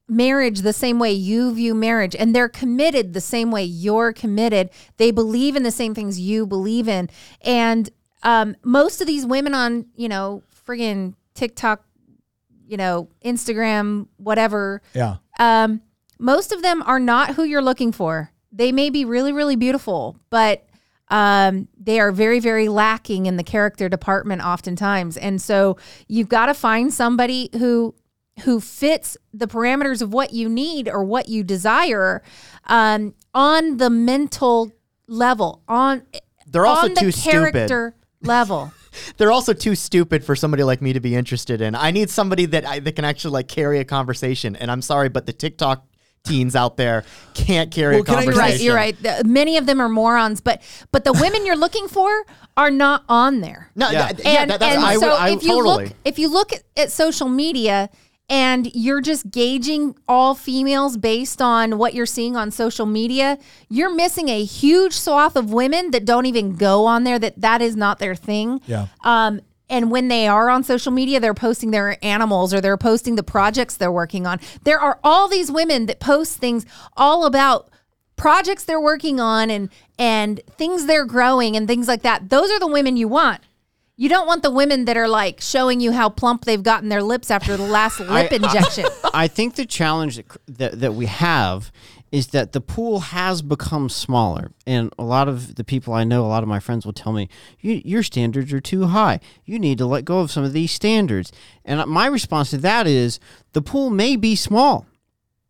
marriage 0.08 0.62
the 0.62 0.72
same 0.72 0.98
way 0.98 1.12
you 1.12 1.54
view 1.54 1.72
marriage 1.72 2.16
and 2.16 2.34
they're 2.34 2.48
committed 2.48 3.12
the 3.12 3.20
same 3.20 3.52
way 3.52 3.62
you're 3.62 4.12
committed 4.12 4.68
they 4.96 5.12
believe 5.12 5.54
in 5.54 5.62
the 5.62 5.70
same 5.70 5.94
things 5.94 6.18
you 6.18 6.44
believe 6.46 6.88
in 6.88 7.08
and 7.42 7.90
um, 8.22 8.54
most 8.62 9.00
of 9.00 9.06
these 9.06 9.24
women 9.26 9.54
on 9.54 9.86
you 9.94 10.08
know 10.08 10.42
friggin 10.66 11.14
tiktok 11.34 11.84
you 12.66 12.76
know 12.76 13.08
instagram 13.24 14.06
whatever 14.16 14.82
Yeah. 14.94 15.16
um, 15.38 15.80
most 16.18 16.52
of 16.52 16.62
them 16.62 16.82
are 16.82 17.00
not 17.00 17.34
who 17.34 17.44
you're 17.44 17.62
looking 17.62 17.92
for. 17.92 18.30
They 18.52 18.72
may 18.72 18.90
be 18.90 19.06
really, 19.06 19.32
really 19.32 19.56
beautiful, 19.56 20.18
but 20.28 20.66
um, 21.08 21.66
they 21.80 21.98
are 21.98 22.12
very, 22.12 22.40
very 22.40 22.68
lacking 22.68 23.24
in 23.24 23.36
the 23.38 23.42
character 23.42 23.88
department 23.88 24.42
oftentimes. 24.44 25.16
And 25.16 25.40
so 25.40 25.78
you've 26.08 26.28
got 26.28 26.46
to 26.46 26.54
find 26.54 26.92
somebody 26.92 27.48
who 27.58 27.94
who 28.44 28.60
fits 28.60 29.16
the 29.32 29.46
parameters 29.46 30.02
of 30.02 30.12
what 30.12 30.32
you 30.34 30.48
need 30.48 30.88
or 30.88 31.02
what 31.04 31.28
you 31.28 31.42
desire 31.42 32.22
um, 32.66 33.14
on 33.34 33.78
the 33.78 33.88
mental 33.88 34.70
level, 35.06 35.62
on 35.68 36.02
They're 36.46 36.66
also 36.66 36.88
on 36.88 36.94
the 36.94 37.00
too 37.00 37.12
stupid. 37.12 37.68
Character 38.24 38.28
level. 38.28 38.72
they're 39.16 39.32
also 39.32 39.52
too 39.52 39.74
stupid 39.74 40.24
for 40.24 40.34
somebody 40.36 40.62
like 40.62 40.82
me 40.82 40.92
to 40.92 41.00
be 41.00 41.14
interested 41.14 41.60
in. 41.60 41.74
I 41.74 41.90
need 41.90 42.10
somebody 42.10 42.46
that 42.46 42.66
I, 42.66 42.80
that 42.80 42.96
can 42.96 43.04
actually 43.04 43.32
like 43.32 43.48
carry 43.48 43.78
a 43.80 43.84
conversation. 43.84 44.56
And 44.56 44.70
I'm 44.70 44.82
sorry, 44.82 45.08
but 45.08 45.26
the 45.26 45.32
TikTok 45.32 45.86
teens 46.22 46.54
out 46.54 46.76
there 46.76 47.04
can't 47.32 47.70
carry 47.70 47.94
Well, 47.94 48.02
a 48.02 48.04
can 48.04 48.14
I- 48.16 48.22
You're 48.24 48.32
conversation. 48.34 48.74
right. 48.74 48.94
You're 49.00 49.08
right. 49.14 49.22
The- 49.22 49.28
many 49.28 49.56
of 49.56 49.66
them 49.66 49.80
are 49.80 49.88
morons, 49.88 50.40
but 50.40 50.60
but 50.92 51.04
the 51.04 51.12
women 51.14 51.46
you're 51.46 51.56
looking 51.56 51.88
for 51.88 52.10
are 52.56 52.70
not 52.70 53.04
on 53.08 53.40
there. 53.40 53.70
No, 53.74 53.90
Yeah. 53.90 54.08
th- 54.08 54.26
yeah, 54.26 54.42
and, 54.42 54.50
that, 54.50 54.60
that's 54.60 54.76
and 54.76 54.84
I, 54.84 54.94
so 54.96 55.00
would- 55.08 55.18
I, 55.18 55.30
if 55.30 55.42
you 55.42 55.48
totally. 55.50 55.84
look 55.86 55.94
if 56.04 56.18
you 56.18 56.28
look 56.30 56.52
at, 56.52 56.62
at 56.76 56.92
social 56.92 57.28
media 57.28 57.88
and 58.30 58.72
you're 58.76 59.00
just 59.00 59.30
gauging 59.32 59.96
all 60.08 60.36
females 60.36 60.96
based 60.96 61.42
on 61.42 61.76
what 61.76 61.92
you're 61.92 62.06
seeing 62.06 62.36
on 62.36 62.52
social 62.52 62.86
media, 62.86 63.36
you're 63.68 63.92
missing 63.92 64.28
a 64.28 64.44
huge 64.44 64.96
swath 64.96 65.34
of 65.34 65.52
women 65.52 65.90
that 65.90 66.04
don't 66.04 66.26
even 66.26 66.54
go 66.54 66.86
on 66.86 67.02
there. 67.02 67.18
That 67.18 67.40
that 67.40 67.60
is 67.60 67.74
not 67.74 67.98
their 67.98 68.14
thing. 68.14 68.60
Yeah. 68.66 68.86
Um, 69.02 69.40
and 69.68 69.90
when 69.90 70.08
they 70.08 70.26
are 70.26 70.48
on 70.48 70.62
social 70.64 70.92
media, 70.92 71.20
they're 71.20 71.34
posting 71.34 71.70
their 71.70 72.02
animals 72.04 72.54
or 72.54 72.60
they're 72.60 72.76
posting 72.76 73.16
the 73.16 73.22
projects 73.22 73.76
they're 73.76 73.92
working 73.92 74.26
on. 74.26 74.40
There 74.64 74.80
are 74.80 74.98
all 75.04 75.28
these 75.28 75.50
women 75.50 75.86
that 75.86 76.00
post 76.00 76.38
things 76.38 76.64
all 76.96 77.24
about 77.24 77.68
projects 78.16 78.64
they're 78.64 78.80
working 78.80 79.18
on 79.18 79.50
and 79.50 79.70
and 79.98 80.40
things 80.50 80.86
they're 80.86 81.04
growing 81.04 81.56
and 81.56 81.66
things 81.66 81.88
like 81.88 82.02
that. 82.02 82.30
Those 82.30 82.50
are 82.50 82.60
the 82.60 82.66
women 82.66 82.96
you 82.96 83.08
want. 83.08 83.42
You 84.00 84.08
don't 84.08 84.26
want 84.26 84.42
the 84.42 84.50
women 84.50 84.86
that 84.86 84.96
are 84.96 85.08
like 85.08 85.42
showing 85.42 85.78
you 85.78 85.92
how 85.92 86.08
plump 86.08 86.46
they've 86.46 86.62
gotten 86.62 86.88
their 86.88 87.02
lips 87.02 87.30
after 87.30 87.54
the 87.54 87.66
last 87.66 88.00
lip 88.00 88.32
injection. 88.32 88.86
I 89.12 89.28
think 89.28 89.56
the 89.56 89.66
challenge 89.66 90.16
that, 90.16 90.38
that 90.46 90.80
that 90.80 90.94
we 90.94 91.04
have 91.04 91.70
is 92.10 92.28
that 92.28 92.52
the 92.52 92.62
pool 92.62 93.00
has 93.00 93.42
become 93.42 93.90
smaller, 93.90 94.52
and 94.66 94.90
a 94.98 95.04
lot 95.04 95.28
of 95.28 95.56
the 95.56 95.64
people 95.64 95.92
I 95.92 96.04
know, 96.04 96.24
a 96.24 96.28
lot 96.28 96.42
of 96.42 96.48
my 96.48 96.60
friends 96.60 96.86
will 96.86 96.94
tell 96.94 97.12
me, 97.12 97.28
you, 97.60 97.82
"Your 97.84 98.02
standards 98.02 98.54
are 98.54 98.60
too 98.60 98.86
high. 98.86 99.20
You 99.44 99.58
need 99.58 99.76
to 99.76 99.86
let 99.86 100.06
go 100.06 100.20
of 100.20 100.30
some 100.30 100.44
of 100.44 100.54
these 100.54 100.72
standards." 100.72 101.30
And 101.62 101.84
my 101.86 102.06
response 102.06 102.48
to 102.50 102.58
that 102.58 102.86
is, 102.86 103.20
the 103.52 103.60
pool 103.60 103.90
may 103.90 104.16
be 104.16 104.34
small. 104.34 104.86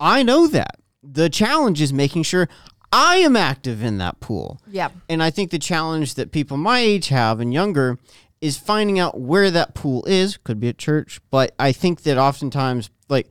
I 0.00 0.24
know 0.24 0.48
that. 0.48 0.74
The 1.04 1.30
challenge 1.30 1.80
is 1.80 1.92
making 1.92 2.24
sure 2.24 2.48
I 2.92 3.18
am 3.18 3.36
active 3.36 3.80
in 3.80 3.98
that 3.98 4.18
pool. 4.18 4.60
Yep. 4.66 4.92
And 5.08 5.22
I 5.22 5.30
think 5.30 5.52
the 5.52 5.58
challenge 5.60 6.14
that 6.14 6.32
people 6.32 6.56
my 6.56 6.80
age 6.80 7.08
have 7.08 7.38
and 7.38 7.54
younger 7.54 7.96
is 8.40 8.56
finding 8.56 8.98
out 8.98 9.20
where 9.20 9.50
that 9.50 9.74
pool 9.74 10.04
is. 10.06 10.36
Could 10.38 10.60
be 10.60 10.68
at 10.68 10.78
church, 10.78 11.20
but 11.30 11.54
I 11.58 11.72
think 11.72 12.02
that 12.02 12.16
oftentimes, 12.18 12.90
like, 13.08 13.28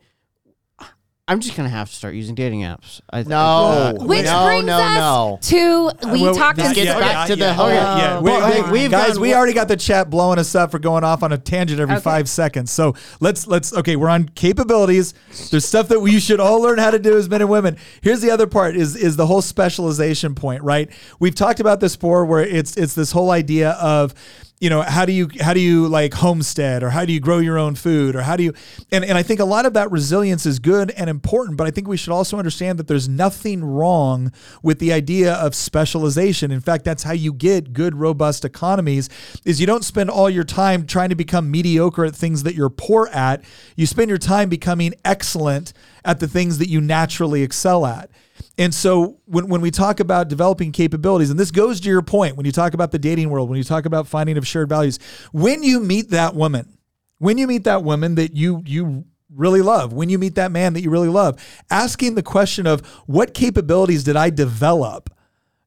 I'm 1.28 1.40
just 1.42 1.56
gonna 1.56 1.70
have 1.70 1.90
to 1.92 1.96
start 1.96 2.16
using 2.16 2.34
dating 2.34 2.62
apps. 2.62 3.02
I, 3.14 3.22
No. 3.22 3.38
I- 3.38 3.92
Which 4.04 4.26
no, 4.26 4.46
brings 4.48 4.66
no, 4.66 4.80
us 4.80 4.98
no. 4.98 5.40
to 5.44 5.92
we 6.12 6.24
Well, 6.24 6.34
talked 6.34 6.58
not 6.58 6.70
to 6.70 6.74
get 6.74 6.86
yet, 6.86 7.00
back 7.00 7.14
not 7.14 7.28
to 7.28 7.36
the 7.36 7.40
yet. 7.46 7.56
whole- 7.56 7.66
Okay, 7.68 7.76
yeah. 7.76 8.18
Oh. 8.18 8.22
We- 8.24 8.32
Well, 8.32 8.50
we- 8.50 8.58
I- 8.68 8.72
we've 8.72 8.90
guys, 8.90 9.14
gone- 9.14 9.22
we 9.22 9.36
already 9.36 9.54
got 9.54 9.68
the 9.68 9.78
chat 9.78 10.10
blowing 10.10 10.40
us 10.40 10.56
up 10.56 10.72
for 10.72 10.80
going 10.80 11.04
off 11.04 11.22
on 11.22 11.32
a 11.32 11.38
tangent 11.38 11.80
every 11.80 11.98
Okay. 11.98 12.02
five 12.02 12.28
seconds. 12.28 12.72
So 12.72 12.96
let's 13.20 13.46
let's 13.46 13.72
okay. 13.74 13.96
We're 13.96 14.10
on 14.10 14.30
capabilities. 14.34 15.14
There's 15.52 15.66
stuff 15.66 15.88
that 15.90 16.00
we 16.00 16.20
should 16.20 16.40
all 16.40 16.62
learn 16.64 16.80
how 16.80 16.90
to 16.90 16.98
do 16.98 17.16
as 17.16 17.30
men 17.30 17.42
and 17.42 17.50
women. 17.52 17.78
Here's 18.02 18.22
the 18.22 18.32
other 18.32 18.48
part: 18.48 18.76
is 18.76 18.96
is 18.96 19.16
the 19.16 19.28
whole 19.28 19.44
specialization 19.44 20.34
point, 20.34 20.64
right? 20.64 20.90
We've 21.20 21.36
talked 21.36 21.60
about 21.60 21.80
this 21.80 21.96
before, 21.96 22.26
where 22.26 22.42
it's 22.42 22.76
it's 22.76 22.96
this 22.96 23.12
whole 23.12 23.30
idea 23.30 23.74
of 23.74 24.16
you 24.60 24.70
know 24.70 24.82
how 24.82 25.06
do 25.06 25.12
you 25.12 25.30
how 25.40 25.54
do 25.54 25.60
you 25.60 25.88
like 25.88 26.14
homestead 26.14 26.84
or 26.84 26.90
how 26.90 27.06
do 27.06 27.14
you 27.14 27.20
grow 27.20 27.40
your 27.40 27.58
own 27.58 27.76
food 27.76 28.16
or 28.16 28.22
how 28.22 28.36
do 28.36 28.44
you 28.44 28.54
and, 28.92 29.06
and 29.06 29.18
i 29.18 29.24
think 29.24 29.40
a 29.40 29.46
lot 29.46 29.66
of 29.66 29.74
that 29.74 29.90
resilience 29.92 30.46
is 30.46 30.60
good 30.60 30.92
and 30.92 31.10
important 31.10 31.58
but 31.58 31.66
i 31.66 31.72
think 31.72 31.88
we 31.88 31.98
should 31.98 32.12
also 32.12 32.38
understand 32.38 32.78
that 32.78 32.88
there's 32.88 33.08
nothing 33.08 33.64
wrong 33.64 34.32
with 34.62 34.80
the 34.80 34.92
idea 34.92 35.34
of 35.34 35.56
specialization. 35.56 36.52
In 36.52 36.62
fact 36.62 36.86
that's 36.86 37.04
how 37.04 37.14
you 37.14 37.34
get 37.34 37.74
good 37.74 37.96
robust 37.96 38.46
economies 38.46 39.10
is 39.46 39.60
you 39.60 39.68
don't 39.68 39.84
spend 39.84 40.10
all 40.10 40.30
your 40.30 40.44
time 40.44 40.86
trying 40.86 41.10
to 41.10 41.16
become 41.16 41.50
mediocre 41.50 42.06
at 42.06 42.16
things 42.16 42.44
that 42.44 42.56
you're 42.56 42.70
poor 42.70 43.08
at. 43.08 43.44
You 43.76 43.86
spend 43.86 44.10
your 44.10 44.18
time 44.18 44.50
becoming 44.50 44.94
excellent 45.06 45.74
at 46.04 46.20
the 46.20 46.28
things 46.28 46.58
that 46.58 46.70
you 46.70 46.82
naturally 46.82 47.44
excel 47.44 47.86
at 47.86 48.10
and 48.58 48.74
so 48.74 49.20
when, 49.26 49.48
when 49.48 49.62
we 49.62 49.72
talk 49.72 50.00
about 50.00 50.28
developing 50.28 50.72
capabilities, 50.72 51.30
and 51.30 51.40
this 51.40 51.52
goes 51.52 51.80
to 51.82 51.90
your 51.90 52.02
point, 52.02 52.36
when 52.36 52.46
you 52.46 52.52
talk 52.52 52.74
about 52.74 52.92
the 52.92 53.00
dating 53.00 53.30
world, 53.30 53.50
when 53.50 53.58
you 53.58 53.64
talk 53.64 53.86
about 53.86 54.08
finding 54.08 54.38
of 54.38 54.46
shared 54.46 54.70
values, 54.70 55.00
when 55.32 55.64
you 55.64 55.80
meet 55.80 56.10
that 56.10 56.36
woman, 56.36 56.78
when 57.20 57.38
you 57.38 57.48
meet 57.48 57.64
that 57.64 57.84
woman 57.84 58.16
that 58.16 58.36
you 58.36 58.62
you 58.66 59.06
really 59.34 59.62
love, 59.62 59.94
when 59.94 60.10
you 60.10 60.18
meet 60.18 60.36
that 60.36 60.52
man 60.52 60.74
that 60.74 60.82
you 60.82 60.90
really 60.90 61.08
love, 61.08 61.40
asking 61.70 62.16
the 62.16 62.24
question 62.24 62.68
of 62.68 62.86
what 63.06 63.34
capabilities 63.34 64.04
did 64.04 64.16
I 64.16 64.30
develop? 64.30 65.10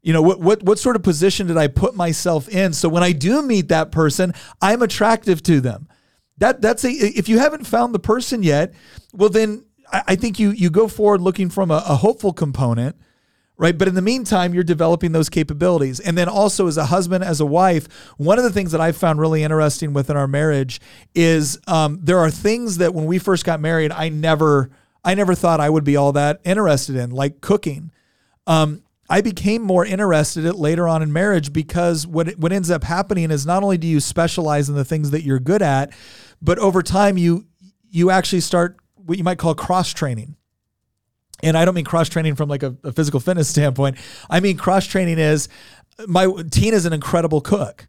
You 0.02 0.12
know, 0.12 0.22
what 0.22 0.40
what 0.40 0.62
what 0.62 0.78
sort 0.78 0.96
of 0.96 1.02
position 1.02 1.46
did 1.46 1.56
I 1.56 1.68
put 1.68 1.94
myself 1.94 2.48
in 2.48 2.72
so 2.72 2.88
when 2.88 3.02
I 3.02 3.12
do 3.12 3.42
meet 3.42 3.68
that 3.68 3.92
person, 3.92 4.34
I'm 4.60 4.82
attractive 4.82 5.42
to 5.44 5.60
them. 5.60 5.88
That 6.38 6.60
that's 6.60 6.84
a 6.84 6.90
if 6.90 7.28
you 7.28 7.38
haven't 7.38 7.66
found 7.66 7.94
the 7.94 8.00
person 8.00 8.42
yet, 8.42 8.74
well 9.12 9.28
then 9.28 9.64
I, 9.92 10.16
think 10.16 10.38
you 10.38 10.50
you 10.50 10.70
go 10.70 10.88
forward 10.88 11.20
looking 11.20 11.50
from 11.50 11.70
a, 11.70 11.82
a 11.86 11.96
hopeful 11.96 12.32
component, 12.32 12.96
right? 13.56 13.76
But 13.76 13.88
in 13.88 13.94
the 13.94 14.02
meantime, 14.02 14.54
you're 14.54 14.64
developing 14.64 15.12
those 15.12 15.28
capabilities. 15.28 16.00
And 16.00 16.16
then 16.16 16.28
also 16.28 16.66
as 16.66 16.76
a 16.76 16.86
husband, 16.86 17.24
as 17.24 17.40
a 17.40 17.46
wife, 17.46 17.88
one 18.16 18.38
of 18.38 18.44
the 18.44 18.50
things 18.50 18.72
that 18.72 18.80
I 18.80 18.92
found 18.92 19.20
really 19.20 19.42
interesting 19.42 19.92
within 19.92 20.16
our 20.16 20.26
marriage 20.26 20.80
is 21.14 21.58
um, 21.66 21.98
there 22.02 22.18
are 22.18 22.30
things 22.30 22.78
that 22.78 22.94
when 22.94 23.04
we 23.04 23.18
first 23.18 23.44
got 23.44 23.60
married, 23.60 23.92
I 23.92 24.08
never 24.08 24.70
I 25.04 25.14
never 25.14 25.34
thought 25.34 25.60
I 25.60 25.68
would 25.68 25.84
be 25.84 25.96
all 25.96 26.12
that 26.12 26.40
interested 26.44 26.96
in, 26.96 27.10
like 27.10 27.40
cooking. 27.40 27.90
Um, 28.46 28.82
I 29.10 29.20
became 29.20 29.62
more 29.62 29.84
interested 29.84 30.44
in 30.44 30.54
later 30.54 30.88
on 30.88 31.02
in 31.02 31.12
marriage 31.12 31.52
because 31.52 32.06
what 32.06 32.30
what 32.38 32.52
ends 32.52 32.70
up 32.70 32.84
happening 32.84 33.30
is 33.30 33.44
not 33.44 33.62
only 33.62 33.76
do 33.76 33.86
you 33.86 34.00
specialize 34.00 34.68
in 34.68 34.74
the 34.74 34.84
things 34.84 35.10
that 35.10 35.22
you're 35.22 35.40
good 35.40 35.60
at, 35.60 35.92
but 36.40 36.58
over 36.58 36.82
time 36.82 37.18
you 37.18 37.46
you 37.90 38.10
actually 38.10 38.40
start 38.40 38.78
what 39.04 39.18
you 39.18 39.24
might 39.24 39.38
call 39.38 39.54
cross 39.54 39.92
training. 39.92 40.36
And 41.42 41.56
I 41.56 41.64
don't 41.64 41.74
mean 41.74 41.84
cross 41.84 42.08
training 42.08 42.36
from 42.36 42.48
like 42.48 42.62
a, 42.62 42.76
a 42.84 42.92
physical 42.92 43.20
fitness 43.20 43.48
standpoint. 43.48 43.96
I 44.30 44.40
mean 44.40 44.56
cross 44.56 44.86
training 44.86 45.18
is 45.18 45.48
my 46.06 46.32
Tina's 46.50 46.86
an 46.86 46.92
incredible 46.92 47.40
cook, 47.40 47.86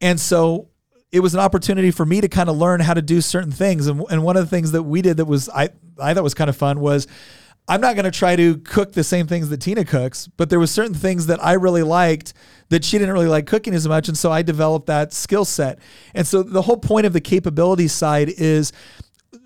and 0.00 0.20
so 0.20 0.68
it 1.12 1.20
was 1.20 1.34
an 1.34 1.40
opportunity 1.40 1.90
for 1.90 2.06
me 2.06 2.20
to 2.20 2.28
kind 2.28 2.48
of 2.48 2.56
learn 2.56 2.80
how 2.80 2.94
to 2.94 3.02
do 3.02 3.20
certain 3.20 3.50
things. 3.50 3.86
And, 3.86 4.04
and 4.10 4.22
one 4.22 4.36
of 4.36 4.44
the 4.44 4.50
things 4.50 4.72
that 4.72 4.84
we 4.84 5.02
did 5.02 5.16
that 5.16 5.24
was 5.24 5.48
I 5.48 5.70
I 5.98 6.14
thought 6.14 6.22
was 6.22 6.34
kind 6.34 6.50
of 6.50 6.56
fun 6.56 6.80
was 6.80 7.06
I'm 7.68 7.80
not 7.80 7.94
going 7.94 8.04
to 8.04 8.10
try 8.10 8.34
to 8.34 8.58
cook 8.58 8.92
the 8.92 9.04
same 9.04 9.28
things 9.28 9.48
that 9.48 9.60
Tina 9.60 9.84
cooks, 9.84 10.26
but 10.36 10.50
there 10.50 10.58
was 10.58 10.72
certain 10.72 10.94
things 10.94 11.26
that 11.26 11.42
I 11.44 11.52
really 11.52 11.84
liked 11.84 12.34
that 12.68 12.84
she 12.84 12.98
didn't 12.98 13.12
really 13.12 13.28
like 13.28 13.46
cooking 13.46 13.74
as 13.74 13.86
much, 13.86 14.08
and 14.08 14.18
so 14.18 14.32
I 14.32 14.42
developed 14.42 14.86
that 14.86 15.12
skill 15.12 15.44
set. 15.44 15.78
And 16.14 16.26
so 16.26 16.42
the 16.42 16.62
whole 16.62 16.76
point 16.76 17.06
of 17.06 17.12
the 17.12 17.20
capability 17.20 17.86
side 17.86 18.28
is 18.28 18.72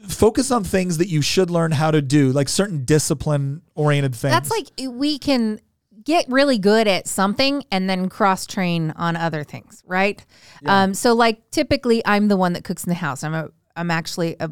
focus 0.09 0.51
on 0.51 0.64
things 0.64 0.99
that 0.99 1.09
you 1.09 1.22
should 1.22 1.51
learn 1.51 1.72
how 1.72 1.91
to 1.91 2.03
do, 2.03 2.32
like 2.32 2.49
certain 2.49 2.85
discipline 2.85 3.62
oriented 3.74 4.14
things. 4.14 4.32
That's 4.32 4.51
like 4.51 4.68
we 4.89 5.18
can 5.18 5.61
get 6.05 6.26
really 6.28 6.59
good 6.59 6.87
at 6.87 7.09
something 7.09 7.64
and 7.70 7.89
then 7.89 8.09
cross 8.09 8.47
train 8.47 8.93
on 8.97 9.16
other 9.16 9.43
things, 9.43 9.82
right? 9.87 10.24
Um, 10.66 10.95
so 10.95 11.14
like 11.14 11.51
typically 11.51 12.03
I'm 12.05 12.28
the 12.28 12.37
one 12.37 12.53
that 12.55 12.64
cooks 12.64 12.85
in 12.85 12.91
the 12.91 12.95
house. 12.95 13.24
I'm 13.24 13.35
a 13.35 13.49
I'm 13.76 13.91
actually 13.91 14.37
a 14.39 14.51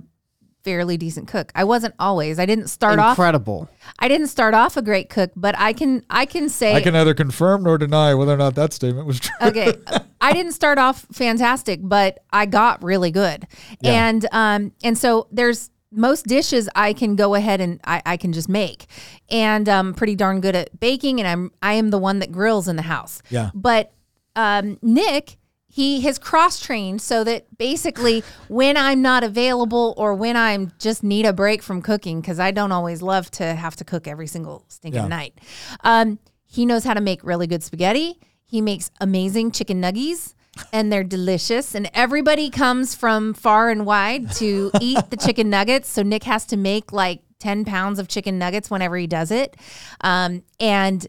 fairly 0.64 0.96
decent 0.96 1.28
cook. 1.28 1.52
I 1.54 1.64
wasn't 1.64 1.94
always. 1.98 2.38
I 2.38 2.46
didn't 2.46 2.68
start 2.68 2.98
off 2.98 3.18
incredible. 3.18 3.68
I 3.98 4.08
didn't 4.08 4.28
start 4.28 4.54
off 4.54 4.76
a 4.76 4.82
great 4.82 5.08
cook, 5.08 5.30
but 5.36 5.54
I 5.58 5.72
can 5.72 6.04
I 6.10 6.24
can 6.26 6.48
say 6.48 6.74
I 6.74 6.80
can 6.80 6.92
neither 6.94 7.14
confirm 7.14 7.62
nor 7.62 7.78
deny 7.78 8.14
whether 8.14 8.32
or 8.32 8.36
not 8.36 8.54
that 8.54 8.72
statement 8.72 9.06
was 9.06 9.20
true. 9.20 9.34
okay 9.42 9.74
i 10.20 10.32
didn't 10.32 10.52
start 10.52 10.78
off 10.78 11.04
fantastic 11.12 11.80
but 11.82 12.18
i 12.32 12.46
got 12.46 12.82
really 12.82 13.10
good 13.10 13.46
and 13.82 14.26
um 14.32 14.72
and 14.84 14.96
so 14.96 15.26
there's 15.32 15.70
most 15.90 16.26
dishes 16.26 16.68
i 16.76 16.92
can 16.92 17.16
go 17.16 17.34
ahead 17.34 17.60
and 17.60 17.80
i, 17.84 18.00
I 18.06 18.16
can 18.16 18.32
just 18.32 18.48
make 18.48 18.86
and 19.30 19.68
i'm 19.68 19.94
pretty 19.94 20.14
darn 20.14 20.40
good 20.40 20.54
at 20.54 20.78
baking 20.78 21.18
and 21.20 21.26
i'm 21.28 21.50
i 21.60 21.72
am 21.74 21.90
the 21.90 21.98
one 21.98 22.20
that 22.20 22.30
grills 22.30 22.68
in 22.68 22.76
the 22.76 22.82
house 22.82 23.20
Yeah. 23.30 23.50
but 23.52 23.92
um 24.36 24.78
nick 24.80 25.38
he 25.74 26.02
has 26.02 26.18
cross 26.18 26.60
trained 26.60 27.00
so 27.00 27.24
that 27.24 27.46
basically 27.56 28.22
when 28.48 28.76
i'm 28.76 29.00
not 29.00 29.24
available 29.24 29.94
or 29.96 30.14
when 30.14 30.36
i'm 30.36 30.70
just 30.78 31.02
need 31.02 31.24
a 31.24 31.32
break 31.32 31.62
from 31.62 31.80
cooking 31.80 32.20
because 32.20 32.38
i 32.38 32.50
don't 32.50 32.72
always 32.72 33.00
love 33.00 33.30
to 33.30 33.42
have 33.54 33.74
to 33.74 33.84
cook 33.84 34.06
every 34.06 34.26
single 34.26 34.64
stinking 34.68 35.02
Yeah. 35.02 35.08
night 35.08 35.38
um, 35.82 36.18
he 36.44 36.66
knows 36.66 36.84
how 36.84 36.94
to 36.94 37.00
make 37.00 37.24
really 37.24 37.46
good 37.46 37.62
spaghetti 37.62 38.18
he 38.44 38.60
makes 38.60 38.90
amazing 39.00 39.50
chicken 39.50 39.80
nuggies 39.80 40.34
and 40.70 40.92
they're 40.92 41.02
delicious. 41.02 41.74
And 41.74 41.90
everybody 41.94 42.50
comes 42.50 42.94
from 42.94 43.32
far 43.32 43.70
and 43.70 43.86
wide 43.86 44.30
to 44.32 44.70
eat 44.82 44.98
the 45.08 45.16
chicken 45.16 45.48
nuggets. 45.48 45.88
So 45.88 46.02
Nick 46.02 46.24
has 46.24 46.44
to 46.48 46.58
make 46.58 46.92
like 46.92 47.22
10 47.38 47.64
pounds 47.64 47.98
of 47.98 48.06
chicken 48.06 48.38
nuggets 48.38 48.70
whenever 48.70 48.98
he 48.98 49.06
does 49.06 49.30
it. 49.30 49.56
Um, 50.02 50.42
and 50.60 51.06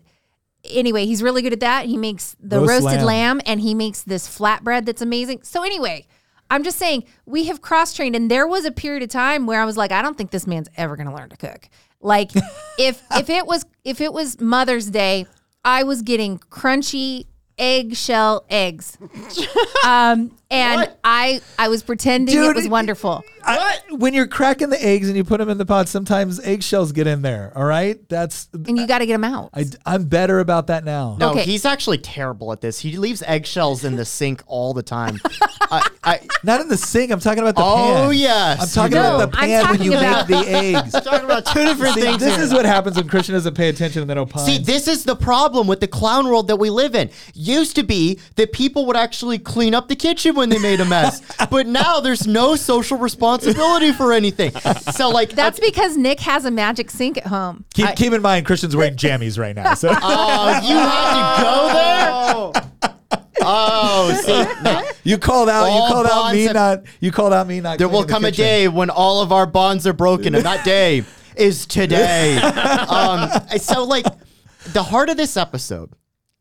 anyway, 0.64 1.05
he's 1.05 1.22
really 1.22 1.41
good 1.41 1.53
at 1.53 1.59
that. 1.61 1.86
He 1.86 1.97
makes 1.97 2.36
the 2.39 2.59
Roast 2.59 2.84
roasted 2.84 3.01
lamb. 3.01 3.38
lamb. 3.38 3.41
and 3.45 3.61
he 3.61 3.74
makes 3.74 4.03
this 4.03 4.28
flatbread 4.28 4.86
that's 4.86 5.01
amazing. 5.01 5.43
So 5.43 5.64
anyway, 5.64 6.05
I'm 6.49 6.64
just 6.64 6.78
saying 6.78 7.05
we 7.26 7.45
have 7.45 7.61
cross 7.61 7.93
trained 7.93 8.16
and 8.16 8.30
there 8.30 8.47
was 8.47 8.66
a 8.66 8.72
period 8.72 9.03
of 9.03 9.09
time 9.09 9.45
where 9.45 9.61
I 9.61 9.66
was 9.66 9.78
like, 9.78 9.91
I 9.91 10.01
don't 10.01 10.18
think 10.18 10.32
this 10.32 10.47
man's 10.47 10.70
ever 10.78 10.95
going 10.95 11.07
to 11.07 11.16
learn 11.16 11.30
to 11.30 11.38
cook. 11.38 11.70
Like 11.99 12.32
if 12.80 13.01
if 13.11 13.30
it 13.30 13.45
was 13.45 13.66
if 13.84 14.01
it 14.01 14.14
was 14.14 14.39
Mother's 14.39 14.89
Day, 14.89 15.26
I 15.66 15.84
was 15.84 16.01
getting 16.01 16.39
crunchy 16.39 17.26
eggshell 17.57 18.45
eggs. 18.49 18.97
Um, 19.86 20.32
and 20.54 20.91
I 21.04 21.41
I 21.60 21.68
was 21.68 21.84
pretending 21.84 22.34
Dude, 22.36 22.51
it 22.51 22.56
was 22.56 22.68
wonderful. 22.68 23.24
I- 23.45 23.80
when 23.89 24.14
you're 24.14 24.28
cracking 24.28 24.70
the 24.70 24.84
eggs 24.84 25.08
and 25.10 25.18
you 25.18 25.24
put 25.24 25.39
them 25.39 25.49
in 25.49 25.58
the 25.58 25.66
pot, 25.66 25.89
sometimes 25.89 26.39
eggshells 26.39 26.91
get 26.93 27.08
in 27.08 27.22
there. 27.22 27.51
All 27.56 27.66
right, 27.66 27.99
that's 28.10 28.47
And 28.54 28.78
you 28.78 28.88
got 28.88 28.99
to 28.99 29.06
get 29.06 29.14
them 29.14 29.24
out. 29.26 29.49
I, 29.54 29.66
I'm 29.86 30.06
better 30.06 30.39
about 30.39 30.68
that 30.68 30.86
now. 30.86 31.18
No, 31.20 31.32
Okay. 31.32 31.43
he's 31.43 31.66
actually 31.66 31.97
terrible 31.97 32.51
at 32.54 32.62
this. 32.62 32.80
He 32.80 32.95
leaves 32.97 33.22
eggshells 33.24 33.84
in 33.84 33.95
the 33.97 34.06
sink 34.06 34.41
all 34.47 34.74
the 34.74 34.82
time. 34.84 35.20
I, 35.62 35.88
I, 36.04 36.20
Not 36.43 36.62
in 36.62 36.70
the 36.70 36.78
sink. 36.78 37.12
I'm 37.12 37.20
talking 37.20 37.39
about 37.43 37.56
the 37.56 37.64
Oh, 37.64 37.76
pan. 37.76 38.08
Oh 38.08 38.10
yes. 38.12 38.62
I'm 38.62 38.70
talking 38.70 38.95
No, 38.95 39.16
about 39.16 39.32
the 39.32 39.38
pan 39.38 39.70
when 39.70 39.82
you 39.84 39.93
about- 39.93 40.30
make 40.30 40.45
the 40.45 40.51
eggs. 40.51 40.95
I'm 40.95 41.04
talking 41.04 41.26
about 41.26 41.45
two 41.47 41.66
different 41.66 41.95
See, 41.95 42.01
things. 42.01 42.20
this 42.20 42.36
here. 42.36 42.45
is 42.45 42.54
what 42.54 42.66
happens 42.66 42.95
when 42.95 43.08
Christian 43.10 43.34
doesn't 43.34 43.56
pay 43.56 43.70
attention 43.70 44.01
and 44.01 44.10
then 44.10 44.18
opines. 44.18 44.45
See, 44.45 44.58
this 44.58 44.88
is 44.88 45.04
the 45.04 45.16
problem 45.16 45.68
with 45.68 45.80
the 45.82 45.88
clown 45.88 46.26
world 46.28 46.47
that 46.47 46.58
we 46.58 46.70
live 46.70 46.95
in. 46.95 47.10
Used 47.34 47.76
to 47.76 47.84
be 47.84 48.20
that 48.36 48.54
people 48.54 48.86
would 48.88 48.95
actually 48.95 49.38
clean 49.39 49.74
up 49.76 49.89
the 49.89 49.95
kitchen 49.95 50.36
when 50.43 50.49
they 50.49 50.59
made 50.59 50.81
a 50.81 50.85
mess, 50.85 51.21
but 51.49 51.65
now 51.67 52.01
there's 52.01 52.27
no 52.27 52.55
social 52.57 52.97
responsibility 52.97 53.93
for 53.93 54.11
anything. 54.11 54.51
So, 54.91 55.09
like, 55.09 55.29
That's 55.31 55.57
because 55.59 55.95
Nick 55.95 56.19
has 56.19 56.43
a 56.43 56.51
magic 56.51 56.91
sink 56.91 57.17
at 57.17 57.27
home. 57.27 57.63
keep, 57.73 57.95
keep 57.95 58.11
in 58.11 58.21
mind, 58.21 58.45
Christian's 58.45 58.75
wearing 58.75 58.97
jammies 58.97 59.39
right 59.39 59.55
now. 59.55 59.73
So 59.73 59.87
oh, 60.01 60.61
you 60.67 60.75
had 60.75 61.37
to 61.37 62.53
go 62.53 62.53
there. 62.53 62.69
Oh, 63.45 64.13
see, 64.25 64.63
now, 64.63 64.83
you 65.03 65.17
called 65.17 65.49
out. 65.49 65.65
You 65.65 65.71
All 65.71 65.87
called 65.89 66.05
out 66.07 66.33
me 66.33 66.43
have- 66.43 66.53
not. 66.53 66.83
You 67.01 67.11
called 67.11 67.33
out 67.33 67.45
me 67.45 67.59
not. 67.59 67.77
there 67.77 67.89
will 67.89 68.03
cleaning 68.03 68.07
the 68.07 68.13
come 68.13 68.25
a 68.25 68.31
day 68.31 68.67
when 68.69 68.89
all 68.89 69.21
of 69.21 69.33
our 69.33 69.45
bonds 69.45 69.85
are 69.85 69.91
broken, 69.91 70.33
and 70.33 70.45
that 70.45 70.63
day 70.63 71.03
is 71.35 71.65
today. 71.65 72.37
um, 72.37 73.29
so, 73.57 73.83
like, 73.83 74.05
the 74.71 74.83
heart 74.83 75.09
of 75.09 75.17
this 75.17 75.35
episode. 75.35 75.89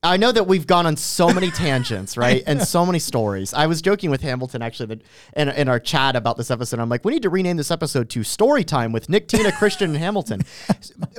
I 0.05 0.17
know 0.17 0.33
that 0.33 0.49
we've 0.49 0.67
gone 0.67 0.85
on 0.87 0.97
so 0.97 1.29
many 1.33 1.51
tangents, 1.53 2.17
right, 2.17 2.43
and 2.45 2.61
so 2.61 2.85
many 2.85 2.99
stories. 2.99 3.55
I 3.55 3.67
was 3.69 3.81
joking 3.81 4.11
with 4.11 4.21
Hamilton 4.21 4.61
actually 4.61 4.87
that 4.87 5.03
in, 5.37 5.49
in 5.49 5.69
our 5.69 5.79
chat 5.79 6.17
about 6.17 6.37
this 6.37 6.51
episode. 6.51 6.81
I'm 6.81 6.89
like, 6.89 7.05
we 7.05 7.13
need 7.13 7.23
to 7.23 7.31
rename 7.31 7.57
this 7.57 7.71
episode 7.71 8.11
to 8.11 8.25
Story 8.25 8.65
Time 8.65 8.91
with 8.91 9.09
Nick, 9.09 9.29
Tina, 9.29 9.53
Christian, 9.53 9.91
and 9.91 9.99
Hamilton. 9.99 10.43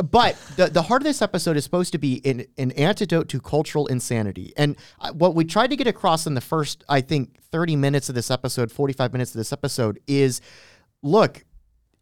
But 0.03 0.37
the, 0.57 0.67
the 0.67 0.81
heart 0.81 1.01
of 1.01 1.05
this 1.05 1.21
episode 1.21 1.55
is 1.55 1.63
supposed 1.63 1.91
to 1.93 1.97
be 1.97 2.21
an, 2.25 2.45
an 2.57 2.71
antidote 2.71 3.29
to 3.29 3.39
cultural 3.39 3.87
insanity. 3.87 4.53
And 4.57 4.75
uh, 4.99 5.11
what 5.11 5.33
we 5.35 5.45
tried 5.45 5.69
to 5.69 5.75
get 5.75 5.87
across 5.87 6.27
in 6.27 6.33
the 6.33 6.41
first, 6.41 6.83
I 6.89 7.01
think, 7.01 7.41
30 7.41 7.75
minutes 7.75 8.09
of 8.09 8.15
this 8.15 8.29
episode, 8.29 8.71
45 8.71 9.13
minutes 9.13 9.31
of 9.31 9.37
this 9.37 9.53
episode 9.53 9.99
is 10.07 10.41
look, 11.01 11.45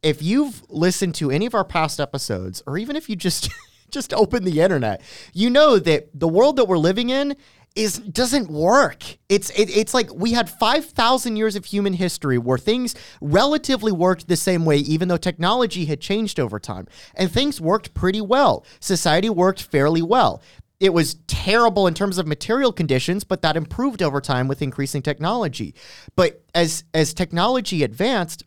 if 0.01 0.21
you've 0.21 0.63
listened 0.69 1.15
to 1.15 1.31
any 1.31 1.45
of 1.45 1.53
our 1.53 1.63
past 1.63 1.99
episodes, 1.99 2.63
or 2.65 2.77
even 2.77 2.95
if 2.95 3.09
you 3.09 3.15
just 3.15 3.49
just 3.91 4.13
open 4.13 4.43
the 4.43 4.61
internet, 4.61 5.01
you 5.33 5.49
know 5.49 5.77
that 5.79 6.07
the 6.13 6.27
world 6.27 6.55
that 6.55 6.65
we're 6.65 6.77
living 6.77 7.09
in 7.09 7.35
is 7.75 7.99
doesn't 7.99 8.49
work. 8.49 9.03
It's 9.29 9.49
it, 9.51 9.69
it's 9.75 9.93
like 9.93 10.13
we 10.13 10.33
had 10.33 10.49
5000 10.49 11.37
years 11.37 11.55
of 11.55 11.65
human 11.65 11.93
history 11.93 12.37
where 12.37 12.57
things 12.57 12.95
relatively 13.21 13.91
worked 13.91 14.27
the 14.27 14.35
same 14.35 14.65
way 14.65 14.77
even 14.77 15.07
though 15.07 15.17
technology 15.17 15.85
had 15.85 16.01
changed 16.01 16.39
over 16.39 16.59
time 16.59 16.87
and 17.15 17.31
things 17.31 17.61
worked 17.61 17.93
pretty 17.93 18.21
well. 18.21 18.65
Society 18.79 19.29
worked 19.29 19.63
fairly 19.63 20.01
well. 20.01 20.41
It 20.81 20.93
was 20.93 21.15
terrible 21.27 21.85
in 21.85 21.93
terms 21.93 22.17
of 22.17 22.25
material 22.25 22.73
conditions, 22.73 23.23
but 23.23 23.43
that 23.43 23.55
improved 23.55 24.01
over 24.01 24.19
time 24.19 24.47
with 24.47 24.63
increasing 24.63 25.03
technology. 25.03 25.75
But 26.15 26.43
as 26.55 26.83
as 26.93 27.13
technology 27.13 27.83
advanced, 27.83 28.43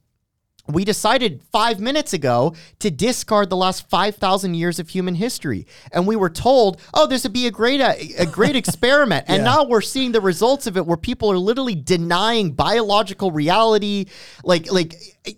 we 0.66 0.84
decided 0.84 1.42
five 1.52 1.78
minutes 1.78 2.12
ago 2.14 2.54
to 2.78 2.90
discard 2.90 3.50
the 3.50 3.56
last 3.56 3.88
5,000 3.90 4.54
years 4.54 4.78
of 4.78 4.88
human 4.88 5.14
history. 5.14 5.66
And 5.92 6.06
we 6.06 6.16
were 6.16 6.30
told, 6.30 6.80
oh, 6.94 7.06
this 7.06 7.24
would 7.24 7.34
be 7.34 7.46
a 7.46 7.50
great, 7.50 7.80
a, 7.80 8.22
a 8.22 8.26
great 8.26 8.56
experiment. 8.62 9.26
And 9.28 9.38
Yeah. 9.38 9.44
now 9.44 9.64
we're 9.64 9.82
seeing 9.82 10.12
the 10.12 10.22
results 10.22 10.66
of 10.66 10.76
it 10.76 10.86
where 10.86 10.96
people 10.96 11.30
are 11.30 11.38
literally 11.38 11.74
denying 11.74 12.52
biological 12.52 13.30
reality. 13.30 14.06
Like, 14.42 14.72
like 14.72 14.94
it, 15.24 15.36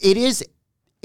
it 0.00 0.16
is. 0.16 0.44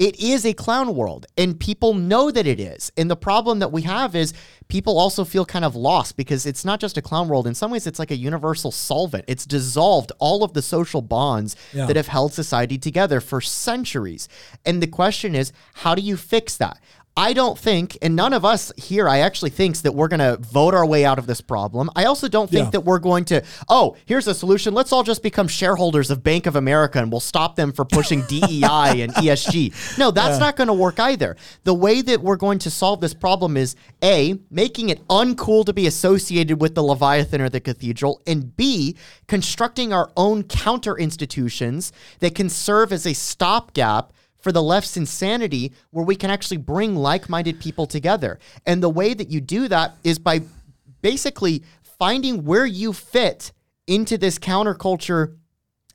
It 0.00 0.18
is 0.18 0.46
a 0.46 0.54
clown 0.54 0.94
world, 0.96 1.26
and 1.36 1.60
people 1.60 1.92
know 1.92 2.30
that 2.30 2.46
it 2.46 2.58
is. 2.58 2.90
And 2.96 3.10
the 3.10 3.16
problem 3.16 3.58
that 3.58 3.70
we 3.70 3.82
have 3.82 4.16
is 4.16 4.32
people 4.68 4.98
also 4.98 5.24
feel 5.26 5.44
kind 5.44 5.62
of 5.62 5.76
lost 5.76 6.16
because 6.16 6.46
it's 6.46 6.64
not 6.64 6.80
just 6.80 6.96
a 6.96 7.02
clown 7.02 7.28
world. 7.28 7.46
In 7.46 7.54
some 7.54 7.70
ways, 7.70 7.86
it's 7.86 7.98
like 7.98 8.10
a 8.10 8.16
universal 8.16 8.70
solvent. 8.72 9.26
It's 9.28 9.44
dissolved 9.44 10.10
all 10.18 10.42
of 10.42 10.54
the 10.54 10.62
social 10.62 11.02
bonds 11.02 11.54
Yeah. 11.74 11.84
that 11.84 11.96
have 11.96 12.08
held 12.08 12.32
society 12.32 12.78
together 12.78 13.20
for 13.20 13.42
centuries. 13.42 14.26
And 14.64 14.82
the 14.82 14.86
question 14.86 15.34
is, 15.34 15.52
how 15.74 15.94
do 15.94 16.00
you 16.00 16.16
fix 16.16 16.56
that? 16.56 16.78
I 17.16 17.32
don't 17.32 17.58
think, 17.58 17.98
and 18.00 18.14
none 18.14 18.32
of 18.32 18.44
us 18.44 18.72
here, 18.76 19.08
I 19.08 19.18
actually 19.18 19.50
thinks 19.50 19.80
that 19.82 19.92
we're 19.94 20.08
going 20.08 20.20
to 20.20 20.36
vote 20.38 20.74
our 20.74 20.86
way 20.86 21.04
out 21.04 21.18
of 21.18 21.26
this 21.26 21.40
problem. 21.40 21.90
I 21.96 22.04
also 22.04 22.28
don't 22.28 22.48
think 22.48 22.66
Yeah. 22.66 22.70
that 22.70 22.80
we're 22.82 23.00
going 23.00 23.24
to, 23.26 23.42
oh, 23.68 23.96
here's 24.06 24.26
a 24.28 24.32
solution. 24.34 24.74
Let's 24.74 24.92
all 24.92 25.02
just 25.02 25.22
become 25.22 25.48
shareholders 25.48 26.10
of 26.10 26.22
Bank 26.22 26.46
of 26.46 26.54
America 26.56 26.98
and 27.00 27.10
we'll 27.10 27.20
stop 27.20 27.56
them 27.56 27.72
for 27.72 27.84
pushing 27.84 28.22
DEI 28.28 29.02
and 29.02 29.12
ESG. 29.14 29.98
No, 29.98 30.10
that's 30.12 30.38
not 30.38 30.56
going 30.56 30.68
to 30.68 30.72
work 30.72 31.00
either. 31.00 31.36
The 31.64 31.74
way 31.74 32.00
that 32.00 32.22
we're 32.22 32.36
going 32.36 32.60
to 32.60 32.70
solve 32.70 33.00
this 33.00 33.12
problem 33.12 33.56
is 33.56 33.74
A, 34.02 34.38
making 34.50 34.88
it 34.88 35.06
uncool 35.08 35.66
to 35.66 35.72
be 35.72 35.86
associated 35.88 36.60
with 36.60 36.74
the 36.74 36.82
Leviathan 36.82 37.40
or 37.40 37.48
the 37.48 37.60
cathedral, 37.60 38.22
and 38.26 38.56
B, 38.56 38.96
constructing 39.26 39.92
our 39.92 40.10
own 40.16 40.44
counter 40.44 40.96
institutions 40.96 41.92
that 42.20 42.34
can 42.34 42.48
serve 42.48 42.92
as 42.92 43.04
a 43.06 43.12
stopgap 43.14 44.12
for 44.40 44.52
the 44.52 44.62
left's 44.62 44.96
insanity 44.96 45.72
where 45.90 46.04
we 46.04 46.16
can 46.16 46.30
actually 46.30 46.56
bring 46.56 46.96
like-minded 46.96 47.60
people 47.60 47.86
together. 47.86 48.38
And 48.66 48.82
the 48.82 48.90
way 48.90 49.14
that 49.14 49.30
you 49.30 49.40
do 49.40 49.68
that 49.68 49.96
is 50.04 50.18
by 50.18 50.42
basically 51.02 51.62
finding 51.98 52.44
where 52.44 52.66
you 52.66 52.92
fit 52.92 53.52
into 53.86 54.16
this 54.16 54.38
counterculture 54.38 55.36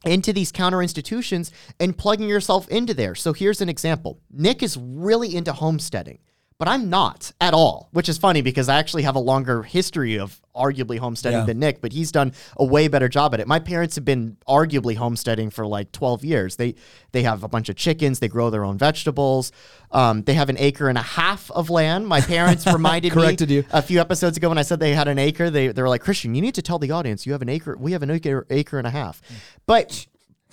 into 0.05 0.31
these 0.31 0.51
counter 0.51 0.81
institutions 0.81 1.51
and 1.79 1.97
plugging 1.97 2.29
yourself 2.29 2.67
into 2.69 2.93
there. 2.93 3.15
So 3.15 3.33
here's 3.33 3.61
an 3.61 3.69
example. 3.69 4.19
Nick 4.31 4.61
is 4.61 4.77
really 4.77 5.35
into 5.35 5.51
homesteading, 5.51 6.19
but 6.57 6.67
I'm 6.69 6.89
not 6.89 7.31
at 7.41 7.53
all, 7.53 7.89
which 7.91 8.07
is 8.07 8.17
funny 8.17 8.41
because 8.41 8.69
I 8.69 8.77
actually 8.77 9.03
have 9.03 9.15
a 9.15 9.19
longer 9.19 9.61
history 9.63 10.17
of 10.17 10.39
arguably 10.55 10.97
homesteading 10.97 11.39
Yeah. 11.39 11.45
than 11.45 11.59
Nick, 11.59 11.81
but 11.81 11.91
he's 11.91 12.11
done 12.13 12.31
a 12.55 12.63
way 12.63 12.87
better 12.87 13.09
job 13.09 13.33
at 13.33 13.41
it. 13.41 13.47
My 13.47 13.59
parents 13.59 13.95
have 13.95 14.05
been 14.05 14.37
arguably 14.47 14.95
homesteading 14.95 15.49
for 15.49 15.67
like 15.67 15.91
12 15.91 16.23
years. 16.23 16.55
They 16.55 16.75
they 17.11 17.23
have 17.23 17.43
a 17.43 17.49
bunch 17.49 17.67
of 17.67 17.75
chickens, 17.75 18.19
they 18.19 18.29
grow 18.29 18.49
their 18.49 18.63
own 18.63 18.77
vegetables. 18.77 19.51
Um, 19.91 20.23
they 20.23 20.33
have 20.33 20.47
an 20.49 20.55
acre 20.57 20.87
and 20.87 20.97
a 20.97 21.01
half 21.01 21.51
of 21.51 21.69
land. 21.69 22.07
My 22.07 22.21
parents 22.21 22.65
reminded 22.73 23.11
Corrected 23.11 23.49
me 23.49 23.55
you. 23.55 23.65
a 23.71 23.81
few 23.81 23.99
episodes 23.99 24.37
ago 24.37 24.47
when 24.49 24.57
I 24.57 24.61
said 24.61 24.79
they 24.79 24.93
had 24.95 25.07
an 25.09 25.19
acre. 25.19 25.49
They 25.49 25.67
they 25.67 25.81
were 25.81 25.89
like, 25.89 26.01
"Christian, 26.01 26.35
you 26.35 26.41
need 26.41 26.55
to 26.55 26.61
tell 26.61 26.79
the 26.79 26.91
audience 26.91 27.25
you 27.25 27.33
have 27.33 27.41
an 27.41 27.49
acre. 27.49 27.75
We 27.77 27.91
have 27.91 28.03
an 28.03 28.11
acre 28.11 28.47
acre 28.49 28.77
and 28.77 28.87
a 28.87 28.91
half." 28.91 29.21
But 29.65 30.05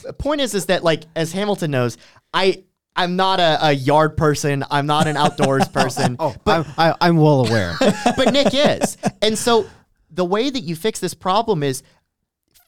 the 0.03 0.13
point 0.13 0.41
is 0.41 0.53
is 0.55 0.67
that 0.67 0.83
like 0.83 1.05
as 1.15 1.31
Hamilton 1.33 1.71
knows, 1.71 1.97
I 2.35 2.65
I'm 2.95 3.17
not 3.17 3.41
a, 3.41 3.67
a 3.69 3.73
yard 3.73 4.17
person. 4.17 4.65
I'm 4.71 4.87
not 4.87 5.07
an 5.07 5.17
outdoors 5.17 5.65
oh, 5.67 5.73
person. 5.73 6.17
Oh, 6.19 6.35
but 6.45 6.67
I, 6.77 6.95
I'm 7.01 7.17
well 7.17 7.47
aware. 7.47 7.75
but 8.17 8.33
Nick 8.33 8.49
is. 8.53 8.97
And 9.23 9.37
so 9.39 9.67
the 10.11 10.25
way 10.25 10.51
that 10.51 10.61
you 10.61 10.77
fix 10.77 11.01
this 11.01 11.15
problem 11.15 11.63
is 11.63 11.83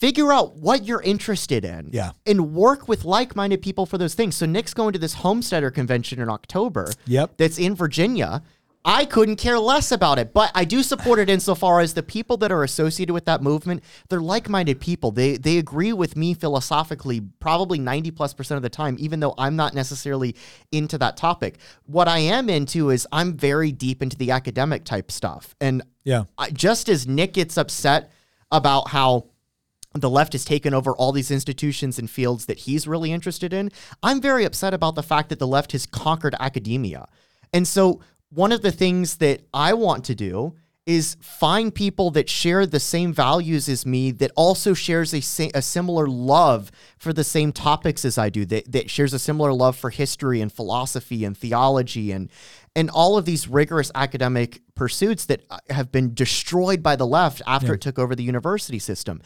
figure 0.00 0.32
out 0.32 0.56
what 0.56 0.84
you're 0.84 1.02
interested 1.02 1.64
in 1.64 1.90
Yeah. 1.92 2.12
and 2.26 2.54
work 2.54 2.88
with 2.88 3.04
like-minded 3.04 3.62
people 3.62 3.86
for 3.86 3.96
those 3.98 4.14
things. 4.14 4.34
So 4.36 4.44
Nick's 4.46 4.74
going 4.74 4.92
to 4.94 4.98
this 4.98 5.14
homesteader 5.14 5.70
convention 5.70 6.20
in 6.20 6.28
October. 6.28 6.90
Yep. 7.06 7.34
That's 7.36 7.58
in 7.58 7.74
Virginia. 7.74 8.42
I 8.86 9.06
couldn't 9.06 9.36
care 9.36 9.58
less 9.58 9.90
about 9.92 10.18
it, 10.18 10.34
but 10.34 10.50
I 10.54 10.66
do 10.66 10.82
support 10.82 11.18
it 11.18 11.30
insofar 11.30 11.80
as 11.80 11.94
the 11.94 12.02
people 12.02 12.36
that 12.38 12.52
are 12.52 12.62
associated 12.62 13.14
with 13.14 13.24
that 13.24 13.42
movement, 13.42 13.82
they're 14.10 14.20
like-minded 14.20 14.78
people. 14.78 15.10
They 15.10 15.38
they 15.38 15.56
agree 15.56 15.94
with 15.94 16.16
me 16.16 16.34
philosophically 16.34 17.22
probably 17.40 17.78
90 17.78 18.10
plus 18.10 18.34
percent 18.34 18.56
of 18.56 18.62
the 18.62 18.68
time, 18.68 18.96
even 18.98 19.20
though 19.20 19.34
I'm 19.38 19.56
not 19.56 19.74
necessarily 19.74 20.36
into 20.70 20.98
that 20.98 21.16
topic. 21.16 21.56
What 21.86 22.08
I 22.08 22.18
am 22.18 22.50
into 22.50 22.90
is 22.90 23.06
I'm 23.10 23.36
very 23.36 23.72
deep 23.72 24.02
into 24.02 24.18
the 24.18 24.30
academic 24.32 24.84
type 24.84 25.10
stuff. 25.10 25.54
And 25.60 25.82
Yeah. 26.04 26.24
I, 26.36 26.50
just 26.50 26.90
as 26.90 27.06
Nick 27.06 27.32
gets 27.34 27.56
upset 27.56 28.12
about 28.52 28.88
how 28.88 29.30
the 29.94 30.10
left 30.10 30.32
has 30.32 30.44
taken 30.44 30.74
over 30.74 30.92
all 30.92 31.12
these 31.12 31.30
institutions 31.30 31.98
and 31.98 32.10
fields 32.10 32.46
that 32.46 32.58
he's 32.58 32.86
really 32.86 33.12
interested 33.12 33.54
in, 33.54 33.70
I'm 34.02 34.20
very 34.20 34.44
upset 34.44 34.74
about 34.74 34.94
the 34.94 35.02
fact 35.02 35.30
that 35.30 35.38
the 35.38 35.46
left 35.46 35.72
has 35.72 35.86
conquered 35.86 36.34
academia. 36.38 37.06
And 37.52 37.66
so, 37.68 38.00
one 38.34 38.52
of 38.52 38.62
the 38.62 38.72
things 38.72 39.16
that 39.16 39.42
I 39.52 39.74
want 39.74 40.04
to 40.06 40.14
do 40.14 40.54
is 40.86 41.16
find 41.20 41.74
people 41.74 42.10
that 42.10 42.28
share 42.28 42.66
the 42.66 42.80
same 42.80 43.12
values 43.12 43.70
as 43.70 43.86
me 43.86 44.10
that 44.10 44.30
also 44.36 44.74
shares 44.74 45.14
a, 45.14 45.50
a 45.54 45.62
similar 45.62 46.06
love 46.06 46.70
for 46.98 47.12
the 47.14 47.24
same 47.24 47.52
topics 47.52 48.04
as 48.04 48.18
I 48.18 48.28
do 48.28 48.44
that, 48.46 48.70
that 48.70 48.90
shares 48.90 49.14
a 49.14 49.18
similar 49.18 49.52
love 49.52 49.76
for 49.76 49.88
history 49.88 50.42
and 50.42 50.52
philosophy 50.52 51.24
and 51.24 51.36
theology 51.36 52.12
and 52.12 52.30
and 52.76 52.90
all 52.90 53.16
of 53.16 53.24
these 53.24 53.46
rigorous 53.46 53.92
academic 53.94 54.60
pursuits 54.74 55.26
that 55.26 55.44
uh, 55.48 55.58
have 55.70 55.92
been 55.92 56.12
destroyed 56.12 56.82
by 56.82 56.96
the 56.96 57.06
left 57.06 57.40
after 57.46 57.74
it 57.74 57.80
took 57.80 58.00
over 58.00 58.16
the 58.16 58.24
university 58.24 58.80
system 58.80 59.22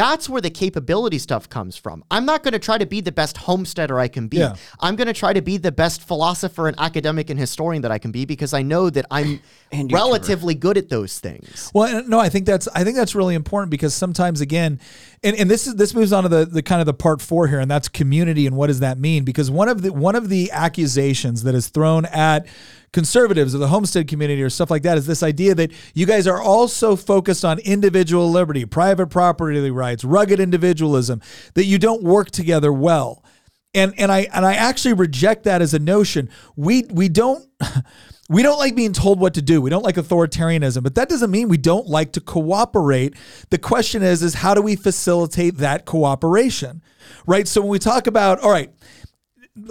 that's 0.00 0.30
where 0.30 0.40
the 0.40 0.48
capability 0.48 1.18
stuff 1.18 1.46
comes 1.50 1.76
from. 1.76 2.02
I'm 2.10 2.24
not 2.24 2.42
going 2.42 2.52
to 2.52 2.58
try 2.58 2.78
to 2.78 2.86
be 2.86 3.02
the 3.02 3.12
best 3.12 3.36
homesteader 3.36 3.98
I 3.98 4.08
can 4.08 4.28
be. 4.28 4.38
Yeah. 4.38 4.56
I'm 4.80 4.96
going 4.96 5.08
to 5.08 5.12
try 5.12 5.34
to 5.34 5.42
be 5.42 5.58
the 5.58 5.72
best 5.72 6.02
philosopher 6.02 6.68
and 6.68 6.80
academic 6.80 7.28
and 7.28 7.38
historian 7.38 7.82
that 7.82 7.90
I 7.90 7.98
can 7.98 8.10
be 8.10 8.24
because 8.24 8.54
I 8.54 8.62
know 8.62 8.88
that 8.88 9.04
I'm 9.10 9.42
relatively 9.90 10.54
good 10.54 10.78
at 10.78 10.88
those 10.88 11.18
things. 11.18 11.70
Well, 11.74 12.02
no, 12.04 12.18
I 12.18 12.30
think 12.30 12.46
that's 12.46 12.66
I 12.74 12.82
think 12.82 12.96
that's 12.96 13.14
really 13.14 13.34
important 13.34 13.70
because 13.70 13.92
sometimes 13.92 14.40
again, 14.40 14.80
and, 15.22 15.36
and 15.36 15.50
this 15.50 15.66
is 15.66 15.74
this 15.74 15.92
moves 15.94 16.14
on 16.14 16.22
to 16.22 16.30
the, 16.30 16.46
the 16.46 16.62
kind 16.62 16.80
of 16.80 16.86
the 16.86 16.94
part 16.94 17.20
four 17.20 17.46
here, 17.48 17.60
and 17.60 17.70
that's 17.70 17.88
community 17.88 18.46
and 18.46 18.56
what 18.56 18.68
does 18.68 18.80
that 18.80 18.98
mean? 18.98 19.24
Because 19.24 19.50
one 19.50 19.68
of 19.68 19.82
the 19.82 19.92
one 19.92 20.16
of 20.16 20.30
the 20.30 20.50
accusations 20.50 21.42
that 21.42 21.54
is 21.54 21.68
thrown 21.68 22.06
at 22.06 22.46
conservatives 22.92 23.54
or 23.54 23.58
the 23.58 23.68
homestead 23.68 24.08
community 24.08 24.42
or 24.42 24.50
stuff 24.50 24.70
like 24.70 24.82
that 24.82 24.98
is 24.98 25.06
this 25.06 25.22
idea 25.22 25.54
that 25.54 25.70
you 25.94 26.06
guys 26.06 26.26
are 26.26 26.40
also 26.40 26.96
focused 26.96 27.44
on 27.44 27.58
individual 27.60 28.30
liberty, 28.30 28.64
private 28.64 29.06
property 29.06 29.70
rights, 29.70 29.89
rugged 30.04 30.40
individualism, 30.40 31.20
that 31.54 31.64
you 31.64 31.78
don't 31.78 32.02
work 32.02 32.30
together 32.30 32.72
well. 32.72 33.24
And 33.72 33.94
and 33.98 34.10
I 34.10 34.28
and 34.32 34.44
I 34.44 34.54
actually 34.54 34.94
reject 34.94 35.44
that 35.44 35.62
as 35.62 35.74
a 35.74 35.78
notion. 35.78 36.28
We 36.56 36.84
we 36.90 37.08
don't 37.08 37.46
we 38.28 38.42
don't 38.42 38.58
like 38.58 38.74
being 38.74 38.92
told 38.92 39.20
what 39.20 39.34
to 39.34 39.42
do. 39.42 39.60
We 39.60 39.70
don't 39.70 39.84
like 39.84 39.96
authoritarianism, 39.96 40.82
but 40.82 40.94
that 40.94 41.08
doesn't 41.08 41.30
mean 41.30 41.48
we 41.48 41.56
don't 41.56 41.86
like 41.86 42.12
to 42.12 42.20
cooperate. 42.20 43.14
The 43.50 43.58
question 43.58 44.02
is 44.02 44.22
is 44.22 44.34
how 44.34 44.54
do 44.54 44.62
we 44.62 44.76
facilitate 44.76 45.58
that 45.58 45.84
cooperation? 45.84 46.82
Right? 47.26 47.46
So 47.46 47.60
when 47.60 47.70
we 47.70 47.78
talk 47.78 48.06
about 48.06 48.40
all 48.40 48.50
right, 48.50 48.72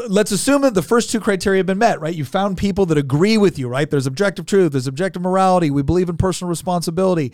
let's 0.08 0.32
assume 0.32 0.62
that 0.64 0.74
the 0.74 0.82
first 0.82 1.10
two 1.10 1.20
criteria 1.20 1.60
have 1.60 1.66
been 1.66 1.78
met, 1.78 2.00
right? 2.02 2.14
You 2.14 2.26
found 2.26 2.58
people 2.58 2.86
that 2.88 2.98
agree 2.98 3.38
with 3.38 3.58
you, 3.58 3.68
right? 3.68 3.90
There's 3.90 4.08
objective 4.08 4.46
truth, 4.46 4.72
there's 4.74 4.88
objective 4.88 5.22
morality. 5.22 5.72
We 5.72 5.82
believe 5.82 6.10
in 6.10 6.18
personal 6.18 6.50
responsibility, 6.50 7.34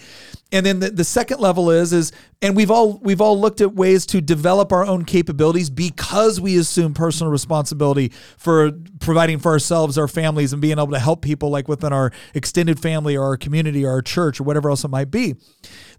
and 0.52 0.66
then 0.66 0.80
the, 0.80 0.92
the 0.92 1.04
second 1.04 1.40
level 1.40 1.72
is 1.72 1.94
is, 1.94 2.12
and 2.42 2.56
we've 2.56 2.72
all 2.72 3.00
we've 3.00 3.22
all 3.22 3.40
looked 3.40 3.62
at 3.62 3.74
ways 3.74 4.06
to 4.08 4.22
develop 4.22 4.72
our 4.72 4.86
own 4.86 5.06
capabilities 5.06 5.70
because 5.70 6.40
we 6.40 6.58
assume 6.58 6.94
personal 6.94 7.32
responsibility 7.32 8.12
for 8.38 8.72
providing 9.00 9.40
for 9.40 9.52
ourselves, 9.52 9.98
our 9.98 10.08
families, 10.08 10.54
and 10.54 10.62
being 10.62 10.78
able 10.78 10.92
to 10.92 11.00
help 11.00 11.22
people 11.22 11.50
like 11.50 11.68
within 11.68 11.94
our 11.94 12.12
extended 12.34 12.80
family 12.80 13.16
or 13.16 13.24
our 13.24 13.38
community 13.38 13.86
or 13.86 13.92
our 13.92 14.02
church 14.02 14.40
or 14.40 14.44
whatever 14.44 14.70
else 14.70 14.84
it 14.84 14.90
might 14.90 15.12
be. 15.12 15.36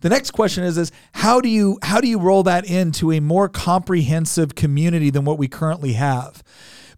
The 0.01 0.09
next 0.09 0.33
question 0.33 0.65
is 0.65 0.79
is 0.79 0.93
how 1.13 1.41
do 1.41 1.49
you 1.49 1.79
how 1.83 2.01
do 2.01 2.09
you 2.09 2.19
roll 2.19 2.43
that 2.45 2.69
into 2.69 3.13
a 3.13 3.21
more 3.21 3.49
comprehensive 3.49 4.55
community 4.55 5.11
than 5.11 5.25
what 5.25 5.39
we 5.39 5.49
currently 5.49 5.95
have? 5.95 6.43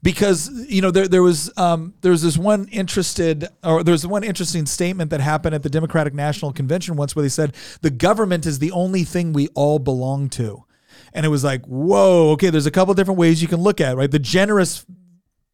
Because 0.02 0.50
you 0.68 0.80
know 0.80 0.90
there 0.90 1.08
there 1.08 1.22
was 1.22 1.50
um, 1.56 1.94
there 2.02 2.12
was 2.12 2.22
this 2.22 2.38
one 2.38 2.68
interested 2.68 3.46
or 3.64 3.82
there 3.82 3.92
was 3.92 4.06
one 4.06 4.24
interesting 4.24 4.66
statement 4.66 5.10
that 5.10 5.20
happened 5.20 5.54
at 5.54 5.62
the 5.62 5.70
Democratic 5.70 6.14
National 6.14 6.52
Convention 6.52 6.96
once 6.96 7.16
where 7.16 7.22
they 7.22 7.28
said 7.28 7.54
the 7.82 7.90
government 7.90 8.46
is 8.46 8.58
the 8.58 8.70
only 8.72 9.04
thing 9.04 9.32
we 9.32 9.48
all 9.54 9.78
belong 9.78 10.28
to. 10.30 10.64
And 11.12 11.24
it 11.24 11.30
was 11.30 11.42
like, 11.42 11.64
whoa, 11.64 12.30
okay, 12.32 12.50
there's 12.50 12.66
a 12.66 12.70
couple 12.70 12.92
different 12.94 13.18
ways 13.18 13.40
you 13.40 13.48
can 13.48 13.60
look 13.60 13.80
at 13.80 13.92
it, 13.92 13.96
right? 13.96 14.10
The 14.10 14.18
generous 14.18 14.84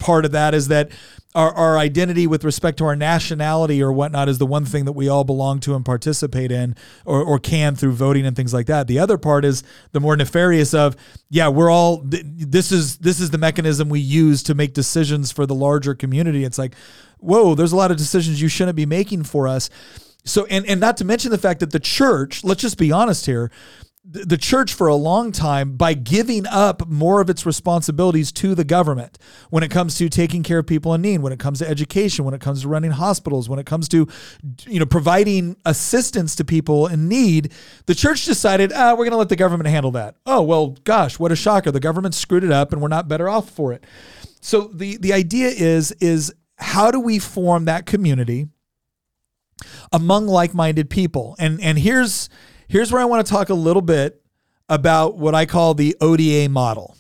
part 0.05 0.27
of 0.27 0.33
that 0.33 0.53
is 0.55 0.69
that 0.69 0.91
our, 1.35 1.53
our 1.55 1.79
identity 1.79 2.27
with 2.27 2.45
respect 2.45 2.77
to 2.79 2.85
our 2.85 2.95
nationality 2.95 3.83
or 3.83 3.91
whatnot 3.91 4.29
is 4.29 4.39
the 4.39 4.47
one 4.47 4.67
thing 4.67 4.85
that 4.85 4.93
we 4.93 5.09
all 5.09 5.25
belong 5.25 5.61
to 5.61 5.75
and 5.75 5.85
participate 5.85 6.53
in 6.53 6.77
or, 7.07 7.23
or 7.23 7.39
can 7.39 7.75
through 7.75 7.93
voting 7.93 8.27
and 8.27 8.37
things 8.37 8.53
like 8.53 8.67
that. 8.67 8.87
The 8.87 8.99
other 8.99 9.17
part 9.17 9.45
is 9.45 9.65
the 9.93 10.01
more 10.01 10.15
nefarious 10.15 10.75
of, 10.75 10.95
yeah, 11.31 11.49
we're 11.49 11.71
all 11.71 12.07
th- 12.07 12.23
this 12.27 12.71
is 12.71 12.99
this 12.99 13.19
is 13.19 13.31
the 13.31 13.39
mechanism 13.39 13.89
we 13.89 13.99
use 13.99 14.43
to 14.45 14.55
make 14.55 14.75
decisions 14.75 15.33
for 15.33 15.47
the 15.47 15.55
larger 15.55 15.95
community. 15.95 16.45
It's 16.45 16.59
like, 16.59 16.75
whoa, 17.19 17.55
there's 17.55 17.73
a 17.73 17.77
lot 17.77 17.91
of 17.91 17.97
decisions 17.97 18.43
you 18.43 18.49
shouldn't 18.49 18.77
be 18.77 18.87
making 18.87 19.25
for 19.25 19.49
us. 19.49 19.71
So 20.27 20.45
and 20.47 20.67
and 20.67 20.81
not 20.81 20.99
to 20.99 21.05
mention 21.05 21.31
the 21.31 21.39
fact 21.39 21.61
that 21.61 21.73
the 21.73 21.81
church, 21.81 22.45
let's 22.45 22.61
just 22.61 22.79
be 22.79 22.93
honest 22.93 23.27
here, 23.27 23.51
the 24.07 24.37
church 24.37 24.75
for 24.75 24.87
a 24.87 24.95
long 24.95 25.33
time 25.33 25.77
by 25.77 25.95
giving 25.95 26.47
up 26.47 26.87
more 26.87 27.23
of 27.23 27.31
its 27.31 27.47
responsibilities 27.47 28.31
to 28.31 28.55
the 28.55 28.65
government 28.65 29.19
when 29.49 29.63
it 29.63 29.71
comes 29.71 29.97
to 29.97 30.11
taking 30.11 30.43
care 30.43 30.59
of 30.59 30.67
people 30.67 30.93
in 30.93 31.01
need 31.01 31.19
when 31.19 31.33
it 31.33 31.39
comes 31.39 31.61
to 31.61 31.69
education 31.69 32.25
when 32.25 32.35
it 32.35 32.41
comes 32.41 32.63
to 32.63 32.69
running 32.69 32.91
hospitals 32.91 33.49
when 33.49 33.59
it 33.59 33.65
comes 33.65 33.89
to 33.89 34.07
you 34.67 34.79
know 34.79 34.85
providing 34.85 35.57
assistance 35.65 36.37
to 36.37 36.45
people 36.45 36.87
in 36.87 37.09
need. 37.09 37.51
The 37.87 37.95
church 37.95 38.27
decided 38.27 38.73
ah 38.75 38.93
we're 38.93 39.05
going 39.05 39.13
to 39.13 39.17
let 39.17 39.31
the 39.31 39.37
government 39.37 39.69
handle 39.69 39.93
that. 39.93 40.17
Oh 40.27 40.43
well 40.43 40.77
gosh 40.85 41.19
what 41.19 41.33
a 41.33 41.37
shocker. 41.37 41.71
The 41.71 41.81
government 41.81 42.15
screwed 42.15 42.45
it 42.45 42.53
up 42.53 42.73
and 42.73 42.83
we're 42.83 42.89
not 42.89 43.09
better 43.09 43.29
off 43.29 43.49
for 43.49 43.73
it. 43.73 43.85
So 44.43 44.69
the 44.75 44.99
the 44.99 45.15
idea 45.15 45.49
is 45.49 45.93
is 45.93 46.35
how 46.59 46.91
do 46.91 47.01
we 47.01 47.19
form 47.19 47.65
that 47.65 47.87
community 47.87 48.49
among 49.93 50.27
like-minded 50.27 50.91
people. 50.91 51.37
And 51.39 51.59
and 51.63 51.79
here's 51.79 52.29
here's 52.69 52.93
where 52.93 53.01
I 53.01 53.05
want 53.05 53.27
to 53.27 53.33
talk 53.33 53.49
a 53.49 53.55
little 53.55 53.83
bit 53.83 54.23
about 54.69 55.17
what 55.17 55.35
I 55.35 55.47
call 55.47 55.75
the 55.75 55.97
ODA 56.01 56.49
model. 56.49 56.97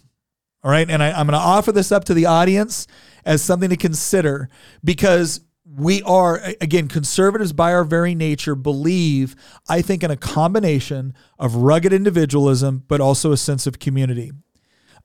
All 0.62 0.70
right, 0.70 0.88
and 0.88 1.02
I, 1.02 1.10
I'm 1.10 1.26
going 1.26 1.38
to 1.38 1.44
offer 1.44 1.72
this 1.72 1.92
up 1.92 2.04
to 2.04 2.14
the 2.14 2.26
audience 2.26 2.86
as 3.24 3.42
something 3.42 3.70
to 3.70 3.76
consider 3.76 4.48
because 4.82 5.40
we 5.66 6.02
are 6.02 6.40
again 6.60 6.88
conservatives 6.88 7.52
by 7.52 7.72
our 7.72 7.84
very 7.84 8.14
nature 8.14 8.54
believe 8.54 9.34
I 9.68 9.82
think 9.82 10.04
in 10.04 10.10
a 10.10 10.16
combination 10.16 11.14
of 11.38 11.56
rugged 11.56 11.92
individualism 11.92 12.84
but 12.86 13.00
also 13.00 13.32
a 13.32 13.36
sense 13.36 13.66
of 13.66 13.78
community. 13.78 14.32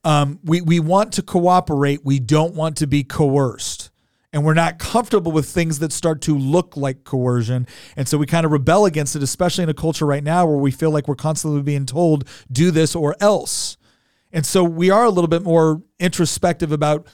Um, 0.03 0.39
we 0.43 0.61
we 0.61 0.79
want 0.79 1.13
to 1.13 1.21
cooperate. 1.21 2.01
We 2.03 2.19
don't 2.19 2.55
want 2.55 2.77
to 2.77 2.87
be 2.87 3.03
coerced 3.03 3.88
and 4.31 4.45
we're 4.45 4.53
not 4.53 4.77
comfortable 4.77 5.31
with 5.31 5.47
things 5.47 5.79
that 5.79 5.91
start 5.91 6.21
to 6.21 6.37
look 6.37 6.77
like 6.77 7.03
coercion. 7.03 7.67
And 7.95 8.07
so 8.07 8.17
we 8.17 8.25
kind 8.25 8.45
of 8.45 8.51
rebel 8.51 8.85
against 8.85 9.15
it, 9.15 9.23
especially 9.23 9.63
in 9.63 9.69
a 9.69 9.73
culture 9.73 10.05
right 10.05 10.23
now 10.23 10.45
where 10.45 10.57
we 10.57 10.71
feel 10.71 10.91
like 10.91 11.07
we're 11.07 11.15
constantly 11.15 11.61
being 11.61 11.85
told, 11.85 12.27
do 12.51 12.71
this 12.71 12.95
or 12.95 13.15
else. 13.19 13.77
And 14.31 14.45
so 14.45 14.63
we 14.63 14.91
are 14.91 15.05
a 15.05 15.09
little 15.09 15.27
bit 15.27 15.43
more 15.43 15.81
introspective 15.99 16.71
about 16.71 17.07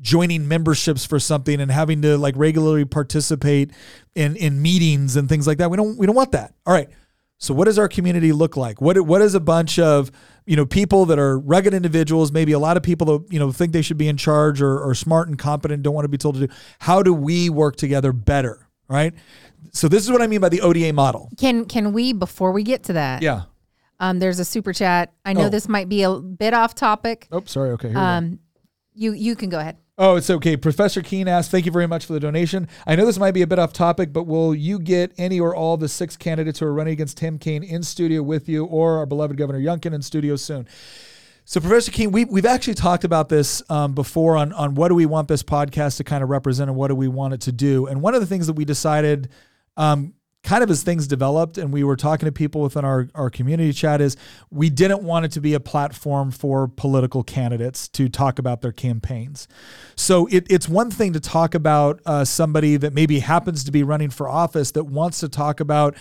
joining 0.00 0.46
memberships 0.46 1.06
for 1.06 1.18
something 1.18 1.60
and 1.60 1.70
having 1.70 2.02
to 2.02 2.18
like 2.18 2.34
regularly 2.36 2.84
participate 2.84 3.70
in 4.14 4.36
in 4.36 4.60
meetings 4.60 5.16
and 5.16 5.28
things 5.28 5.46
like 5.46 5.58
that. 5.58 5.70
We 5.70 5.76
don't 5.76 5.96
we 5.96 6.06
don't 6.06 6.16
want 6.16 6.32
that. 6.32 6.54
All 6.66 6.74
right. 6.74 6.90
So 7.38 7.52
what 7.52 7.66
does 7.66 7.78
our 7.78 7.88
community 7.88 8.32
look 8.32 8.56
like? 8.56 8.80
What 8.80 8.98
what 9.02 9.20
is 9.20 9.34
a 9.34 9.40
bunch 9.40 9.78
of 9.78 10.10
you 10.46 10.56
know 10.56 10.64
people 10.64 11.04
that 11.06 11.18
are 11.18 11.38
rugged 11.38 11.74
individuals? 11.74 12.32
Maybe 12.32 12.52
a 12.52 12.58
lot 12.58 12.76
of 12.76 12.82
people 12.82 13.06
that 13.18 13.32
you 13.32 13.38
know 13.38 13.52
think 13.52 13.72
they 13.72 13.82
should 13.82 13.98
be 13.98 14.08
in 14.08 14.16
charge 14.16 14.62
or, 14.62 14.78
or 14.80 14.94
smart 14.94 15.28
and 15.28 15.38
competent, 15.38 15.82
don't 15.82 15.94
want 15.94 16.04
to 16.04 16.08
be 16.08 16.16
told 16.18 16.36
to 16.36 16.46
do. 16.46 16.52
How 16.78 17.02
do 17.02 17.12
we 17.12 17.50
work 17.50 17.76
together 17.76 18.12
better? 18.12 18.68
Right. 18.88 19.12
So 19.72 19.88
this 19.88 20.02
is 20.04 20.10
what 20.10 20.22
I 20.22 20.26
mean 20.28 20.40
by 20.40 20.48
the 20.48 20.60
ODA 20.62 20.92
model. 20.92 21.30
Can 21.38 21.64
can 21.66 21.92
we 21.92 22.12
before 22.12 22.52
we 22.52 22.62
get 22.62 22.84
to 22.84 22.94
that? 22.94 23.20
Yeah. 23.22 23.42
Um, 24.00 24.18
there's 24.18 24.38
a 24.38 24.44
super 24.44 24.72
chat. 24.72 25.12
I 25.24 25.32
know 25.32 25.46
Oh. 25.46 25.48
this 25.48 25.68
might 25.68 25.88
be 25.88 26.02
a 26.02 26.14
bit 26.14 26.54
off 26.54 26.74
topic. 26.74 27.28
Oh, 27.32 27.42
sorry. 27.46 27.70
Okay. 27.70 27.88
We 27.88 27.94
go. 27.94 28.00
Um, 28.00 28.38
you 28.94 29.12
you 29.12 29.36
can 29.36 29.48
go 29.50 29.58
ahead. 29.58 29.76
Oh, 29.98 30.16
it's 30.16 30.28
okay. 30.28 30.58
Professor 30.58 31.00
Keen 31.00 31.26
asked, 31.26 31.50
thank 31.50 31.64
you 31.64 31.72
very 31.72 31.86
much 31.86 32.04
for 32.04 32.12
the 32.12 32.20
donation. 32.20 32.68
I 32.86 32.96
know 32.96 33.06
this 33.06 33.18
might 33.18 33.32
be 33.32 33.40
a 33.40 33.46
bit 33.46 33.58
off 33.58 33.72
topic, 33.72 34.12
but 34.12 34.24
will 34.24 34.54
you 34.54 34.78
get 34.78 35.12
any 35.16 35.40
or 35.40 35.56
all 35.56 35.78
the 35.78 35.88
six 35.88 36.18
candidates 36.18 36.58
who 36.58 36.66
are 36.66 36.72
running 36.72 36.92
against 36.92 37.16
Tim 37.16 37.38
Kaine 37.38 37.62
in 37.62 37.82
studio 37.82 38.22
with 38.22 38.46
you 38.46 38.66
or 38.66 38.98
our 38.98 39.06
beloved 39.06 39.38
Governor 39.38 39.58
Youngkin 39.58 39.94
in 39.94 40.02
studio 40.02 40.36
soon? 40.36 40.68
So, 41.46 41.60
Professor 41.60 41.92
King, 41.92 42.12
we, 42.12 42.26
we've 42.26 42.44
actually 42.44 42.74
talked 42.74 43.04
about 43.04 43.30
this 43.30 43.62
um, 43.70 43.94
before 43.94 44.36
on, 44.36 44.52
on 44.52 44.74
what 44.74 44.88
do 44.88 44.94
we 44.94 45.06
want 45.06 45.28
this 45.28 45.42
podcast 45.42 45.96
to 45.96 46.04
kind 46.04 46.22
of 46.22 46.28
represent 46.28 46.68
and 46.68 46.76
what 46.76 46.88
do 46.88 46.94
we 46.94 47.08
want 47.08 47.32
it 47.32 47.40
to 47.42 47.52
do. 47.52 47.86
And 47.86 48.02
one 48.02 48.14
of 48.14 48.20
the 48.20 48.26
things 48.26 48.48
that 48.48 48.54
we 48.54 48.66
decided, 48.66 49.30
um, 49.78 50.12
kind 50.46 50.62
of 50.62 50.70
as 50.70 50.82
things 50.82 51.06
developed 51.06 51.58
and 51.58 51.72
we 51.72 51.82
were 51.84 51.96
talking 51.96 52.24
to 52.24 52.32
people 52.32 52.62
within 52.62 52.84
our, 52.84 53.08
our 53.14 53.28
community 53.28 53.72
chat, 53.72 54.00
is 54.00 54.16
we 54.50 54.70
didn't 54.70 55.02
want 55.02 55.24
it 55.24 55.32
to 55.32 55.40
be 55.40 55.54
a 55.54 55.60
platform 55.60 56.30
for 56.30 56.68
political 56.68 57.22
candidates 57.24 57.88
to 57.88 58.08
talk 58.08 58.38
about 58.38 58.62
their 58.62 58.72
campaigns. 58.72 59.48
So, 59.96 60.26
it, 60.28 60.46
it's 60.48 60.68
one 60.68 60.90
thing 60.90 61.12
to 61.12 61.20
talk 61.20 61.54
about 61.54 62.00
uh, 62.06 62.24
somebody 62.24 62.76
that 62.76 62.94
maybe 62.94 63.18
happens 63.18 63.64
to 63.64 63.72
be 63.72 63.82
running 63.82 64.08
for 64.08 64.28
office 64.28 64.70
that 64.70 64.84
wants 64.84 65.20
to 65.20 65.28
talk 65.28 65.58
about 65.58 65.96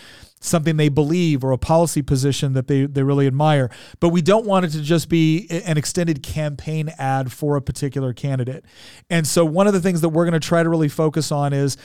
something 0.45 0.77
they 0.77 0.89
believe 0.89 1.43
or 1.43 1.51
a 1.51 1.57
policy 1.57 2.01
position 2.01 2.53
that 2.53 2.67
they, 2.67 2.85
they 2.85 3.03
really 3.03 3.27
admire. 3.27 3.69
But 3.99 4.09
we 4.09 4.21
don't 4.21 4.45
want 4.45 4.65
it 4.65 4.69
to 4.69 4.81
just 4.81 5.09
be 5.09 5.47
an 5.49 5.77
extended 5.77 6.23
campaign 6.23 6.91
ad 6.97 7.31
for 7.31 7.55
a 7.55 7.61
particular 7.61 8.13
candidate. 8.13 8.65
And 9.09 9.27
so 9.27 9.45
one 9.45 9.67
of 9.67 9.73
the 9.73 9.81
things 9.81 10.01
that 10.01 10.09
we're 10.09 10.25
going 10.25 10.39
to 10.39 10.45
try 10.45 10.63
to 10.63 10.69
really 10.69 10.89
focus 10.89 11.31
on 11.31 11.53
is 11.53 11.77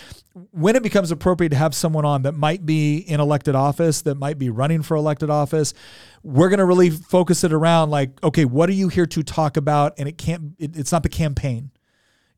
when 0.53 0.77
it 0.77 0.83
becomes 0.83 1.11
appropriate 1.11 1.51
to 1.51 1.57
have 1.57 1.75
someone 1.75 2.05
on 2.05 2.23
that 2.23 2.33
might 2.33 2.65
be 2.65 2.99
in 2.99 3.21
elected 3.21 3.55
office, 3.55 4.03
that 4.03 4.17
might 4.17 4.39
be 4.39 4.51
running 4.51 4.83
for 4.83 4.97
elected 4.97 5.31
office, 5.31 5.75
we're 6.23 6.49
going 6.49 6.59
to 6.59 6.67
really 6.67 6.91
focus 6.91 7.45
it 7.45 7.53
around 7.53 7.91
like, 7.91 8.23
okay, 8.23 8.45
what 8.45 8.69
are 8.69 8.75
you 8.75 8.89
here 8.89 9.07
to 9.07 9.23
talk 9.23 9.57
about? 9.57 9.95
And 9.99 10.09
it 10.09 10.19
can't, 10.19 10.55
it, 10.59 10.77
it's 10.77 10.93
not 10.93 11.03
the 11.03 11.09
campaign 11.09 11.71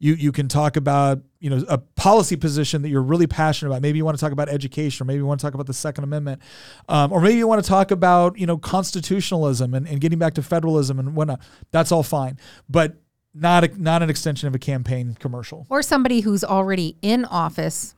you 0.02 0.14
you 0.14 0.32
can 0.32 0.48
talk 0.48 0.76
about 0.76 1.20
you 1.38 1.48
know 1.48 1.64
a 1.68 1.78
policy 1.78 2.34
position 2.34 2.82
that 2.82 2.88
you're 2.88 3.02
really 3.02 3.28
passionate 3.28 3.70
about. 3.70 3.82
Maybe 3.82 3.98
you 3.98 4.04
want 4.04 4.18
to 4.18 4.20
talk 4.20 4.32
about 4.32 4.48
education, 4.48 5.04
or 5.04 5.06
maybe 5.06 5.18
you 5.18 5.26
want 5.26 5.38
to 5.38 5.46
talk 5.46 5.54
about 5.54 5.68
the 5.68 5.72
Second 5.72 6.02
Amendment, 6.02 6.42
um, 6.88 7.12
or 7.12 7.20
maybe 7.20 7.36
you 7.36 7.46
want 7.46 7.62
to 7.62 7.68
talk 7.68 7.92
about 7.92 8.36
you 8.36 8.44
know 8.44 8.58
constitutionalism 8.58 9.74
and, 9.74 9.86
and 9.86 10.00
getting 10.00 10.18
back 10.18 10.34
to 10.34 10.42
federalism 10.42 10.98
and 10.98 11.14
whatnot. 11.14 11.40
That's 11.70 11.92
all 11.92 12.02
fine, 12.02 12.36
but 12.68 12.96
not 13.32 13.62
a, 13.62 13.80
not 13.80 14.02
an 14.02 14.10
extension 14.10 14.48
of 14.48 14.56
a 14.56 14.58
campaign 14.58 15.16
commercial. 15.20 15.66
Or 15.70 15.82
somebody 15.82 16.20
who's 16.20 16.42
already 16.42 16.96
in 17.00 17.24
office. 17.24 17.94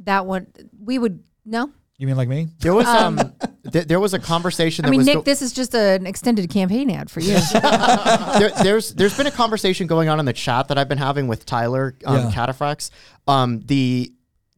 That 0.00 0.24
would 0.24 0.70
we 0.82 0.98
would 0.98 1.22
no. 1.44 1.70
You 2.02 2.08
mean 2.08 2.16
like 2.16 2.28
me? 2.28 2.48
There 2.58 2.74
was 2.74 2.84
um, 2.88 3.32
th- 3.70 3.86
there 3.86 4.00
was 4.00 4.12
a 4.12 4.18
conversation. 4.18 4.82
That 4.82 4.88
I 4.88 4.90
mean, 4.90 4.98
was 4.98 5.06
Nick, 5.06 5.14
go- 5.18 5.22
this 5.22 5.40
is 5.40 5.52
just 5.52 5.72
an 5.72 6.04
extended 6.04 6.50
campaign 6.50 6.90
ad 6.90 7.08
for 7.08 7.20
you. 7.20 7.38
there, 7.52 8.50
there's 8.60 8.92
there's 8.94 9.16
been 9.16 9.28
a 9.28 9.30
conversation 9.30 9.86
going 9.86 10.08
on 10.08 10.18
in 10.18 10.26
the 10.26 10.32
chat 10.32 10.66
that 10.66 10.78
I've 10.78 10.88
been 10.88 10.98
having 10.98 11.28
with 11.28 11.46
Tyler 11.46 11.94
um, 12.04 12.16
Yeah. 12.16 12.30
Cataphracts. 12.32 12.90
Um, 13.28 13.60
the 13.60 14.12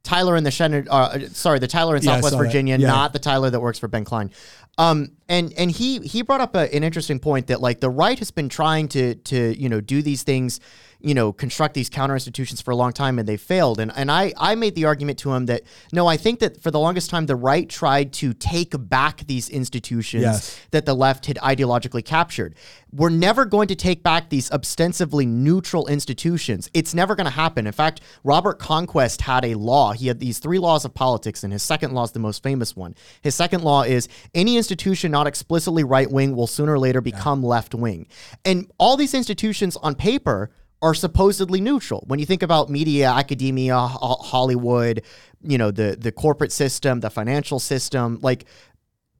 Tyler 0.04 0.36
in 0.36 0.44
the 0.44 0.50
Shen- 0.50 0.88
uh, 0.90 1.18
sorry, 1.32 1.58
the 1.58 1.66
Tyler 1.66 1.96
in 1.96 2.02
Yeah, 2.02 2.14
Southwest. 2.14 2.38
Virginia, 2.38 2.78
Yeah. 2.78 2.86
not 2.86 3.12
the 3.12 3.18
Tyler 3.18 3.50
that 3.50 3.60
works 3.60 3.78
for 3.78 3.88
Ben 3.88 4.06
Klein. 4.06 4.30
Um, 4.78 5.10
and 5.28 5.52
and 5.52 5.70
he 5.70 5.98
he 5.98 6.22
brought 6.22 6.40
up 6.40 6.54
a, 6.56 6.74
an 6.74 6.82
interesting 6.82 7.18
point 7.18 7.48
that 7.48 7.60
like 7.60 7.80
the 7.80 7.90
right 7.90 8.18
has 8.20 8.30
been 8.30 8.48
trying 8.48 8.88
to 8.88 9.16
to 9.16 9.54
you 9.60 9.68
know 9.68 9.82
do 9.82 10.00
these 10.00 10.22
things, 10.22 10.60
you 11.04 11.14
know, 11.14 11.32
construct 11.32 11.74
these 11.74 11.90
counter 11.90 12.14
institutions 12.14 12.60
for 12.62 12.70
a 12.70 12.76
long 12.76 12.92
time 12.92 13.18
and 13.18 13.28
they 13.28 13.36
failed. 13.36 13.78
And 13.78 13.92
and 13.94 14.10
I 14.10 14.32
I 14.38 14.54
made 14.54 14.74
the 14.74 14.86
argument 14.86 15.18
to 15.20 15.32
him 15.34 15.46
that 15.46 15.62
no, 15.92 16.06
I 16.06 16.16
think 16.16 16.40
that 16.40 16.60
for 16.62 16.70
the 16.70 16.80
longest 16.80 17.10
time 17.10 17.26
the 17.26 17.36
right 17.36 17.68
tried 17.68 18.12
to 18.14 18.32
take 18.32 18.72
back 18.88 19.26
these 19.26 19.48
institutions 19.48 20.22
Yes. 20.22 20.60
that 20.70 20.86
the 20.86 20.94
left 20.94 21.26
had 21.26 21.36
ideologically 21.36 22.04
captured. 22.04 22.54
We're 22.92 23.10
never 23.10 23.44
going 23.44 23.68
to 23.68 23.74
take 23.74 24.02
back 24.02 24.30
these 24.30 24.50
ostensibly 24.52 25.26
neutral 25.26 25.86
institutions. 25.88 26.70
It's 26.72 26.94
never 26.94 27.14
going 27.16 27.24
to 27.26 27.30
happen. 27.32 27.66
In 27.66 27.72
fact, 27.72 28.00
Robert 28.22 28.58
Conquest 28.60 29.20
had 29.22 29.44
a 29.44 29.54
law. 29.56 29.92
He 29.92 30.06
had 30.06 30.20
these 30.20 30.38
three 30.38 30.60
laws 30.60 30.84
of 30.84 30.94
politics, 30.94 31.42
and 31.42 31.52
his 31.52 31.62
second 31.62 31.92
law 31.92 32.04
is 32.04 32.12
the 32.12 32.20
most 32.20 32.42
famous 32.42 32.76
one. 32.76 32.94
His 33.20 33.34
second 33.34 33.64
law 33.64 33.82
is 33.82 34.08
any 34.32 34.56
institution 34.56 35.10
not 35.10 35.26
explicitly 35.26 35.82
right 35.82 36.08
wing 36.10 36.36
will 36.36 36.46
sooner 36.46 36.74
or 36.74 36.78
later 36.78 37.00
become 37.00 37.42
left 37.42 37.74
wing. 37.74 38.06
And 38.44 38.70
all 38.78 38.96
these 38.96 39.12
institutions 39.12 39.76
on 39.76 39.96
paper 39.96 40.50
are 40.84 40.94
supposedly 40.94 41.60
neutral. 41.62 42.04
When 42.06 42.18
you 42.18 42.26
think 42.26 42.42
about 42.42 42.68
media, 42.68 43.08
academia, 43.10 43.78
Ho- 43.78 44.22
Hollywood, 44.32 45.02
you 45.42 45.56
know, 45.56 45.70
the 45.70 45.96
the 45.98 46.12
corporate 46.12 46.52
system, 46.52 47.00
the 47.00 47.10
financial 47.10 47.58
system, 47.58 48.18
like 48.20 48.44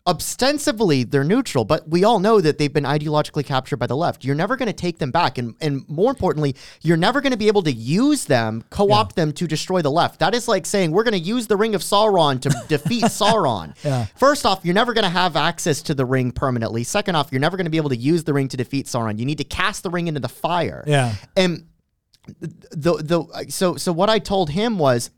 ostensibly 0.06 1.02
they're 1.02 1.24
neutral, 1.24 1.64
but 1.64 1.88
we 1.88 2.04
all 2.04 2.18
know 2.18 2.38
that 2.38 2.58
they've 2.58 2.72
been 2.72 2.84
ideologically 2.84 3.44
captured 3.44 3.78
by 3.78 3.86
the 3.86 3.96
left. 3.96 4.22
You're 4.22 4.34
never 4.34 4.54
going 4.56 4.66
to 4.66 4.74
take 4.74 4.98
them 4.98 5.10
back. 5.10 5.38
And, 5.38 5.54
and 5.62 5.88
more 5.88 6.10
importantly, 6.10 6.56
you're 6.82 6.98
never 6.98 7.22
going 7.22 7.32
to 7.32 7.38
be 7.38 7.48
able 7.48 7.62
to 7.62 7.72
use 7.72 8.26
them, 8.26 8.62
co 8.68 8.92
opt 8.92 9.16
them 9.16 9.32
to 9.32 9.46
destroy 9.46 9.80
the 9.80 9.90
left. 9.90 10.20
That 10.20 10.34
is 10.34 10.46
like 10.46 10.66
saying 10.66 10.90
we're 10.90 11.04
going 11.04 11.12
to 11.12 11.18
use 11.18 11.46
the 11.46 11.56
Ring 11.56 11.74
of 11.74 11.80
Sauron 11.80 12.40
to 12.42 12.50
defeat 12.68 13.04
Sauron. 13.04 13.74
Yeah. 13.84 14.06
First 14.16 14.46
off, 14.46 14.64
you're 14.64 14.74
never 14.74 14.94
going 14.94 15.04
to 15.04 15.10
have 15.10 15.36
access 15.36 15.82
to 15.82 15.94
the 15.94 16.06
ring 16.06 16.32
permanently. 16.32 16.84
Second 16.84 17.16
off, 17.16 17.30
you're 17.30 17.40
never 17.40 17.56
going 17.56 17.66
to 17.66 17.70
be 17.70 17.76
able 17.76 17.90
to 17.90 17.96
use 17.96 18.24
the 18.24 18.32
ring 18.32 18.48
to 18.48 18.56
defeat 18.56 18.86
Sauron. 18.86 19.18
You 19.18 19.26
need 19.26 19.38
to 19.38 19.44
cast 19.44 19.82
the 19.82 19.90
ring 19.90 20.08
into 20.08 20.20
the 20.20 20.28
fire. 20.28 20.84
Yeah. 20.86 21.14
And 21.36 21.66
the 22.26 22.94
the 22.94 23.46
so 23.50 23.76
so 23.76 23.92
what 23.92 24.08
I 24.08 24.18
told 24.18 24.50
him 24.50 24.78
was 24.78 25.10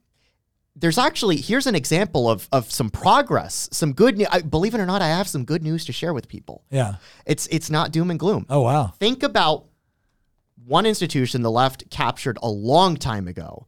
there's 0.77 0.99
actually 0.99 1.37
here's 1.39 1.67
an 1.67 1.75
example 1.75 2.29
of 2.29 2.49
of 2.53 2.71
some 2.71 2.91
progress, 2.91 3.69
some 3.73 3.93
good 3.93 4.19
news. 4.19 4.29
Believe 4.49 4.75
it 4.75 4.81
or 4.81 4.87
not, 4.87 5.03
I 5.03 5.09
have 5.09 5.27
some 5.27 5.45
good 5.45 5.63
news 5.63 5.87
to 5.87 5.93
share 5.93 6.13
with 6.13 6.29
people. 6.29 6.65
Yeah. 6.71 6.97
It's 7.25 7.47
it's 7.49 7.71
not 7.71 7.91
doom 7.91 8.11
and 8.11 8.21
gloom. 8.21 8.47
Oh 8.49 8.61
wow. 8.61 8.93
Think 8.99 9.23
about 9.23 9.67
one 10.65 10.85
institution 10.85 11.43
the 11.43 11.51
left 11.51 11.89
captured 11.91 12.39
a 12.43 12.49
long 12.49 12.97
time 12.97 13.27
ago, 13.27 13.67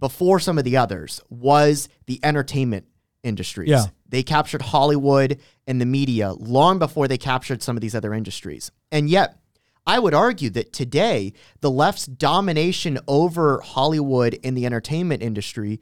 before 0.00 0.40
some 0.40 0.58
of 0.58 0.64
the 0.64 0.76
others, 0.76 1.20
was 1.28 1.88
the 2.06 2.20
entertainment 2.22 2.86
industries. 3.22 3.68
Yeah. 3.68 3.86
They 4.08 4.22
captured 4.22 4.62
Hollywood 4.62 5.40
and 5.66 5.80
the 5.80 5.86
media 5.86 6.32
long 6.32 6.78
before 6.78 7.08
they 7.08 7.18
captured 7.18 7.62
some 7.62 7.76
of 7.76 7.80
these 7.80 7.94
other 7.94 8.14
industries. 8.14 8.70
And 8.92 9.10
yet, 9.10 9.38
I 9.86 9.98
would 9.98 10.14
argue 10.14 10.50
that 10.50 10.72
today, 10.72 11.32
the 11.60 11.70
left's 11.70 12.06
domination 12.06 12.98
over 13.06 13.60
Hollywood 13.60 14.38
and 14.42 14.56
the 14.56 14.66
entertainment 14.66 15.22
industry 15.22 15.80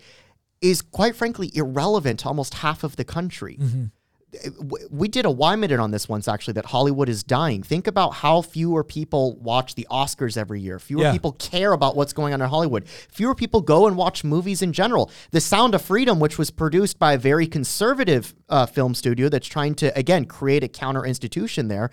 is 0.65 0.81
quite 0.83 1.15
frankly 1.15 1.51
irrelevant 1.55 2.21
to 2.21 2.29
almost 2.29 2.55
half 2.55 2.83
of 2.85 2.97
the 2.97 3.05
country. 3.05 3.57
Mm-hmm. 3.61 3.85
W- 4.59 4.89
We 4.91 5.07
did 5.07 5.27
a 5.27 5.31
Why 5.31 5.55
Minute 5.55 5.79
on 5.79 5.93
this 5.93 6.09
once 6.09 6.27
actually 6.27 6.55
that 6.55 6.67
Hollywood 6.67 7.09
is 7.09 7.23
dying. 7.23 7.63
Think 7.63 7.87
about 7.87 8.15
how 8.15 8.43
fewer 8.43 8.83
people 8.83 9.37
watch 9.37 9.77
the 9.77 9.87
Oscars 9.91 10.37
every 10.37 10.61
year. 10.61 10.81
Fewer 10.81 11.03
Yeah. 11.03 11.13
people 11.13 11.33
care 11.33 11.73
about 11.73 11.95
what's 11.97 12.13
going 12.13 12.35
on 12.35 12.43
in 12.43 12.49
Hollywood. 12.49 12.89
Fewer 12.89 13.35
people 13.37 13.61
go 13.61 13.87
and 13.87 13.97
watch 13.97 14.25
movies 14.25 14.61
in 14.63 14.73
general. 14.73 15.09
The 15.31 15.41
Sound 15.41 15.75
of 15.75 15.83
Freedom, 15.83 16.19
which 16.19 16.37
was 16.37 16.51
produced 16.51 16.99
by 16.99 17.13
a 17.13 17.19
very 17.19 17.47
conservative 17.47 18.35
uh, 18.49 18.67
film 18.67 18.95
studio 18.95 19.29
that's 19.29 19.47
trying 19.47 19.75
to, 19.77 19.97
again, 19.99 20.25
create 20.25 20.63
a 20.63 20.69
counter 20.69 21.05
institution 21.05 21.69
there, 21.69 21.91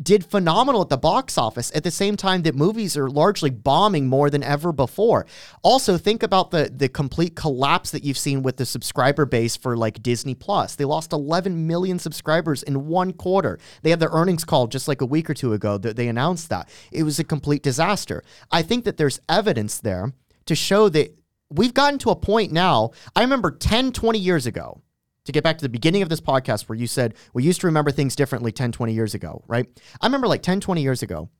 did 0.00 0.24
phenomenal 0.24 0.82
at 0.82 0.88
the 0.88 0.96
box 0.96 1.36
office 1.36 1.70
at 1.74 1.84
the 1.84 1.90
same 1.90 2.16
time 2.16 2.42
that 2.42 2.54
movies 2.54 2.96
are 2.96 3.10
largely 3.10 3.50
bombing 3.50 4.06
more 4.06 4.30
than 4.30 4.42
ever 4.42 4.72
before. 4.72 5.26
Also, 5.62 5.98
think 5.98 6.22
about 6.22 6.50
the 6.50 6.72
the 6.74 6.88
complete 6.88 7.36
collapse 7.36 7.90
that 7.90 8.04
you've 8.04 8.18
seen 8.18 8.42
with 8.42 8.56
the 8.56 8.66
subscriber 8.66 9.26
base 9.26 9.56
for 9.56 9.76
like 9.76 10.02
Disney 10.02 10.34
Plus. 10.34 10.74
They 10.74 10.84
lost 10.84 11.12
11 11.12 11.66
million 11.66 11.98
subscribers 11.98 12.62
in 12.62 12.86
one 12.86 13.12
quarter. 13.12 13.58
They 13.82 13.90
had 13.90 14.00
their 14.00 14.10
earnings 14.10 14.44
call 14.44 14.66
just 14.66 14.88
like 14.88 15.00
a 15.00 15.06
week 15.06 15.28
or 15.28 15.34
two 15.34 15.52
ago 15.52 15.78
that 15.78 15.96
they 15.96 16.08
announced 16.08 16.48
that. 16.48 16.68
It 16.90 17.02
was 17.02 17.18
a 17.18 17.24
complete 17.24 17.62
disaster. 17.62 18.22
I 18.50 18.62
think 18.62 18.84
that 18.84 18.96
there's 18.96 19.20
evidence 19.28 19.78
there 19.78 20.12
to 20.46 20.54
show 20.54 20.88
that 20.88 21.16
we've 21.50 21.74
gotten 21.74 21.98
to 22.00 22.10
a 22.10 22.16
point 22.16 22.52
now. 22.52 22.90
I 23.14 23.20
remember 23.20 23.50
10, 23.50 23.92
20 23.92 24.18
years 24.18 24.46
ago, 24.46 24.80
to 25.24 25.32
get 25.32 25.44
back 25.44 25.58
to 25.58 25.62
the 25.64 25.68
beginning 25.68 26.02
of 26.02 26.08
this 26.08 26.20
podcast 26.20 26.68
where 26.68 26.76
you 26.76 26.86
said 26.86 27.14
we 27.32 27.42
used 27.42 27.60
to 27.60 27.66
remember 27.66 27.90
things 27.90 28.16
differently 28.16 28.52
10, 28.52 28.72
20 28.72 28.92
years 28.92 29.14
ago, 29.14 29.42
right? 29.46 29.66
I 30.00 30.06
remember 30.06 30.26
like 30.26 30.42
10, 30.42 30.60
20 30.60 30.82
years 30.82 31.02
ago, 31.02 31.30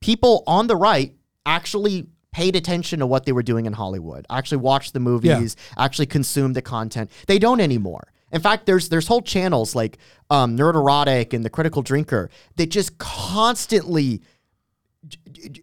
people 0.00 0.42
on 0.46 0.66
the 0.66 0.76
right 0.76 1.14
actually 1.46 2.08
paid 2.32 2.54
attention 2.56 3.00
to 3.00 3.06
what 3.06 3.24
they 3.24 3.32
were 3.32 3.42
doing 3.42 3.66
in 3.66 3.72
Hollywood, 3.72 4.26
actually 4.30 4.58
watched 4.58 4.92
the 4.92 5.00
movies, 5.00 5.56
actually 5.76 6.06
consumed 6.06 6.54
the 6.54 6.62
content. 6.62 7.10
They 7.26 7.38
don't 7.38 7.60
anymore. 7.60 8.12
In 8.32 8.40
fact, 8.40 8.66
there's 8.66 8.88
there's 8.88 9.08
whole 9.08 9.22
channels 9.22 9.74
like 9.74 9.98
um, 10.30 10.56
Nerdrotic 10.56 11.34
and 11.34 11.44
The 11.44 11.50
Critical 11.50 11.82
Drinker 11.82 12.30
that 12.56 12.70
just 12.70 12.98
constantly 12.98 14.22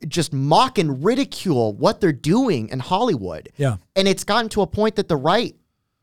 just 0.07 0.33
mock 0.33 0.77
and 0.77 1.03
ridicule 1.03 1.73
what 1.73 2.01
they're 2.01 2.11
doing 2.11 2.69
in 2.69 2.79
Hollywood. 2.79 3.49
Yeah. 3.57 3.77
And 3.95 4.07
it's 4.07 4.23
gotten 4.23 4.49
to 4.49 4.61
a 4.61 4.67
point 4.67 4.95
that 4.95 5.07
the 5.07 5.15
right, 5.15 5.55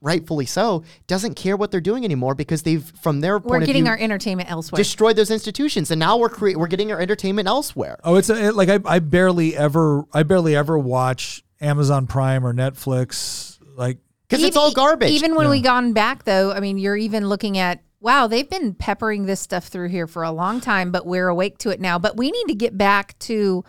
rightfully 0.05 0.47
so, 0.47 0.85
doesn't 1.07 1.35
care 1.35 1.57
what 1.57 1.71
they're 1.71 1.81
doing 1.81 2.05
anymore 2.05 2.35
because 2.35 2.63
they've, 2.63 2.85
from 3.03 3.21
their 3.21 3.41
point 3.41 3.51
We're 3.51 3.61
of 3.63 3.67
getting 3.67 3.89
our 3.89 3.99
entertainment 3.99 4.51
elsewhere. 4.51 4.77
destroyed 4.77 5.17
those 5.17 5.31
institutions, 5.31 5.91
and 5.91 5.99
now 5.99 6.19
we're 6.19 6.29
crea- 6.29 6.55
we're 6.55 6.69
getting 6.69 6.93
our 6.93 7.01
entertainment 7.01 7.49
elsewhere. 7.49 7.99
Oh, 8.05 8.17
it's 8.17 8.31
a, 8.31 8.49
it, 8.49 8.55
like 8.55 8.69
I, 8.69 8.79
I 8.85 8.99
barely 9.01 9.57
ever 9.57 10.05
I 10.13 10.23
barely 10.23 10.55
ever 10.55 10.79
watch 10.79 11.43
Amazon 11.61 12.07
Prime 12.07 12.47
or 12.47 12.53
Netflix. 12.53 13.59
Like 13.75 13.99
Because 14.29 14.45
it's 14.45 14.57
all 14.57 14.73
garbage. 14.73 15.11
Even 15.11 15.35
when 15.35 15.49
we 15.49 15.61
gone 15.61 15.93
back, 15.95 16.25
though, 16.25 16.53
I 16.53 16.61
mean, 16.61 16.79
you're 16.79 16.97
even 16.97 17.29
looking 17.29 17.59
at 17.59 17.81
wow, 18.05 18.27
they've 18.27 18.51
been 18.51 18.75
peppering 18.75 19.25
this 19.25 19.41
stuff 19.41 19.69
through 19.69 19.89
here 19.89 20.07
for 20.07 20.23
a 20.23 20.31
long 20.31 20.61
time, 20.61 20.93
but 20.93 21.07
we're 21.07 21.29
awake 21.29 21.57
to 21.57 21.71
it 21.71 21.81
now. 21.81 21.99
But 21.99 22.19
we 22.19 22.31
need 22.31 22.45
to 22.49 22.55
get 22.55 22.77
back 22.77 23.19
to 23.21 23.65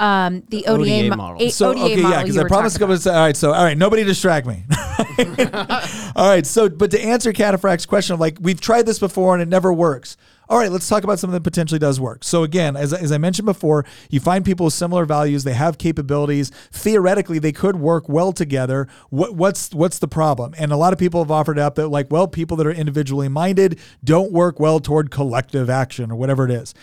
um, 0.00 0.42
the 0.48 0.66
ODA, 0.66 0.82
ODA 0.82 1.10
mo- 1.10 1.16
model. 1.16 1.46
A- 1.46 1.50
so 1.50 1.70
ODA 1.70 1.80
okay, 1.84 1.96
model 1.96 2.10
yeah, 2.10 2.22
because 2.22 2.38
I 2.38 2.48
promised 2.48 2.76
to 2.76 2.80
talking 2.80 2.88
go. 2.88 2.92
with- 2.94 3.06
All 3.06 3.14
right, 3.14 3.36
so 3.36 3.52
all 3.52 3.62
right, 3.62 3.78
nobody 3.78 4.02
distract 4.02 4.46
me. 4.46 4.64
all 6.16 6.28
right, 6.28 6.46
so 6.46 6.68
but 6.68 6.90
to 6.90 7.00
answer 7.00 7.32
Cataphract's 7.32 7.86
question, 7.86 8.14
of 8.14 8.20
like 8.20 8.38
we've 8.40 8.60
tried 8.60 8.86
this 8.86 8.98
before 8.98 9.34
and 9.34 9.42
it 9.42 9.48
never 9.48 9.72
works. 9.72 10.16
All 10.48 10.58
right, 10.58 10.72
let's 10.72 10.88
talk 10.88 11.04
about 11.04 11.20
something 11.20 11.34
that 11.34 11.44
potentially 11.44 11.78
does 11.78 12.00
work. 12.00 12.24
So 12.24 12.42
again, 12.42 12.74
as, 12.74 12.92
as 12.92 13.12
I 13.12 13.18
mentioned 13.18 13.46
before, 13.46 13.84
you 14.10 14.18
find 14.18 14.44
people 14.44 14.64
with 14.64 14.74
similar 14.74 15.04
values, 15.04 15.44
they 15.44 15.52
have 15.52 15.78
capabilities. 15.78 16.50
Theoretically, 16.72 17.38
they 17.38 17.52
could 17.52 17.76
work 17.76 18.08
well 18.08 18.32
together. 18.32 18.88
What, 19.10 19.36
what's 19.36 19.72
what's 19.72 20.00
the 20.00 20.08
problem? 20.08 20.54
And 20.58 20.72
a 20.72 20.76
lot 20.76 20.92
of 20.92 20.98
people 20.98 21.22
have 21.22 21.30
offered 21.30 21.58
up 21.60 21.76
that 21.76 21.86
like, 21.88 22.10
well, 22.10 22.26
people 22.26 22.56
that 22.56 22.66
are 22.66 22.72
individually 22.72 23.28
minded 23.28 23.78
don't 24.02 24.32
work 24.32 24.58
well 24.58 24.80
toward 24.80 25.12
collective 25.12 25.70
action 25.70 26.10
or 26.10 26.16
whatever 26.16 26.46
it 26.46 26.50
is. 26.50 26.74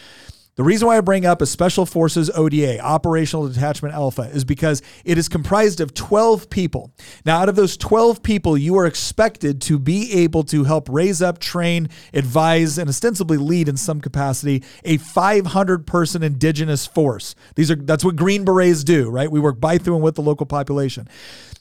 The 0.57 0.63
reason 0.63 0.88
why 0.88 0.97
I 0.97 1.01
bring 1.01 1.23
up 1.23 1.43
a 1.43 1.45
Special 1.45 1.85
Forces 1.85 2.31
ODA, 2.31 2.79
Operational 2.79 3.47
Detachment 3.47 3.93
Alpha, 3.93 4.23
is 4.23 4.43
because 4.43 4.81
it 5.05 5.19
is 5.19 5.29
comprised 5.29 5.79
of 5.79 5.93
12 5.93 6.49
people. 6.49 6.91
Now, 7.25 7.39
out 7.39 7.47
of 7.47 7.55
those 7.55 7.77
12 7.77 8.23
people, 8.23 8.57
you 8.57 8.75
are 8.75 8.88
expected 8.88 9.61
to 9.61 9.77
be 9.77 10.11
able 10.13 10.41
to 10.45 10.63
help 10.63 10.89
raise 10.89 11.21
up, 11.21 11.38
train, 11.38 11.89
advise, 12.11 12.79
and 12.79 12.89
ostensibly 12.89 13.38
lead 13.38 13.69
in 13.69 13.77
some 13.77 14.01
capacity 14.01 14.63
a 14.84 14.97
500 14.97 15.85
person 15.85 16.23
indigenous 16.23 16.88
force. 16.88 17.35
These 17.53 17.69
are 17.69 17.75
that's 17.75 18.03
what 18.03 18.15
Green 18.15 18.43
Berets 18.43 18.84
do, 18.84 19.11
right? 19.11 19.31
We 19.31 19.39
work 19.39 19.59
by 19.59 19.77
through 19.77 19.93
and 19.93 20.03
with 20.03 20.15
the 20.15 20.23
local 20.23 20.47
population. 20.47 21.07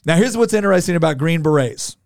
Now, 0.05 0.15
here's 0.15 0.35
what's 0.35 0.55
interesting 0.55 0.95
about 0.95 1.19
Green 1.19 1.43
Berets. 1.43 1.97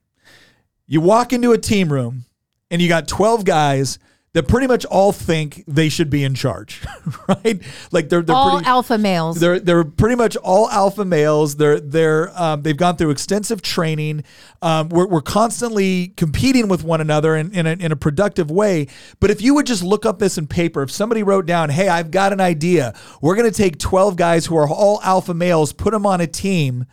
You 0.88 1.00
walk 1.00 1.32
into 1.32 1.54
a 1.54 1.58
team 1.58 1.94
room 1.94 2.26
and 2.70 2.82
you 2.82 2.90
got 2.90 3.08
12 3.08 3.46
guys 3.46 3.98
that 4.34 4.48
pretty 4.48 4.66
much 4.66 4.86
all 4.86 5.12
think 5.12 5.64
they 5.68 5.90
should 5.90 6.10
be 6.10 6.24
in 6.24 6.34
charge, 6.34 6.82
right? 7.28 7.62
Like 7.92 8.08
they're 8.08 8.22
they're 8.22 8.36
All 8.36 8.52
pretty 8.52 8.66
alpha 8.66 8.98
males. 8.98 9.40
they're 9.40 9.60
they're 9.60 9.84
pretty 9.84 10.16
much 10.16 10.38
all 10.38 10.70
alpha 10.70 11.04
males. 11.04 11.58
They're 11.58 11.82
they're 11.82 12.32
um, 12.42 12.62
they've 12.62 12.78
gone 12.78 12.96
through 12.96 13.10
extensive 13.10 13.62
training. 13.62 14.24
Um, 14.62 14.88
we're, 14.88 15.08
we're 15.08 15.22
constantly 15.22 16.14
competing 16.16 16.70
with 16.70 16.84
one 16.84 17.02
another 17.02 17.36
in 17.36 17.54
in 17.54 17.68
a, 17.68 17.72
in 17.72 17.92
a 17.92 17.98
productive 17.98 18.50
way. 18.50 18.88
But 19.20 19.32
if 19.32 19.42
you 19.42 19.54
would 19.56 19.66
just 19.66 19.84
look 19.84 20.06
up 20.06 20.20
this 20.20 20.38
in 20.38 20.48
paper, 20.48 20.82
if 20.84 20.92
somebody 20.92 21.24
wrote 21.24 21.46
down, 21.46 21.70
"Hey, 21.70 21.90
I've 21.90 22.10
got 22.12 22.32
an 22.32 22.40
idea. 22.40 22.94
We're 23.22 23.36
going 23.36 23.52
to 23.52 23.58
take 23.58 23.80
twelve 23.80 24.16
guys 24.16 24.46
who 24.46 24.56
are 24.56 24.70
all 24.70 25.02
alpha 25.04 25.34
males, 25.34 25.74
put 25.74 25.92
them 25.92 26.06
on 26.06 26.22
a 26.22 26.28
team." 26.28 26.86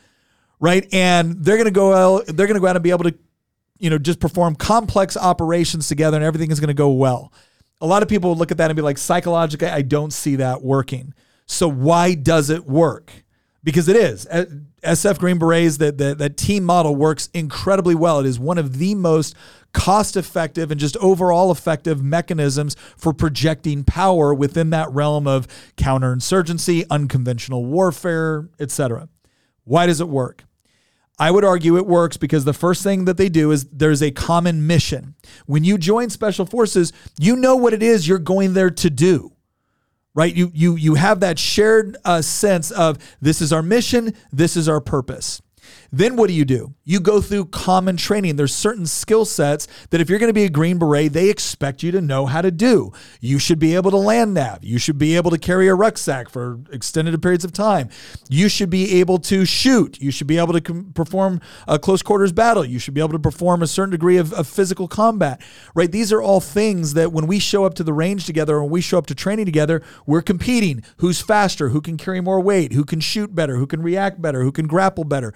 Right, 0.60 0.92
and 0.92 1.36
they're 1.44 1.56
gonna 1.56 1.70
go 1.70 1.94
out. 1.94 2.26
They're 2.26 2.48
gonna 2.48 2.58
go 2.58 2.66
out 2.66 2.74
and 2.74 2.82
be 2.82 2.90
able 2.90 3.04
to 3.04 3.14
you 3.78 3.90
know, 3.90 3.98
just 3.98 4.20
perform 4.20 4.54
complex 4.54 5.16
operations 5.16 5.88
together 5.88 6.16
and 6.16 6.24
everything 6.24 6.50
is 6.50 6.60
going 6.60 6.68
to 6.68 6.74
go 6.74 6.90
well. 6.90 7.32
A 7.80 7.86
lot 7.86 8.02
of 8.02 8.08
people 8.08 8.30
would 8.30 8.38
look 8.38 8.50
at 8.50 8.56
that 8.58 8.70
and 8.70 8.76
be 8.76 8.82
like, 8.82 8.98
psychologically, 8.98 9.68
I 9.68 9.82
don't 9.82 10.12
see 10.12 10.36
that 10.36 10.62
working. 10.62 11.14
So 11.46 11.68
why 11.68 12.14
does 12.14 12.50
it 12.50 12.66
work? 12.66 13.12
Because 13.62 13.88
it 13.88 13.96
is. 13.96 14.26
SF 14.82 15.18
Green 15.18 15.38
Berets, 15.38 15.78
that, 15.78 15.98
that, 15.98 16.18
that 16.18 16.36
team 16.36 16.64
model 16.64 16.96
works 16.96 17.28
incredibly 17.34 17.94
well. 17.94 18.20
It 18.20 18.26
is 18.26 18.38
one 18.38 18.58
of 18.58 18.78
the 18.78 18.94
most 18.94 19.34
cost 19.72 20.16
effective 20.16 20.70
and 20.70 20.80
just 20.80 20.96
overall 20.98 21.50
effective 21.50 22.02
mechanisms 22.02 22.76
for 22.96 23.12
projecting 23.12 23.84
power 23.84 24.32
within 24.32 24.70
that 24.70 24.90
realm 24.90 25.26
of 25.26 25.46
counterinsurgency, 25.76 26.86
unconventional 26.90 27.64
warfare, 27.64 28.48
etc. 28.58 29.08
Why 29.64 29.86
does 29.86 30.00
it 30.00 30.08
work? 30.08 30.44
I 31.18 31.30
would 31.30 31.44
argue 31.44 31.76
it 31.76 31.86
works 31.86 32.16
because 32.16 32.44
the 32.44 32.52
first 32.52 32.82
thing 32.82 33.04
that 33.06 33.16
they 33.16 33.28
do 33.28 33.50
is 33.50 33.64
there's 33.72 34.02
a 34.02 34.10
common 34.10 34.66
mission. 34.66 35.14
When 35.46 35.64
you 35.64 35.76
join 35.76 36.10
special 36.10 36.46
forces, 36.46 36.92
you 37.18 37.34
know 37.34 37.56
what 37.56 37.74
it 37.74 37.82
is 37.82 38.06
you're 38.06 38.18
going 38.18 38.54
there 38.54 38.70
to 38.70 38.90
do. 38.90 39.32
Right? 40.14 40.34
You 40.34 40.50
you 40.54 40.76
you 40.76 40.94
have 40.94 41.20
that 41.20 41.38
shared 41.38 41.96
uh, 42.04 42.22
sense 42.22 42.70
of 42.70 42.98
this 43.20 43.40
is 43.40 43.52
our 43.52 43.62
mission, 43.62 44.14
this 44.32 44.56
is 44.56 44.68
our 44.68 44.80
purpose. 44.80 45.40
Then 45.90 46.16
what 46.16 46.28
do 46.28 46.34
you 46.34 46.44
do? 46.44 46.74
You 46.84 47.00
go 47.00 47.20
through 47.20 47.46
common 47.46 47.96
training. 47.96 48.36
There's 48.36 48.54
certain 48.54 48.86
skill 48.86 49.24
sets 49.24 49.66
that 49.90 50.00
if 50.00 50.08
you're 50.08 50.18
going 50.18 50.28
to 50.30 50.34
be 50.34 50.44
a 50.44 50.50
Green 50.50 50.78
Beret, 50.78 51.12
they 51.12 51.30
expect 51.30 51.82
you 51.82 51.90
to 51.92 52.00
know 52.00 52.26
how 52.26 52.42
to 52.42 52.50
do. 52.50 52.92
You 53.20 53.38
should 53.38 53.58
be 53.58 53.74
able 53.74 53.90
to 53.90 53.96
land 53.96 54.34
nav. 54.34 54.64
You 54.64 54.78
should 54.78 54.98
be 54.98 55.16
able 55.16 55.30
to 55.30 55.38
carry 55.38 55.68
a 55.68 55.74
rucksack 55.74 56.28
for 56.28 56.60
extended 56.70 57.20
periods 57.22 57.44
of 57.44 57.52
time. 57.52 57.88
You 58.28 58.48
should 58.48 58.70
be 58.70 59.00
able 59.00 59.18
to 59.18 59.44
shoot. 59.44 60.00
You 60.00 60.10
should 60.10 60.26
be 60.26 60.38
able 60.38 60.52
to 60.52 60.60
com- 60.60 60.92
perform 60.94 61.40
a 61.66 61.78
close 61.78 62.02
quarters 62.02 62.32
battle. 62.32 62.64
You 62.64 62.78
should 62.78 62.94
be 62.94 63.00
able 63.00 63.12
to 63.12 63.18
perform 63.18 63.62
a 63.62 63.66
certain 63.66 63.90
degree 63.90 64.16
of, 64.16 64.32
of 64.32 64.46
physical 64.46 64.88
combat, 64.88 65.40
right? 65.74 65.90
These 65.90 66.12
are 66.12 66.22
all 66.22 66.40
things 66.40 66.94
that 66.94 67.12
when 67.12 67.26
we 67.26 67.38
show 67.38 67.64
up 67.64 67.74
to 67.74 67.84
the 67.84 67.92
range 67.92 68.26
together 68.26 68.56
or 68.56 68.62
when 68.62 68.72
we 68.72 68.80
show 68.80 68.98
up 68.98 69.06
to 69.06 69.14
training 69.14 69.46
together, 69.46 69.82
we're 70.06 70.22
competing. 70.22 70.82
Who's 70.98 71.20
faster? 71.20 71.70
Who 71.70 71.80
can 71.80 71.96
carry 71.96 72.20
more 72.20 72.40
weight? 72.40 72.72
Who 72.72 72.84
can 72.84 73.00
shoot 73.00 73.34
better? 73.34 73.56
Who 73.56 73.66
can 73.66 73.82
react 73.82 74.20
better? 74.20 74.42
Who 74.42 74.52
can 74.52 74.66
grapple 74.66 75.04
better? 75.04 75.34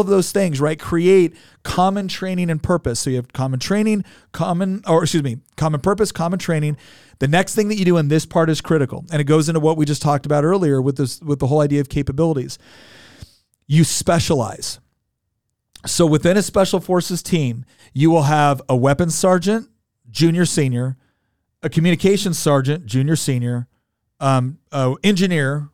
Of 0.00 0.06
those 0.06 0.32
things, 0.32 0.60
right? 0.60 0.78
Create 0.78 1.34
common 1.62 2.08
training 2.08 2.50
and 2.50 2.62
purpose. 2.62 3.00
So 3.00 3.10
you 3.10 3.16
have 3.16 3.32
common 3.32 3.58
training, 3.58 4.04
common, 4.32 4.82
or 4.86 5.02
excuse 5.02 5.22
me, 5.22 5.38
common 5.56 5.80
purpose, 5.80 6.12
common 6.12 6.38
training. 6.38 6.76
The 7.18 7.28
next 7.28 7.54
thing 7.54 7.68
that 7.68 7.76
you 7.76 7.84
do 7.84 7.96
in 7.96 8.08
this 8.08 8.26
part 8.26 8.50
is 8.50 8.60
critical, 8.60 9.04
and 9.10 9.20
it 9.20 9.24
goes 9.24 9.48
into 9.48 9.60
what 9.60 9.76
we 9.76 9.84
just 9.84 10.02
talked 10.02 10.26
about 10.26 10.44
earlier 10.44 10.80
with 10.80 10.96
this, 10.96 11.20
with 11.20 11.40
the 11.40 11.48
whole 11.48 11.60
idea 11.60 11.80
of 11.80 11.88
capabilities. 11.88 12.58
You 13.66 13.84
specialize. 13.84 14.78
So 15.86 16.06
within 16.06 16.36
a 16.36 16.42
special 16.42 16.80
forces 16.80 17.22
team, 17.22 17.64
you 17.92 18.10
will 18.10 18.24
have 18.24 18.62
a 18.68 18.76
weapons 18.76 19.16
sergeant, 19.16 19.68
junior, 20.10 20.44
senior, 20.44 20.96
a 21.62 21.68
communications 21.68 22.38
sergeant, 22.38 22.86
junior, 22.86 23.16
senior, 23.16 23.68
um, 24.20 24.58
engineer, 25.02 25.70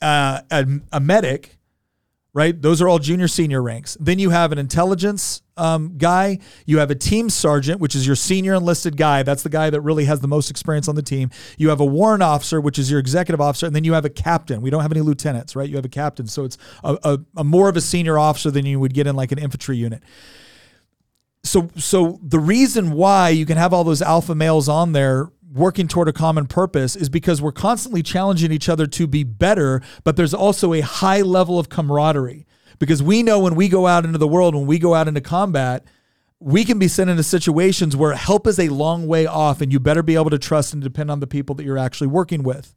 uh, 0.00 0.40
a, 0.50 0.66
a 0.92 1.00
medic, 1.00 1.55
right? 2.36 2.60
Those 2.60 2.82
are 2.82 2.88
all 2.88 2.98
junior, 2.98 3.28
senior 3.28 3.62
ranks. 3.62 3.96
Then 3.98 4.18
you 4.18 4.28
have 4.28 4.52
an 4.52 4.58
intelligence 4.58 5.40
um, 5.56 5.96
guy. 5.96 6.38
You 6.66 6.80
have 6.80 6.90
a 6.90 6.94
team 6.94 7.30
sergeant, 7.30 7.80
which 7.80 7.94
is 7.94 8.06
your 8.06 8.14
senior 8.14 8.52
enlisted 8.52 8.98
guy. 8.98 9.22
That's 9.22 9.42
the 9.42 9.48
guy 9.48 9.70
that 9.70 9.80
really 9.80 10.04
has 10.04 10.20
the 10.20 10.28
most 10.28 10.50
experience 10.50 10.86
on 10.86 10.96
the 10.96 11.02
team. 11.02 11.30
You 11.56 11.70
have 11.70 11.80
a 11.80 11.84
warrant 11.86 12.22
officer, 12.22 12.60
which 12.60 12.78
is 12.78 12.90
your 12.90 13.00
executive 13.00 13.40
officer, 13.40 13.64
and 13.64 13.74
then 13.74 13.84
you 13.84 13.94
have 13.94 14.04
a 14.04 14.10
captain. 14.10 14.60
We 14.60 14.68
don't 14.68 14.82
have 14.82 14.92
any 14.92 15.00
lieutenants, 15.00 15.56
right? 15.56 15.66
You 15.66 15.76
have 15.76 15.86
a 15.86 15.88
captain, 15.88 16.26
so 16.26 16.44
it's 16.44 16.58
a, 16.84 16.98
a, 17.02 17.18
a 17.38 17.44
more 17.44 17.70
of 17.70 17.76
a 17.78 17.80
senior 17.80 18.18
officer 18.18 18.50
than 18.50 18.66
you 18.66 18.78
would 18.80 18.92
get 18.92 19.06
in 19.06 19.16
like 19.16 19.32
an 19.32 19.38
infantry 19.38 19.78
unit. 19.78 20.02
So, 21.42 21.70
so 21.78 22.20
the 22.22 22.38
reason 22.38 22.92
why 22.92 23.30
you 23.30 23.46
can 23.46 23.56
have 23.56 23.72
all 23.72 23.84
those 23.84 24.02
alpha 24.02 24.34
males 24.34 24.68
on 24.68 24.92
there 24.92 25.30
working 25.52 25.88
toward 25.88 26.08
a 26.08 26.12
common 26.12 26.46
purpose 26.46 26.96
is 26.96 27.08
because 27.08 27.40
we're 27.40 27.52
constantly 27.52 28.02
challenging 28.02 28.52
each 28.52 28.68
other 28.68 28.86
to 28.86 29.06
be 29.06 29.24
better, 29.24 29.80
but 30.04 30.16
there's 30.16 30.34
also 30.34 30.72
a 30.72 30.80
high 30.80 31.22
level 31.22 31.58
of 31.58 31.68
camaraderie 31.68 32.46
because 32.78 33.02
we 33.02 33.22
know 33.22 33.38
when 33.38 33.54
we 33.54 33.68
go 33.68 33.86
out 33.86 34.04
into 34.04 34.18
the 34.18 34.28
world, 34.28 34.54
when 34.54 34.66
we 34.66 34.78
go 34.78 34.94
out 34.94 35.08
into 35.08 35.20
combat, 35.20 35.84
we 36.38 36.64
can 36.64 36.78
be 36.78 36.88
sent 36.88 37.08
into 37.08 37.22
situations 37.22 37.96
where 37.96 38.12
help 38.14 38.46
is 38.46 38.58
a 38.58 38.68
long 38.68 39.06
way 39.06 39.24
off 39.26 39.60
and 39.60 39.72
you 39.72 39.80
better 39.80 40.02
be 40.02 40.16
able 40.16 40.30
to 40.30 40.38
trust 40.38 40.74
and 40.74 40.82
depend 40.82 41.10
on 41.10 41.20
the 41.20 41.26
people 41.26 41.54
that 41.54 41.64
you're 41.64 41.78
actually 41.78 42.08
working 42.08 42.42
with. 42.42 42.74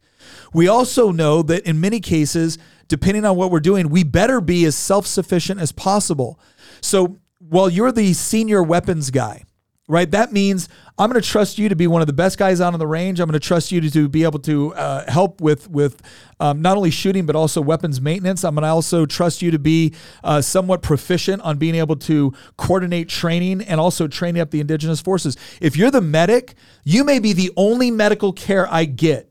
We 0.53 0.67
also 0.67 1.11
know 1.11 1.41
that 1.43 1.65
in 1.65 1.81
many 1.81 1.99
cases, 1.99 2.57
depending 2.87 3.25
on 3.25 3.35
what 3.35 3.51
we're 3.51 3.59
doing, 3.59 3.89
we 3.89 4.03
better 4.03 4.39
be 4.39 4.65
as 4.65 4.75
self 4.75 5.05
sufficient 5.05 5.59
as 5.59 5.71
possible. 5.71 6.39
So 6.81 7.17
while 7.39 7.69
you're 7.69 7.91
the 7.91 8.13
senior 8.13 8.63
weapons 8.63 9.11
guy, 9.11 9.43
right? 9.89 10.09
That 10.11 10.31
means 10.31 10.69
I'm 10.97 11.09
going 11.09 11.21
to 11.21 11.27
trust 11.27 11.57
you 11.57 11.67
to 11.67 11.75
be 11.75 11.87
one 11.87 11.99
of 12.01 12.07
the 12.07 12.13
best 12.13 12.37
guys 12.37 12.61
out 12.61 12.73
on 12.73 12.79
the 12.79 12.87
range. 12.87 13.19
I'm 13.19 13.27
going 13.27 13.39
to 13.39 13.45
trust 13.45 13.71
you 13.71 13.81
to, 13.81 13.89
to 13.89 14.07
be 14.07 14.23
able 14.23 14.39
to 14.39 14.73
uh, 14.75 15.11
help 15.11 15.41
with 15.41 15.69
with 15.69 16.01
um, 16.39 16.61
not 16.61 16.77
only 16.77 16.91
shooting 16.91 17.25
but 17.25 17.35
also 17.35 17.59
weapons 17.59 17.99
maintenance. 17.99 18.45
I'm 18.45 18.55
going 18.55 18.63
to 18.63 18.69
also 18.69 19.05
trust 19.05 19.41
you 19.41 19.51
to 19.51 19.59
be 19.59 19.93
uh, 20.23 20.41
somewhat 20.41 20.83
proficient 20.83 21.41
on 21.41 21.57
being 21.57 21.75
able 21.75 21.95
to 21.97 22.33
coordinate 22.55 23.09
training 23.09 23.61
and 23.63 23.81
also 23.81 24.07
training 24.07 24.41
up 24.41 24.51
the 24.51 24.61
indigenous 24.61 25.01
forces. 25.01 25.35
If 25.59 25.75
you're 25.75 25.91
the 25.91 26.01
medic, 26.01 26.53
you 26.83 27.03
may 27.03 27.19
be 27.19 27.33
the 27.33 27.51
only 27.57 27.91
medical 27.91 28.31
care 28.31 28.71
I 28.71 28.85
get. 28.85 29.25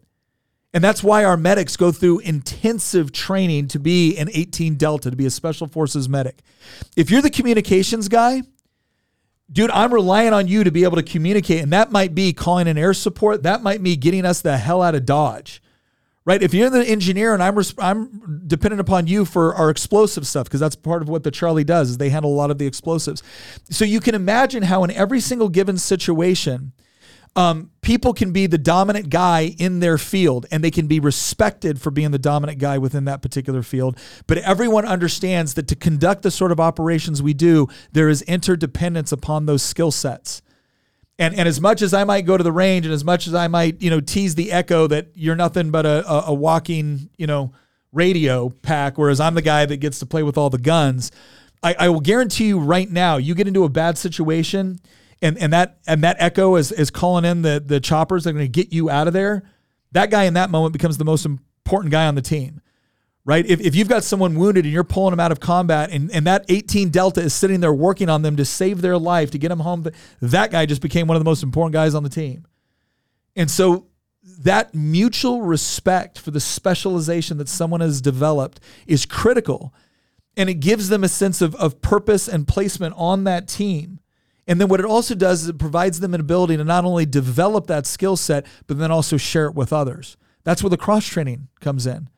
And 0.74 0.84
that's 0.84 1.02
why 1.02 1.24
our 1.24 1.36
medics 1.36 1.76
go 1.76 1.92
through 1.92 2.18
intensive 2.20 3.10
training 3.10 3.68
to 3.68 3.78
be 3.78 4.18
an 4.18 4.28
18 4.30 4.74
Delta, 4.74 5.10
to 5.10 5.16
be 5.16 5.24
a 5.24 5.30
Special 5.30 5.66
Forces 5.66 6.10
medic. 6.10 6.40
If 6.94 7.10
you're 7.10 7.22
the 7.22 7.30
communications 7.30 8.08
guy, 8.08 8.42
dude, 9.50 9.70
I'm 9.70 9.92
relying 9.92 10.32
on 10.32 10.48
you 10.48 10.64
to 10.64 10.70
be 10.70 10.84
able 10.84 10.96
to 10.96 11.02
communicate. 11.02 11.62
And 11.62 11.72
that 11.72 11.90
might 11.90 12.14
be 12.14 12.32
calling 12.32 12.68
an 12.68 12.78
air 12.78 12.94
support. 12.94 13.42
That 13.42 13.62
might 13.62 13.82
be 13.82 13.96
getting 13.96 14.24
us 14.24 14.40
the 14.40 14.58
hell 14.58 14.82
out 14.82 14.94
of 14.94 15.06
Dodge. 15.06 15.62
Right? 16.24 16.42
If 16.42 16.52
you're 16.52 16.68
the 16.68 16.86
engineer 16.86 17.32
and 17.32 17.42
I'm 17.42 17.58
I'm 17.78 18.42
dependent 18.46 18.80
upon 18.80 19.06
you 19.06 19.24
for 19.24 19.54
our 19.54 19.70
explosive 19.70 20.26
stuff 20.26 20.44
because 20.44 20.60
that's 20.60 20.76
part 20.76 21.00
of 21.00 21.08
what 21.08 21.22
the 21.22 21.30
Charlie 21.30 21.64
does 21.64 21.88
is 21.88 21.96
they 21.96 22.10
handle 22.10 22.30
a 22.30 22.36
lot 22.36 22.50
of 22.50 22.58
the 22.58 22.66
explosives. 22.66 23.22
So 23.70 23.86
you 23.86 23.98
can 23.98 24.14
imagine 24.14 24.64
how 24.64 24.84
in 24.84 24.90
every 24.90 25.20
single 25.20 25.48
given 25.48 25.78
situation, 25.78 26.72
um, 27.38 27.70
people 27.82 28.12
can 28.14 28.32
be 28.32 28.48
the 28.48 28.58
dominant 28.58 29.10
guy 29.10 29.54
in 29.58 29.78
their 29.78 29.96
field 29.96 30.44
and 30.50 30.64
they 30.64 30.72
can 30.72 30.88
be 30.88 30.98
respected 30.98 31.80
for 31.80 31.92
being 31.92 32.10
the 32.10 32.18
dominant 32.18 32.58
guy 32.58 32.78
within 32.78 33.04
that 33.04 33.22
particular 33.22 33.62
field. 33.62 33.96
But 34.26 34.38
everyone 34.38 34.84
understands 34.84 35.54
that 35.54 35.68
to 35.68 35.76
conduct 35.76 36.22
the 36.22 36.32
sort 36.32 36.50
of 36.50 36.58
operations 36.58 37.22
we 37.22 37.34
do, 37.34 37.68
there 37.92 38.08
is 38.08 38.22
interdependence 38.22 39.12
upon 39.12 39.46
those 39.46 39.62
skill 39.62 39.92
sets. 39.92 40.42
And, 41.16 41.32
and 41.32 41.46
as 41.46 41.60
much 41.60 41.80
as 41.80 41.94
I 41.94 42.02
might 42.02 42.22
go 42.22 42.36
to 42.36 42.42
the 42.42 42.50
range 42.50 42.86
and 42.86 42.92
as 42.92 43.04
much 43.04 43.28
as 43.28 43.36
I 43.36 43.46
might, 43.46 43.80
you 43.80 43.90
know, 43.90 44.00
tease 44.00 44.34
the 44.34 44.50
echo 44.50 44.88
that 44.88 45.06
you're 45.14 45.36
nothing 45.36 45.70
but 45.70 45.86
a, 45.86 46.10
a, 46.10 46.24
a 46.26 46.34
walking, 46.34 47.08
you 47.18 47.28
know, 47.28 47.52
radio 47.92 48.48
pack, 48.48 48.98
whereas 48.98 49.20
I'm 49.20 49.34
the 49.34 49.42
guy 49.42 49.64
that 49.64 49.76
gets 49.76 50.00
to 50.00 50.06
play 50.06 50.24
with 50.24 50.36
all 50.36 50.50
the 50.50 50.58
guns, 50.58 51.12
I, 51.62 51.76
I 51.78 51.88
will 51.88 52.00
guarantee 52.00 52.48
you 52.48 52.58
right 52.58 52.90
now, 52.90 53.16
you 53.16 53.36
get 53.36 53.46
into 53.46 53.62
a 53.62 53.68
bad 53.68 53.96
situation 53.96 54.80
and 55.22 55.38
and 55.38 55.52
that 55.52 55.78
and 55.86 56.02
that 56.02 56.16
echo 56.18 56.56
is 56.56 56.72
is 56.72 56.90
calling 56.90 57.24
in 57.24 57.42
the 57.42 57.62
the 57.64 57.80
choppers 57.80 58.24
that 58.24 58.30
are 58.30 58.32
going 58.34 58.44
to 58.44 58.48
get 58.48 58.72
you 58.72 58.90
out 58.90 59.06
of 59.06 59.12
there. 59.12 59.42
That 59.92 60.10
guy 60.10 60.24
in 60.24 60.34
that 60.34 60.50
moment 60.50 60.72
becomes 60.72 60.98
the 60.98 61.04
most 61.04 61.24
important 61.24 61.90
guy 61.90 62.06
on 62.06 62.14
the 62.14 62.22
team, 62.22 62.60
right? 63.24 63.44
If, 63.46 63.60
if 63.60 63.74
you've 63.74 63.88
got 63.88 64.04
someone 64.04 64.38
wounded 64.38 64.64
and 64.66 64.72
you're 64.72 64.84
pulling 64.84 65.12
them 65.12 65.20
out 65.20 65.32
of 65.32 65.40
combat, 65.40 65.90
and 65.90 66.10
and 66.12 66.26
that 66.26 66.44
18 66.48 66.90
Delta 66.90 67.20
is 67.20 67.32
sitting 67.32 67.60
there 67.60 67.72
working 67.72 68.08
on 68.08 68.22
them 68.22 68.36
to 68.36 68.44
save 68.44 68.80
their 68.80 68.98
life 68.98 69.30
to 69.32 69.38
get 69.38 69.48
them 69.48 69.60
home, 69.60 69.86
that 70.20 70.50
guy 70.50 70.66
just 70.66 70.82
became 70.82 71.06
one 71.06 71.16
of 71.16 71.20
the 71.20 71.28
most 71.28 71.42
important 71.42 71.72
guys 71.72 71.94
on 71.94 72.02
the 72.02 72.10
team. 72.10 72.46
And 73.34 73.50
so 73.50 73.86
that 74.40 74.74
mutual 74.74 75.42
respect 75.42 76.18
for 76.18 76.30
the 76.30 76.40
specialization 76.40 77.38
that 77.38 77.48
someone 77.48 77.80
has 77.80 78.00
developed 78.00 78.60
is 78.86 79.06
critical. 79.06 79.74
And 80.36 80.48
it 80.48 80.54
gives 80.54 80.88
them 80.88 81.02
a 81.02 81.08
sense 81.08 81.40
of, 81.40 81.56
of 81.56 81.80
purpose 81.80 82.28
and 82.28 82.46
placement 82.46 82.94
on 82.96 83.24
that 83.24 83.48
team 83.48 83.97
and 84.48 84.58
then 84.58 84.68
what 84.68 84.80
it 84.80 84.86
also 84.86 85.14
does 85.14 85.42
is 85.42 85.48
it 85.50 85.58
provides 85.58 86.00
them 86.00 86.14
an 86.14 86.20
ability 86.20 86.56
to 86.56 86.64
not 86.64 86.86
only 86.86 87.04
develop 87.04 87.66
that 87.66 87.86
skill 87.86 88.16
set, 88.16 88.46
but 88.66 88.78
then 88.78 88.90
also 88.90 89.18
share 89.18 89.46
it 89.46 89.54
with 89.54 89.72
others. 89.72 90.16
That's 90.42 90.62
where 90.62 90.70
the 90.70 90.78
cross 90.78 91.06
training 91.06 91.48
comes 91.60 91.86
in. 91.86 92.08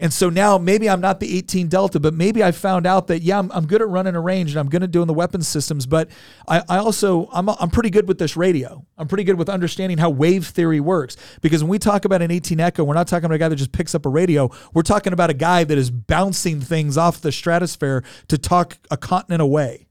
And 0.00 0.12
so 0.12 0.28
now 0.28 0.58
maybe 0.58 0.90
I'm 0.90 1.00
not 1.00 1.20
the 1.20 1.38
18 1.38 1.68
Delta, 1.68 2.00
but 2.00 2.12
maybe 2.12 2.42
I 2.42 2.50
found 2.50 2.88
out 2.88 3.06
that, 3.06 3.22
yeah, 3.22 3.38
I'm, 3.38 3.52
I'm 3.52 3.66
good 3.66 3.80
at 3.80 3.88
running 3.88 4.16
a 4.16 4.20
range 4.20 4.50
and 4.50 4.58
I'm 4.58 4.68
good 4.68 4.82
at 4.82 4.90
doing 4.90 5.06
the 5.06 5.14
weapons 5.14 5.46
systems, 5.46 5.86
but 5.86 6.10
I, 6.48 6.64
I 6.68 6.78
also, 6.78 7.28
I'm, 7.32 7.48
I'm 7.48 7.70
pretty 7.70 7.90
good 7.90 8.08
with 8.08 8.18
this 8.18 8.36
radio. 8.36 8.84
I'm 8.98 9.06
pretty 9.06 9.22
good 9.22 9.38
with 9.38 9.48
understanding 9.48 9.98
how 9.98 10.10
wave 10.10 10.48
theory 10.48 10.80
works. 10.80 11.16
Because 11.40 11.62
when 11.62 11.70
we 11.70 11.78
talk 11.78 12.04
about 12.04 12.20
an 12.20 12.32
18 12.32 12.58
Echo, 12.58 12.82
we're 12.82 12.94
not 12.94 13.06
talking 13.06 13.26
about 13.26 13.36
a 13.36 13.38
guy 13.38 13.48
that 13.48 13.54
just 13.54 13.70
picks 13.70 13.94
up 13.94 14.04
a 14.04 14.08
radio. 14.08 14.50
We're 14.74 14.82
talking 14.82 15.12
about 15.12 15.30
a 15.30 15.34
guy 15.34 15.62
that 15.62 15.78
is 15.78 15.92
bouncing 15.92 16.60
things 16.60 16.98
off 16.98 17.20
the 17.20 17.30
stratosphere 17.30 18.02
to 18.26 18.36
talk 18.36 18.78
a 18.90 18.96
continent 18.96 19.40
away. 19.40 19.86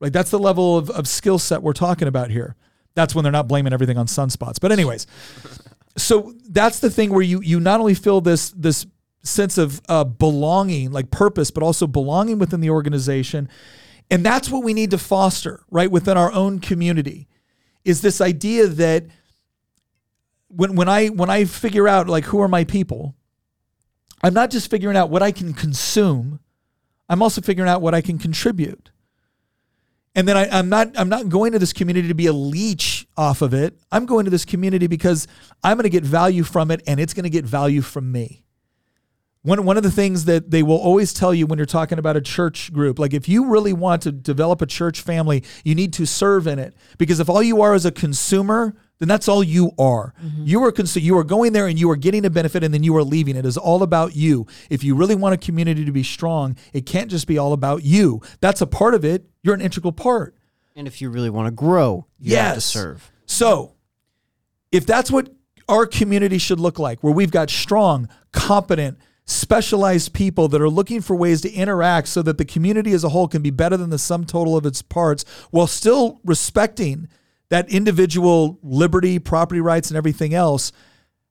Like 0.00 0.12
that's 0.12 0.30
the 0.30 0.38
level 0.38 0.76
of, 0.76 0.90
of 0.90 1.08
skill 1.08 1.38
set 1.38 1.62
we're 1.62 1.72
talking 1.72 2.08
about 2.08 2.30
here. 2.30 2.56
That's 2.94 3.14
when 3.14 3.22
they're 3.22 3.32
not 3.32 3.48
blaming 3.48 3.72
everything 3.72 3.98
on 3.98 4.06
sunspots. 4.06 4.60
But 4.60 4.72
anyways, 4.72 5.06
so 5.96 6.34
that's 6.48 6.80
the 6.80 6.90
thing 6.90 7.10
where 7.10 7.22
you 7.22 7.40
you 7.40 7.60
not 7.60 7.80
only 7.80 7.94
feel 7.94 8.20
this 8.20 8.50
this 8.50 8.86
sense 9.22 9.58
of 9.58 9.80
uh, 9.88 10.04
belonging, 10.04 10.92
like 10.92 11.10
purpose, 11.10 11.50
but 11.50 11.62
also 11.62 11.86
belonging 11.86 12.38
within 12.38 12.60
the 12.60 12.70
organization, 12.70 13.48
and 14.10 14.24
that's 14.24 14.50
what 14.50 14.62
we 14.62 14.74
need 14.74 14.90
to 14.90 14.98
foster 14.98 15.64
right 15.70 15.90
within 15.90 16.16
our 16.16 16.32
own 16.32 16.58
community. 16.60 17.28
Is 17.84 18.02
this 18.02 18.20
idea 18.20 18.66
that 18.66 19.06
when 20.48 20.74
when 20.74 20.88
I 20.88 21.06
when 21.06 21.30
I 21.30 21.44
figure 21.44 21.88
out 21.88 22.08
like 22.08 22.24
who 22.24 22.40
are 22.40 22.48
my 22.48 22.64
people, 22.64 23.14
I'm 24.22 24.34
not 24.34 24.50
just 24.50 24.70
figuring 24.70 24.96
out 24.96 25.10
what 25.10 25.22
I 25.22 25.32
can 25.32 25.52
consume. 25.52 26.40
I'm 27.08 27.22
also 27.22 27.40
figuring 27.40 27.68
out 27.68 27.82
what 27.82 27.94
I 27.94 28.00
can 28.00 28.18
contribute. 28.18 28.90
And 30.16 30.26
then 30.26 30.36
I, 30.38 30.58
am 30.58 30.70
not 30.70 30.98
I'm 30.98 31.10
not 31.10 31.28
going 31.28 31.52
to 31.52 31.58
this 31.58 31.74
community 31.74 32.08
to 32.08 32.14
be 32.14 32.26
a 32.26 32.32
leech 32.32 33.06
off 33.18 33.42
of 33.42 33.52
it. 33.52 33.78
I'm 33.92 34.06
going 34.06 34.24
to 34.24 34.30
this 34.30 34.46
community 34.46 34.86
because 34.86 35.28
I'm 35.62 35.76
going 35.76 35.84
to 35.84 35.90
get 35.90 36.04
value 36.04 36.42
from 36.42 36.70
it 36.70 36.82
and 36.86 36.98
it's 36.98 37.12
going 37.12 37.24
to 37.24 37.30
get 37.30 37.44
value 37.44 37.82
from 37.82 38.10
me. 38.10 38.42
One, 39.42 39.64
one 39.64 39.76
of 39.76 39.82
the 39.82 39.90
things 39.92 40.24
that 40.24 40.50
they 40.50 40.62
will 40.62 40.78
always 40.78 41.12
tell 41.12 41.32
you 41.32 41.46
when 41.46 41.58
you're 41.58 41.66
talking 41.66 41.98
about 41.98 42.16
a 42.16 42.20
church 42.22 42.72
group, 42.72 42.98
like 42.98 43.14
if 43.14 43.28
you 43.28 43.46
really 43.46 43.74
want 43.74 44.02
to 44.02 44.10
develop 44.10 44.60
a 44.62 44.66
church 44.66 45.02
family, 45.02 45.44
you 45.64 45.74
need 45.74 45.92
to 45.92 46.06
serve 46.06 46.48
in 46.48 46.58
it. 46.58 46.74
Because 46.98 47.20
if 47.20 47.28
all 47.28 47.42
you 47.42 47.60
are 47.60 47.74
is 47.74 47.84
a 47.84 47.92
consumer, 47.92 48.74
then 48.98 49.08
that's 49.08 49.28
all 49.28 49.44
you 49.44 49.72
are. 49.78 50.14
Mm-hmm. 50.22 50.44
You 50.44 50.64
are 50.64 50.72
cons- 50.72 50.96
you 50.96 51.18
are 51.18 51.24
going 51.24 51.52
there 51.52 51.66
and 51.66 51.78
you 51.78 51.90
are 51.90 51.96
getting 51.96 52.24
a 52.24 52.30
benefit 52.30 52.64
and 52.64 52.72
then 52.72 52.82
you 52.82 52.96
are 52.96 53.04
leaving. 53.04 53.36
It 53.36 53.44
is 53.44 53.56
all 53.56 53.82
about 53.82 54.16
you. 54.16 54.46
If 54.70 54.82
you 54.84 54.94
really 54.94 55.14
want 55.14 55.34
a 55.34 55.38
community 55.38 55.84
to 55.84 55.92
be 55.92 56.02
strong, 56.02 56.56
it 56.72 56.86
can't 56.86 57.10
just 57.10 57.26
be 57.26 57.36
all 57.38 57.52
about 57.52 57.84
you. 57.84 58.22
That's 58.40 58.60
a 58.60 58.66
part 58.66 58.94
of 58.94 59.04
it. 59.04 59.26
You're 59.42 59.54
an 59.54 59.60
integral 59.60 59.92
part. 59.92 60.34
And 60.74 60.86
if 60.86 61.00
you 61.00 61.10
really 61.10 61.30
want 61.30 61.46
to 61.46 61.50
grow, 61.50 62.06
you 62.18 62.32
yes. 62.32 62.46
have 62.46 62.54
to 62.54 62.60
serve. 62.60 63.12
So, 63.26 63.72
if 64.72 64.86
that's 64.86 65.10
what 65.10 65.30
our 65.68 65.86
community 65.86 66.38
should 66.38 66.60
look 66.60 66.78
like, 66.78 67.02
where 67.02 67.12
we've 67.12 67.30
got 67.30 67.50
strong, 67.50 68.08
competent, 68.32 68.98
specialized 69.24 70.12
people 70.12 70.48
that 70.48 70.60
are 70.60 70.70
looking 70.70 71.00
for 71.00 71.16
ways 71.16 71.40
to 71.40 71.52
interact 71.52 72.08
so 72.08 72.22
that 72.22 72.38
the 72.38 72.44
community 72.44 72.92
as 72.92 73.04
a 73.04 73.08
whole 73.08 73.26
can 73.26 73.42
be 73.42 73.50
better 73.50 73.76
than 73.76 73.90
the 73.90 73.98
sum 73.98 74.24
total 74.24 74.56
of 74.56 74.64
its 74.64 74.82
parts 74.82 75.24
while 75.50 75.66
still 75.66 76.20
respecting 76.24 77.08
that 77.48 77.70
individual 77.70 78.58
liberty, 78.62 79.18
property 79.18 79.60
rights, 79.60 79.90
and 79.90 79.96
everything 79.96 80.34
else, 80.34 80.72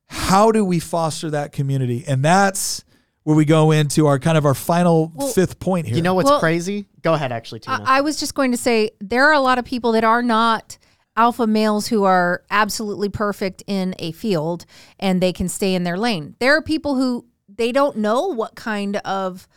how 0.08 0.52
do 0.52 0.64
we 0.64 0.80
foster 0.80 1.30
that 1.32 1.52
community? 1.52 2.04
And 2.08 2.24
that's 2.24 2.84
where 3.24 3.36
we 3.36 3.44
go 3.44 3.72
into 3.72 4.06
our 4.06 4.20
kind 4.20 4.38
of 4.38 4.46
our 4.46 4.54
final 4.54 5.12
well, 5.16 5.28
fifth 5.28 5.60
point 5.60 5.88
here. 5.88 5.96
You 5.96 6.04
know 6.04 6.14
what's 6.14 6.30
well, 6.30 6.40
crazy? 6.40 6.86
Go 7.02 7.14
ahead, 7.14 7.32
actually, 7.32 7.60
Tina. 7.60 7.84
I, 7.84 7.98
I 7.98 8.02
was 8.02 8.20
just 8.20 8.36
going 8.36 8.52
to 8.52 8.58
say 8.58 8.92
there 9.02 9.26
are 9.26 9.34
a 9.34 9.40
lot 9.40 9.58
of 9.58 9.66
people 9.66 9.92
that 9.94 10.04
are 10.04 10.22
not 10.22 10.78
alpha 11.18 11.48
males 11.48 11.88
who 11.88 12.04
are 12.04 12.44
absolutely 12.52 13.10
perfect 13.10 13.64
in 13.68 13.96
a 14.00 14.12
field 14.12 14.66
and 15.00 15.22
they 15.22 15.34
can 15.34 15.50
stay 15.50 15.74
in 15.74 15.84
their 15.84 15.98
lane. 15.98 16.36
There 16.40 16.56
are 16.56 16.62
people 16.62 16.96
who 16.96 17.26
they 17.48 17.72
don't 17.72 17.98
know 17.98 18.28
what 18.28 18.56
kind 18.56 18.98
of 18.98 19.48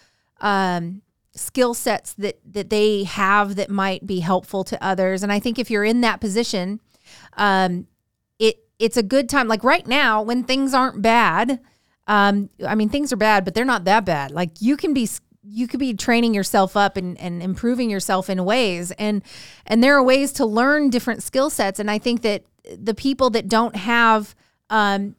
um, 0.40 1.02
skill 1.38 1.74
sets 1.74 2.12
that 2.14 2.38
that 2.52 2.70
they 2.70 3.04
have 3.04 3.56
that 3.56 3.70
might 3.70 4.06
be 4.06 4.20
helpful 4.20 4.64
to 4.64 4.84
others. 4.84 5.22
And 5.22 5.32
I 5.32 5.40
think 5.40 5.58
if 5.58 5.70
you're 5.70 5.84
in 5.84 6.00
that 6.02 6.20
position, 6.20 6.80
um, 7.36 7.86
it 8.38 8.56
it's 8.78 8.96
a 8.96 9.02
good 9.02 9.28
time. 9.28 9.48
Like 9.48 9.64
right 9.64 9.86
now, 9.86 10.22
when 10.22 10.44
things 10.44 10.74
aren't 10.74 11.02
bad, 11.02 11.60
um, 12.06 12.50
I 12.66 12.74
mean 12.74 12.88
things 12.88 13.12
are 13.12 13.16
bad, 13.16 13.44
but 13.44 13.54
they're 13.54 13.64
not 13.64 13.84
that 13.84 14.04
bad. 14.04 14.30
Like 14.30 14.60
you 14.60 14.76
can 14.76 14.92
be 14.94 15.08
you 15.50 15.66
could 15.66 15.80
be 15.80 15.94
training 15.94 16.34
yourself 16.34 16.76
up 16.76 16.96
and, 16.96 17.18
and 17.18 17.42
improving 17.42 17.88
yourself 17.90 18.28
in 18.28 18.44
ways 18.44 18.90
and 18.92 19.22
and 19.66 19.82
there 19.82 19.96
are 19.96 20.02
ways 20.02 20.32
to 20.32 20.44
learn 20.44 20.90
different 20.90 21.22
skill 21.22 21.48
sets 21.48 21.78
and 21.78 21.90
i 21.90 21.96
think 21.96 22.20
that 22.22 22.42
the 22.76 22.92
people 22.92 23.30
that 23.30 23.48
don't 23.48 23.76
have 23.76 24.34
um, 24.68 25.14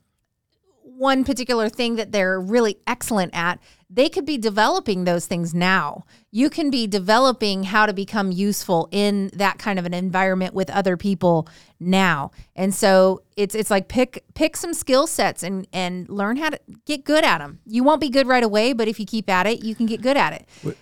one 0.84 1.24
particular 1.24 1.70
thing 1.70 1.96
that 1.96 2.12
they're 2.12 2.40
really 2.40 2.78
excellent 2.86 3.34
at 3.34 3.60
they 3.90 4.08
could 4.08 4.26
be 4.26 4.38
developing 4.38 5.04
those 5.06 5.26
things 5.26 5.54
now 5.54 6.04
you 6.32 6.50
can 6.50 6.70
be 6.70 6.86
developing 6.86 7.64
how 7.64 7.86
to 7.86 7.94
become 7.94 8.32
useful 8.32 8.88
in 8.92 9.30
that 9.34 9.58
kind 9.58 9.80
of 9.80 9.86
an 9.86 9.94
environment 9.94 10.54
with 10.54 10.70
other 10.70 10.96
people 10.96 11.48
now 11.80 12.30
and 12.56 12.74
so 12.74 13.22
it's 13.36 13.56
it's 13.56 13.72
like 13.72 13.88
pick 13.88 14.24
pick 14.36 14.56
some 14.56 14.74
skill 14.74 15.08
sets 15.08 15.44
and 15.44 15.68
and 15.74 16.08
learn 16.10 16.38
how 16.38 16.50
to 16.50 16.60
get 16.86 17.04
good 17.04 17.24
at 17.24 17.40
them 17.40 17.60
you 17.66 17.84
won't 17.84 18.02
be 18.02 18.10
good 18.10 18.28
right 18.28 18.44
away 18.44 18.74
but 18.74 18.88
if 18.88 19.00
you 19.00 19.06
keep 19.06 19.30
at 19.30 19.48
it 19.48 19.64
you 19.64 19.74
can 19.76 19.86
get 19.86 20.02
good 20.02 20.18
at 20.18 20.34
it 20.34 20.78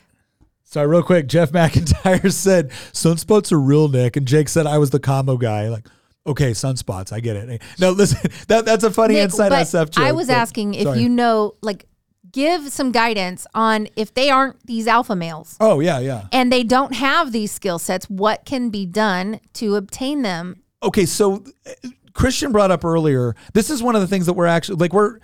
Sorry, 0.70 0.86
real 0.86 1.02
quick. 1.02 1.28
Jeff 1.28 1.52
McIntyre 1.54 2.30
said 2.30 2.72
sunspots 2.92 3.54
are 3.54 3.60
real, 3.60 3.88
Nick, 3.88 4.18
and 4.18 4.28
Jake 4.28 4.50
said 4.50 4.68
I 4.68 4.78
was 4.80 4.90
the 4.90 5.00
combo 5.00 5.38
guy. 5.38 5.70
Like, 5.70 5.88
okay, 6.26 6.52
sunspots, 6.52 7.14
I 7.14 7.22
get 7.22 7.38
it. 7.38 7.62
No, 7.80 7.92
listen, 8.02 8.30
that 8.50 8.66
that's 8.66 8.84
a 8.84 8.92
funny 8.92 9.14
Nick, 9.14 9.24
inside 9.24 9.54
SF 9.54 9.92
joke. 9.92 10.04
I 10.04 10.12
was 10.12 10.28
but- 10.28 10.34
asking 10.36 10.74
if 10.74 10.84
sorry. 10.84 11.00
you 11.00 11.08
know, 11.08 11.56
like, 11.62 11.86
give 12.32 12.70
some 12.72 12.92
guidance 12.92 13.46
on 13.54 13.88
if 13.96 14.14
they 14.14 14.30
aren't 14.30 14.66
these 14.66 14.88
alpha 14.88 15.16
males 15.16 15.56
Oh 15.60 15.80
yeah, 15.80 16.00
yeah. 16.00 16.28
and 16.32 16.52
they 16.52 16.64
don't 16.64 16.94
have 16.96 17.32
these 17.32 17.52
skill 17.52 17.80
sets, 17.80 18.10
what 18.10 18.46
can 18.46 18.70
be 18.70 18.86
done 18.86 19.40
to 19.54 19.76
obtain 19.76 20.22
them? 20.22 20.62
okay, 20.84 21.06
so 21.06 21.44
uh, 21.66 21.90
Christian 22.14 22.52
brought 22.52 22.72
up 22.72 22.84
earlier. 22.86 23.36
This 23.54 23.70
is 23.70 23.82
one 23.84 23.96
of 23.96 24.02
the 24.02 24.08
things 24.08 24.26
that 24.26 24.34
we're 24.34 24.46
actually 24.48 24.78
like 24.78 24.94
we're 24.94 25.20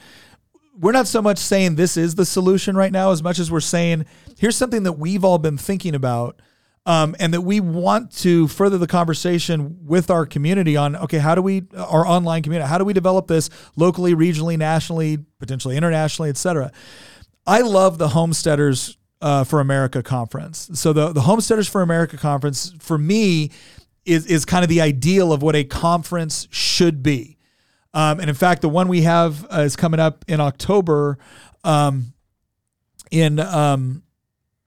we're 0.80 0.92
not 0.92 1.08
so 1.08 1.22
much 1.22 1.38
saying 1.38 1.76
this 1.76 1.98
is 1.98 2.16
the 2.16 2.26
solution 2.26 2.76
right 2.76 2.92
now 2.92 3.12
as 3.12 3.22
much 3.22 3.38
as 3.40 3.52
we're 3.52 3.60
saying 3.60 4.06
here's 4.38 4.56
something 4.56 4.84
that 4.84 4.94
we've 4.94 5.24
all 5.24 5.38
been 5.38 5.58
thinking 5.58 5.94
about. 5.96 6.40
Um, 6.86 7.16
and 7.18 7.34
that 7.34 7.42
we 7.42 7.62
want 7.62 8.12
to 8.18 8.50
further 8.50 8.78
the 8.78 8.88
conversation 8.88 9.86
with 9.86 10.12
our 10.12 10.26
community 10.26 10.76
on 10.76 10.98
okay 10.98 11.18
how 11.18 11.34
do 11.34 11.42
we 11.42 11.64
our 11.78 12.06
online 12.06 12.44
community 12.44 12.68
how 12.68 12.78
do 12.78 12.84
we 12.84 12.92
develop 12.92 13.28
this 13.28 13.50
locally 13.78 14.14
regionally 14.14 14.58
nationally 14.58 15.20
potentially 15.40 15.78
internationally 15.78 16.30
et 16.30 16.36
cetera 16.36 16.74
I 17.46 17.62
love 17.62 17.98
the 17.98 18.10
Homesteaders 18.10 18.98
uh, 19.22 19.44
for 19.44 19.60
America 19.60 20.02
conference. 20.04 20.70
So 20.74 20.94
the 20.94 21.12
the 21.12 21.22
Homesteaders 21.22 21.68
for 21.68 21.82
America 21.82 22.18
conference 22.18 22.74
for 22.80 22.98
me 22.98 23.52
is 24.06 24.26
is 24.28 24.46
kind 24.46 24.64
of 24.64 24.70
the 24.70 24.82
ideal 24.82 25.32
of 25.34 25.42
what 25.42 25.56
a 25.56 25.64
conference 25.64 26.48
should 26.52 27.04
be. 27.04 27.38
Um, 27.94 28.20
and 28.20 28.30
in 28.30 28.36
fact, 28.36 28.62
the 28.62 28.70
one 28.70 28.88
we 28.88 29.02
have 29.04 29.46
uh, 29.52 29.62
is 29.62 29.76
coming 29.76 30.00
up 30.00 30.26
in 30.28 30.40
October. 30.40 31.18
Um, 31.64 32.14
in 33.12 33.40
um, 33.40 34.04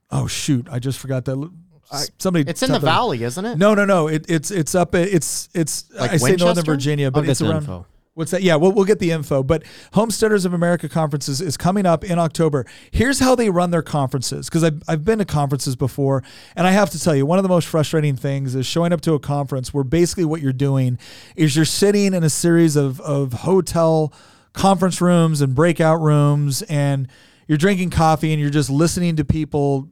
oh 0.09 0.27
shoot, 0.27 0.67
I 0.71 0.79
just 0.79 0.99
forgot 0.99 1.25
that. 1.25 1.51
I, 1.91 2.03
somebody, 2.19 2.49
It's 2.49 2.63
in 2.63 2.71
the 2.71 2.79
valley, 2.79 3.23
isn't 3.23 3.45
it? 3.45 3.57
No, 3.57 3.73
no, 3.73 3.85
no. 3.85 4.07
It, 4.07 4.25
it's 4.29 4.51
it's 4.51 4.75
up. 4.75 4.93
It's 4.95 5.49
it's. 5.53 5.89
Like 5.93 6.11
I 6.11 6.17
say 6.17 6.35
Northern 6.35 6.65
Virginia, 6.65 7.11
but 7.11 7.27
it's 7.27 7.39
get 7.39 7.45
the 7.45 7.51
around. 7.51 7.61
info. 7.63 7.85
What's 8.17 8.31
that? 8.31 8.41
Yeah, 8.41 8.55
we'll, 8.55 8.71
we'll 8.71 8.85
get 8.85 8.97
the 8.97 9.11
info. 9.11 9.43
But 9.43 9.63
Homesteaders 9.93 10.43
of 10.43 10.51
America 10.51 10.89
conferences 10.89 11.39
is 11.39 11.55
coming 11.55 11.85
up 11.85 12.03
in 12.03 12.17
October. 12.17 12.65
Here's 12.89 13.19
how 13.19 13.35
they 13.35 13.51
run 13.51 13.69
their 13.69 13.83
conferences 13.83 14.49
because 14.49 14.63
I've, 14.63 14.81
I've 14.87 15.05
been 15.05 15.19
to 15.19 15.25
conferences 15.25 15.75
before. 15.75 16.23
And 16.55 16.65
I 16.65 16.71
have 16.71 16.89
to 16.89 16.99
tell 16.99 17.15
you, 17.15 17.27
one 17.27 17.37
of 17.37 17.43
the 17.43 17.49
most 17.49 17.67
frustrating 17.67 18.15
things 18.15 18.55
is 18.55 18.65
showing 18.65 18.91
up 18.91 19.01
to 19.01 19.13
a 19.13 19.19
conference 19.19 19.71
where 19.71 19.83
basically 19.83 20.25
what 20.25 20.41
you're 20.41 20.51
doing 20.51 20.97
is 21.35 21.55
you're 21.55 21.63
sitting 21.63 22.15
in 22.15 22.23
a 22.23 22.29
series 22.31 22.75
of, 22.75 22.99
of 23.01 23.33
hotel 23.33 24.11
conference 24.53 24.99
rooms 24.99 25.39
and 25.39 25.53
breakout 25.53 26.01
rooms 26.01 26.63
and 26.63 27.07
you're 27.47 27.59
drinking 27.59 27.91
coffee 27.91 28.33
and 28.33 28.41
you're 28.41 28.49
just 28.49 28.71
listening 28.71 29.15
to 29.17 29.25
people 29.25 29.89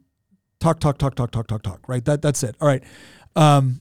talk, 0.60 0.80
talk, 0.80 0.98
talk, 0.98 1.14
talk, 1.14 1.30
talk, 1.30 1.46
talk, 1.46 1.62
talk, 1.62 1.88
right? 1.88 2.04
That, 2.04 2.22
that's 2.22 2.42
it. 2.42 2.56
All 2.60 2.68
right. 2.68 2.82
Um, 3.34 3.80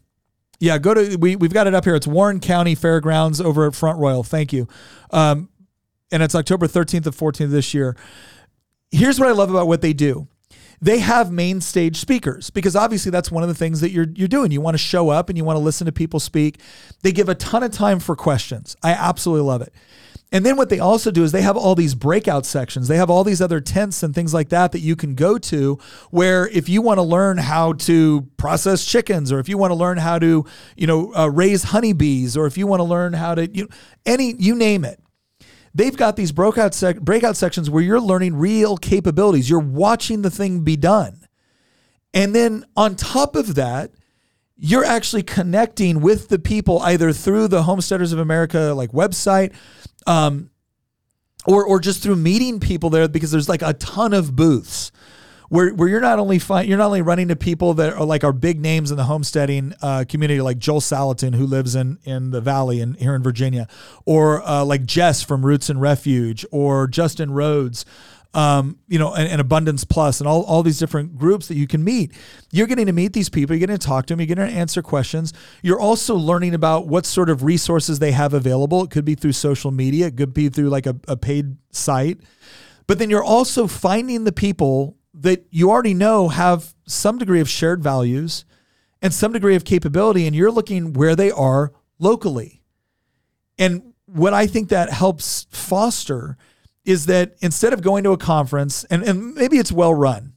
yeah, 0.60 0.78
go 0.78 0.94
to 0.94 1.18
we 1.18 1.36
we've 1.36 1.54
got 1.54 1.68
it 1.68 1.74
up 1.74 1.84
here. 1.84 1.96
It's 1.96 2.08
Warren 2.08 2.40
County 2.40 2.76
Fairgrounds 2.76 3.42
over 3.42 3.68
at 3.68 3.76
Front 3.76 4.00
Royal. 4.00 4.24
Thank 4.24 4.54
you. 4.54 4.68
Um, 5.12 5.50
and 6.12 6.24
it's 6.24 6.36
October 6.36 6.68
13th 6.68 7.06
and 7.06 7.16
14th 7.16 7.52
this 7.52 7.74
year. 7.74 7.96
Here's 8.92 9.20
what 9.20 9.28
I 9.28 9.34
love 9.34 9.50
about 9.50 9.68
what 9.68 9.82
they 9.82 9.94
do. 9.94 10.28
They 10.82 11.00
have 11.00 11.32
main 11.32 11.62
stage 11.62 11.98
speakers 11.98 12.50
because 12.50 12.76
obviously 12.76 13.10
that's 13.10 13.32
one 13.32 13.44
of 13.44 13.50
the 13.50 13.56
things 13.56 13.82
that 13.82 13.92
you're 13.92 14.08
you're 14.16 14.28
doing. 14.28 14.52
You 14.52 14.62
want 14.62 14.76
to 14.76 14.80
show 14.80 15.10
up 15.10 15.30
and 15.30 15.38
you 15.38 15.44
want 15.44 15.58
to 15.58 15.62
listen 15.62 15.86
to 15.86 15.92
people 15.92 16.20
speak. 16.20 16.60
They 17.02 17.12
give 17.12 17.30
a 17.30 17.36
ton 17.36 17.64
of 17.64 17.72
time 17.72 18.00
for 18.00 18.16
questions. 18.16 18.76
I 18.84 18.92
absolutely 18.92 19.48
love 19.48 19.62
it. 19.62 19.74
And 20.36 20.46
then 20.46 20.58
what 20.58 20.68
they 20.68 20.80
also 20.80 21.12
do 21.12 21.24
is 21.24 21.32
they 21.32 21.44
have 21.44 21.56
all 21.56 21.76
these 21.76 21.96
breakout 21.96 22.46
sections. 22.46 22.90
They 22.90 22.98
have 22.98 23.10
all 23.10 23.24
these 23.24 23.40
other 23.40 23.62
tents 23.62 24.04
and 24.04 24.14
things 24.14 24.34
like 24.34 24.50
that 24.50 24.74
that 24.74 24.80
you 24.80 24.98
can 24.98 25.16
go 25.16 25.38
to 25.38 25.80
where 26.12 26.50
if 26.50 26.68
you 26.68 26.82
want 26.82 26.98
to 26.98 27.04
learn 27.04 27.38
how 27.38 27.72
to 27.88 28.28
process 28.36 28.84
chickens 28.84 29.32
or 29.32 29.40
if 29.40 29.48
you 29.48 29.58
want 29.58 29.72
to 29.72 29.76
learn 29.76 29.98
how 29.98 30.20
to, 30.20 30.46
you 30.76 30.88
know, 30.88 31.16
uh, 31.16 31.28
raise 31.28 31.64
honeybees 31.64 32.36
or 32.36 32.48
if 32.48 32.58
you 32.58 32.68
want 32.68 32.82
to 32.82 32.84
learn 32.84 33.14
how 33.14 33.34
to, 33.34 33.50
you 33.50 33.70
any, 34.06 34.36
you 34.38 34.56
name 34.56 34.84
it. 34.84 35.00
They've 35.74 35.96
got 35.96 36.18
these 36.18 36.34
breakout 36.34 36.74
sec- 36.74 37.00
breakout 37.00 37.38
sections 37.38 37.70
where 37.70 37.82
you're 37.82 38.02
learning 38.02 38.36
real 38.36 38.76
capabilities. 38.76 39.50
You're 39.50 39.60
watching 39.60 40.22
the 40.22 40.30
thing 40.30 40.66
be 40.66 40.76
done. 40.76 41.30
And 42.14 42.36
then 42.36 42.66
on 42.76 42.98
top 42.98 43.38
of 43.38 43.56
that, 43.56 43.92
you're 44.58 44.86
actually 44.86 45.24
connecting 45.24 46.02
with 46.02 46.30
the 46.30 46.40
people 46.40 46.80
either 46.80 47.12
through 47.12 47.48
the 47.48 47.64
Homesteaders 47.64 48.14
of 48.14 48.20
America 48.20 48.74
like 48.76 48.92
website, 48.92 49.54
um, 50.08 50.50
or 51.46 51.66
or 51.66 51.80
just 51.80 52.02
through 52.02 52.16
meeting 52.16 52.60
people 52.60 52.90
there 52.90 53.08
because 53.08 53.32
there's 53.32 53.50
like 53.50 53.62
a 53.62 53.74
ton 53.74 54.14
of 54.14 54.36
booths 54.36 54.92
where 55.50 55.74
where 55.74 55.88
you're 55.88 56.02
not 56.02 56.20
only 56.20 56.40
find, 56.40 56.68
you're 56.68 56.78
not 56.78 56.88
only 56.88 57.02
running 57.02 57.28
to 57.28 57.36
people 57.36 57.74
that 57.76 57.94
are 57.94 58.06
like 58.06 58.24
our 58.24 58.34
big 58.34 58.60
names 58.60 58.92
in 58.92 58.98
the 58.98 59.04
homesteading 59.04 59.74
uh, 59.82 60.06
community 60.08 60.42
like 60.42 60.58
Joel 60.58 60.82
Salatin 60.82 61.36
who 61.36 61.46
lives 61.46 61.76
in 61.76 62.00
in 62.04 62.32
the 62.32 62.42
valley 62.42 62.80
and 62.80 62.96
here 62.98 63.16
in 63.16 63.24
Virginia 63.24 63.68
or 64.06 64.42
uh, 64.48 64.64
like 64.64 64.86
Jess 64.86 65.22
from 65.22 65.46
Roots 65.46 65.70
and 65.70 65.82
Refuge 65.82 66.46
or 66.52 66.88
Justin 66.88 67.32
Rhodes 67.32 67.86
um, 68.36 68.78
you 68.90 69.00
know, 69.00 69.14
and, 69.14 69.30
and 69.30 69.40
Abundance 69.40 69.86
Plus 69.86 70.20
and 70.20 70.28
all, 70.28 70.44
all 70.44 70.62
these 70.62 70.78
different 70.78 71.18
groups 71.18 71.48
that 71.48 71.56
you 71.56 71.68
can 71.68 71.84
meet. 71.84 72.12
You're 72.52 72.68
getting 72.68 72.88
to 72.88 72.92
meet 72.92 73.14
these 73.14 73.30
people, 73.30 73.56
you're 73.56 73.62
getting 73.62 73.78
to 73.78 73.88
talk 73.88 74.08
to 74.08 74.14
them, 74.14 74.20
you're 74.20 74.28
getting 74.28 74.48
to 74.48 74.54
answer 74.54 74.82
questions. 74.82 75.32
You're 75.64 75.80
also 75.80 76.16
learning 76.16 76.54
about 76.54 76.86
what 76.88 77.06
sort 77.06 77.30
of 77.30 77.44
resources 77.44 78.00
they 78.00 78.12
have 78.12 78.34
available. 78.34 78.84
It 78.84 78.92
could 78.92 79.06
be 79.06 79.16
through 79.16 79.32
social 79.32 79.72
media, 79.72 80.08
it 80.08 80.18
could 80.18 80.34
be 80.34 80.50
through 80.50 80.68
like 80.68 80.86
a, 80.86 80.98
a 81.08 81.16
paid 81.16 81.56
site. 81.72 82.20
But 82.88 83.00
then 83.00 83.10
you're 83.10 83.24
also 83.24 83.68
finding 83.68 84.26
the 84.26 84.34
people 84.34 84.98
that 85.14 85.46
you 85.50 85.72
already 85.72 85.94
know 85.94 86.28
have 86.28 86.76
some 86.86 87.18
degree 87.18 87.40
of 87.40 87.50
shared 87.50 87.82
values 87.82 88.44
and 89.02 89.14
some 89.14 89.32
degree 89.32 89.56
of 89.56 89.64
capability, 89.64 90.28
and 90.28 90.36
you're 90.36 90.52
looking 90.52 90.92
where 90.92 91.16
they 91.16 91.32
are 91.32 91.72
locally. 92.00 92.62
And 93.58 93.94
what 94.08 94.34
I 94.34 94.46
think 94.46 94.68
that 94.70 94.92
helps 94.92 95.48
foster 95.52 96.38
is 96.86 97.08
that 97.08 97.36
instead 97.42 97.74
of 97.74 97.82
going 97.82 98.04
to 98.04 98.12
a 98.12 98.18
conference, 98.18 98.84
and, 98.86 99.04
and 99.04 99.36
maybe 99.36 99.58
it's 99.58 99.72
well 99.72 99.94
run, 99.94 100.34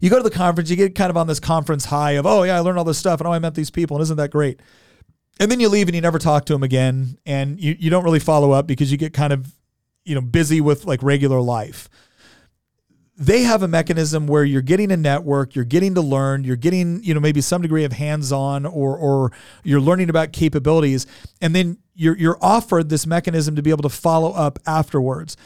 you 0.00 0.10
go 0.10 0.16
to 0.16 0.22
the 0.22 0.30
conference, 0.30 0.70
you 0.70 0.76
get 0.76 0.94
kind 0.94 1.10
of 1.10 1.16
on 1.16 1.26
this 1.26 1.40
conference 1.40 1.86
high 1.86 2.12
of, 2.12 2.26
oh, 2.26 2.42
yeah, 2.42 2.56
I 2.56 2.60
learned 2.60 2.78
all 2.78 2.84
this 2.84 2.98
stuff, 2.98 3.20
and 3.20 3.28
oh, 3.28 3.32
I 3.32 3.38
met 3.38 3.54
these 3.54 3.70
people, 3.70 3.96
and 3.96 4.02
isn't 4.02 4.16
that 4.16 4.30
great? 4.30 4.60
And 5.40 5.50
then 5.50 5.60
you 5.60 5.68
leave 5.68 5.88
and 5.88 5.94
you 5.94 6.00
never 6.00 6.18
talk 6.18 6.44
to 6.46 6.52
them 6.52 6.62
again, 6.62 7.18
and 7.24 7.60
you, 7.60 7.76
you 7.78 7.90
don't 7.90 8.04
really 8.04 8.20
follow 8.20 8.52
up 8.52 8.66
because 8.66 8.92
you 8.92 8.98
get 8.98 9.12
kind 9.12 9.32
of, 9.32 9.52
you 10.04 10.14
know, 10.14 10.20
busy 10.20 10.60
with 10.60 10.84
like 10.84 11.02
regular 11.02 11.40
life 11.40 11.88
they 13.16 13.42
have 13.42 13.62
a 13.62 13.68
mechanism 13.68 14.26
where 14.26 14.44
you're 14.44 14.62
getting 14.62 14.90
a 14.90 14.96
network, 14.96 15.54
you're 15.54 15.64
getting 15.64 15.94
to 15.94 16.00
learn, 16.00 16.42
you're 16.42 16.56
getting, 16.56 17.02
you 17.04 17.14
know, 17.14 17.20
maybe 17.20 17.40
some 17.40 17.62
degree 17.62 17.84
of 17.84 17.92
hands-on 17.92 18.66
or 18.66 18.96
or 18.96 19.32
you're 19.62 19.80
learning 19.80 20.10
about 20.10 20.32
capabilities 20.32 21.06
and 21.40 21.54
then 21.54 21.78
you're 21.94 22.16
you're 22.16 22.38
offered 22.42 22.88
this 22.88 23.06
mechanism 23.06 23.54
to 23.56 23.62
be 23.62 23.70
able 23.70 23.82
to 23.82 23.88
follow 23.88 24.32
up 24.32 24.58
afterwards. 24.66 25.36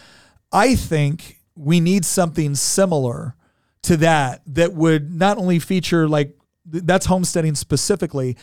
I 0.51 0.74
think 0.77 1.40
we 1.55 1.81
need 1.81 2.05
something 2.05 2.55
similar 2.55 3.35
to 3.82 3.97
that 3.99 4.43
that 4.47 4.73
would 4.73 5.15
not 5.15 5.36
only 5.36 5.59
feature 5.59 6.09
like 6.09 6.35
that's 6.65 7.07
homesteading 7.07 7.55
specifically, 7.55 8.36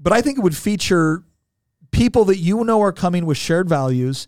but 0.00 0.12
I 0.12 0.22
think 0.22 0.38
it 0.38 0.40
would 0.42 0.56
feature 0.56 1.24
people 1.90 2.24
that 2.26 2.38
you 2.38 2.64
know 2.64 2.80
are 2.80 2.92
coming 2.92 3.26
with 3.26 3.36
shared 3.36 3.68
values 3.68 4.26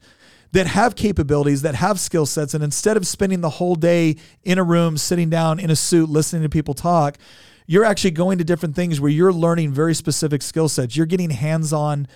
that 0.55 0.67
have 0.67 0.97
capabilities, 0.97 1.63
that 1.63 1.75
have 1.75 2.01
skill 2.01 2.27
sets. 2.27 2.55
And 2.55 2.65
instead 2.65 2.97
of 2.97 3.07
spending 3.07 3.43
the 3.43 3.51
whole 3.59 3.77
day 3.77 4.17
in 4.43 4.59
a 4.59 4.65
room, 4.65 4.97
sitting 4.97 5.31
down 5.31 5.61
in 5.61 5.71
a 5.71 5.77
suit, 5.77 6.09
listening 6.09 6.43
to 6.43 6.49
people 6.49 6.75
talk, 6.75 7.19
you're 7.67 7.85
actually 7.85 8.13
going 8.13 8.39
to 8.39 8.45
different 8.45 8.75
things 8.75 9.01
where 9.01 9.11
you're 9.11 9.33
learning 9.33 9.73
very 9.73 9.95
specific 9.95 10.43
skill 10.43 10.69
sets. 10.69 10.97
You're 10.97 11.07
getting 11.07 11.31
hands 11.31 11.73
on 11.73 12.07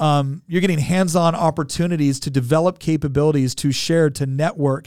Um, 0.00 0.42
you're 0.46 0.60
getting 0.60 0.78
hands-on 0.78 1.34
opportunities 1.34 2.20
to 2.20 2.30
develop 2.30 2.78
capabilities, 2.78 3.52
to 3.56 3.72
share, 3.72 4.10
to 4.10 4.26
network, 4.26 4.86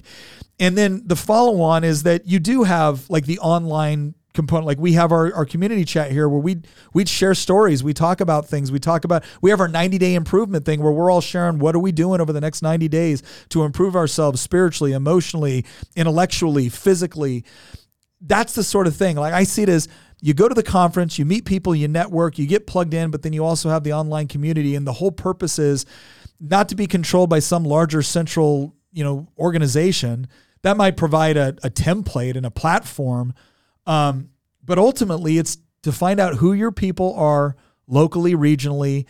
and 0.58 0.78
then 0.78 1.04
the 1.06 1.18
follow-on 1.18 1.84
is 1.84 2.04
that 2.04 2.22
you 2.26 2.40
do 2.40 2.64
have 2.64 3.10
like 3.10 3.26
the 3.26 3.38
online 3.40 4.16
component. 4.34 4.66
Like 4.66 4.78
we 4.78 4.94
have 4.94 5.12
our, 5.12 5.34
our 5.34 5.46
community 5.46 5.86
chat 5.86 6.12
here 6.12 6.28
where 6.30 6.40
we 6.40 6.62
we'd 6.94 7.10
share 7.10 7.36
stories. 7.36 7.84
We 7.84 7.94
talk 7.94 8.22
about 8.22 8.48
things. 8.48 8.72
We 8.72 8.80
talk 8.80 9.04
about 9.04 9.24
we 9.42 9.50
have 9.50 9.60
our 9.60 9.68
90 9.68 9.98
day 9.98 10.16
improvement 10.16 10.66
thing 10.66 10.82
where 10.82 10.92
we're 10.92 11.12
all 11.12 11.22
sharing 11.22 11.60
what 11.60 11.76
are 11.76 11.80
we 11.80 11.92
doing 11.92 12.22
over 12.22 12.34
the 12.34 12.42
next 12.42 12.62
90 12.62 12.88
days 12.88 13.24
to 13.50 13.64
improve 13.64 13.96
ourselves 13.96 14.42
spiritually 14.42 14.94
emotionally 14.94 15.66
intellectually 15.96 16.70
physically. 16.70 17.44
That's 18.22 18.54
the 18.54 18.64
sort 18.64 18.88
of 18.88 18.96
thing. 18.96 19.18
Like 19.18 19.34
i 19.34 19.44
see 19.44 19.64
it 19.64 19.70
as 19.70 19.88
you 20.22 20.34
go 20.34 20.48
to 20.48 20.54
the 20.54 20.64
conference 20.64 21.18
you 21.18 21.26
meet 21.26 21.46
people 21.46 21.74
you 21.74 21.88
network 21.88 22.38
you 22.38 22.46
get 22.46 22.68
plugged 22.68 22.94
in 22.94 23.10
but 23.10 23.24
then 23.24 23.34
you 23.34 23.44
also 23.44 23.70
have 23.70 23.84
the 23.84 23.94
online 23.94 24.28
community. 24.28 24.76
And 24.76 24.88
the 24.88 24.94
whole 24.94 25.12
purpose 25.12 25.60
is 25.60 25.86
not 26.40 26.70
to 26.70 26.76
be 26.76 26.88
controlled 26.88 27.30
by 27.30 27.40
some 27.40 27.64
larger 27.64 28.02
central 28.02 28.76
you 28.94 29.04
know 29.04 29.28
organization. 29.38 30.28
That 30.64 30.78
might 30.78 30.96
provide 30.96 31.38
a, 31.38 31.50
a 31.64 31.72
template 31.72 32.38
and 32.38 32.46
a 32.46 32.52
platform 32.52 33.34
um, 33.88 34.30
but 34.64 34.78
ultimately, 34.78 35.38
it's 35.38 35.58
to 35.84 35.92
find 35.92 36.20
out 36.20 36.36
who 36.36 36.54
your 36.54 36.72
people 36.72 37.14
are 37.16 37.56
locally, 37.88 38.34
regionally, 38.36 39.06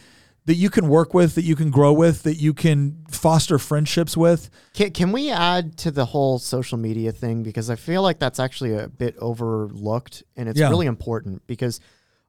that 0.46 0.56
you 0.56 0.70
can 0.70 0.88
work 0.88 1.14
with, 1.14 1.36
that 1.36 1.44
you 1.44 1.56
can 1.56 1.70
grow 1.70 1.94
with, 1.94 2.24
that 2.24 2.36
you 2.36 2.54
can 2.54 3.06
foster 3.12 3.60
friendships 3.60 4.18
with. 4.18 4.50
Can, 4.74 4.92
can 4.92 5.12
we 5.12 5.30
add 5.30 5.78
to 5.80 5.92
the 5.92 6.06
whole 6.06 6.40
social 6.40 6.78
media 6.78 7.12
thing? 7.12 7.44
Because 7.44 7.70
I 7.70 7.76
feel 7.76 8.02
like 8.02 8.18
that's 8.18 8.40
actually 8.40 8.74
a 8.74 8.88
bit 8.88 9.16
overlooked 9.20 10.24
and 10.36 10.50
it's 10.50 10.60
Yeah. 10.60 10.70
really 10.70 10.88
important 10.88 11.46
because 11.46 11.80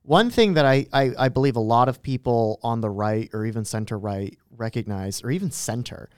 one 0.02 0.28
thing 0.30 0.54
that 0.54 0.66
I, 0.66 0.86
I, 0.92 1.12
I 1.18 1.28
believe 1.30 1.56
a 1.56 1.60
lot 1.60 1.88
of 1.88 2.02
people 2.02 2.58
on 2.62 2.80
the 2.80 2.90
right 2.90 3.30
or 3.32 3.46
even 3.46 3.64
center 3.64 3.96
right 3.98 4.36
recognize, 4.50 5.22
or 5.24 5.30
even 5.30 5.50
center 5.50 6.10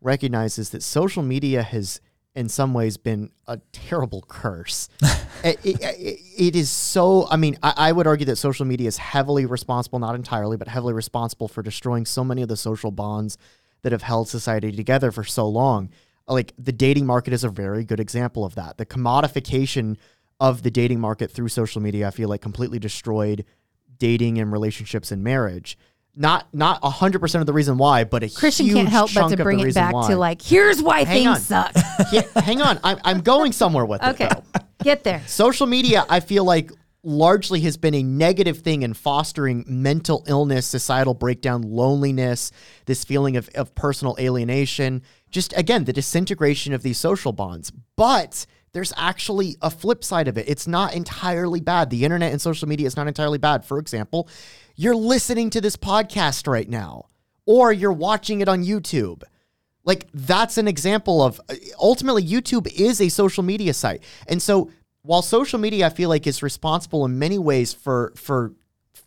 recognizes 0.00 0.70
that 0.70 0.82
social 0.82 1.22
media 1.22 1.62
has 1.62 2.00
in 2.34 2.48
some 2.48 2.72
ways 2.74 2.96
been 2.96 3.30
a 3.46 3.58
terrible 3.72 4.24
curse. 4.28 4.88
it, 5.44 5.58
it, 5.64 5.80
it- 5.82 6.56
is 6.56 6.70
so, 6.70 7.26
I 7.30 7.36
mean, 7.36 7.58
I, 7.62 7.74
I 7.76 7.92
would 7.92 8.06
argue 8.06 8.26
that 8.26 8.36
social 8.36 8.64
media 8.66 8.88
is 8.88 8.96
heavily 8.96 9.46
responsible, 9.46 9.98
not 9.98 10.14
entirely, 10.14 10.56
but 10.56 10.68
heavily 10.68 10.94
responsible 10.94 11.48
for 11.48 11.62
destroying 11.62 12.06
so 12.06 12.24
many 12.24 12.42
of 12.42 12.48
the 12.48 12.56
social 12.56 12.90
bonds 12.90 13.36
that 13.82 13.92
have 13.92 14.02
held 14.02 14.28
society 14.28 14.72
together 14.72 15.10
for 15.10 15.24
so 15.24 15.48
long. 15.48 15.90
Like 16.28 16.52
the 16.58 16.72
dating 16.72 17.06
market 17.06 17.32
is 17.32 17.44
a 17.44 17.48
very 17.48 17.84
good 17.84 18.00
example 18.00 18.44
of 18.44 18.54
that. 18.54 18.78
The 18.78 18.86
commodification 18.86 19.96
of 20.38 20.62
the 20.62 20.70
dating 20.70 21.00
market 21.00 21.30
through 21.30 21.48
social 21.48 21.82
media, 21.82 22.06
I 22.08 22.10
feel 22.10 22.28
like 22.28 22.40
completely 22.40 22.78
destroyed 22.78 23.44
dating 23.98 24.38
and 24.38 24.50
relationships 24.52 25.10
and 25.12 25.22
marriage. 25.22 25.76
Not 26.16 26.52
not 26.52 26.82
hundred 26.82 27.20
percent 27.20 27.40
of 27.40 27.46
the 27.46 27.52
reason 27.52 27.78
why, 27.78 28.04
but 28.04 28.22
a 28.22 28.28
Christian 28.28 28.66
huge 28.66 28.76
can't 28.76 28.88
help 28.88 29.14
but 29.14 29.28
to 29.28 29.36
bring 29.36 29.60
it 29.60 29.74
back 29.74 29.94
why. 29.94 30.08
to 30.08 30.16
like, 30.16 30.42
here's 30.42 30.82
why 30.82 31.04
Hang 31.04 31.26
on. 31.28 31.34
things 31.36 31.46
suck. 31.46 31.72
Yeah, 32.12 32.22
hang 32.42 32.60
on, 32.60 32.80
I'm, 32.82 32.98
I'm 33.04 33.20
going 33.20 33.52
somewhere 33.52 33.84
with 33.86 34.02
Okay, 34.02 34.26
it. 34.26 34.42
Though. 34.52 34.60
get 34.82 35.04
there. 35.04 35.22
Social 35.26 35.66
media, 35.66 36.04
I 36.08 36.18
feel 36.20 36.44
like 36.44 36.72
largely 37.02 37.60
has 37.60 37.76
been 37.76 37.94
a 37.94 38.02
negative 38.02 38.58
thing 38.58 38.82
in 38.82 38.92
fostering 38.92 39.64
mental 39.68 40.24
illness, 40.26 40.66
societal 40.66 41.14
breakdown, 41.14 41.62
loneliness, 41.62 42.50
this 42.86 43.04
feeling 43.04 43.36
of, 43.36 43.48
of 43.54 43.74
personal 43.74 44.16
alienation, 44.18 45.02
just 45.30 45.56
again, 45.56 45.84
the 45.84 45.92
disintegration 45.92 46.72
of 46.74 46.82
these 46.82 46.98
social 46.98 47.32
bonds. 47.32 47.70
But 47.96 48.44
there's 48.72 48.92
actually 48.96 49.56
a 49.62 49.70
flip 49.70 50.04
side 50.04 50.28
of 50.28 50.36
it. 50.36 50.48
It's 50.48 50.66
not 50.66 50.94
entirely 50.94 51.60
bad. 51.60 51.88
The 51.90 52.04
internet 52.04 52.32
and 52.32 52.40
social 52.40 52.68
media 52.68 52.86
is 52.86 52.96
not 52.96 53.08
entirely 53.08 53.38
bad. 53.38 53.64
For 53.64 53.78
example, 53.78 54.28
you're 54.80 54.96
listening 54.96 55.50
to 55.50 55.60
this 55.60 55.76
podcast 55.76 56.46
right 56.46 56.66
now, 56.68 57.04
or 57.44 57.70
you're 57.70 57.92
watching 57.92 58.40
it 58.40 58.48
on 58.48 58.64
YouTube. 58.64 59.22
Like 59.84 60.08
that's 60.14 60.56
an 60.56 60.66
example 60.66 61.22
of 61.22 61.38
uh, 61.50 61.54
ultimately 61.78 62.24
YouTube 62.24 62.66
is 62.66 62.98
a 62.98 63.10
social 63.10 63.42
media 63.42 63.74
site. 63.74 64.02
And 64.26 64.40
so 64.40 64.70
while 65.02 65.20
social 65.20 65.58
media 65.58 65.86
I 65.86 65.90
feel 65.90 66.08
like 66.08 66.26
is 66.26 66.42
responsible 66.42 67.04
in 67.04 67.18
many 67.18 67.38
ways 67.38 67.74
for 67.74 68.14
for 68.16 68.54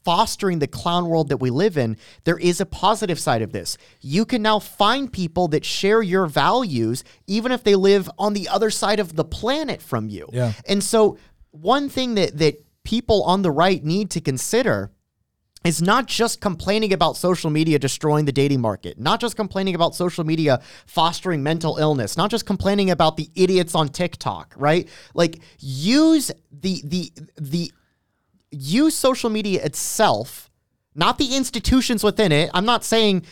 fostering 0.05 0.59
the 0.59 0.67
clown 0.67 1.07
world 1.07 1.29
that 1.29 1.37
we 1.37 1.49
live 1.49 1.75
in, 1.75 1.97
there 2.23 2.37
is 2.37 2.61
a 2.61 2.67
positive 2.67 3.19
side 3.19 3.41
of 3.41 3.51
this. 3.51 3.75
You 3.99 4.25
can 4.25 4.43
now 4.43 4.59
find 4.59 5.11
people 5.11 5.47
that 5.47 5.65
share 5.65 6.03
your 6.03 6.27
values 6.27 7.03
even 7.25 7.51
if 7.51 7.63
they 7.63 7.75
live 7.75 8.11
on 8.19 8.33
the 8.33 8.47
other 8.47 8.69
side 8.69 8.99
of 8.99 9.15
the 9.15 9.25
planet 9.25 9.81
from 9.81 10.07
you. 10.07 10.29
Yeah. 10.31 10.53
And 10.67 10.83
so 10.83 11.17
one 11.49 11.89
thing 11.89 12.13
that 12.13 12.37
that 12.37 12.63
people 12.83 13.23
on 13.23 13.41
the 13.41 13.51
right 13.51 13.83
need 13.83 14.11
to 14.11 14.21
consider 14.21 14.91
is 15.63 15.81
not 15.81 16.07
just 16.07 16.41
complaining 16.41 16.93
about 16.93 17.15
social 17.15 17.49
media 17.49 17.79
destroying 17.79 18.25
the 18.25 18.31
dating 18.31 18.61
market, 18.61 18.99
not 18.99 19.19
just 19.19 19.35
complaining 19.35 19.75
about 19.75 19.95
social 19.95 20.23
media 20.23 20.61
fostering 20.85 21.41
mental 21.41 21.77
illness, 21.77 22.17
not 22.17 22.29
just 22.29 22.45
complaining 22.45 22.89
about 22.89 23.17
the 23.17 23.29
idiots 23.35 23.75
on 23.75 23.87
TikTok, 23.89 24.53
right? 24.57 24.87
Like 25.13 25.39
use 25.59 26.31
the 26.51 26.81
the 26.83 27.11
the 27.37 27.71
use 28.51 28.95
social 28.95 29.29
media 29.29 29.63
itself, 29.63 30.51
not 30.95 31.17
the 31.17 31.35
institutions 31.35 32.03
within 32.03 32.31
it. 32.31 32.49
I'm 32.53 32.65
not 32.65 32.83
saying, 32.83 33.25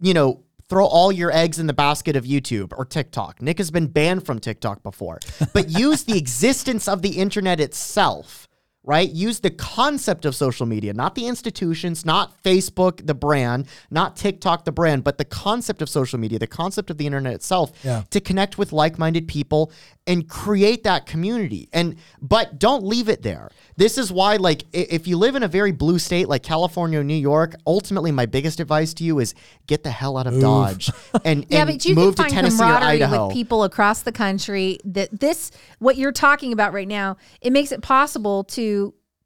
you 0.00 0.12
know, 0.12 0.42
throw 0.68 0.86
all 0.86 1.12
your 1.12 1.32
eggs 1.32 1.58
in 1.58 1.66
the 1.66 1.72
basket 1.72 2.16
of 2.16 2.24
YouTube 2.24 2.72
or 2.76 2.84
TikTok. 2.84 3.40
Nick 3.40 3.58
has 3.58 3.70
been 3.70 3.86
banned 3.86 4.26
from 4.26 4.40
TikTok 4.40 4.82
before. 4.82 5.20
But 5.52 5.70
use 5.78 6.04
the 6.04 6.18
existence 6.18 6.88
of 6.88 7.02
the 7.02 7.18
internet 7.18 7.60
itself 7.60 8.48
right? 8.86 9.10
Use 9.10 9.40
the 9.40 9.50
concept 9.50 10.24
of 10.24 10.34
social 10.34 10.64
media, 10.64 10.94
not 10.94 11.16
the 11.16 11.26
institutions, 11.26 12.06
not 12.06 12.40
Facebook, 12.44 13.04
the 13.04 13.14
brand, 13.14 13.66
not 13.90 14.16
TikTok, 14.16 14.64
the 14.64 14.70
brand, 14.72 15.02
but 15.04 15.18
the 15.18 15.24
concept 15.24 15.82
of 15.82 15.88
social 15.88 16.18
media, 16.20 16.38
the 16.38 16.46
concept 16.46 16.88
of 16.88 16.96
the 16.96 17.04
internet 17.04 17.34
itself 17.34 17.72
Yeah. 17.82 18.04
to 18.10 18.20
connect 18.20 18.56
with 18.58 18.72
like-minded 18.72 19.26
people 19.26 19.72
and 20.06 20.28
create 20.28 20.84
that 20.84 21.04
community. 21.04 21.68
And 21.72 21.96
but 22.22 22.60
don't 22.60 22.84
leave 22.84 23.08
it 23.08 23.22
there. 23.22 23.50
This 23.76 23.98
is 23.98 24.12
why 24.12 24.36
like 24.36 24.64
if 24.72 25.08
you 25.08 25.16
live 25.18 25.34
in 25.34 25.42
a 25.42 25.48
very 25.48 25.72
blue 25.72 25.98
state 25.98 26.28
like 26.28 26.44
California 26.44 27.00
or 27.00 27.04
New 27.04 27.14
York, 27.14 27.56
ultimately 27.66 28.12
my 28.12 28.26
biggest 28.26 28.60
advice 28.60 28.94
to 28.94 29.04
you 29.04 29.18
is 29.18 29.34
get 29.66 29.82
the 29.82 29.90
hell 29.90 30.16
out 30.16 30.28
of 30.28 30.40
Dodge 30.40 30.90
and, 31.24 31.44
Yeah, 31.48 31.62
and 31.62 31.70
but 31.70 31.84
you 31.84 31.96
move 31.96 32.14
can 32.14 32.26
to 32.28 32.30
find 32.30 32.32
Tennessee 32.32 32.62
or 32.62 32.66
Idaho. 32.66 33.26
with 33.26 33.34
people 33.34 33.64
across 33.64 34.02
the 34.02 34.12
country. 34.12 34.78
That 34.84 35.08
this, 35.18 35.50
what 35.80 35.96
you're 35.96 36.12
talking 36.12 36.52
about 36.52 36.72
right 36.72 36.86
now, 36.86 37.16
it 37.40 37.52
makes 37.52 37.72
it 37.72 37.82
possible 37.82 38.44
to 38.44 38.75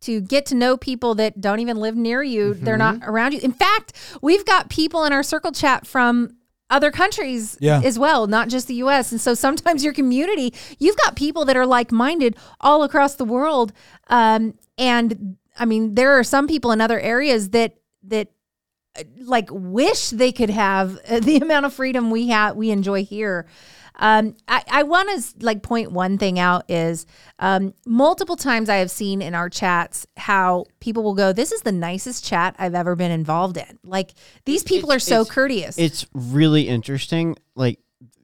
to 0.02 0.20
get 0.20 0.46
to 0.46 0.54
know 0.54 0.76
people 0.76 1.14
that 1.16 1.40
don't 1.40 1.60
even 1.60 1.76
live 1.76 1.96
near 1.96 2.22
you. 2.22 2.54
They're 2.54 2.76
not 2.78 2.96
Mm-hmm. 2.96 3.10
around 3.10 3.32
you. 3.34 3.40
In 3.42 3.52
fact, 3.52 3.92
we've 4.22 4.44
got 4.46 4.70
people 4.70 5.04
in 5.04 5.12
our 5.12 5.22
circle 5.22 5.52
chat 5.52 5.86
from 5.86 6.36
other 6.70 6.90
countries 6.90 7.56
Yeah. 7.60 7.80
as 7.84 7.98
well, 7.98 8.26
not 8.26 8.48
just 8.48 8.66
the 8.68 8.74
US. 8.76 9.10
And 9.12 9.20
so 9.20 9.34
sometimes 9.34 9.82
your 9.84 9.92
community, 9.92 10.54
you've 10.78 10.96
got 10.96 11.16
people 11.16 11.44
that 11.46 11.56
are 11.56 11.66
like 11.66 11.90
minded 11.92 12.36
all 12.60 12.82
across 12.84 13.16
the 13.16 13.24
world. 13.24 13.72
Um, 14.08 14.54
and 14.78 15.36
I 15.58 15.64
mean, 15.66 15.94
there 15.94 16.12
are 16.18 16.24
some 16.24 16.46
people 16.46 16.70
in 16.72 16.80
other 16.80 16.98
areas 17.00 17.50
that 17.50 17.74
that 18.04 18.28
like 19.20 19.48
wish 19.52 20.10
they 20.10 20.32
could 20.32 20.50
have 20.50 20.98
uh, 21.08 21.20
the 21.28 21.36
amount 21.36 21.66
of 21.66 21.72
freedom 21.72 22.10
we 22.10 22.28
have 22.28 22.56
we 22.56 22.70
enjoy 22.70 23.04
here 23.04 23.46
um, 23.98 24.34
I, 24.48 24.62
I 24.70 24.82
want 24.84 25.08
to 25.10 25.44
like 25.44 25.62
point 25.62 25.92
one 25.92 26.16
thing 26.18 26.38
out 26.38 26.70
is 26.70 27.06
um, 27.38 27.74
multiple 27.86 28.36
times 28.36 28.68
I 28.68 28.76
have 28.76 28.90
seen 28.90 29.20
in 29.22 29.34
our 29.34 29.48
chats 29.50 30.06
how 30.16 30.64
people 30.80 31.02
will 31.02 31.14
go, 31.14 31.32
"This 31.32 31.52
is 31.52 31.62
the 31.62 31.72
nicest 31.72 32.24
chat 32.24 32.54
I've 32.58 32.74
ever 32.74 32.96
been 32.96 33.10
involved 33.10 33.56
in." 33.56 33.78
Like 33.84 34.12
these 34.44 34.62
people 34.62 34.90
It's- 34.90 35.06
are 35.06 35.08
so 35.08 35.20
it's- 35.22 35.34
courteous. 35.34 35.78
It's 35.78 36.06
really 36.14 36.68
interesting. 36.68 37.36
Like 37.54 37.78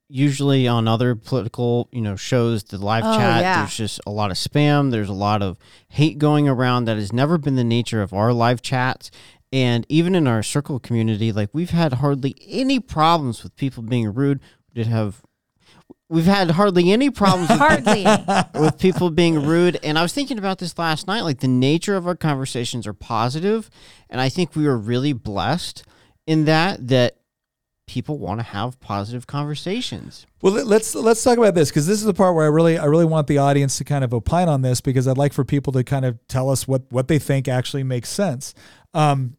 usually 0.09 0.69
on 0.69 0.87
other 0.87 1.15
political, 1.17 1.89
you 1.91 2.01
know, 2.01 2.15
shows, 2.17 2.63
the 2.63 2.79
live 2.79 3.03
Oh, 3.05 3.17
chat, 3.17 3.41
yeah. 3.43 3.59
there's 3.59 3.77
just 3.77 4.01
a 4.07 4.11
lot 4.11 4.31
of 4.31 4.37
spam. 4.37 4.91
There's 4.93 5.09
a 5.09 5.13
lot 5.13 5.43
of 5.43 5.59
hate 5.89 6.19
going 6.19 6.49
around 6.49 6.85
that 6.85 6.97
has 6.97 7.13
never 7.13 7.39
been 7.39 7.57
the 7.57 7.65
nature 7.65 8.03
of 8.03 8.13
our 8.13 8.33
live 8.33 8.63
chats. 8.63 9.11
And 9.53 9.85
even 9.89 10.15
in 10.15 10.27
our 10.29 10.43
circle 10.45 10.79
community, 10.79 11.33
like 11.33 11.51
we've 11.53 11.71
had 11.71 11.95
hardly 11.95 12.37
any 12.47 12.79
problems 12.79 13.43
with 13.43 13.57
people 13.57 13.83
being 13.83 14.13
rude. 14.15 14.41
We 14.73 14.83
did 14.83 14.89
have 14.91 15.23
we've 16.09 16.25
had 16.27 16.51
hardly 16.53 16.93
any 16.93 17.11
problems 17.11 17.49
with 17.49 17.59
Hardly. 17.59 18.05
with 18.61 18.79
people 18.79 19.11
being 19.11 19.45
rude. 19.45 19.79
And 19.83 19.99
I 19.99 20.03
was 20.03 20.13
thinking 20.13 20.39
about 20.39 20.59
this 20.59 20.79
last 20.79 21.07
night. 21.07 21.23
Like 21.23 21.41
the 21.41 21.49
nature 21.49 21.97
of 21.97 22.07
our 22.07 22.17
conversations 22.17 22.87
are 22.87 22.93
positive, 22.95 23.71
and 24.11 24.21
I 24.21 24.29
think 24.29 24.55
we 24.55 24.67
are 24.67 24.77
really 24.77 25.13
blessed 25.13 25.85
in 26.27 26.45
that 26.47 26.89
that 26.89 27.17
people 27.87 28.19
want 28.19 28.41
to 28.41 28.43
have 28.43 28.81
positive 28.81 29.29
conversations. 29.29 30.27
Well, 30.43 30.55
let- 30.55 30.67
let's 30.67 30.95
let's 30.95 31.23
talk 31.23 31.39
about 31.39 31.55
this 31.55 31.71
because 31.71 31.87
this 31.87 31.99
is 32.01 32.05
the 32.05 32.15
part 32.15 32.35
where 32.35 32.45
I 32.45 32.49
really 32.49 32.79
I 32.79 32.85
really 32.87 33.05
want 33.05 33.27
the 33.29 33.39
audience 33.39 33.79
to 33.79 33.85
kind 33.85 34.03
of 34.05 34.13
opine 34.13 34.49
on 34.49 34.63
this 34.63 34.81
because 34.81 35.07
I'd 35.07 35.19
like 35.19 35.33
for 35.33 35.45
people 35.45 35.73
to 35.75 35.85
kind 35.85 36.05
of 36.05 36.19
tell 36.29 36.51
us 36.51 36.67
what 36.67 36.83
what 36.91 37.09
they 37.09 37.19
think 37.19 37.47
actually 37.49 37.85
makes 37.85 38.09
sense. 38.09 38.55
Um, 38.95 39.36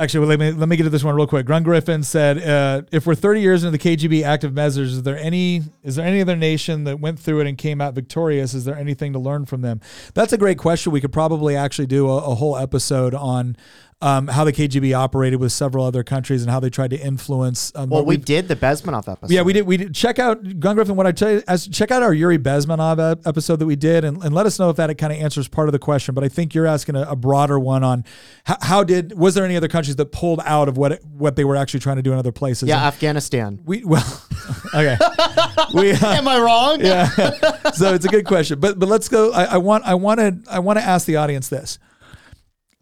actually, 0.00 0.20
well, 0.20 0.28
let 0.30 0.40
me 0.40 0.52
let 0.52 0.68
me 0.68 0.76
get 0.76 0.84
to 0.84 0.90
this 0.90 1.04
one 1.04 1.14
real 1.14 1.26
quick. 1.26 1.46
Grun 1.46 1.62
Griffin 1.62 2.02
said, 2.02 2.42
uh, 2.42 2.82
"If 2.90 3.06
we're 3.06 3.14
30 3.14 3.40
years 3.40 3.62
into 3.62 3.76
the 3.76 3.78
KGB 3.78 4.24
active 4.24 4.52
measures, 4.52 4.94
is 4.94 5.02
there 5.02 5.18
any 5.18 5.62
is 5.84 5.96
there 5.96 6.06
any 6.06 6.20
other 6.20 6.36
nation 6.36 6.84
that 6.84 6.98
went 6.98 7.18
through 7.18 7.40
it 7.40 7.46
and 7.46 7.56
came 7.56 7.80
out 7.80 7.94
victorious? 7.94 8.54
Is 8.54 8.64
there 8.64 8.76
anything 8.76 9.12
to 9.12 9.18
learn 9.18 9.46
from 9.46 9.60
them?" 9.60 9.80
That's 10.14 10.32
a 10.32 10.38
great 10.38 10.58
question. 10.58 10.90
We 10.90 11.00
could 11.00 11.12
probably 11.12 11.54
actually 11.54 11.86
do 11.86 12.08
a, 12.08 12.16
a 12.16 12.34
whole 12.34 12.56
episode 12.56 13.14
on 13.14 13.56
um, 14.02 14.28
how 14.28 14.44
the 14.44 14.52
KGB 14.52 14.96
operated 14.96 15.40
with 15.40 15.52
several 15.52 15.84
other 15.84 16.02
countries 16.02 16.40
and 16.42 16.50
how 16.50 16.58
they 16.58 16.70
tried 16.70 16.88
to 16.90 16.98
influence. 16.98 17.70
Um, 17.74 17.90
Well, 17.90 18.04
we 18.04 18.16
did 18.16 18.48
the 18.48 18.56
Bezmenov 18.56 19.08
episode. 19.12 19.30
yeah, 19.30 19.42
we 19.42 19.52
did. 19.52 19.66
We 19.66 19.76
did. 19.76 19.94
Check 19.94 20.18
out 20.18 20.58
Gun 20.58 20.74
Griffin. 20.76 20.96
What 20.96 21.06
I 21.06 21.12
tell 21.12 21.30
you, 21.30 21.42
as 21.46 21.68
check 21.68 21.90
out 21.90 22.02
our 22.02 22.14
Yuri 22.14 22.38
Bezmenov 22.38 22.98
ep- 23.12 23.26
episode 23.26 23.56
that 23.56 23.66
we 23.66 23.76
did, 23.76 24.04
and, 24.04 24.22
and 24.24 24.34
let 24.34 24.46
us 24.46 24.58
know 24.58 24.70
if 24.70 24.76
that 24.76 24.96
kind 24.96 25.12
of 25.12 25.18
answers 25.18 25.48
part 25.48 25.68
of 25.68 25.72
the 25.72 25.78
question. 25.78 26.14
But 26.14 26.24
I 26.24 26.28
think 26.28 26.54
you're 26.54 26.66
asking 26.66 26.96
a, 26.96 27.02
a 27.02 27.16
broader 27.16 27.58
one 27.60 27.84
on 27.84 28.04
how, 28.44 28.56
how 28.62 28.84
did 28.84 29.18
was 29.18 29.34
there 29.34 29.44
any 29.44 29.56
other 29.56 29.68
countries 29.68 29.96
that 29.96 30.06
pulled 30.12 30.40
out 30.46 30.68
of 30.68 30.78
what 30.78 30.92
it, 30.92 31.04
what 31.04 31.36
they 31.36 31.44
were 31.44 31.56
actually 31.56 31.80
trying 31.80 31.96
to 31.96 32.02
do 32.02 32.12
in 32.12 32.18
other 32.18 32.32
places? 32.32 32.68
Yeah, 32.70 32.76
And 32.78 32.86
Afghanistan. 32.86 33.60
we 33.66 33.84
well, 33.84 34.22
okay. 34.74 34.96
we 35.74 35.92
uh, 35.92 35.98
Am 36.14 36.26
I 36.26 36.38
wrong? 36.40 36.80
yeah. 36.80 37.06
so 37.74 37.92
it's 37.92 38.06
a 38.06 38.08
good 38.08 38.24
question, 38.24 38.58
but 38.60 38.78
but 38.78 38.88
let's 38.88 39.08
go. 39.08 39.30
I, 39.32 39.44
I 39.44 39.56
want 39.58 39.84
I 39.84 39.94
want 39.94 40.20
to 40.20 40.38
I 40.50 40.58
want 40.60 40.78
to 40.78 40.84
ask 40.84 41.06
the 41.06 41.16
audience 41.16 41.48
this. 41.48 41.78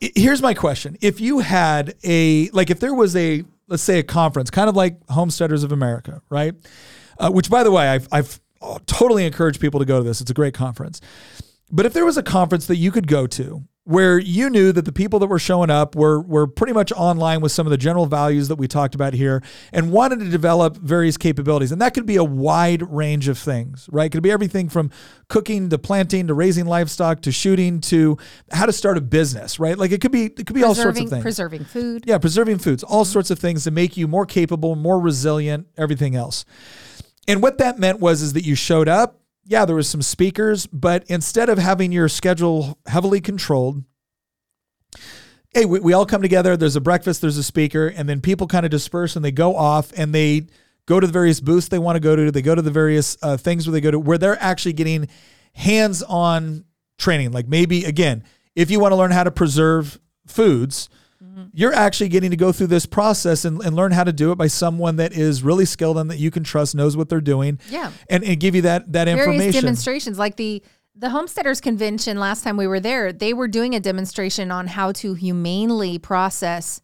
Here's 0.00 0.42
my 0.42 0.54
question: 0.54 0.96
If 1.00 1.20
you 1.20 1.40
had 1.40 1.94
a 2.04 2.50
like, 2.50 2.70
if 2.70 2.80
there 2.80 2.94
was 2.94 3.16
a 3.16 3.44
let's 3.66 3.82
say 3.82 3.98
a 3.98 4.02
conference, 4.02 4.50
kind 4.50 4.68
of 4.68 4.76
like 4.76 4.96
Homesteaders 5.08 5.62
of 5.62 5.72
America, 5.72 6.22
right? 6.30 6.54
Uh, 7.18 7.30
which, 7.30 7.50
by 7.50 7.64
the 7.64 7.70
way, 7.70 7.88
I've 7.88 8.08
I've 8.12 8.40
totally 8.86 9.26
encouraged 9.26 9.60
people 9.60 9.80
to 9.80 9.86
go 9.86 9.98
to 9.98 10.04
this. 10.04 10.20
It's 10.20 10.30
a 10.30 10.34
great 10.34 10.54
conference. 10.54 11.00
But 11.70 11.84
if 11.84 11.92
there 11.92 12.04
was 12.04 12.16
a 12.16 12.22
conference 12.22 12.66
that 12.66 12.76
you 12.76 12.90
could 12.90 13.06
go 13.06 13.26
to 13.26 13.62
where 13.89 14.19
you 14.19 14.51
knew 14.51 14.73
that 14.73 14.85
the 14.85 14.93
people 14.93 15.19
that 15.19 15.28
were 15.28 15.39
showing 15.39 15.70
up 15.70 15.94
were 15.94 16.20
were 16.20 16.47
pretty 16.47 16.73
much 16.73 16.93
online 16.93 17.40
with 17.40 17.52
some 17.52 17.66
of 17.66 17.70
the 17.70 17.77
general 17.77 18.06
values 18.06 18.48
that 18.48 18.56
we 18.56 18.69
talked 18.69 18.94
about 18.94 19.15
here 19.15 19.43
and 19.73 19.90
wanted 19.93 20.19
to 20.20 20.28
develop 20.28 20.77
various 20.77 21.16
capabilities 21.16 21.73
and 21.73 21.81
that 21.81 21.94
could 21.94 22.06
be 22.06 22.16
a 22.16 22.24
wide 22.24 22.82
range 22.93 23.28
of 23.28 23.39
things 23.39 23.89
right 23.93 24.06
it 24.06 24.10
could 24.10 24.23
be 24.23 24.31
everything 24.31 24.69
from 24.69 24.90
cooking 25.28 25.69
to 25.69 25.78
planting 25.78 26.27
to 26.27 26.35
raising 26.35 26.66
livestock 26.66 27.20
to 27.23 27.32
shooting 27.32 27.81
to 27.81 28.16
how 28.51 28.66
to 28.66 28.73
start 28.73 28.97
a 28.97 29.01
business 29.01 29.59
right 29.59 29.78
like 29.78 29.93
it 29.93 30.01
could 30.01 30.12
be 30.12 30.27
it 30.27 30.47
could 30.47 30.55
be 30.55 30.62
all 30.62 30.74
sorts 30.74 31.01
of 31.01 31.09
things 31.09 31.23
preserving 31.23 31.65
food. 31.65 32.05
yeah, 32.06 32.19
preserving 32.19 32.59
foods, 32.59 32.82
all 32.82 33.05
mm-hmm. 33.05 33.12
sorts 33.12 33.31
of 33.31 33.39
things 33.39 33.65
to 33.65 33.70
make 33.70 33.97
you 33.97 34.09
more 34.09 34.27
capable, 34.27 34.77
more 34.77 35.01
resilient, 35.01 35.66
everything 35.77 36.16
else. 36.16 36.44
And 37.27 37.43
what 37.43 37.59
that 37.59 37.78
meant 37.78 38.01
was 38.01 38.23
is 38.23 38.32
that 38.32 38.44
you 38.44 38.55
showed 38.55 38.89
up. 38.89 39.20
Yeah, 39.50 39.64
there 39.64 39.76
was 39.76 39.88
some 39.88 40.02
speakers, 40.02 40.66
but 40.66 41.04
instead 41.06 41.48
of 41.48 41.56
having 41.56 41.90
your 41.90 42.10
schedule 42.10 42.78
heavily 42.86 43.22
controlled, 43.22 43.82
hey, 45.54 45.64
we, 45.64 45.80
we 45.80 45.94
all 45.94 46.04
come 46.04 46.20
together. 46.20 46.54
There's 46.54 46.76
a 46.76 46.82
breakfast, 46.82 47.22
there's 47.22 47.38
a 47.38 47.42
speaker, 47.42 47.86
and 47.86 48.06
then 48.06 48.20
people 48.20 48.46
kind 48.46 48.66
of 48.66 48.70
disperse 48.70 49.16
and 49.16 49.24
they 49.24 49.32
go 49.32 49.56
off 49.56 49.90
and 49.96 50.14
they 50.14 50.48
go 50.84 51.00
to 51.00 51.06
the 51.06 51.12
various 51.14 51.40
booths 51.40 51.68
they 51.68 51.78
want 51.78 51.96
to 51.96 52.00
go 52.00 52.14
to. 52.14 52.30
They 52.30 52.42
go 52.42 52.54
to 52.54 52.60
the 52.60 52.70
various 52.70 53.16
uh, 53.22 53.38
things 53.38 53.66
where 53.66 53.72
they 53.72 53.80
go 53.80 53.90
to 53.90 53.98
where 53.98 54.18
they're 54.18 54.36
actually 54.38 54.74
getting 54.74 55.08
hands-on 55.54 56.66
training. 56.98 57.32
Like 57.32 57.48
maybe 57.48 57.86
again, 57.86 58.24
if 58.54 58.70
you 58.70 58.80
want 58.80 58.92
to 58.92 58.96
learn 58.96 59.12
how 59.12 59.24
to 59.24 59.30
preserve 59.30 59.98
foods, 60.26 60.90
you're 61.52 61.73
actually 61.74 62.09
getting 62.09 62.31
to 62.31 62.36
go 62.36 62.52
through 62.52 62.69
this 62.69 62.86
process 62.86 63.44
and, 63.44 63.60
and 63.62 63.74
learn 63.77 63.93
how 63.93 64.05
to 64.05 64.12
do 64.12 64.32
it 64.32 64.36
by 64.36 64.47
someone 64.47 64.97
that 64.97 65.12
is 65.12 65.43
really 65.43 65.65
skilled 65.65 65.98
and 65.98 66.10
that 66.10 66.19
you 66.19 66.31
can 66.31 66.44
trust, 66.44 66.74
knows 66.74 66.97
what 66.97 67.09
they're 67.09 67.20
doing, 67.20 67.59
Yeah. 67.70 67.93
and, 68.10 68.24
and 68.24 68.39
give 68.40 68.55
you 68.55 68.62
that 68.62 68.93
that 68.93 69.05
Various 69.06 69.27
information. 69.27 69.60
demonstrations, 69.62 70.19
like 70.19 70.36
the 70.36 70.62
the 70.94 71.10
Homesteaders 71.10 71.60
Convention 71.60 72.19
last 72.19 72.43
time 72.43 72.56
we 72.56 72.66
were 72.66 72.81
there, 72.81 73.12
they 73.12 73.32
were 73.32 73.47
doing 73.47 73.74
a 73.74 73.81
demonstration 73.81 74.51
on 74.51 74.66
how 74.66 74.90
to 74.93 75.15
humanely 75.15 75.98
process 75.98 76.81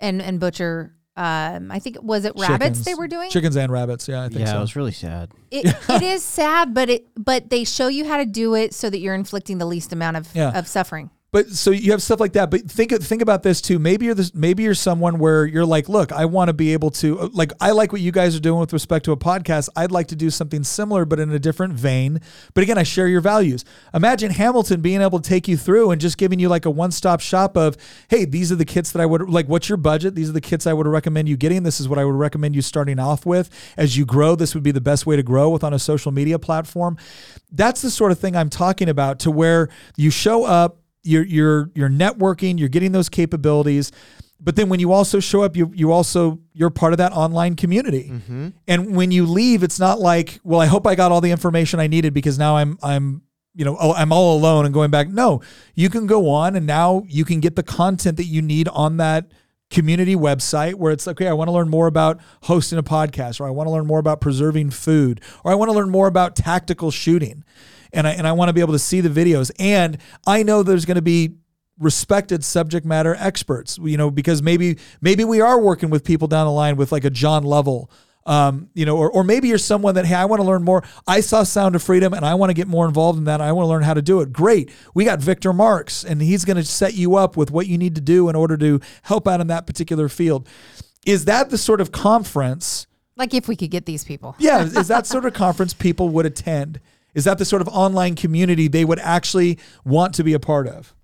and 0.00 0.22
and 0.22 0.40
butcher. 0.40 0.94
Um, 1.16 1.70
I 1.70 1.80
think 1.80 1.98
was 2.00 2.24
it 2.24 2.32
rabbits 2.36 2.78
Chickens. 2.78 2.84
they 2.86 2.94
were 2.94 3.08
doing. 3.08 3.28
chickens 3.30 3.54
and 3.56 3.70
rabbits. 3.70 4.08
Yeah, 4.08 4.22
I 4.22 4.28
think 4.28 4.40
Yeah, 4.40 4.52
so. 4.52 4.58
it 4.58 4.60
was 4.60 4.76
really 4.76 4.92
sad. 4.92 5.32
It, 5.50 5.66
it 5.90 6.02
is 6.02 6.22
sad, 6.24 6.72
but 6.72 6.88
it 6.88 7.08
but 7.16 7.50
they 7.50 7.64
show 7.64 7.88
you 7.88 8.06
how 8.06 8.16
to 8.16 8.24
do 8.24 8.54
it 8.54 8.72
so 8.72 8.88
that 8.88 9.00
you're 9.00 9.14
inflicting 9.16 9.58
the 9.58 9.66
least 9.66 9.92
amount 9.92 10.16
of 10.16 10.28
Yeah. 10.34 10.56
of 10.58 10.66
suffering. 10.66 11.10
But 11.32 11.48
so 11.50 11.70
you 11.70 11.92
have 11.92 12.02
stuff 12.02 12.18
like 12.18 12.32
that. 12.32 12.50
But 12.50 12.62
think 12.62 12.90
think 12.90 13.22
about 13.22 13.44
this 13.44 13.60
too. 13.60 13.78
Maybe 13.78 14.06
you're 14.06 14.14
this. 14.14 14.34
Maybe 14.34 14.64
you're 14.64 14.74
someone 14.74 15.18
where 15.20 15.46
you're 15.46 15.64
like, 15.64 15.88
look, 15.88 16.10
I 16.10 16.24
want 16.24 16.48
to 16.48 16.52
be 16.52 16.72
able 16.72 16.90
to 16.92 17.20
uh, 17.20 17.28
like. 17.32 17.52
I 17.60 17.70
like 17.70 17.92
what 17.92 18.00
you 18.00 18.10
guys 18.10 18.34
are 18.34 18.40
doing 18.40 18.58
with 18.58 18.72
respect 18.72 19.04
to 19.04 19.12
a 19.12 19.16
podcast. 19.16 19.68
I'd 19.76 19.92
like 19.92 20.08
to 20.08 20.16
do 20.16 20.30
something 20.30 20.64
similar, 20.64 21.04
but 21.04 21.20
in 21.20 21.30
a 21.30 21.38
different 21.38 21.74
vein. 21.74 22.20
But 22.52 22.64
again, 22.64 22.78
I 22.78 22.82
share 22.82 23.06
your 23.06 23.20
values. 23.20 23.64
Imagine 23.94 24.32
Hamilton 24.32 24.80
being 24.80 25.00
able 25.00 25.20
to 25.20 25.28
take 25.28 25.46
you 25.46 25.56
through 25.56 25.92
and 25.92 26.00
just 26.00 26.18
giving 26.18 26.40
you 26.40 26.48
like 26.48 26.66
a 26.66 26.70
one 26.70 26.90
stop 26.90 27.20
shop 27.20 27.56
of, 27.56 27.76
hey, 28.08 28.24
these 28.24 28.50
are 28.50 28.56
the 28.56 28.64
kits 28.64 28.90
that 28.90 29.00
I 29.00 29.06
would 29.06 29.28
like. 29.30 29.46
What's 29.46 29.68
your 29.68 29.78
budget? 29.78 30.16
These 30.16 30.30
are 30.30 30.32
the 30.32 30.40
kits 30.40 30.66
I 30.66 30.72
would 30.72 30.88
recommend 30.88 31.28
you 31.28 31.36
getting. 31.36 31.62
This 31.62 31.80
is 31.80 31.88
what 31.88 32.00
I 32.00 32.04
would 32.04 32.16
recommend 32.16 32.56
you 32.56 32.62
starting 32.62 32.98
off 32.98 33.24
with. 33.24 33.50
As 33.76 33.96
you 33.96 34.04
grow, 34.04 34.34
this 34.34 34.54
would 34.54 34.64
be 34.64 34.72
the 34.72 34.80
best 34.80 35.06
way 35.06 35.14
to 35.14 35.22
grow 35.22 35.50
with 35.50 35.62
on 35.62 35.72
a 35.72 35.78
social 35.78 36.10
media 36.10 36.40
platform. 36.40 36.96
That's 37.52 37.82
the 37.82 37.90
sort 37.90 38.10
of 38.10 38.18
thing 38.18 38.34
I'm 38.34 38.50
talking 38.50 38.88
about. 38.88 39.20
To 39.20 39.30
where 39.30 39.68
you 39.96 40.10
show 40.10 40.44
up 40.44 40.79
you're 41.02 41.24
you're 41.24 41.70
you're 41.74 41.88
networking, 41.88 42.58
you're 42.58 42.68
getting 42.68 42.92
those 42.92 43.08
capabilities. 43.08 43.92
But 44.42 44.56
then 44.56 44.70
when 44.70 44.80
you 44.80 44.92
also 44.92 45.20
show 45.20 45.42
up, 45.42 45.56
you 45.56 45.70
you 45.74 45.92
also 45.92 46.40
you're 46.52 46.70
part 46.70 46.92
of 46.92 46.98
that 46.98 47.12
online 47.12 47.56
community. 47.56 48.10
Mm-hmm. 48.10 48.48
And 48.66 48.96
when 48.96 49.10
you 49.10 49.26
leave, 49.26 49.62
it's 49.62 49.78
not 49.78 50.00
like, 50.00 50.40
well, 50.42 50.60
I 50.60 50.66
hope 50.66 50.86
I 50.86 50.94
got 50.94 51.12
all 51.12 51.20
the 51.20 51.30
information 51.30 51.78
I 51.78 51.86
needed 51.86 52.14
because 52.14 52.38
now 52.38 52.56
I'm 52.56 52.78
I'm 52.82 53.22
you 53.54 53.64
know 53.64 53.76
oh, 53.78 53.92
I'm 53.92 54.12
all 54.12 54.38
alone 54.38 54.64
and 54.64 54.72
going 54.72 54.90
back. 54.90 55.08
No, 55.08 55.42
you 55.74 55.90
can 55.90 56.06
go 56.06 56.30
on 56.30 56.56
and 56.56 56.66
now 56.66 57.04
you 57.06 57.24
can 57.24 57.40
get 57.40 57.56
the 57.56 57.62
content 57.62 58.16
that 58.16 58.24
you 58.24 58.40
need 58.40 58.68
on 58.68 58.96
that 58.96 59.30
community 59.70 60.16
website 60.16 60.74
where 60.74 60.92
it's 60.92 61.06
okay, 61.06 61.28
I 61.28 61.32
want 61.32 61.48
to 61.48 61.52
learn 61.52 61.68
more 61.68 61.86
about 61.86 62.20
hosting 62.42 62.78
a 62.78 62.82
podcast, 62.82 63.40
or 63.40 63.46
I 63.46 63.50
want 63.50 63.68
to 63.68 63.70
learn 63.70 63.86
more 63.86 63.98
about 64.00 64.20
preserving 64.20 64.70
food, 64.70 65.20
or 65.44 65.52
I 65.52 65.54
want 65.54 65.70
to 65.70 65.74
learn 65.74 65.90
more 65.90 66.08
about 66.08 66.36
tactical 66.36 66.90
shooting. 66.90 67.44
And 67.92 68.06
I 68.06 68.12
and 68.12 68.26
I 68.26 68.32
want 68.32 68.48
to 68.48 68.52
be 68.52 68.60
able 68.60 68.72
to 68.72 68.78
see 68.78 69.00
the 69.00 69.08
videos. 69.08 69.50
And 69.58 69.98
I 70.26 70.42
know 70.42 70.62
there's 70.62 70.84
going 70.84 70.96
to 70.96 71.02
be 71.02 71.36
respected 71.80 72.44
subject 72.44 72.86
matter 72.86 73.16
experts, 73.18 73.78
you 73.82 73.96
know, 73.96 74.10
because 74.10 74.42
maybe 74.42 74.78
maybe 75.00 75.24
we 75.24 75.40
are 75.40 75.58
working 75.58 75.90
with 75.90 76.04
people 76.04 76.28
down 76.28 76.46
the 76.46 76.52
line 76.52 76.76
with 76.76 76.92
like 76.92 77.04
a 77.04 77.10
John 77.10 77.42
Lovell. 77.42 77.90
Um, 78.26 78.68
you 78.74 78.84
know, 78.84 78.98
or, 78.98 79.10
or 79.10 79.24
maybe 79.24 79.48
you're 79.48 79.56
someone 79.58 79.94
that, 79.94 80.04
hey, 80.04 80.14
I 80.14 80.26
want 80.26 80.40
to 80.40 80.46
learn 80.46 80.62
more. 80.62 80.84
I 81.06 81.20
saw 81.20 81.42
Sound 81.42 81.74
of 81.74 81.82
Freedom 81.82 82.12
and 82.12 82.24
I 82.24 82.34
want 82.34 82.50
to 82.50 82.54
get 82.54 82.68
more 82.68 82.86
involved 82.86 83.18
in 83.18 83.24
that. 83.24 83.40
I 83.40 83.50
want 83.52 83.64
to 83.64 83.68
learn 83.68 83.82
how 83.82 83.94
to 83.94 84.02
do 84.02 84.20
it. 84.20 84.30
Great. 84.30 84.70
We 84.94 85.06
got 85.06 85.20
Victor 85.20 85.54
Marx 85.54 86.04
and 86.04 86.20
he's 86.20 86.44
going 86.44 86.58
to 86.58 86.62
set 86.62 86.92
you 86.92 87.16
up 87.16 87.36
with 87.36 87.50
what 87.50 87.66
you 87.66 87.78
need 87.78 87.94
to 87.94 88.00
do 88.00 88.28
in 88.28 88.36
order 88.36 88.58
to 88.58 88.78
help 89.02 89.26
out 89.26 89.40
in 89.40 89.46
that 89.46 89.66
particular 89.66 90.08
field. 90.10 90.46
Is 91.06 91.24
that 91.24 91.48
the 91.48 91.56
sort 91.56 91.80
of 91.80 91.92
conference? 91.92 92.86
Like 93.16 93.32
if 93.32 93.48
we 93.48 93.56
could 93.56 93.70
get 93.70 93.86
these 93.86 94.04
people. 94.04 94.36
Yeah, 94.38 94.64
is 94.64 94.88
that 94.88 95.06
sort 95.06 95.24
of 95.24 95.32
conference 95.32 95.72
people 95.72 96.10
would 96.10 96.26
attend? 96.26 96.78
Is 97.14 97.24
that 97.24 97.38
the 97.38 97.44
sort 97.44 97.62
of 97.62 97.68
online 97.68 98.14
community 98.14 98.68
they 98.68 98.84
would 98.84 99.00
actually 99.00 99.58
want 99.84 100.14
to 100.14 100.24
be 100.24 100.32
a 100.32 100.40
part 100.40 100.66
of? 100.66 100.94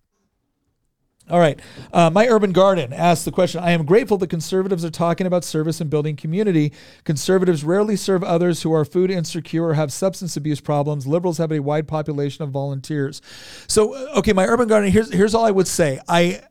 All 1.29 1.41
right. 1.41 1.59
Uh, 1.93 2.09
My 2.09 2.29
Urban 2.29 2.53
Garden 2.53 2.93
asks 2.93 3.25
the 3.25 3.33
question 3.33 3.61
I 3.61 3.73
am 3.73 3.85
grateful 3.85 4.17
that 4.19 4.31
conservatives 4.31 4.85
are 4.85 4.91
talking 4.91 5.27
about 5.27 5.43
service 5.43 5.81
and 5.81 5.91
building 5.91 6.15
community. 6.15 6.73
Conservatives 7.03 7.65
rarely 7.65 7.97
serve 7.97 8.23
others 8.23 8.63
who 8.63 8.73
are 8.73 8.85
food 8.85 9.11
insecure 9.11 9.65
or 9.65 9.75
have 9.75 9.93
substance 9.93 10.37
abuse 10.37 10.61
problems. 10.61 11.05
Liberals 11.05 11.39
have 11.39 11.51
a 11.51 11.59
wide 11.59 11.89
population 11.89 12.45
of 12.45 12.51
volunteers. 12.51 13.21
So, 13.67 13.95
uh, 13.95 14.19
okay, 14.19 14.33
My 14.33 14.47
Urban 14.47 14.69
Garden, 14.69 14.93
here's, 14.93 15.13
here's 15.13 15.35
all 15.35 15.45
I 15.45 15.51
would 15.51 15.67
say. 15.67 15.99
I, 16.07 16.43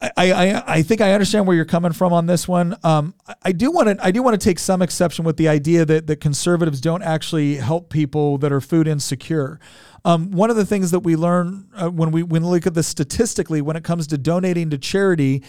I, 0.00 0.10
I, 0.16 0.74
I 0.74 0.82
think 0.82 1.00
I 1.00 1.12
understand 1.12 1.46
where 1.46 1.56
you're 1.56 1.64
coming 1.64 1.92
from 1.92 2.12
on 2.12 2.26
this 2.26 2.46
one. 2.46 2.76
Um, 2.84 3.14
I- 3.42 3.52
do 3.52 3.70
want 3.70 3.88
to 3.88 4.04
I 4.04 4.10
do 4.10 4.22
want 4.22 4.38
to 4.38 4.44
take 4.44 4.58
some 4.58 4.82
exception 4.82 5.24
with 5.24 5.38
the 5.38 5.48
idea 5.48 5.86
that 5.86 6.06
that 6.06 6.20
conservatives 6.20 6.80
don't 6.82 7.02
actually 7.02 7.56
help 7.56 7.88
people 7.88 8.36
that 8.38 8.52
are 8.52 8.60
food 8.60 8.86
insecure. 8.86 9.58
Um, 10.04 10.30
one 10.30 10.50
of 10.50 10.56
the 10.56 10.66
things 10.66 10.90
that 10.90 11.00
we 11.00 11.16
learn 11.16 11.68
uh, 11.74 11.88
when 11.88 12.10
we 12.10 12.22
when 12.22 12.42
we 12.42 12.48
look 12.50 12.66
at 12.66 12.74
this 12.74 12.86
statistically 12.86 13.62
when 13.62 13.74
it 13.76 13.84
comes 13.84 14.06
to 14.08 14.18
donating 14.18 14.68
to 14.70 14.78
charity 14.78 15.42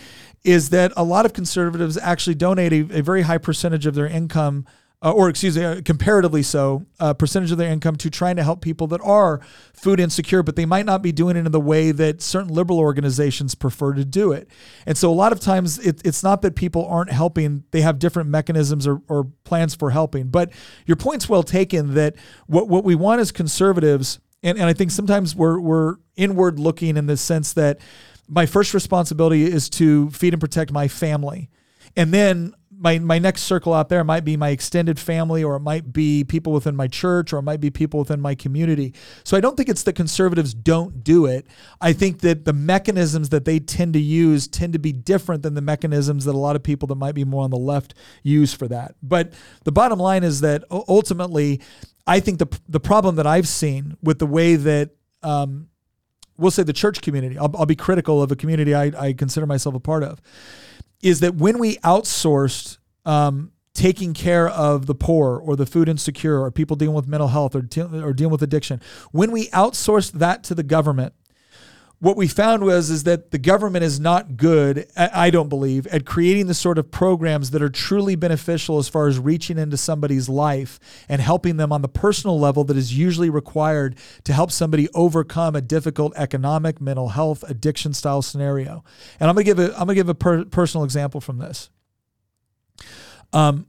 is 0.45 0.69
that 0.69 0.93
a 0.95 1.03
lot 1.03 1.25
of 1.25 1.33
conservatives 1.33 1.97
actually 1.97 2.35
donate 2.35 2.71
a, 2.71 2.99
a 2.99 3.03
very 3.03 3.23
high 3.23 3.37
percentage 3.37 3.85
of 3.85 3.95
their 3.95 4.07
income 4.07 4.65
uh, 5.03 5.11
or 5.11 5.29
excuse 5.29 5.55
me, 5.55 5.63
uh, 5.63 5.81
comparatively 5.85 6.41
so, 6.41 6.83
uh, 6.99 7.13
percentage 7.13 7.51
of 7.51 7.59
their 7.59 7.71
income 7.71 7.95
to 7.95 8.09
trying 8.09 8.35
to 8.35 8.43
help 8.43 8.61
people 8.61 8.87
that 8.87 9.01
are 9.01 9.39
food 9.73 9.99
insecure, 9.99 10.41
but 10.41 10.55
they 10.55 10.65
might 10.65 10.87
not 10.87 11.03
be 11.03 11.11
doing 11.11 11.37
it 11.37 11.45
in 11.45 11.51
the 11.51 11.59
way 11.59 11.91
that 11.91 12.19
certain 12.19 12.51
liberal 12.51 12.79
organizations 12.79 13.53
prefer 13.53 13.93
to 13.93 14.03
do 14.03 14.31
it. 14.31 14.49
And 14.87 14.97
so 14.97 15.11
a 15.11 15.13
lot 15.13 15.31
of 15.31 15.39
times 15.39 15.77
it, 15.77 16.01
it's 16.03 16.23
not 16.23 16.41
that 16.41 16.55
people 16.55 16.83
aren't 16.87 17.11
helping, 17.11 17.63
they 17.69 17.81
have 17.81 17.99
different 17.99 18.29
mechanisms 18.29 18.87
or, 18.87 19.03
or 19.07 19.25
plans 19.43 19.75
for 19.75 19.91
helping. 19.91 20.29
But 20.29 20.51
your 20.87 20.97
point's 20.97 21.29
well 21.29 21.43
taken 21.43 21.93
that 21.93 22.15
what, 22.47 22.67
what 22.67 22.83
we 22.83 22.95
want 22.95 23.21
as 23.21 23.31
conservatives, 23.31 24.19
and, 24.41 24.57
and 24.57 24.67
I 24.67 24.73
think 24.73 24.89
sometimes 24.89 25.35
we're, 25.35 25.59
we're 25.59 25.97
inward 26.15 26.59
looking 26.59 26.97
in 26.97 27.05
the 27.05 27.17
sense 27.17 27.53
that 27.53 27.79
my 28.27 28.47
first 28.47 28.73
responsibility 28.73 29.43
is 29.43 29.69
to 29.69 30.09
feed 30.09 30.33
and 30.33 30.41
protect 30.41 30.71
my 30.71 30.87
family. 30.87 31.49
And 31.95 32.11
then 32.13 32.53
my 32.79 32.99
my 32.99 33.17
next 33.19 33.43
circle 33.43 33.73
out 33.73 33.89
there 33.89 34.03
might 34.03 34.23
be 34.23 34.37
my 34.37 34.49
extended 34.49 34.99
family 34.99 35.43
or 35.43 35.55
it 35.55 35.61
might 35.61 35.91
be 35.91 36.23
people 36.23 36.53
within 36.53 36.75
my 36.75 36.87
church 36.87 37.33
or 37.33 37.39
it 37.39 37.43
might 37.43 37.59
be 37.59 37.69
people 37.69 37.99
within 37.99 38.21
my 38.21 38.35
community. 38.35 38.93
So 39.23 39.35
I 39.35 39.41
don't 39.41 39.57
think 39.57 39.69
it's 39.69 39.83
that 39.83 39.93
conservatives 39.93 40.53
don't 40.53 41.03
do 41.03 41.25
it. 41.25 41.47
I 41.81 41.93
think 41.93 42.19
that 42.21 42.45
the 42.45 42.53
mechanisms 42.53 43.29
that 43.29 43.45
they 43.45 43.59
tend 43.59 43.93
to 43.93 43.99
use 43.99 44.47
tend 44.47 44.73
to 44.73 44.79
be 44.79 44.91
different 44.91 45.43
than 45.43 45.55
the 45.55 45.61
mechanisms 45.61 46.25
that 46.25 46.35
a 46.35 46.37
lot 46.37 46.55
of 46.55 46.63
people 46.63 46.87
that 46.87 46.95
might 46.95 47.15
be 47.15 47.25
more 47.25 47.43
on 47.43 47.49
the 47.49 47.57
left 47.57 47.93
use 48.23 48.53
for 48.53 48.67
that. 48.67 48.95
But 49.01 49.33
the 49.63 49.71
bottom 49.71 49.99
line 49.99 50.23
is 50.23 50.41
that 50.41 50.63
ultimately 50.71 51.61
I 52.05 52.19
think 52.19 52.39
the 52.39 52.47
the 52.69 52.79
problem 52.79 53.15
that 53.15 53.27
I've 53.27 53.47
seen 53.47 53.97
with 54.01 54.19
the 54.19 54.27
way 54.27 54.55
that 54.55 54.91
um, 55.23 55.69
we'll 56.37 56.51
say 56.51 56.63
the 56.63 56.73
church 56.73 57.01
community, 57.01 57.37
I'll, 57.37 57.53
I'll 57.57 57.65
be 57.65 57.75
critical 57.75 58.21
of 58.21 58.31
a 58.31 58.35
community 58.35 58.73
I, 58.73 58.91
I 58.97 59.13
consider 59.13 59.45
myself 59.45 59.75
a 59.75 59.79
part 59.79 60.03
of, 60.03 60.21
is 61.01 61.19
that 61.19 61.35
when 61.35 61.59
we 61.59 61.77
outsourced 61.77 62.77
um, 63.05 63.51
taking 63.73 64.13
care 64.13 64.49
of 64.49 64.85
the 64.85 64.95
poor 64.95 65.37
or 65.37 65.55
the 65.55 65.65
food 65.65 65.87
insecure 65.87 66.41
or 66.41 66.51
people 66.51 66.75
dealing 66.75 66.95
with 66.95 67.07
mental 67.07 67.27
health 67.27 67.55
or, 67.55 67.61
de- 67.61 68.03
or 68.03 68.13
dealing 68.13 68.31
with 68.31 68.41
addiction, 68.41 68.81
when 69.11 69.31
we 69.31 69.47
outsourced 69.49 70.13
that 70.13 70.43
to 70.43 70.55
the 70.55 70.63
government, 70.63 71.13
what 71.99 72.15
we 72.15 72.27
found 72.27 72.63
was 72.63 72.89
is 72.91 73.03
that 73.03 73.31
the 73.31 73.37
government 73.39 73.83
is 73.83 73.99
not 73.99 74.37
good 74.37 74.87
i 74.95 75.29
don't 75.29 75.49
believe 75.49 75.87
at 75.87 76.05
creating 76.05 76.47
the 76.47 76.53
sort 76.53 76.77
of 76.77 76.91
programs 76.91 77.51
that 77.51 77.61
are 77.61 77.69
truly 77.69 78.15
beneficial 78.15 78.77
as 78.77 78.87
far 78.87 79.07
as 79.07 79.17
reaching 79.17 79.57
into 79.57 79.75
somebody's 79.75 80.29
life 80.29 80.79
and 81.09 81.21
helping 81.21 81.57
them 81.57 81.71
on 81.71 81.81
the 81.81 81.87
personal 81.87 82.39
level 82.39 82.63
that 82.63 82.77
is 82.77 82.97
usually 82.97 83.29
required 83.29 83.97
to 84.23 84.33
help 84.33 84.51
somebody 84.51 84.87
overcome 84.93 85.55
a 85.55 85.61
difficult 85.61 86.13
economic 86.15 86.79
mental 86.79 87.09
health 87.09 87.43
addiction 87.47 87.93
style 87.93 88.21
scenario. 88.21 88.83
And 89.19 89.29
i'm 89.29 89.35
going 89.35 89.45
to 89.45 89.55
give 89.55 89.59
a 89.59 89.73
i'm 89.73 89.87
going 89.87 89.89
to 89.89 89.95
give 89.95 90.09
a 90.09 90.15
per- 90.15 90.45
personal 90.45 90.83
example 90.83 91.21
from 91.21 91.39
this. 91.39 91.69
Um, 93.33 93.67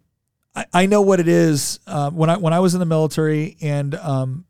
I, 0.54 0.66
I 0.72 0.86
know 0.86 1.00
what 1.00 1.18
it 1.18 1.28
is 1.28 1.80
uh, 1.86 2.10
when 2.10 2.28
i 2.28 2.36
when 2.36 2.52
i 2.52 2.60
was 2.60 2.74
in 2.74 2.80
the 2.80 2.86
military 2.86 3.56
and 3.60 3.94
um, 3.94 4.44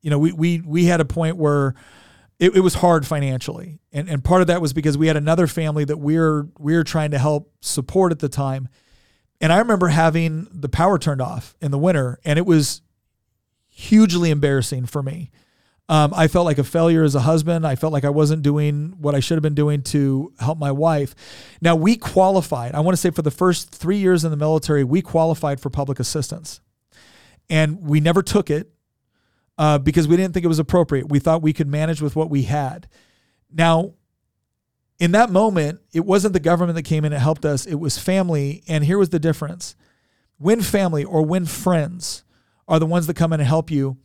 you 0.00 0.10
know 0.10 0.18
we 0.18 0.32
we 0.32 0.60
we 0.60 0.84
had 0.86 1.00
a 1.00 1.04
point 1.04 1.36
where 1.36 1.74
it, 2.38 2.56
it 2.56 2.60
was 2.60 2.74
hard 2.74 3.06
financially. 3.06 3.78
And, 3.92 4.08
and 4.08 4.22
part 4.22 4.40
of 4.40 4.46
that 4.48 4.60
was 4.60 4.72
because 4.72 4.98
we 4.98 5.06
had 5.06 5.16
another 5.16 5.46
family 5.46 5.84
that 5.84 5.96
we 5.96 6.16
we're 6.16 6.42
we 6.58 6.74
we're 6.74 6.84
trying 6.84 7.12
to 7.12 7.18
help 7.18 7.52
support 7.60 8.12
at 8.12 8.18
the 8.18 8.28
time. 8.28 8.68
And 9.40 9.52
I 9.52 9.58
remember 9.58 9.88
having 9.88 10.48
the 10.50 10.68
power 10.68 10.98
turned 10.98 11.20
off 11.20 11.54
in 11.60 11.70
the 11.70 11.78
winter, 11.78 12.18
and 12.24 12.38
it 12.38 12.46
was 12.46 12.82
hugely 13.68 14.30
embarrassing 14.30 14.86
for 14.86 15.02
me. 15.02 15.30
Um, 15.88 16.12
I 16.16 16.26
felt 16.26 16.46
like 16.46 16.58
a 16.58 16.64
failure 16.64 17.04
as 17.04 17.14
a 17.14 17.20
husband. 17.20 17.66
I 17.66 17.76
felt 17.76 17.92
like 17.92 18.04
I 18.04 18.10
wasn't 18.10 18.42
doing 18.42 18.94
what 18.98 19.14
I 19.14 19.20
should 19.20 19.36
have 19.36 19.42
been 19.42 19.54
doing 19.54 19.82
to 19.82 20.32
help 20.40 20.58
my 20.58 20.72
wife. 20.72 21.14
Now, 21.60 21.76
we 21.76 21.96
qualified. 21.96 22.74
I 22.74 22.80
want 22.80 22.94
to 22.94 23.00
say 23.00 23.10
for 23.10 23.22
the 23.22 23.30
first 23.30 23.70
three 23.70 23.98
years 23.98 24.24
in 24.24 24.30
the 24.30 24.36
military, 24.36 24.82
we 24.82 25.00
qualified 25.00 25.60
for 25.60 25.70
public 25.70 26.00
assistance. 26.00 26.60
And 27.48 27.82
we 27.82 28.00
never 28.00 28.22
took 28.22 28.50
it 28.50 28.72
uh, 29.58 29.78
because 29.78 30.06
we 30.06 30.16
didn't 30.16 30.34
think 30.34 30.44
it 30.44 30.48
was 30.48 30.58
appropriate. 30.58 31.08
We 31.08 31.18
thought 31.18 31.42
we 31.42 31.52
could 31.52 31.68
manage 31.68 32.02
with 32.02 32.16
what 32.16 32.30
we 32.30 32.42
had. 32.42 32.88
Now, 33.50 33.94
in 34.98 35.12
that 35.12 35.30
moment, 35.30 35.80
it 35.92 36.04
wasn't 36.04 36.32
the 36.32 36.40
government 36.40 36.76
that 36.76 36.82
came 36.82 37.04
in 37.04 37.12
and 37.12 37.22
helped 37.22 37.44
us, 37.44 37.66
it 37.66 37.76
was 37.76 37.98
family. 37.98 38.62
And 38.68 38.84
here 38.84 38.98
was 38.98 39.10
the 39.10 39.18
difference 39.18 39.76
when 40.38 40.60
family 40.60 41.04
or 41.04 41.22
when 41.22 41.46
friends 41.46 42.24
are 42.68 42.78
the 42.78 42.86
ones 42.86 43.06
that 43.06 43.14
come 43.14 43.32
in 43.32 43.40
and 43.40 43.48
help 43.48 43.70
you, 43.70 43.96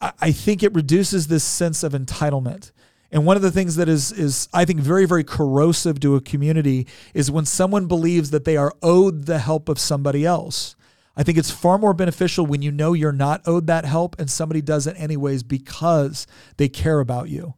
I 0.00 0.30
think 0.30 0.62
it 0.62 0.74
reduces 0.74 1.26
this 1.26 1.42
sense 1.42 1.82
of 1.82 1.92
entitlement. 1.92 2.70
And 3.10 3.26
one 3.26 3.36
of 3.36 3.42
the 3.42 3.50
things 3.50 3.76
that 3.76 3.88
is 3.88 4.12
is 4.12 4.48
I 4.52 4.64
think 4.64 4.80
very 4.80 5.06
very 5.06 5.24
corrosive 5.24 5.98
to 6.00 6.14
a 6.14 6.20
community 6.20 6.86
is 7.14 7.30
when 7.30 7.44
someone 7.44 7.86
believes 7.86 8.30
that 8.30 8.44
they 8.44 8.56
are 8.56 8.72
owed 8.80 9.26
the 9.26 9.38
help 9.38 9.68
of 9.68 9.78
somebody 9.78 10.24
else. 10.24 10.76
I 11.18 11.24
think 11.24 11.36
it's 11.36 11.50
far 11.50 11.78
more 11.78 11.92
beneficial 11.92 12.46
when 12.46 12.62
you 12.62 12.70
know 12.70 12.92
you're 12.92 13.10
not 13.10 13.42
owed 13.44 13.66
that 13.66 13.84
help 13.84 14.14
and 14.20 14.30
somebody 14.30 14.62
does 14.62 14.86
it 14.86 14.94
anyways 14.96 15.42
because 15.42 16.28
they 16.58 16.68
care 16.68 17.00
about 17.00 17.28
you. 17.28 17.54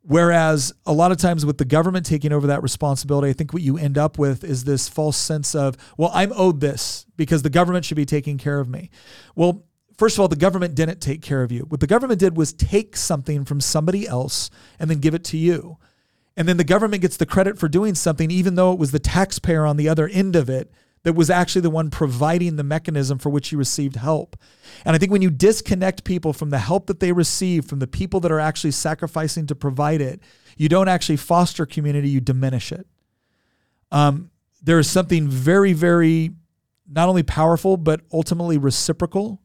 Whereas 0.00 0.72
a 0.86 0.92
lot 0.94 1.12
of 1.12 1.18
times 1.18 1.44
with 1.44 1.58
the 1.58 1.66
government 1.66 2.06
taking 2.06 2.32
over 2.32 2.46
that 2.46 2.62
responsibility, 2.62 3.28
I 3.28 3.34
think 3.34 3.52
what 3.52 3.60
you 3.60 3.76
end 3.76 3.98
up 3.98 4.18
with 4.18 4.42
is 4.42 4.64
this 4.64 4.88
false 4.88 5.18
sense 5.18 5.54
of, 5.54 5.76
well, 5.98 6.10
I'm 6.14 6.32
owed 6.34 6.60
this 6.60 7.04
because 7.18 7.42
the 7.42 7.50
government 7.50 7.84
should 7.84 7.98
be 7.98 8.06
taking 8.06 8.38
care 8.38 8.58
of 8.58 8.70
me. 8.70 8.88
Well, 9.36 9.66
first 9.98 10.16
of 10.16 10.20
all, 10.20 10.28
the 10.28 10.36
government 10.36 10.74
didn't 10.74 11.02
take 11.02 11.20
care 11.20 11.42
of 11.42 11.52
you. 11.52 11.66
What 11.68 11.80
the 11.80 11.86
government 11.86 12.20
did 12.20 12.38
was 12.38 12.54
take 12.54 12.96
something 12.96 13.44
from 13.44 13.60
somebody 13.60 14.08
else 14.08 14.48
and 14.78 14.88
then 14.88 15.00
give 15.00 15.12
it 15.12 15.24
to 15.24 15.36
you. 15.36 15.76
And 16.38 16.48
then 16.48 16.56
the 16.56 16.64
government 16.64 17.02
gets 17.02 17.18
the 17.18 17.26
credit 17.26 17.58
for 17.58 17.68
doing 17.68 17.94
something, 17.94 18.30
even 18.30 18.54
though 18.54 18.72
it 18.72 18.78
was 18.78 18.92
the 18.92 18.98
taxpayer 18.98 19.66
on 19.66 19.76
the 19.76 19.90
other 19.90 20.08
end 20.08 20.36
of 20.36 20.48
it 20.48 20.72
that 21.02 21.14
was 21.14 21.30
actually 21.30 21.62
the 21.62 21.70
one 21.70 21.90
providing 21.90 22.56
the 22.56 22.64
mechanism 22.64 23.18
for 23.18 23.30
which 23.30 23.52
you 23.52 23.58
received 23.58 23.96
help. 23.96 24.36
And 24.84 24.94
I 24.94 24.98
think 24.98 25.12
when 25.12 25.22
you 25.22 25.30
disconnect 25.30 26.04
people 26.04 26.32
from 26.32 26.50
the 26.50 26.58
help 26.58 26.86
that 26.86 27.00
they 27.00 27.12
receive, 27.12 27.64
from 27.64 27.78
the 27.78 27.86
people 27.86 28.20
that 28.20 28.32
are 28.32 28.40
actually 28.40 28.72
sacrificing 28.72 29.46
to 29.46 29.54
provide 29.54 30.00
it, 30.00 30.20
you 30.56 30.68
don't 30.68 30.88
actually 30.88 31.16
foster 31.16 31.66
community, 31.66 32.08
you 32.08 32.20
diminish 32.20 32.72
it. 32.72 32.86
Um, 33.90 34.30
there 34.62 34.78
is 34.78 34.90
something 34.90 35.28
very, 35.28 35.72
very 35.72 36.32
not 36.90 37.08
only 37.08 37.22
powerful, 37.22 37.76
but 37.76 38.00
ultimately 38.12 38.58
reciprocal 38.58 39.40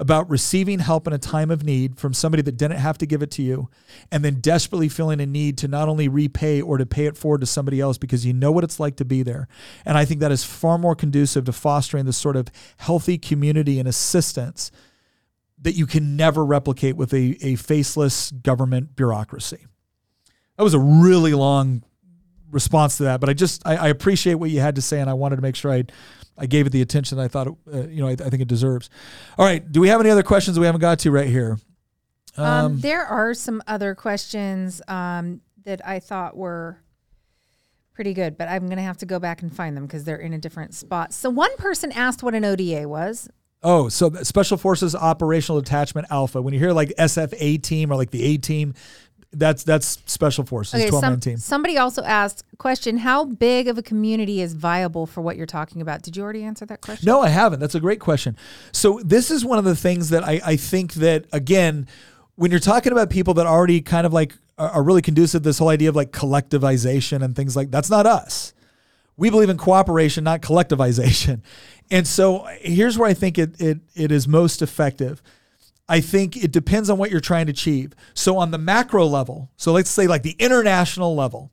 about 0.00 0.28
receiving 0.30 0.78
help 0.78 1.06
in 1.06 1.12
a 1.12 1.18
time 1.18 1.50
of 1.50 1.62
need 1.62 1.98
from 1.98 2.14
somebody 2.14 2.42
that 2.42 2.56
didn't 2.56 2.78
have 2.78 2.96
to 2.96 3.06
give 3.06 3.22
it 3.22 3.30
to 3.30 3.42
you, 3.42 3.68
and 4.10 4.24
then 4.24 4.40
desperately 4.40 4.88
feeling 4.88 5.20
a 5.20 5.26
need 5.26 5.58
to 5.58 5.68
not 5.68 5.90
only 5.90 6.08
repay 6.08 6.60
or 6.60 6.78
to 6.78 6.86
pay 6.86 7.04
it 7.04 7.18
forward 7.18 7.42
to 7.42 7.46
somebody 7.46 7.80
else 7.80 7.98
because 7.98 8.24
you 8.24 8.32
know 8.32 8.50
what 8.50 8.64
it's 8.64 8.80
like 8.80 8.96
to 8.96 9.04
be 9.04 9.22
there. 9.22 9.46
And 9.84 9.98
I 9.98 10.06
think 10.06 10.20
that 10.20 10.32
is 10.32 10.42
far 10.42 10.78
more 10.78 10.96
conducive 10.96 11.44
to 11.44 11.52
fostering 11.52 12.06
this 12.06 12.16
sort 12.16 12.36
of 12.36 12.48
healthy 12.78 13.18
community 13.18 13.78
and 13.78 13.86
assistance 13.86 14.72
that 15.60 15.74
you 15.74 15.86
can 15.86 16.16
never 16.16 16.46
replicate 16.46 16.96
with 16.96 17.12
a, 17.12 17.36
a 17.42 17.56
faceless 17.56 18.30
government 18.30 18.96
bureaucracy. 18.96 19.66
That 20.56 20.64
was 20.64 20.72
a 20.72 20.78
really 20.78 21.34
long 21.34 21.84
response 22.50 22.96
to 22.98 23.04
that, 23.04 23.20
but 23.20 23.28
I 23.28 23.34
just 23.34 23.66
I, 23.66 23.76
I 23.76 23.88
appreciate 23.88 24.34
what 24.34 24.50
you 24.50 24.60
had 24.60 24.76
to 24.76 24.82
say, 24.82 25.00
and 25.00 25.08
I 25.08 25.14
wanted 25.14 25.36
to 25.36 25.42
make 25.42 25.56
sure 25.56 25.72
I 25.72 25.84
I 26.40 26.46
gave 26.46 26.66
it 26.66 26.70
the 26.70 26.80
attention 26.80 27.18
I 27.18 27.28
thought, 27.28 27.48
it, 27.48 27.54
uh, 27.72 27.86
you 27.88 28.00
know, 28.00 28.08
I, 28.08 28.12
I, 28.12 28.30
think 28.30 28.40
it 28.40 28.48
deserves. 28.48 28.88
All 29.36 29.44
right. 29.44 29.70
Do 29.70 29.80
we 29.80 29.88
have 29.88 30.00
any 30.00 30.08
other 30.08 30.22
questions 30.22 30.58
we 30.58 30.64
haven't 30.64 30.80
got 30.80 30.98
to 31.00 31.10
right 31.10 31.28
here? 31.28 31.58
Um, 32.36 32.46
um, 32.46 32.80
there 32.80 33.04
are 33.04 33.34
some 33.34 33.62
other 33.66 33.94
questions 33.94 34.80
um, 34.88 35.42
that 35.64 35.86
I 35.86 35.98
thought 35.98 36.36
were 36.36 36.78
pretty 37.92 38.14
good, 38.14 38.38
but 38.38 38.48
I'm 38.48 38.66
going 38.66 38.78
to 38.78 38.82
have 38.82 38.96
to 38.98 39.06
go 39.06 39.18
back 39.18 39.42
and 39.42 39.54
find 39.54 39.76
them 39.76 39.84
because 39.84 40.04
they're 40.04 40.16
in 40.16 40.32
a 40.32 40.38
different 40.38 40.74
spot. 40.74 41.12
So 41.12 41.28
one 41.28 41.54
person 41.58 41.92
asked 41.92 42.22
what 42.22 42.34
an 42.34 42.46
ODA 42.46 42.88
was. 42.88 43.28
Oh, 43.62 43.90
so 43.90 44.10
Special 44.22 44.56
Forces 44.56 44.94
Operational 44.94 45.60
Detachment 45.60 46.06
Alpha. 46.10 46.40
When 46.40 46.54
you 46.54 46.60
hear 46.60 46.72
like 46.72 46.94
SFA 46.98 47.62
team 47.62 47.92
or 47.92 47.96
like 47.96 48.10
the 48.10 48.22
A 48.22 48.38
team, 48.38 48.72
that's 49.32 49.62
that's 49.62 50.02
special 50.06 50.44
forces, 50.44 50.74
okay, 50.74 50.88
12 50.88 51.04
some, 51.04 51.20
team. 51.20 51.36
Somebody 51.36 51.78
also 51.78 52.02
asked 52.02 52.44
question, 52.58 52.98
how 52.98 53.24
big 53.24 53.68
of 53.68 53.78
a 53.78 53.82
community 53.82 54.40
is 54.40 54.54
viable 54.54 55.06
for 55.06 55.20
what 55.20 55.36
you're 55.36 55.46
talking 55.46 55.80
about? 55.80 56.02
Did 56.02 56.16
you 56.16 56.22
already 56.22 56.42
answer 56.42 56.66
that 56.66 56.80
question? 56.80 57.06
No, 57.06 57.20
I 57.20 57.28
haven't. 57.28 57.60
That's 57.60 57.74
a 57.74 57.80
great 57.80 58.00
question. 58.00 58.36
So 58.72 59.00
this 59.04 59.30
is 59.30 59.44
one 59.44 59.58
of 59.58 59.64
the 59.64 59.76
things 59.76 60.10
that 60.10 60.24
I, 60.24 60.40
I 60.44 60.56
think 60.56 60.94
that 60.94 61.26
again, 61.32 61.86
when 62.34 62.50
you're 62.50 62.60
talking 62.60 62.92
about 62.92 63.10
people 63.10 63.34
that 63.34 63.46
already 63.46 63.80
kind 63.80 64.06
of 64.06 64.12
like 64.12 64.34
are, 64.58 64.70
are 64.70 64.82
really 64.82 65.02
conducive 65.02 65.42
to 65.42 65.48
this 65.48 65.58
whole 65.58 65.68
idea 65.68 65.88
of 65.88 65.96
like 65.96 66.10
collectivization 66.10 67.22
and 67.22 67.36
things 67.36 67.54
like 67.54 67.70
that's 67.70 67.90
not 67.90 68.06
us. 68.06 68.52
We 69.16 69.30
believe 69.30 69.50
in 69.50 69.58
cooperation, 69.58 70.24
not 70.24 70.40
collectivization. 70.42 71.42
And 71.92 72.06
so 72.06 72.46
here's 72.60 72.96
where 72.96 73.08
I 73.08 73.14
think 73.14 73.36
it 73.36 73.60
it, 73.60 73.78
it 73.96 74.12
is 74.12 74.28
most 74.28 74.62
effective 74.62 75.20
I 75.90 76.00
think 76.00 76.36
it 76.36 76.52
depends 76.52 76.88
on 76.88 76.98
what 76.98 77.10
you're 77.10 77.18
trying 77.18 77.46
to 77.46 77.50
achieve. 77.50 77.94
So, 78.14 78.38
on 78.38 78.52
the 78.52 78.58
macro 78.58 79.04
level, 79.06 79.50
so 79.56 79.72
let's 79.72 79.90
say 79.90 80.06
like 80.06 80.22
the 80.22 80.36
international 80.38 81.16
level, 81.16 81.50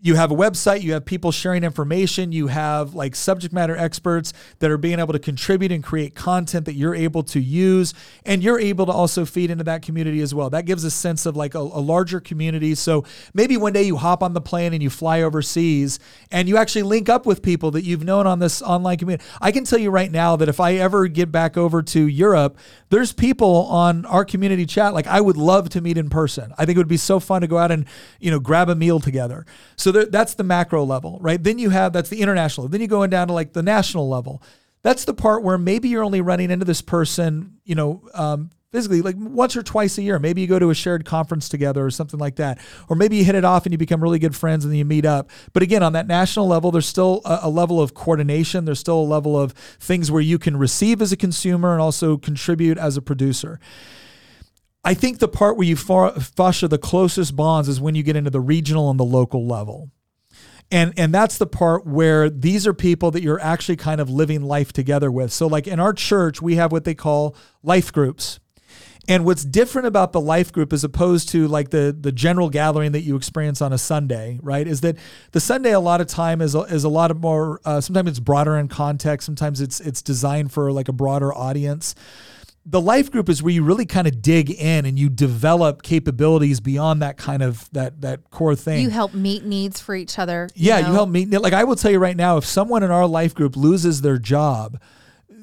you 0.00 0.14
have 0.14 0.30
a 0.30 0.34
website, 0.34 0.82
you 0.82 0.92
have 0.92 1.04
people 1.04 1.32
sharing 1.32 1.64
information, 1.64 2.30
you 2.30 2.46
have 2.46 2.94
like 2.94 3.16
subject 3.16 3.52
matter 3.52 3.76
experts 3.76 4.32
that 4.60 4.70
are 4.70 4.78
being 4.78 5.00
able 5.00 5.12
to 5.12 5.18
contribute 5.18 5.72
and 5.72 5.82
create 5.82 6.14
content 6.14 6.66
that 6.66 6.74
you're 6.74 6.94
able 6.94 7.24
to 7.24 7.40
use, 7.40 7.94
and 8.24 8.40
you're 8.40 8.60
able 8.60 8.86
to 8.86 8.92
also 8.92 9.24
feed 9.24 9.50
into 9.50 9.64
that 9.64 9.82
community 9.82 10.20
as 10.20 10.32
well. 10.32 10.50
That 10.50 10.66
gives 10.66 10.84
a 10.84 10.90
sense 10.90 11.26
of 11.26 11.36
like 11.36 11.56
a, 11.56 11.58
a, 11.58 11.82
larger 11.88 12.20
community. 12.20 12.76
So 12.76 13.04
maybe 13.34 13.56
one 13.56 13.72
day 13.72 13.82
you 13.82 13.96
hop 13.96 14.22
on 14.22 14.34
the 14.34 14.40
plane 14.40 14.72
and 14.72 14.80
you 14.80 14.90
fly 14.90 15.22
overseas 15.22 15.98
and 16.30 16.48
you 16.48 16.58
actually 16.58 16.82
link 16.82 17.08
up 17.08 17.26
with 17.26 17.42
people 17.42 17.72
that 17.72 17.82
you've 17.82 18.04
known 18.04 18.24
on 18.24 18.38
this 18.38 18.62
online 18.62 18.98
community. 18.98 19.24
I 19.40 19.50
can 19.50 19.64
tell 19.64 19.80
you 19.80 19.90
right 19.90 20.12
now 20.12 20.36
that 20.36 20.48
if 20.48 20.60
I 20.60 20.74
ever 20.74 21.08
get 21.08 21.32
back 21.32 21.56
over 21.56 21.82
to 21.82 22.06
Europe, 22.06 22.56
there's 22.90 23.12
people 23.12 23.66
on 23.66 24.06
our 24.06 24.24
community 24.24 24.64
chat 24.64 24.94
like 24.94 25.08
I 25.08 25.20
would 25.20 25.36
love 25.36 25.70
to 25.70 25.80
meet 25.80 25.98
in 25.98 26.08
person. 26.08 26.54
I 26.56 26.66
think 26.66 26.76
it 26.76 26.78
would 26.78 26.86
be 26.86 26.96
so 26.96 27.18
fun 27.18 27.40
to 27.40 27.48
go 27.48 27.58
out 27.58 27.72
and, 27.72 27.84
you 28.20 28.30
know, 28.30 28.38
grab 28.38 28.68
a 28.68 28.76
meal 28.76 29.00
together. 29.00 29.44
So 29.76 29.87
there, 29.92 30.06
that's 30.06 30.34
the 30.34 30.44
macro 30.44 30.84
level, 30.84 31.18
right? 31.20 31.42
Then 31.42 31.58
you 31.58 31.70
have 31.70 31.92
that's 31.92 32.08
the 32.08 32.20
international. 32.20 32.68
Then 32.68 32.80
you 32.80 32.86
go 32.86 33.06
down 33.06 33.28
to 33.28 33.32
like 33.32 33.52
the 33.52 33.62
national 33.62 34.08
level. 34.08 34.42
That's 34.82 35.04
the 35.04 35.14
part 35.14 35.42
where 35.42 35.58
maybe 35.58 35.88
you're 35.88 36.04
only 36.04 36.20
running 36.20 36.50
into 36.50 36.64
this 36.64 36.82
person, 36.82 37.58
you 37.64 37.74
know, 37.74 38.02
um, 38.14 38.50
physically 38.70 39.00
like 39.00 39.16
once 39.18 39.56
or 39.56 39.62
twice 39.62 39.98
a 39.98 40.02
year. 40.02 40.18
Maybe 40.18 40.40
you 40.40 40.46
go 40.46 40.58
to 40.58 40.70
a 40.70 40.74
shared 40.74 41.04
conference 41.04 41.48
together 41.48 41.84
or 41.84 41.90
something 41.90 42.20
like 42.20 42.36
that. 42.36 42.58
Or 42.88 42.96
maybe 42.96 43.16
you 43.16 43.24
hit 43.24 43.34
it 43.34 43.44
off 43.44 43.64
and 43.64 43.72
you 43.72 43.78
become 43.78 44.02
really 44.02 44.18
good 44.18 44.36
friends 44.36 44.64
and 44.64 44.72
then 44.72 44.78
you 44.78 44.84
meet 44.84 45.06
up. 45.06 45.30
But 45.52 45.62
again, 45.62 45.82
on 45.82 45.94
that 45.94 46.06
national 46.06 46.46
level, 46.46 46.70
there's 46.70 46.86
still 46.86 47.22
a, 47.24 47.40
a, 47.44 47.50
level 47.50 47.80
of 47.80 47.94
coordination. 47.94 48.66
There's 48.66 48.78
still 48.78 49.00
a 49.00 49.02
level 49.02 49.38
of 49.40 49.52
things 49.80 50.10
where 50.10 50.20
you 50.20 50.38
can 50.38 50.56
receive 50.56 51.00
as 51.00 51.12
a 51.12 51.16
consumer 51.16 51.72
and 51.72 51.80
also 51.80 52.18
contribute 52.18 52.78
as 52.78 52.96
a 52.96 53.02
producer. 53.02 53.58
I 54.84 54.94
think 54.94 55.18
the 55.18 55.28
part 55.28 55.56
where 55.56 55.66
you 55.66 55.76
foster 55.76 56.68
the 56.68 56.78
closest 56.78 57.36
bonds 57.36 57.68
is 57.68 57.80
when 57.80 57.94
you 57.94 58.02
get 58.02 58.16
into 58.16 58.30
the 58.30 58.40
regional 58.40 58.90
and 58.90 58.98
the 58.98 59.04
local 59.04 59.46
level. 59.46 59.90
And 60.70 60.92
and 60.98 61.14
that's 61.14 61.38
the 61.38 61.46
part 61.46 61.86
where 61.86 62.28
these 62.28 62.66
are 62.66 62.74
people 62.74 63.10
that 63.12 63.22
you're 63.22 63.40
actually 63.40 63.76
kind 63.76 64.00
of 64.00 64.10
living 64.10 64.42
life 64.42 64.72
together 64.72 65.10
with. 65.10 65.32
So 65.32 65.46
like 65.46 65.66
in 65.66 65.80
our 65.80 65.94
church, 65.94 66.42
we 66.42 66.56
have 66.56 66.72
what 66.72 66.84
they 66.84 66.94
call 66.94 67.34
life 67.62 67.92
groups. 67.92 68.38
And 69.10 69.24
what's 69.24 69.42
different 69.42 69.88
about 69.88 70.12
the 70.12 70.20
life 70.20 70.52
group 70.52 70.70
as 70.70 70.84
opposed 70.84 71.30
to 71.30 71.48
like 71.48 71.70
the 71.70 71.96
the 71.98 72.12
general 72.12 72.50
gathering 72.50 72.92
that 72.92 73.00
you 73.00 73.16
experience 73.16 73.62
on 73.62 73.72
a 73.72 73.78
Sunday, 73.78 74.38
right? 74.42 74.68
Is 74.68 74.82
that 74.82 74.98
the 75.32 75.40
Sunday 75.40 75.72
a 75.72 75.80
lot 75.80 76.02
of 76.02 76.06
time 76.06 76.42
is 76.42 76.54
a, 76.54 76.60
is 76.60 76.84
a 76.84 76.90
lot 76.90 77.10
of 77.10 77.18
more. 77.18 77.60
Uh, 77.64 77.80
sometimes 77.80 78.10
it's 78.10 78.20
broader 78.20 78.58
in 78.58 78.68
context. 78.68 79.24
Sometimes 79.24 79.62
it's 79.62 79.80
it's 79.80 80.02
designed 80.02 80.52
for 80.52 80.70
like 80.70 80.88
a 80.88 80.92
broader 80.92 81.34
audience. 81.34 81.94
The 82.70 82.80
life 82.80 83.10
group 83.10 83.28
is 83.28 83.42
where 83.42 83.52
you 83.52 83.62
really 83.62 83.86
kind 83.86 84.06
of 84.06 84.20
dig 84.20 84.50
in 84.50 84.84
and 84.84 84.98
you 84.98 85.08
develop 85.08 85.82
capabilities 85.82 86.60
beyond 86.60 87.00
that 87.02 87.16
kind 87.16 87.42
of 87.42 87.68
that 87.72 88.02
that 88.02 88.30
core 88.30 88.54
thing. 88.54 88.82
You 88.82 88.90
help 88.90 89.14
meet 89.14 89.44
needs 89.44 89.80
for 89.80 89.94
each 89.94 90.18
other. 90.18 90.48
Yeah, 90.54 90.80
know? 90.80 90.88
you 90.88 90.92
help 90.92 91.08
meet 91.08 91.30
Like 91.30 91.54
I 91.54 91.64
will 91.64 91.76
tell 91.76 91.90
you 91.90 91.98
right 91.98 92.16
now, 92.16 92.36
if 92.36 92.44
someone 92.44 92.82
in 92.82 92.90
our 92.90 93.06
life 93.06 93.34
group 93.34 93.56
loses 93.56 94.02
their 94.02 94.18
job, 94.18 94.78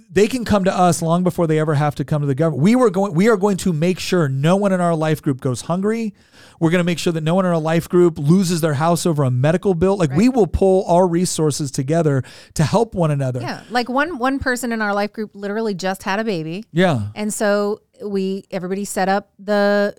they 0.10 0.28
can 0.28 0.46
come 0.46 0.64
to 0.66 0.74
us 0.74 1.02
long 1.02 1.24
before 1.24 1.48
they 1.48 1.60
ever 1.60 1.74
have 1.74 1.96
to 1.96 2.06
come 2.06 2.22
to 2.22 2.28
the 2.28 2.36
government. 2.36 2.64
We 2.64 2.76
were 2.76 2.90
going. 2.90 3.14
We 3.14 3.28
are 3.30 3.38
going 3.38 3.58
to 3.58 3.74
make 3.74 4.00
sure 4.00 4.30
no 4.30 4.56
one 4.56 4.72
in 4.72 4.80
our 4.80 4.96
life 4.96 5.22
group 5.22 5.42
goes 5.42 5.62
hungry. 5.62 6.14
We're 6.60 6.70
going 6.70 6.80
to 6.80 6.86
make 6.86 7.00
sure 7.00 7.12
that 7.12 7.22
no 7.22 7.36
one 7.36 7.46
in 7.46 7.52
our 7.52 7.60
life 7.60 7.90
group 7.90 8.18
loses 8.18 8.62
their 8.62 8.76
house 8.76 9.06
over 9.06 9.24
a 9.24 9.32
medical 9.32 9.74
bill. 9.74 9.98
Like 9.98 10.12
we 10.12 10.30
will 10.30 10.48
pull 10.48 10.86
our 10.88 11.06
resources 11.08 11.70
together 11.72 12.24
to 12.54 12.64
help 12.64 12.96
one 12.96 13.12
another. 13.12 13.42
Yeah, 13.42 13.64
like 13.70 13.90
one 13.90 14.18
one 14.18 14.40
person 14.40 14.72
in 14.72 14.82
our 14.82 14.94
life 14.94 15.12
group 15.12 15.32
literally 15.34 15.74
just 15.74 16.04
had 16.04 16.20
a 16.20 16.24
baby, 16.24 16.64
Yeah. 16.72 17.08
and 17.16 17.34
so 17.34 17.82
we 18.06 18.46
everybody 18.52 18.86
set 18.86 19.10
up 19.10 19.32
the 19.40 19.96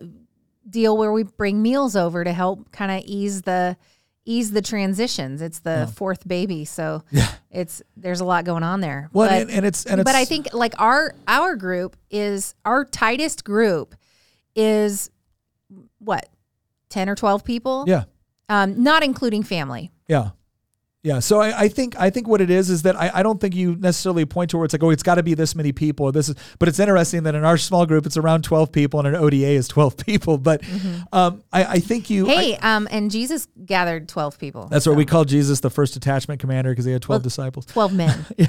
deal 0.68 0.96
where 0.96 1.12
we 1.12 1.22
bring 1.24 1.62
meals 1.62 1.94
over 1.94 2.24
to 2.24 2.32
help 2.32 2.72
kind 2.72 2.90
of 2.90 3.02
ease 3.04 3.42
the 3.42 3.76
ease 4.26 4.50
the 4.50 4.60
transitions. 4.60 5.40
It's 5.40 5.60
the 5.60 5.90
fourth 5.94 6.26
baby, 6.28 6.64
so 6.66 7.02
Yeah. 7.10 7.28
it's 7.50 7.80
there's 7.96 8.20
a 8.20 8.24
lot 8.24 8.44
going 8.44 8.62
on 8.62 8.80
there. 8.80 9.08
Well, 9.12 9.28
But- 9.30 9.42
and, 9.42 9.50
and 9.50 9.64
it's 9.66 9.86
and 9.86 10.00
it's. 10.00 10.04
but 10.10 10.14
I 10.14 10.24
think 10.26 10.52
like 10.52 10.74
our 10.78 11.14
our 11.26 11.56
group 11.56 11.96
is 12.10 12.54
our 12.64 12.84
tightest 12.84 13.44
group 13.44 13.94
is 14.54 15.10
what 15.98 16.28
ten 16.90 17.08
or 17.08 17.14
twelve 17.14 17.44
people. 17.44 17.84
yeah. 17.86 18.04
um, 18.48 18.82
not 18.82 19.02
including 19.02 19.42
family. 19.42 19.90
Yeah. 20.08 20.30
Yeah. 21.06 21.20
So 21.20 21.40
I, 21.40 21.60
I 21.60 21.68
think 21.68 21.94
I 21.96 22.10
think 22.10 22.26
what 22.26 22.40
it 22.40 22.50
is 22.50 22.68
is 22.68 22.82
that 22.82 22.96
I, 22.96 23.12
I 23.14 23.22
don't 23.22 23.40
think 23.40 23.54
you 23.54 23.76
necessarily 23.76 24.24
point 24.24 24.50
to 24.50 24.56
where 24.56 24.64
it's 24.64 24.74
like, 24.74 24.82
oh, 24.82 24.90
it's 24.90 25.04
got 25.04 25.14
to 25.14 25.22
be 25.22 25.34
this 25.34 25.54
many 25.54 25.70
people 25.70 26.06
or 26.06 26.10
this 26.10 26.28
is 26.28 26.34
but 26.58 26.68
it's 26.68 26.80
interesting 26.80 27.22
that 27.22 27.36
in 27.36 27.44
our 27.44 27.56
small 27.56 27.86
group 27.86 28.06
it's 28.06 28.16
around 28.16 28.42
twelve 28.42 28.72
people 28.72 28.98
and 28.98 29.06
an 29.06 29.14
ODA 29.14 29.50
is 29.50 29.68
twelve 29.68 29.96
people. 30.06 30.36
But 30.36 30.62
um, 31.12 31.44
I, 31.52 31.64
I 31.64 31.78
think 31.78 32.10
you 32.10 32.26
Hey, 32.26 32.56
um, 32.56 32.88
and 32.90 33.12
Jesus 33.12 33.46
gathered 33.64 34.08
twelve 34.08 34.36
people. 34.36 34.66
that's 34.66 34.84
what 34.84 34.96
we 34.96 35.04
call 35.04 35.24
Jesus 35.24 35.60
the 35.60 35.70
first 35.70 35.94
detachment 35.94 36.40
commander 36.40 36.72
because 36.72 36.84
he 36.84 36.90
had 36.90 37.02
twelve 37.02 37.22
disciples. 37.22 37.66
twelve 37.66 37.94
men. 37.94 38.26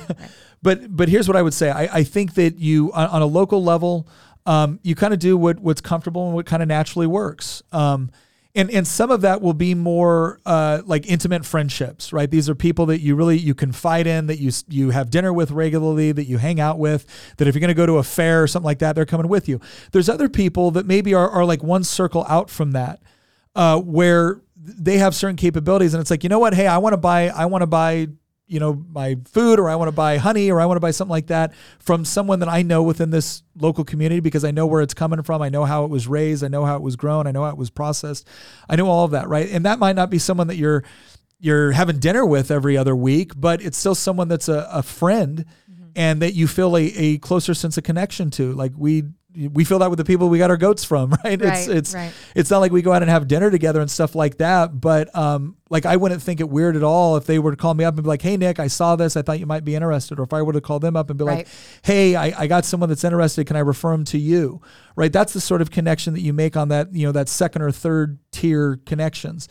But 0.64 0.96
but 0.96 1.08
here's 1.08 1.28
what 1.28 1.38
I 1.38 1.44
would 1.44 1.54
say. 1.54 1.70
I, 1.70 2.00
I 2.00 2.04
think 2.04 2.34
that 2.34 2.58
you 2.58 2.92
on, 2.94 3.08
on 3.10 3.22
a 3.22 3.28
local 3.28 3.64
level, 3.64 4.08
um, 4.48 4.80
you 4.82 4.96
kind 4.96 5.14
of 5.14 5.20
do 5.20 5.38
what 5.38 5.60
what's 5.60 5.82
comfortable 5.82 6.26
and 6.26 6.34
what 6.34 6.48
kind 6.48 6.64
of 6.64 6.68
naturally 6.68 7.06
works. 7.06 7.62
Um, 7.72 8.10
and 8.58 8.72
and 8.72 8.88
some 8.88 9.12
of 9.12 9.22
that 9.22 9.42
will 9.42 9.54
be 9.54 9.76
more 9.76 10.40
uh, 10.46 10.82
like 10.86 11.06
intimate 11.08 11.46
friendships, 11.46 12.12
right? 12.12 12.30
These 12.30 12.50
are 12.50 12.56
people 12.56 12.88
that 12.88 13.00
you 13.00 13.16
really 13.16 13.38
you 13.38 13.54
confide 13.54 14.08
in, 14.08 14.28
that 14.28 14.40
you 14.40 14.52
you 14.68 14.90
have 14.90 15.10
dinner 15.10 15.32
with 15.32 15.52
regularly, 15.52 16.12
that 16.12 16.26
you 16.26 16.40
hang 16.40 16.60
out 16.60 16.80
with. 16.80 17.06
That 17.38 17.48
if 17.48 17.56
you're 17.56 17.62
going 17.62 17.70
to 17.70 17.76
go 17.76 17.86
to 17.86 17.98
a 17.98 18.04
fair 18.04 18.44
or 18.44 18.48
something 18.48 18.66
like 18.66 18.80
that, 18.80 18.96
they're 18.96 19.06
coming 19.06 19.28
with 19.28 19.48
you. 19.48 19.62
There's 19.92 20.10
other 20.10 20.28
people 20.28 20.72
that 20.72 20.86
maybe 20.86 21.14
are 21.14 21.30
are 21.30 21.46
like 21.46 21.64
one 21.64 21.84
circle 21.84 22.26
out 22.28 22.50
from 22.50 22.72
that 22.72 23.00
uh, 23.56 23.80
where 23.80 24.42
they 24.56 24.98
have 24.98 25.16
certain 25.16 25.36
capabilities 25.36 25.94
and 25.94 26.02
it's 26.02 26.12
like 26.12 26.24
you 26.24 26.30
know 26.30 26.40
what 26.40 26.54
hey 26.54 26.68
i 26.68 26.78
want 26.78 26.92
to 26.92 26.98
buy 26.98 27.30
i 27.30 27.46
want 27.46 27.62
to 27.62 27.68
buy 27.68 28.08
you 28.48 28.60
know 28.60 28.84
my 28.92 29.18
food 29.26 29.60
or 29.60 29.70
i 29.70 29.76
want 29.76 29.88
to 29.88 29.94
buy 29.94 30.18
honey 30.18 30.50
or 30.50 30.60
i 30.60 30.66
want 30.66 30.78
to 30.78 30.82
buy 30.82 30.92
something 30.92 31.12
like 31.12 31.28
that 31.28 31.54
from 31.80 32.06
someone 32.06 32.40
that 32.40 32.50
i 32.50 32.62
know 32.62 32.82
within 32.82 33.10
this 33.10 33.44
local 33.56 33.84
community 33.84 34.20
because 34.20 34.44
i 34.44 34.52
know 34.52 34.66
where 34.66 34.82
it's 34.82 34.94
coming 34.94 35.22
from 35.22 35.42
i 35.42 35.50
know 35.50 35.66
how 35.66 35.84
it 35.84 35.90
was 35.90 36.08
raised 36.08 36.44
i 36.44 36.48
know 36.48 36.66
how 36.66 36.76
it 36.76 36.82
was 36.82 36.96
grown 36.96 37.28
i 37.28 37.32
know 37.32 37.44
how 37.44 37.50
it 37.50 37.58
was 37.58 37.70
processed. 37.70 38.28
I 38.70 38.76
know 38.76 38.88
all 38.88 39.06
of 39.06 39.12
that 39.12 39.28
right? 39.28 39.50
And 39.50 39.66
that 39.66 39.80
might 39.80 39.96
not 39.96 40.10
be 40.10 40.20
someone 40.20 40.48
that 40.48 40.56
you're 40.56 40.84
you're 41.40 41.72
having 41.72 42.00
dinner 42.00 42.26
with 42.26 42.50
every 42.50 42.78
other 42.78 42.96
week 42.96 43.32
but 43.36 43.62
it's 43.62 43.78
still 43.78 43.96
someone 43.96 44.28
that's 44.28 44.50
a, 44.50 44.68
a 44.72 44.82
friend 44.82 45.46
mm-hmm. 45.70 45.90
and 45.96 46.22
that 46.22 46.34
you 46.34 46.48
feel 46.48 46.76
a, 46.76 46.84
a 46.84 47.18
closer 47.20 47.54
sense 47.54 47.78
of 47.78 47.84
connection 47.84 48.32
to. 48.32 48.54
Like 48.54 48.72
we 48.76 49.04
we 49.38 49.64
feel 49.64 49.80
that 49.80 49.90
with 49.90 49.98
the 49.98 50.06
people 50.06 50.30
we 50.30 50.38
got 50.38 50.50
our 50.50 50.58
goats 50.58 50.84
from 50.84 51.12
right, 51.24 51.42
it's 51.42 51.68
Right, 51.68 51.70
it's 51.70 51.94
right. 51.94 52.14
it's 52.36 52.50
not 52.50 52.60
like 52.60 52.72
we 52.72 52.82
go 52.82 52.92
out 52.92 53.04
and 53.04 53.12
have 53.12 53.28
dinner 53.28 53.52
together 53.52 53.80
and 53.82 53.90
stuff 53.90 54.16
like 54.16 54.38
that. 54.38 54.80
But 54.80 55.16
um, 55.16 55.58
like 55.70 55.86
I 55.86 55.96
wouldn't 55.98 56.22
think 56.22 56.40
it 56.40 56.50
weird 56.50 56.76
at 56.76 56.84
all 56.84 57.18
if 57.18 57.26
they 57.26 57.40
were 57.40 57.52
to 57.52 57.58
call 57.58 57.74
me 57.74 57.84
up 57.84 57.96
and 57.96 58.04
be 58.04 58.08
like, 58.08 58.22
"Hey 58.22 58.38
Nick, 58.38 58.60
I 58.60 58.68
saw 58.68 58.96
this. 58.96 59.16
I 59.16 59.22
thought 59.22 59.40
you 59.40 59.46
might 59.46 59.64
be 59.64 59.76
interested." 59.76 60.20
Or 60.20 60.24
if 60.24 60.34
I 60.34 60.42
were 60.42 60.54
to 60.54 60.62
call 60.62 60.80
them 60.80 60.96
up 60.96 61.10
and 61.10 61.18
be 61.20 61.26
like, 61.26 61.48
"Hey, 61.84 62.16
I, 62.16 62.44
I 62.44 62.48
got 62.48 62.66
someone 62.66 62.90
that's 62.90 63.04
interested. 63.04 63.46
Can 63.46 63.56
I 63.56 63.60
refer 63.60 63.92
them 63.92 64.06
to 64.06 64.18
you?" 64.18 64.62
Right. 64.96 65.14
That's 65.14 65.34
the 65.34 65.42
sort 65.42 65.62
of 65.62 65.70
connection 65.70 66.14
that 66.14 66.22
you 66.22 66.34
make 66.34 66.58
on 66.58 66.70
that 66.70 66.94
you 66.94 67.06
know 67.06 67.12
that 67.12 67.30
second 67.30 67.62
or 67.62 67.72
third 67.72 68.20
tier 68.32 68.80
connections. 68.86 69.48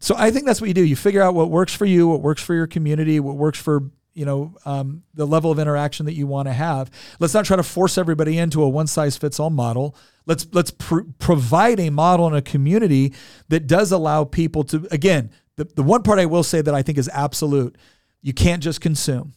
So 0.00 0.14
I 0.16 0.30
think 0.30 0.46
that's 0.46 0.60
what 0.60 0.68
you 0.68 0.74
do. 0.74 0.84
You 0.84 0.96
figure 0.96 1.22
out 1.22 1.34
what 1.34 1.50
works 1.50 1.74
for 1.74 1.84
you, 1.84 2.08
what 2.08 2.20
works 2.20 2.42
for 2.42 2.54
your 2.54 2.66
community, 2.66 3.18
what 3.18 3.36
works 3.36 3.58
for 3.58 3.90
you 4.16 4.24
know 4.24 4.54
um, 4.64 5.02
the 5.14 5.26
level 5.26 5.50
of 5.50 5.58
interaction 5.58 6.06
that 6.06 6.14
you 6.14 6.26
want 6.26 6.48
to 6.48 6.52
have. 6.52 6.90
Let's 7.20 7.34
not 7.34 7.44
try 7.44 7.56
to 7.56 7.62
force 7.62 7.98
everybody 7.98 8.38
into 8.38 8.62
a 8.62 8.68
one 8.68 8.86
size 8.86 9.16
fits 9.16 9.38
all 9.38 9.50
model. 9.50 9.94
Let's 10.24 10.46
let's 10.52 10.70
pr- 10.70 11.02
provide 11.18 11.78
a 11.78 11.90
model 11.90 12.26
in 12.26 12.34
a 12.34 12.42
community 12.42 13.12
that 13.48 13.66
does 13.66 13.92
allow 13.92 14.24
people 14.24 14.64
to 14.64 14.88
again. 14.90 15.30
The, 15.56 15.64
the 15.64 15.82
one 15.82 16.02
part 16.02 16.18
I 16.18 16.26
will 16.26 16.42
say 16.42 16.60
that 16.60 16.74
I 16.74 16.82
think 16.82 16.98
is 16.98 17.08
absolute, 17.12 17.76
you 18.22 18.32
can't 18.32 18.62
just 18.62 18.80
consume. 18.80 19.34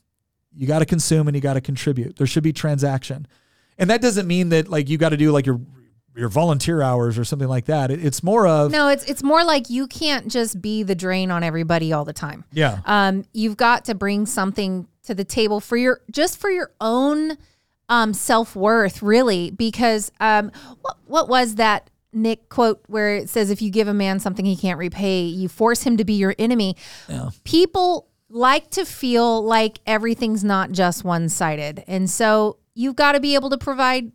You 0.55 0.67
got 0.67 0.79
to 0.79 0.85
consume 0.85 1.27
and 1.27 1.35
you 1.35 1.41
got 1.41 1.53
to 1.53 1.61
contribute. 1.61 2.17
There 2.17 2.27
should 2.27 2.43
be 2.43 2.51
transaction. 2.51 3.27
And 3.77 3.89
that 3.89 4.01
doesn't 4.01 4.27
mean 4.27 4.49
that 4.49 4.67
like 4.67 4.89
you 4.89 4.97
got 4.97 5.09
to 5.09 5.17
do 5.17 5.31
like 5.31 5.45
your 5.45 5.61
your 6.19 6.29
volunteer 6.29 6.81
hours 6.81 7.17
or 7.17 7.23
something 7.23 7.47
like 7.47 7.65
that. 7.65 7.89
It, 7.91 8.03
it's 8.05 8.21
more 8.21 8.45
of 8.47 8.71
No, 8.71 8.87
it's 8.89 9.03
it's 9.05 9.23
more 9.23 9.43
like 9.43 9.69
you 9.69 9.87
can't 9.87 10.27
just 10.27 10.61
be 10.61 10.83
the 10.83 10.95
drain 10.95 11.31
on 11.31 11.43
everybody 11.43 11.93
all 11.93 12.05
the 12.05 12.13
time. 12.13 12.45
yeah. 12.51 12.79
Um, 12.85 13.25
you've 13.33 13.57
got 13.57 13.85
to 13.85 13.95
bring 13.95 14.25
something 14.25 14.87
to 15.03 15.15
the 15.15 15.23
table 15.23 15.59
for 15.59 15.77
your 15.77 16.01
just 16.11 16.37
for 16.37 16.51
your 16.51 16.71
own 16.81 17.37
um, 17.87 18.13
self 18.13 18.55
worth, 18.55 19.01
really. 19.01 19.49
Because 19.49 20.11
um, 20.19 20.51
what 20.81 20.97
what 21.05 21.29
was 21.29 21.55
that 21.55 21.89
Nick 22.13 22.49
quote 22.49 22.81
where 22.87 23.15
it 23.15 23.29
says, 23.29 23.49
"If 23.49 23.61
you 23.61 23.71
give 23.71 23.87
a 23.87 23.93
man 23.93 24.19
something 24.19 24.45
he 24.45 24.55
can't 24.55 24.77
repay, 24.77 25.23
you 25.23 25.47
force 25.47 25.83
him 25.83 25.97
to 25.97 26.05
be 26.05 26.13
your 26.13 26.35
enemy." 26.37 26.75
Yeah. 27.07 27.29
People 27.43 28.07
like 28.29 28.69
to 28.71 28.85
feel 28.85 29.43
like 29.43 29.79
everything's 29.87 30.43
not 30.43 30.71
just 30.71 31.03
one 31.03 31.29
sided, 31.29 31.83
and 31.87 32.09
so 32.09 32.57
you've 32.75 32.95
got 32.95 33.13
to 33.13 33.19
be 33.19 33.33
able 33.35 33.49
to 33.49 33.57
provide 33.57 34.11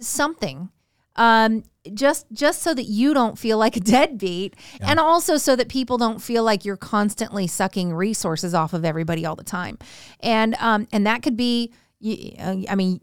something 0.00 0.68
um, 1.16 1.64
just 1.92 2.26
just 2.32 2.62
so 2.62 2.74
that 2.74 2.84
you 2.84 3.12
don't 3.12 3.38
feel 3.38 3.58
like 3.58 3.76
a 3.76 3.80
deadbeat, 3.80 4.54
and 4.80 4.98
also 5.00 5.36
so 5.36 5.56
that 5.56 5.68
people 5.68 5.98
don't 5.98 6.20
feel 6.20 6.44
like 6.44 6.64
you're 6.64 6.76
constantly 6.76 7.46
sucking 7.46 7.92
resources 7.92 8.54
off 8.54 8.72
of 8.72 8.84
everybody 8.84 9.26
all 9.26 9.36
the 9.36 9.44
time, 9.44 9.78
and 10.20 10.54
um, 10.60 10.86
and 10.92 11.06
that 11.06 11.22
could 11.22 11.36
be, 11.36 11.72
I 12.02 12.74
mean, 12.74 13.00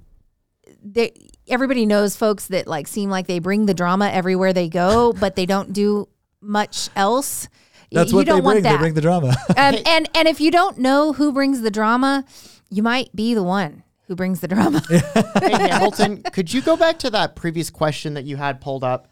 they, 0.84 1.12
everybody 1.48 1.86
knows 1.86 2.16
folks 2.16 2.48
that 2.48 2.68
like 2.68 2.88
seem 2.88 3.10
like 3.10 3.28
they 3.28 3.40
bring 3.40 3.66
the 3.66 3.74
drama 3.74 4.10
everywhere 4.10 4.54
they 4.54 4.70
go, 4.70 5.14
but 5.20 5.36
they 5.36 5.46
don't 5.46 5.74
do 5.74 6.08
much 6.42 6.90
else. 6.96 7.50
That's 7.92 8.12
you 8.12 8.18
what 8.18 8.26
they 8.28 8.32
don't 8.34 8.44
want 8.44 8.62
bring. 8.62 8.74
They 8.74 8.78
bring 8.78 8.94
the 8.94 9.02
drama. 9.02 9.30
um, 9.30 9.76
and 9.86 10.10
and 10.16 10.28
if 10.28 10.40
you 10.40 10.52
don't 10.52 10.78
know 10.78 11.14
who 11.14 11.32
brings 11.34 11.62
the 11.62 11.72
drama, 11.72 12.24
you 12.70 12.84
might 12.84 13.16
be 13.16 13.34
the 13.34 13.44
one 13.44 13.84
who 14.10 14.16
brings 14.16 14.40
the 14.42 14.48
drama. 14.48 14.82
hey 14.90 15.52
Hamilton, 15.70 16.24
could 16.34 16.52
you 16.52 16.62
go 16.62 16.76
back 16.76 17.00
to 17.00 17.12
that 17.12 17.36
previous 17.36 17.70
question 17.70 18.16
that 18.16 18.26
you 18.26 18.36
had 18.36 18.60
pulled 18.60 18.84
up? 18.84 19.08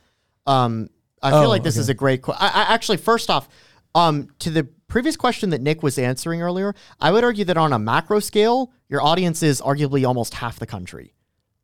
Um, 0.46 0.90
I 1.22 1.30
feel 1.30 1.40
Oh, 1.44 1.50
like 1.50 1.64
this 1.64 1.76
okay. 1.76 1.82
is 1.82 1.90
a 1.90 1.94
great. 1.94 2.22
question. 2.24 2.44
I, 2.46 2.64
I 2.64 2.74
actually, 2.74 2.98
first 2.98 3.30
off, 3.30 3.48
um, 3.96 4.28
to 4.40 4.50
the 4.50 4.64
previous 4.88 5.16
question 5.16 5.52
that 5.52 5.62
Nick 5.62 5.84
was 5.84 5.98
answering 6.00 6.42
earlier, 6.42 6.74
I 7.00 7.12
would 7.12 7.24
argue 7.24 7.46
that 7.46 7.58
on 7.58 7.74
a 7.74 7.80
macro 7.80 8.20
scale, 8.20 8.72
your 8.90 9.02
audience 9.04 9.44
is 9.44 9.62
arguably 9.62 10.06
almost 10.06 10.34
half 10.34 10.58
the 10.60 10.66
country. 10.66 11.14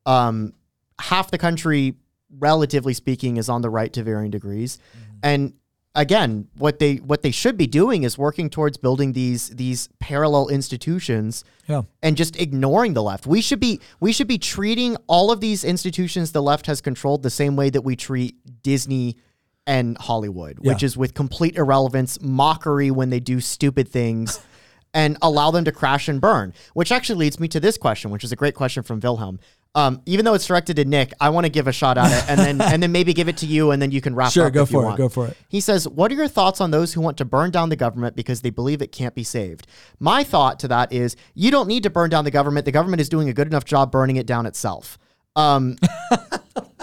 Um, 0.06 0.54
half 1.00 1.32
the 1.32 1.38
country, 1.40 1.96
relatively 2.38 2.94
speaking, 2.94 3.38
is 3.38 3.50
on 3.50 3.62
the 3.62 3.70
right 3.70 3.92
to 3.94 4.04
varying 4.04 4.32
degrees, 4.32 4.78
and 5.24 5.54
again, 5.96 6.48
what 6.58 6.80
they 6.80 6.96
what 6.96 7.22
they 7.22 7.32
should 7.32 7.58
be 7.58 7.68
doing 7.68 8.04
is 8.04 8.18
working 8.18 8.50
towards 8.50 8.78
building 8.78 9.14
these 9.14 9.50
these 9.50 9.90
parallel 10.00 10.48
institutions 10.50 11.44
yeah. 11.68 11.84
and 12.02 12.18
just 12.18 12.36
ignoring 12.40 12.94
the 12.94 13.04
left. 13.04 13.26
We 13.28 13.42
should 13.42 13.60
be 13.60 13.80
we 14.00 14.12
should 14.12 14.28
be 14.28 14.38
treating 14.38 14.98
all 15.08 15.32
of 15.32 15.40
these 15.40 15.64
institutions 15.64 16.32
the 16.32 16.42
left 16.42 16.66
has 16.68 16.82
controlled 16.82 17.24
the 17.24 17.30
same 17.30 17.56
way 17.56 17.70
that 17.70 17.82
we 17.82 17.96
treat 17.96 18.36
Disney 18.64 19.18
and 19.66 19.98
Hollywood, 19.98 20.60
which 20.60 20.84
is 20.84 20.98
with 20.98 21.14
complete 21.14 21.56
irrelevance, 21.56 22.22
mockery 22.22 22.92
when 22.92 23.10
they 23.10 23.22
do 23.22 23.40
stupid 23.40 23.88
things 23.88 24.42
and 24.94 25.18
allow 25.22 25.52
them 25.52 25.64
to 25.64 25.72
crash 25.72 26.10
and 26.10 26.20
burn. 26.20 26.54
Which 26.74 26.92
actually 26.92 27.20
leads 27.20 27.40
me 27.40 27.48
to 27.50 27.60
this 27.60 27.78
question, 27.78 28.12
which 28.12 28.26
is 28.26 28.32
a 28.32 28.36
great 28.36 28.56
question 28.56 28.84
from 28.84 29.00
Wilhelm. 29.00 29.40
Um, 29.76 30.02
even 30.06 30.24
though 30.24 30.36
it's 30.36 30.46
directed 30.46 30.76
to 30.76 30.86
Nick, 30.86 31.14
I 31.20 31.30
want 31.30 31.46
to 31.46 31.50
give 31.50 31.68
a 31.68 31.72
shot 31.72 31.98
at 31.98 32.12
it 32.12 32.30
and 32.30 32.40
then 32.40 32.62
and 32.62 32.84
then 32.84 32.92
maybe 32.92 33.12
give 33.12 33.28
it 33.28 33.38
to 33.38 33.48
you 33.48 33.72
and 33.72 33.82
then 33.82 33.90
you 33.90 34.02
can 34.02 34.14
wrap 34.14 34.32
Sure, 34.32 34.46
up 34.46 34.54
go 34.54 34.62
if 34.62 34.70
you 34.70 34.78
for 34.80 34.84
it. 34.84 34.86
want. 34.86 34.98
Go 34.98 35.10
for 35.10 35.28
it. 35.28 35.38
He 35.48 35.60
says, 35.60 35.88
What 35.88 36.12
are 36.12 36.16
your 36.16 36.28
thoughts 36.28 36.62
on 36.62 36.70
those 36.70 36.94
who 36.94 37.02
want 37.02 37.18
to 37.18 37.26
burn 37.26 37.50
down 37.50 37.70
the 37.70 37.76
government 37.76 38.16
because 38.16 38.42
they 38.42 38.52
believe 38.52 38.84
it 38.84 38.92
can't 38.92 39.16
be 39.16 39.24
saved? 39.24 39.66
My 40.00 40.24
thought 40.24 40.60
to 40.60 40.68
that 40.68 40.94
is 40.94 41.16
you 41.34 41.50
don't 41.50 41.68
need 41.68 41.82
to 41.84 41.90
burn 41.90 42.12
down 42.12 42.24
the 42.24 42.30
government. 42.30 42.66
The 42.66 42.72
government 42.72 43.02
is 43.02 43.10
doing 43.10 43.30
a 43.30 43.34
good 43.34 43.48
enough 43.48 43.66
job 43.66 43.92
burning 43.92 44.18
it 44.18 44.28
down 44.28 44.46
itself. 44.46 45.00
Um, 45.36 45.78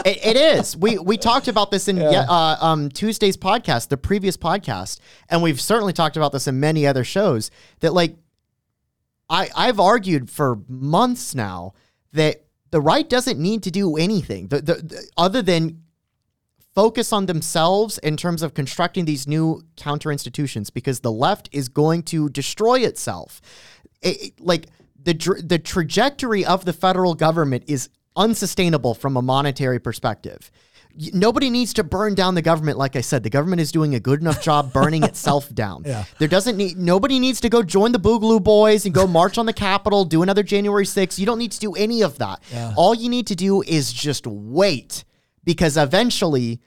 it, 0.04 0.26
it 0.26 0.36
is. 0.36 0.76
We 0.76 0.98
we 0.98 1.16
talked 1.16 1.46
about 1.46 1.70
this 1.70 1.86
in 1.86 1.96
yeah. 1.96 2.26
uh, 2.28 2.56
um, 2.60 2.88
Tuesday's 2.88 3.36
podcast, 3.36 3.88
the 3.88 3.96
previous 3.96 4.36
podcast, 4.36 4.98
and 5.28 5.42
we've 5.42 5.60
certainly 5.60 5.92
talked 5.92 6.16
about 6.16 6.32
this 6.32 6.48
in 6.48 6.58
many 6.58 6.88
other 6.88 7.04
shows. 7.04 7.52
That 7.80 7.94
like, 7.94 8.16
I 9.28 9.48
I've 9.54 9.78
argued 9.78 10.28
for 10.28 10.58
months 10.68 11.36
now 11.36 11.74
that 12.12 12.44
the 12.70 12.80
right 12.80 13.08
doesn't 13.08 13.38
need 13.38 13.62
to 13.62 13.70
do 13.70 13.96
anything 13.96 14.48
the, 14.48 14.60
the, 14.60 14.74
the, 14.74 15.10
other 15.16 15.42
than 15.42 15.82
focus 16.74 17.12
on 17.12 17.26
themselves 17.26 17.98
in 17.98 18.16
terms 18.16 18.42
of 18.42 18.54
constructing 18.54 19.04
these 19.04 19.26
new 19.26 19.62
counter 19.76 20.10
institutions 20.10 20.70
because 20.70 21.00
the 21.00 21.12
left 21.12 21.48
is 21.52 21.68
going 21.68 22.02
to 22.02 22.28
destroy 22.28 22.80
itself. 22.80 23.40
It, 24.02 24.22
it, 24.22 24.40
like 24.40 24.68
the 25.02 25.14
the 25.44 25.58
trajectory 25.58 26.44
of 26.44 26.64
the 26.64 26.72
federal 26.72 27.14
government 27.14 27.64
is 27.66 27.88
unsustainable 28.16 28.94
from 28.94 29.16
a 29.16 29.22
monetary 29.22 29.78
perspective. 29.78 30.50
Nobody 31.12 31.50
needs 31.50 31.72
to 31.74 31.84
burn 31.84 32.14
down 32.14 32.34
the 32.34 32.42
government. 32.42 32.78
Like 32.78 32.96
I 32.96 33.00
said, 33.00 33.22
the 33.22 33.30
government 33.30 33.60
is 33.60 33.72
doing 33.72 33.94
a 33.94 34.00
good 34.00 34.20
enough 34.20 34.42
job 34.42 34.72
burning 34.74 35.02
itself 35.02 35.52
down. 35.54 35.84
Yeah. 35.86 36.04
There 36.18 36.28
doesn't 36.28 36.56
need 36.56 36.76
nobody 36.76 37.18
needs 37.18 37.40
to 37.40 37.48
go 37.48 37.62
join 37.62 37.92
the 37.92 38.00
Boogaloo 38.00 38.42
Boys 38.42 38.84
and 38.84 38.94
go 38.94 39.06
march 39.20 39.38
on 39.38 39.46
the 39.46 39.52
Capitol, 39.52 40.04
do 40.04 40.22
another 40.22 40.42
January 40.42 40.84
6th. 40.84 41.18
You 41.18 41.26
don't 41.26 41.38
need 41.38 41.52
to 41.52 41.60
do 41.60 41.72
any 41.74 42.02
of 42.02 42.18
that. 42.18 42.40
Yeah. 42.52 42.74
All 42.76 42.94
you 42.94 43.08
need 43.08 43.26
to 43.28 43.34
do 43.36 43.62
is 43.62 43.92
just 43.92 44.26
wait 44.26 45.04
because 45.44 45.76
eventually 45.76 46.60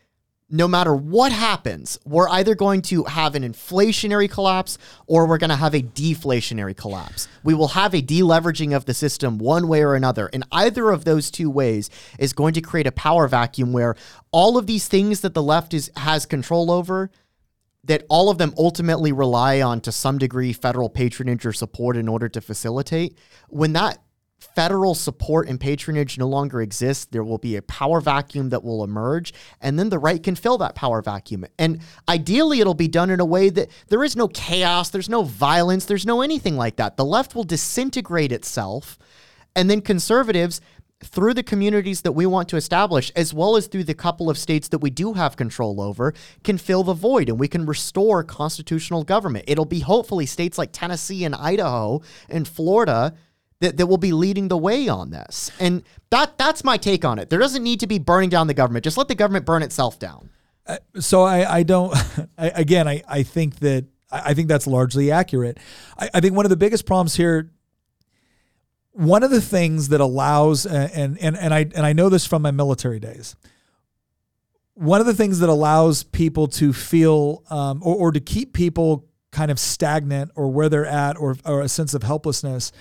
no 0.54 0.68
matter 0.68 0.96
what 0.96 1.32
happens, 1.32 2.00
we're 2.06 2.30
either 2.30 2.54
going 2.54 2.84
to 2.84 3.04
have 3.06 3.34
an 3.34 3.42
inflationary 3.42 4.30
collapse 4.30 4.78
or 5.08 5.28
we're 5.28 5.40
going 5.40 5.50
to 5.50 5.56
have 5.56 5.74
a 5.74 5.82
deflationary 5.82 6.78
collapse. 6.78 7.28
We 7.44 7.56
will 7.56 7.70
have 7.70 7.96
a 7.96 8.04
deleveraging 8.04 8.76
of 8.76 8.86
the 8.86 8.94
system 8.94 9.40
one 9.40 9.68
way 9.68 9.82
or 9.82 9.96
another. 9.96 10.30
And 10.32 10.44
either 10.52 10.92
of 10.92 11.06
those 11.06 11.32
two 11.32 11.50
ways 11.50 11.90
is 12.20 12.34
going 12.34 12.54
to 12.54 12.62
create 12.62 12.86
a 12.86 12.92
power 12.92 13.28
vacuum 13.28 13.74
where 13.74 13.96
all 14.32 14.60
of 14.60 14.68
these 14.68 14.88
things 14.88 15.22
that 15.22 15.34
the 15.34 15.42
left 15.42 15.74
is 15.74 15.90
has 15.98 16.28
control 16.28 16.70
over 16.70 17.10
that 17.84 18.06
all 18.08 18.30
of 18.30 18.38
them 18.38 18.54
ultimately 18.56 19.12
rely 19.12 19.60
on 19.60 19.82
to 19.82 19.92
some 19.92 20.20
degree 20.20 20.54
federal 20.54 20.88
patronage 20.88 21.48
or 21.48 21.52
support 21.52 21.98
in 21.98 22.08
order 22.08 22.30
to 22.30 22.40
facilitate 22.40 23.18
when 23.50 23.74
that 23.74 24.03
federal 24.56 24.94
support 24.94 25.48
and 25.48 25.60
patronage 25.60 26.18
no 26.18 26.28
longer 26.28 26.62
exists, 26.62 27.06
there 27.06 27.24
will 27.24 27.38
be 27.38 27.56
a 27.56 27.62
power 27.62 28.02
vacuum 28.02 28.50
that 28.50 28.64
will 28.64 28.84
emerge, 28.84 29.34
and 29.62 29.80
then 29.80 29.90
the 29.90 30.00
right 30.00 30.22
can 30.22 30.36
fill 30.36 30.58
that 30.60 30.76
power 30.76 31.02
vacuum. 31.02 31.46
And 31.58 31.82
ideally, 32.08 32.60
it'll 32.60 32.74
be 32.74 32.88
done 32.88 33.10
in 33.10 33.20
a 33.20 33.26
way 33.26 33.50
that 33.50 33.70
there 33.88 34.04
is 34.04 34.16
no 34.16 34.28
chaos, 34.28 34.90
there's 34.90 35.10
no 35.10 35.24
violence, 35.24 35.86
there's 35.86 36.06
no 36.06 36.22
anything 36.22 36.58
like 36.58 36.76
that. 36.76 36.98
The 36.98 37.06
left 37.06 37.36
will 37.36 37.44
disintegrate 37.44 38.32
itself, 38.32 38.98
and 39.56 39.70
then 39.70 39.82
conservatives. 39.82 40.62
Through 41.04 41.34
the 41.34 41.44
communities 41.44 42.04
that 42.04 42.14
we 42.14 42.26
want 42.26 42.48
to 42.48 42.56
establish, 42.56 43.12
as 43.14 43.34
well 43.34 43.58
as 43.58 43.68
through 43.68 43.84
the 43.84 43.94
couple 43.94 44.30
of 44.30 44.38
states 44.38 44.70
that 44.70 44.78
we 44.78 44.90
do 44.90 45.12
have 45.12 45.36
control 45.36 45.82
over, 45.82 46.14
can 46.46 46.58
fill 46.58 46.82
the 46.82 46.94
void 46.94 47.28
and 47.28 47.38
we 47.38 47.50
can 47.50 47.66
restore 47.66 48.24
constitutional 48.24 49.04
government. 49.04 49.44
It'll 49.50 49.66
be 49.66 49.82
hopefully 49.82 50.26
states 50.26 50.58
like 50.58 50.70
Tennessee 50.72 51.26
and 51.26 51.36
Idaho 51.36 52.02
and 52.30 52.48
Florida 52.48 53.16
that, 53.64 53.78
that 53.78 53.88
will 53.88 53.98
be 53.98 54.12
leading 54.12 54.50
the 54.50 54.58
way 54.58 54.88
on 54.88 55.10
this. 55.10 55.52
And 55.60 55.84
that 56.10 56.38
that's 56.38 56.64
my 56.64 56.78
take 56.78 57.04
on 57.06 57.18
it. 57.18 57.30
There 57.30 57.40
doesn't 57.40 57.64
need 57.64 57.80
to 57.80 57.88
be 57.88 57.98
burning 57.98 58.30
down 58.30 58.48
the 58.48 58.54
government. 58.54 58.84
Just 58.84 58.98
let 58.98 59.08
the 59.08 59.16
government 59.16 59.46
burn 59.46 59.64
itself 59.64 59.98
down. 59.98 60.30
Uh, 60.68 60.78
so 61.00 61.24
I, 61.24 61.58
I 61.60 61.64
don't 61.64 61.94
I, 62.38 62.50
again 62.50 62.88
I, 62.88 63.02
I 63.08 63.24
think 63.24 63.60
that 63.60 63.86
I 64.12 64.34
think 64.34 64.48
that's 64.48 64.68
largely 64.68 65.12
accurate. 65.12 65.58
I, 65.98 66.10
I 66.14 66.20
think 66.20 66.36
one 66.36 66.46
of 66.46 66.50
the 66.50 66.58
biggest 66.58 66.86
problems 66.86 67.16
here 67.16 67.52
one 68.92 69.24
of 69.24 69.32
the 69.32 69.42
things 69.42 69.90
that 69.90 70.02
allows 70.02 70.68
and 70.68 71.18
and 71.20 71.36
and 71.36 71.54
I 71.54 71.60
and 71.62 71.86
I 71.86 71.94
know 71.94 72.10
this 72.10 72.28
from 72.28 72.44
my 72.44 72.52
military 72.52 73.00
days. 73.00 73.36
One 74.76 75.02
of 75.02 75.08
the 75.08 75.14
things 75.14 75.40
that 75.40 75.50
allows 75.50 76.04
people 76.04 76.48
to 76.48 76.74
feel 76.74 77.44
um, 77.50 77.82
or, 77.84 77.96
or 77.96 78.12
to 78.12 78.20
keep 78.20 78.54
people 78.54 79.08
kind 79.32 79.52
of 79.52 79.60
stagnant 79.60 80.32
or 80.36 80.48
where 80.48 80.70
they're 80.70 80.86
at 80.86 81.18
or, 81.18 81.36
or 81.46 81.62
a 81.62 81.68
sense 81.68 81.94
of 81.94 82.04
helplessness 82.04 82.72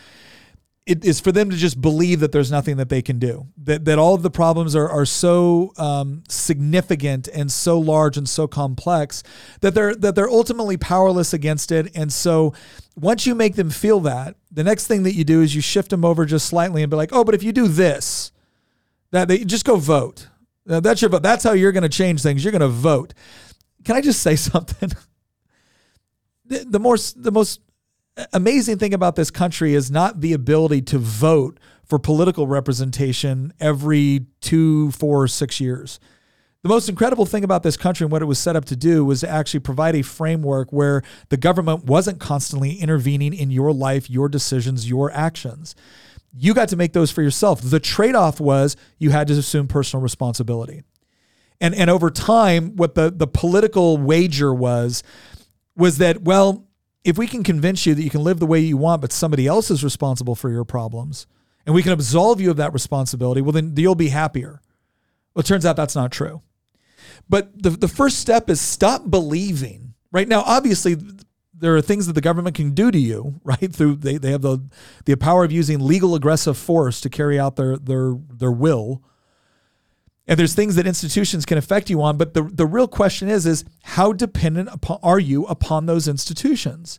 it 0.85 1.05
is 1.05 1.21
for 1.21 1.31
them 1.31 1.49
to 1.49 1.57
just 1.57 1.81
believe 1.81 2.21
that 2.21 2.33
there's 2.33 2.51
nothing 2.51 2.77
that 2.77 2.89
they 2.89 3.03
can 3.03 3.19
do. 3.19 3.47
That 3.57 3.85
that 3.85 3.99
all 3.99 4.15
of 4.15 4.23
the 4.23 4.31
problems 4.31 4.75
are 4.75 4.89
are 4.89 5.07
so 5.07 5.73
um, 5.77 6.25
significant 6.29 7.29
and 7.29 7.53
so 7.53 7.79
large 7.79 8.17
and 8.17 8.29
so 8.29 8.49
complex 8.49 9.23
that 9.61 9.75
they're 9.75 9.95
that 9.95 10.17
they're 10.17 10.31
ultimately 10.31 10.77
powerless 10.77 11.33
against 11.33 11.71
it. 11.71 11.95
And 11.95 12.13
so 12.13 12.53
once 12.97 13.27
you 13.27 13.35
make 13.35 13.55
them 13.55 13.71
feel 13.71 14.01
that, 14.01 14.37
the 14.51 14.65
next 14.65 14.89
thing 14.89 15.05
that 15.05 15.15
you 15.15 15.25
do 15.25 15.41
is 15.41 15.55
you 15.55 15.61
shift 15.61 15.91
them 15.91 16.05
over 16.05 16.25
just 16.25 16.47
slightly 16.47 16.83
and 16.83 16.91
be 16.91 16.97
like, 16.97 17.11
oh, 17.13 17.23
but 17.23 17.35
if 17.35 17.43
you 17.43 17.53
do 17.53 17.69
this, 17.69 18.33
that 19.13 19.29
they 19.29 19.45
just 19.45 19.65
go 19.65 19.77
vote. 19.77 20.29
that's 20.67 21.01
your 21.01 21.11
vote. 21.11 21.23
That's 21.23 21.45
how 21.45 21.53
you're 21.53 21.73
going 21.73 21.83
to 21.85 21.89
change 21.89 22.23
things. 22.23 22.45
You're 22.45 22.53
going 22.53 22.61
to 22.61 22.69
vote. 22.69 23.15
Can 23.85 23.95
I 23.95 24.01
just 24.01 24.21
say 24.21 24.35
something? 24.37 24.91
the, 26.45 26.65
the 26.69 26.81
more 26.81 26.97
the 27.17 27.31
most 27.31 27.61
amazing 28.33 28.79
thing 28.79 28.95
about 28.95 29.17
this 29.17 29.31
country 29.31 29.75
is 29.75 29.91
not 29.91 30.21
the 30.21 30.33
ability 30.33 30.83
to 30.83 30.99
vote 30.99 31.59
for 31.85 31.99
political 31.99 32.47
representation 32.47 33.53
every 33.61 34.27
two, 34.41 34.91
four, 34.93 35.27
six 35.29 35.61
years. 35.61 35.99
The 36.63 36.69
most 36.69 36.89
incredible 36.89 37.27
thing 37.27 37.43
about 37.43 37.65
this 37.65 37.77
country 37.77 38.05
and 38.05 38.13
what 38.13 38.23
it 38.23 38.27
was 38.27 38.39
set 38.39 38.55
up 38.55 38.65
to 38.67 38.77
do 38.77 39.05
was 39.05 39.21
to 39.21 39.29
actually 39.29 39.61
provide 39.61 39.97
a 39.97 40.03
framework 40.03 40.73
where 40.73 41.03
the 41.29 41.37
government 41.37 41.87
wasn't 41.87 42.21
constantly 42.21 42.75
intervening 42.75 43.35
in 43.35 43.51
your 43.51 43.73
life, 43.73 44.09
your 44.09 44.29
decisions, 44.29 44.89
your 44.89 45.11
actions. 45.11 45.75
You 46.33 46.55
got 46.55 46.69
to 46.69 46.77
make 46.77 46.93
those 46.93 47.11
for 47.11 47.21
yourself. 47.21 47.61
The 47.61 47.81
trade 47.81 48.15
off 48.15 48.41
was 48.41 48.77
you 48.99 49.11
had 49.11 49.27
to 49.27 49.35
assume 49.35 49.67
personal 49.67 50.03
responsibility. 50.03 50.85
And, 51.61 51.75
and 51.75 51.91
over 51.91 52.11
time, 52.11 52.77
what 52.77 52.95
the, 52.95 53.11
the 53.11 53.27
political 53.27 53.99
wager 53.99 54.55
was, 54.55 55.03
was 55.77 55.99
that, 55.99 56.23
well, 56.23 56.69
if 57.05 57.19
we 57.19 57.27
can 57.27 57.43
convince 57.43 57.87
you 57.87 57.95
that 57.95 58.03
you 58.03 58.11
can 58.11 58.23
live 58.23 58.39
the 58.39 58.47
way 58.47 58.61
you 58.61 58.77
want, 58.77 59.01
but 59.01 59.13
somebody 59.13 59.47
else 59.47 59.71
is 59.71 59.83
responsible 59.83 60.35
for 60.35 60.51
your 60.51 60.65
problems, 60.65 61.27
and 61.67 61.75
we 61.75 61.83
can 61.83 61.93
absolve 61.93 62.41
you 62.41 62.51
of 62.51 62.57
that 62.57 62.73
responsibility, 62.73 63.41
well, 63.41 63.53
then 63.53 63.75
you'll 63.77 63.95
be 63.95 64.09
happier. 64.09 64.61
Well, 65.35 65.41
it 65.41 65.47
turns 65.47 65.67
out 65.67 65.77
that's 65.77 65.97
not 65.97 66.13
true. 66.13 66.43
But 67.29 67.63
the, 67.63 67.71
the 67.71 67.89
first 67.89 68.19
step 68.19 68.51
is 68.51 68.61
stop 68.61 69.11
believing. 69.11 69.95
Right 70.11 70.29
now, 70.29 70.43
obviously, 70.43 70.97
there 71.55 71.75
are 71.77 71.81
things 71.81 72.07
that 72.07 72.13
the 72.13 72.21
government 72.21 72.57
can 72.57 72.73
do 72.73 72.91
to 72.91 72.99
you, 72.99 73.41
right? 73.45 73.73
Through 73.73 73.97
they, 73.97 74.19
they 74.19 74.31
have 74.33 74.43
the 74.43 74.63
the 75.05 75.17
power 75.17 75.45
of 75.45 75.53
using 75.53 75.81
legal 75.81 76.15
aggressive 76.15 76.59
force 76.59 77.01
to 77.01 77.11
carry 77.11 77.39
out 77.39 77.57
their 77.57 77.77
their 77.77 78.15
their 78.31 78.53
will. 78.53 79.03
And 80.33 80.39
there's 80.39 80.55
things 80.55 80.77
that 80.77 80.87
institutions 80.87 81.45
can 81.45 81.59
affect 81.59 81.91
you 81.91 82.01
on, 82.01 82.17
but 82.17 82.33
the, 82.33 82.45
the 82.45 82.65
real 82.65 82.89
question 82.89 83.29
is, 83.29 83.45
is 83.45 83.67
how 83.83 84.15
dependent 84.15 84.71
upon, 84.73 84.99
are 85.03 85.19
you 85.19 85.45
upon 85.45 85.85
those 85.85 86.09
institutions? 86.09 86.99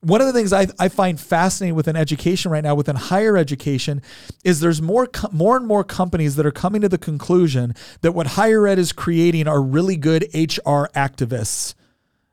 One 0.00 0.22
of 0.22 0.26
the 0.26 0.32
things 0.32 0.50
I, 0.50 0.68
I 0.78 0.88
find 0.88 1.20
fascinating 1.20 1.74
within 1.74 1.94
education 1.94 2.50
right 2.50 2.64
now, 2.64 2.74
within 2.74 2.96
higher 2.96 3.36
education, 3.36 4.00
is 4.44 4.60
there's 4.60 4.80
more 4.80 5.10
more 5.30 5.58
and 5.58 5.66
more 5.66 5.84
companies 5.84 6.36
that 6.36 6.46
are 6.46 6.50
coming 6.50 6.80
to 6.80 6.88
the 6.88 6.96
conclusion 6.96 7.74
that 8.00 8.12
what 8.12 8.28
higher 8.28 8.66
ed 8.66 8.78
is 8.78 8.92
creating 8.92 9.46
are 9.46 9.60
really 9.60 9.98
good 9.98 10.22
HR 10.32 10.88
activists, 10.96 11.74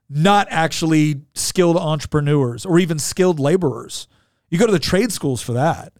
not 0.09 0.47
actually 0.49 1.23
skilled 1.33 1.75
entrepreneurs 1.75 2.65
or 2.65 2.79
even 2.79 2.99
skilled 2.99 3.37
laborers. 3.37 4.07
You 4.49 4.57
go 4.57 4.65
to 4.65 4.71
the 4.71 4.79
trade 4.79 5.11
schools 5.11 5.41
for 5.41 5.51
that. 5.51 5.91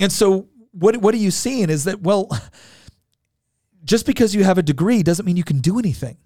And 0.00 0.10
so 0.10 0.48
what 0.72 0.96
what 0.96 1.14
are 1.14 1.18
you 1.18 1.30
seeing 1.30 1.70
is 1.70 1.84
that 1.84 2.00
well 2.00 2.28
just 3.84 4.06
because 4.06 4.34
you 4.34 4.44
have 4.44 4.58
a 4.58 4.62
degree 4.62 5.02
doesn't 5.02 5.26
mean 5.26 5.36
you 5.36 5.44
can 5.44 5.58
do 5.58 5.78
anything. 5.78 6.16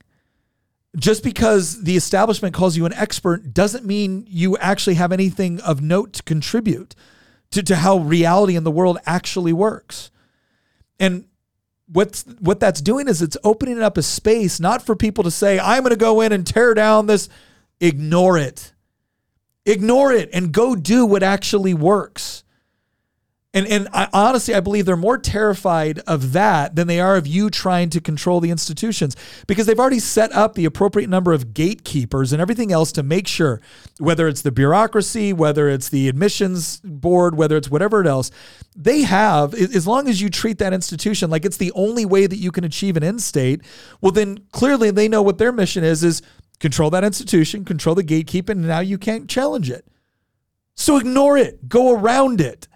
Just 0.97 1.25
because 1.25 1.85
the 1.85 1.97
establishment 1.97 2.55
calls 2.55 2.77
you 2.77 2.85
an 2.85 2.93
expert 2.93 3.55
doesn't 3.55 3.87
mean 3.87 4.27
you 4.29 4.59
actually 4.59 4.95
have 4.95 5.11
anything 5.11 5.61
of 5.61 5.81
note 5.81 6.13
to 6.15 6.23
contribute 6.23 6.95
to, 7.53 7.63
to 7.63 7.77
how 7.77 7.99
reality 7.99 8.57
in 8.57 8.65
the 8.65 8.71
world 8.71 8.99
actually 9.07 9.53
works. 9.53 10.11
And 10.99 11.25
what's 11.87 12.25
what 12.41 12.61
that's 12.61 12.81
doing 12.81 13.09
is 13.09 13.23
it's 13.23 13.37
opening 13.45 13.83
up 13.83 13.97
a 13.97 14.03
space 14.03 14.61
not 14.61 14.85
for 14.85 14.97
people 14.97 15.25
to 15.25 15.31
say, 15.31 15.59
I'm 15.59 15.83
gonna 15.83 15.97
go 15.97 16.21
in 16.21 16.33
and 16.33 16.47
tear 16.47 16.75
down 16.75 17.07
this. 17.07 17.29
Ignore 17.81 18.39
it. 18.39 18.73
Ignore 19.65 20.13
it 20.13 20.31
and 20.33 20.53
go 20.53 20.75
do 20.75 21.07
what 21.07 21.23
actually 21.23 21.75
works. 21.75 22.45
And 23.55 23.67
and 23.67 23.89
I, 23.93 24.09
honestly, 24.15 24.55
I 24.55 24.61
believe 24.61 24.87
they're 24.87 24.97
more 24.97 25.19
terrified 25.19 25.99
of 26.07 26.33
that 26.33 26.75
than 26.75 26.87
they 26.87 27.01
are 27.01 27.17
of 27.17 27.27
you 27.27 27.51
trying 27.51 27.91
to 27.91 28.01
control 28.01 28.41
the 28.41 28.51
institutions 28.51 29.15
because 29.47 29.67
they've 29.67 29.79
already 29.79 29.99
set 29.99 30.33
up 30.33 30.55
the 30.55 30.65
appropriate 30.65 31.11
number 31.11 31.33
of 31.33 31.53
gatekeepers 31.53 32.33
and 32.33 32.41
everything 32.41 32.73
else 32.73 32.93
to 32.93 33.03
make 33.03 33.29
sure, 33.29 33.61
whether 33.99 34.27
it's 34.27 34.41
the 34.41 34.51
bureaucracy, 34.51 35.35
whether 35.35 35.69
it's 35.69 35.91
the 35.91 36.09
admissions 36.09 36.81
board, 36.81 37.35
whether 37.37 37.59
it's 37.59 37.71
whatever 37.71 38.03
else, 38.07 38.31
they 38.75 39.03
have. 39.03 39.53
As 39.53 39.87
long 39.87 40.09
as 40.09 40.23
you 40.23 40.31
treat 40.31 40.57
that 40.59 40.73
institution 40.73 41.29
like 41.29 41.45
it's 41.45 41.59
the 41.59 41.73
only 41.73 42.07
way 42.07 42.27
that 42.27 42.37
you 42.37 42.53
can 42.53 42.65
achieve 42.65 42.97
an 42.97 43.05
end 43.05 43.21
state, 43.21 43.61
well, 44.01 44.13
then 44.13 44.39
clearly 44.53 44.91
they 44.91 45.09
know 45.09 45.21
what 45.21 45.37
their 45.37 45.53
mission 45.53 45.85
is: 45.85 46.03
is 46.03 46.23
control 46.59 46.89
that 46.89 47.05
institution, 47.05 47.67
control 47.67 47.95
the 47.95 48.05
gatekeeping, 48.05 48.51
and 48.51 48.67
now 48.67 48.81
you 48.81 48.97
can't 48.97 49.29
challenge 49.29 49.71
it. 49.71 49.87
So 50.75 50.97
ignore 50.97 51.37
it, 51.37 51.69
go 51.69 51.93
around 51.93 52.41
it 52.41 52.67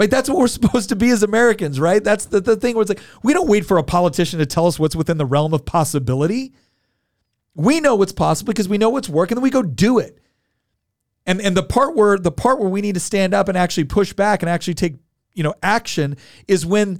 Right? 0.00 0.10
That's 0.10 0.30
what 0.30 0.38
we're 0.38 0.46
supposed 0.48 0.88
to 0.88 0.96
be 0.96 1.10
as 1.10 1.22
Americans, 1.22 1.78
right? 1.78 2.02
That's 2.02 2.24
the, 2.24 2.40
the 2.40 2.56
thing 2.56 2.74
where 2.74 2.80
it's 2.80 2.88
like, 2.88 3.02
we 3.22 3.34
don't 3.34 3.48
wait 3.48 3.66
for 3.66 3.76
a 3.76 3.82
politician 3.82 4.38
to 4.38 4.46
tell 4.46 4.66
us 4.66 4.78
what's 4.78 4.96
within 4.96 5.18
the 5.18 5.26
realm 5.26 5.52
of 5.52 5.66
possibility. 5.66 6.54
We 7.54 7.80
know 7.80 7.96
what's 7.96 8.12
possible 8.12 8.50
because 8.50 8.66
we 8.66 8.78
know 8.78 8.88
what's 8.88 9.10
working, 9.10 9.34
then 9.34 9.42
we 9.42 9.50
go 9.50 9.62
do 9.62 9.98
it. 9.98 10.18
And 11.26 11.38
and 11.42 11.54
the 11.54 11.62
part 11.62 11.94
where 11.94 12.16
the 12.16 12.32
part 12.32 12.58
where 12.58 12.70
we 12.70 12.80
need 12.80 12.94
to 12.94 13.00
stand 13.00 13.34
up 13.34 13.48
and 13.48 13.58
actually 13.58 13.84
push 13.84 14.14
back 14.14 14.42
and 14.42 14.48
actually 14.48 14.72
take, 14.72 14.94
you 15.34 15.42
know, 15.42 15.54
action 15.62 16.16
is 16.48 16.64
when 16.64 16.98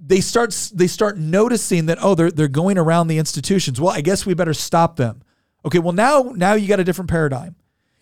they 0.00 0.22
start 0.22 0.56
they 0.74 0.86
start 0.86 1.18
noticing 1.18 1.84
that 1.86 1.98
oh 2.00 2.14
they're 2.14 2.30
they're 2.30 2.48
going 2.48 2.78
around 2.78 3.08
the 3.08 3.18
institutions. 3.18 3.78
Well, 3.78 3.92
I 3.92 4.00
guess 4.00 4.24
we 4.24 4.32
better 4.32 4.54
stop 4.54 4.96
them. 4.96 5.22
Okay, 5.66 5.80
well 5.80 5.92
now 5.92 6.32
now 6.34 6.54
you 6.54 6.66
got 6.66 6.80
a 6.80 6.84
different 6.84 7.10
paradigm. 7.10 7.56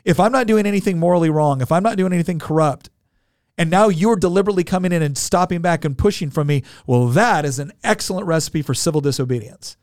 If 0.05 0.21
I'm 0.21 0.31
not 0.31 0.47
doing 0.47 0.67
anything 0.67 1.01
morally 1.01 1.31
wrong, 1.31 1.61
if 1.61 1.73
I'm 1.73 1.83
not 1.83 1.97
doing 1.97 2.13
anything 2.13 2.39
corrupt, 2.39 2.91
and 3.61 3.71
now 3.71 3.91
you're 3.91 4.17
deliberately 4.17 4.65
coming 4.65 4.91
in 4.91 5.03
and 5.03 5.19
stopping 5.19 5.61
back 5.61 5.85
and 5.85 5.99
pushing 5.99 6.31
from 6.31 6.47
me, 6.47 6.63
well 6.87 7.09
that 7.09 7.45
is 7.45 7.59
an 7.59 7.73
excellent 7.85 8.27
recipe 8.27 8.63
for 8.63 8.73
civil 8.73 9.03
disobedience. 9.03 9.77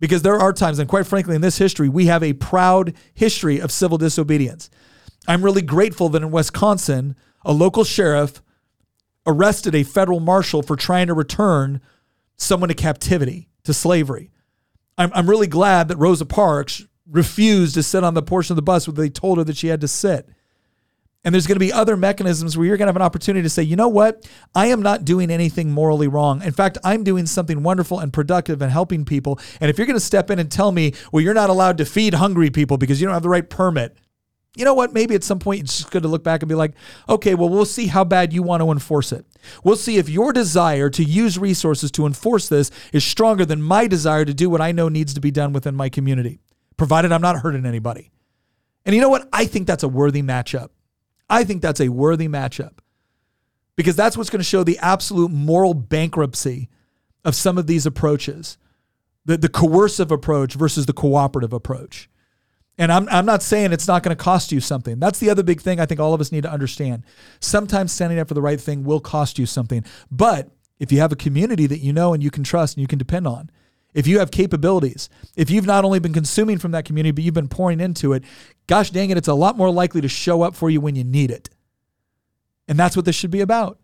Because 0.00 0.22
there 0.22 0.40
are 0.40 0.52
times, 0.52 0.80
and 0.80 0.88
quite 0.88 1.06
frankly, 1.06 1.36
in 1.36 1.40
this 1.40 1.56
history, 1.56 1.88
we 1.88 2.06
have 2.06 2.24
a 2.24 2.32
proud 2.32 2.94
history 3.14 3.60
of 3.60 3.70
civil 3.70 3.96
disobedience. 3.96 4.70
I'm 5.28 5.44
really 5.44 5.62
grateful 5.62 6.08
that 6.08 6.22
in 6.22 6.32
Wisconsin, 6.32 7.14
a 7.44 7.52
local 7.52 7.84
sheriff 7.84 8.42
arrested 9.24 9.76
a 9.76 9.84
federal 9.84 10.18
marshal 10.18 10.60
for 10.60 10.74
trying 10.74 11.06
to 11.06 11.14
return 11.14 11.80
someone 12.36 12.70
to 12.70 12.74
captivity, 12.74 13.48
to 13.62 13.72
slavery. 13.72 14.32
I'm, 14.98 15.12
I'm 15.14 15.30
really 15.30 15.46
glad 15.46 15.86
that 15.88 15.96
Rosa 15.96 16.26
Parks 16.26 16.88
refused 17.08 17.74
to 17.74 17.84
sit 17.84 18.02
on 18.02 18.14
the 18.14 18.22
portion 18.22 18.54
of 18.54 18.56
the 18.56 18.62
bus 18.62 18.88
where 18.88 18.94
they 18.94 19.10
told 19.10 19.38
her 19.38 19.44
that 19.44 19.56
she 19.56 19.68
had 19.68 19.80
to 19.80 19.88
sit. 19.88 20.28
And 21.24 21.34
there's 21.34 21.46
going 21.46 21.56
to 21.56 21.60
be 21.60 21.72
other 21.72 21.96
mechanisms 21.96 22.56
where 22.56 22.66
you're 22.66 22.76
going 22.76 22.86
to 22.86 22.90
have 22.90 22.96
an 22.96 23.02
opportunity 23.02 23.42
to 23.42 23.48
say, 23.50 23.62
you 23.62 23.76
know 23.76 23.88
what? 23.88 24.28
I 24.54 24.66
am 24.66 24.82
not 24.82 25.06
doing 25.06 25.30
anything 25.30 25.70
morally 25.70 26.06
wrong. 26.06 26.42
In 26.42 26.52
fact, 26.52 26.76
I'm 26.84 27.02
doing 27.02 27.24
something 27.24 27.62
wonderful 27.62 27.98
and 27.98 28.12
productive 28.12 28.60
and 28.60 28.70
helping 28.70 29.06
people. 29.06 29.40
And 29.60 29.70
if 29.70 29.78
you're 29.78 29.86
going 29.86 29.96
to 29.98 30.04
step 30.04 30.30
in 30.30 30.38
and 30.38 30.52
tell 30.52 30.70
me, 30.70 30.92
well, 31.12 31.22
you're 31.22 31.32
not 31.32 31.48
allowed 31.48 31.78
to 31.78 31.86
feed 31.86 32.14
hungry 32.14 32.50
people 32.50 32.76
because 32.76 33.00
you 33.00 33.06
don't 33.06 33.14
have 33.14 33.22
the 33.22 33.30
right 33.30 33.48
permit, 33.48 33.96
you 34.56 34.64
know 34.64 34.74
what? 34.74 34.92
Maybe 34.92 35.14
at 35.14 35.24
some 35.24 35.38
point 35.38 35.62
it's 35.62 35.78
just 35.78 35.90
good 35.90 36.02
to 36.02 36.08
look 36.08 36.22
back 36.22 36.42
and 36.42 36.48
be 36.48 36.54
like, 36.54 36.74
okay, 37.08 37.34
well, 37.34 37.48
we'll 37.48 37.64
see 37.64 37.88
how 37.88 38.04
bad 38.04 38.32
you 38.32 38.42
want 38.42 38.62
to 38.62 38.70
enforce 38.70 39.10
it. 39.10 39.26
We'll 39.64 39.76
see 39.76 39.96
if 39.96 40.08
your 40.08 40.32
desire 40.32 40.90
to 40.90 41.02
use 41.02 41.38
resources 41.38 41.90
to 41.92 42.06
enforce 42.06 42.48
this 42.48 42.70
is 42.92 43.04
stronger 43.04 43.44
than 43.44 43.60
my 43.60 43.86
desire 43.86 44.24
to 44.24 44.34
do 44.34 44.48
what 44.48 44.60
I 44.60 44.72
know 44.72 44.88
needs 44.88 45.14
to 45.14 45.20
be 45.20 45.30
done 45.30 45.52
within 45.52 45.74
my 45.74 45.88
community, 45.88 46.38
provided 46.76 47.10
I'm 47.10 47.22
not 47.22 47.38
hurting 47.38 47.66
anybody. 47.66 48.10
And 48.84 48.94
you 48.94 49.00
know 49.00 49.08
what? 49.08 49.28
I 49.32 49.46
think 49.46 49.66
that's 49.66 49.82
a 49.82 49.88
worthy 49.88 50.22
matchup. 50.22 50.68
I 51.28 51.44
think 51.44 51.62
that's 51.62 51.80
a 51.80 51.88
worthy 51.88 52.28
matchup 52.28 52.78
because 53.76 53.96
that's 53.96 54.16
what's 54.16 54.30
going 54.30 54.40
to 54.40 54.44
show 54.44 54.64
the 54.64 54.78
absolute 54.78 55.30
moral 55.30 55.74
bankruptcy 55.74 56.68
of 57.24 57.34
some 57.34 57.58
of 57.58 57.66
these 57.66 57.86
approaches 57.86 58.58
the, 59.24 59.36
the 59.36 59.48
coercive 59.48 60.10
approach 60.10 60.54
versus 60.54 60.86
the 60.86 60.92
cooperative 60.92 61.52
approach. 61.52 62.10
And 62.76 62.90
I'm, 62.90 63.08
I'm 63.08 63.24
not 63.24 63.42
saying 63.42 63.72
it's 63.72 63.86
not 63.86 64.02
going 64.02 64.16
to 64.16 64.22
cost 64.22 64.50
you 64.50 64.60
something. 64.60 64.98
That's 64.98 65.20
the 65.20 65.30
other 65.30 65.42
big 65.42 65.60
thing 65.60 65.78
I 65.78 65.86
think 65.86 66.00
all 66.00 66.12
of 66.12 66.20
us 66.20 66.32
need 66.32 66.42
to 66.42 66.50
understand. 66.50 67.04
Sometimes 67.40 67.92
standing 67.92 68.18
up 68.18 68.28
for 68.28 68.34
the 68.34 68.42
right 68.42 68.60
thing 68.60 68.84
will 68.84 69.00
cost 69.00 69.38
you 69.38 69.46
something. 69.46 69.84
But 70.10 70.50
if 70.78 70.90
you 70.90 70.98
have 70.98 71.12
a 71.12 71.16
community 71.16 71.66
that 71.66 71.78
you 71.78 71.92
know 71.92 72.12
and 72.12 72.22
you 72.22 72.30
can 72.30 72.42
trust 72.42 72.76
and 72.76 72.82
you 72.82 72.88
can 72.88 72.98
depend 72.98 73.26
on, 73.28 73.50
if 73.94 74.08
you 74.08 74.18
have 74.18 74.32
capabilities, 74.32 75.08
if 75.36 75.50
you've 75.50 75.66
not 75.66 75.84
only 75.84 76.00
been 76.00 76.12
consuming 76.12 76.58
from 76.58 76.72
that 76.72 76.84
community, 76.84 77.12
but 77.12 77.22
you've 77.22 77.32
been 77.32 77.48
pouring 77.48 77.78
into 77.78 78.12
it, 78.12 78.24
gosh 78.66 78.90
dang 78.90 79.10
it, 79.10 79.16
it's 79.16 79.28
a 79.28 79.34
lot 79.34 79.56
more 79.56 79.70
likely 79.70 80.00
to 80.00 80.08
show 80.08 80.42
up 80.42 80.54
for 80.54 80.70
you 80.70 80.80
when 80.80 80.96
you 80.96 81.04
need 81.04 81.30
it. 81.30 81.50
And 82.66 82.78
that's 82.78 82.96
what 82.96 83.04
this 83.04 83.14
should 83.14 83.30
be 83.30 83.40
about. 83.40 83.78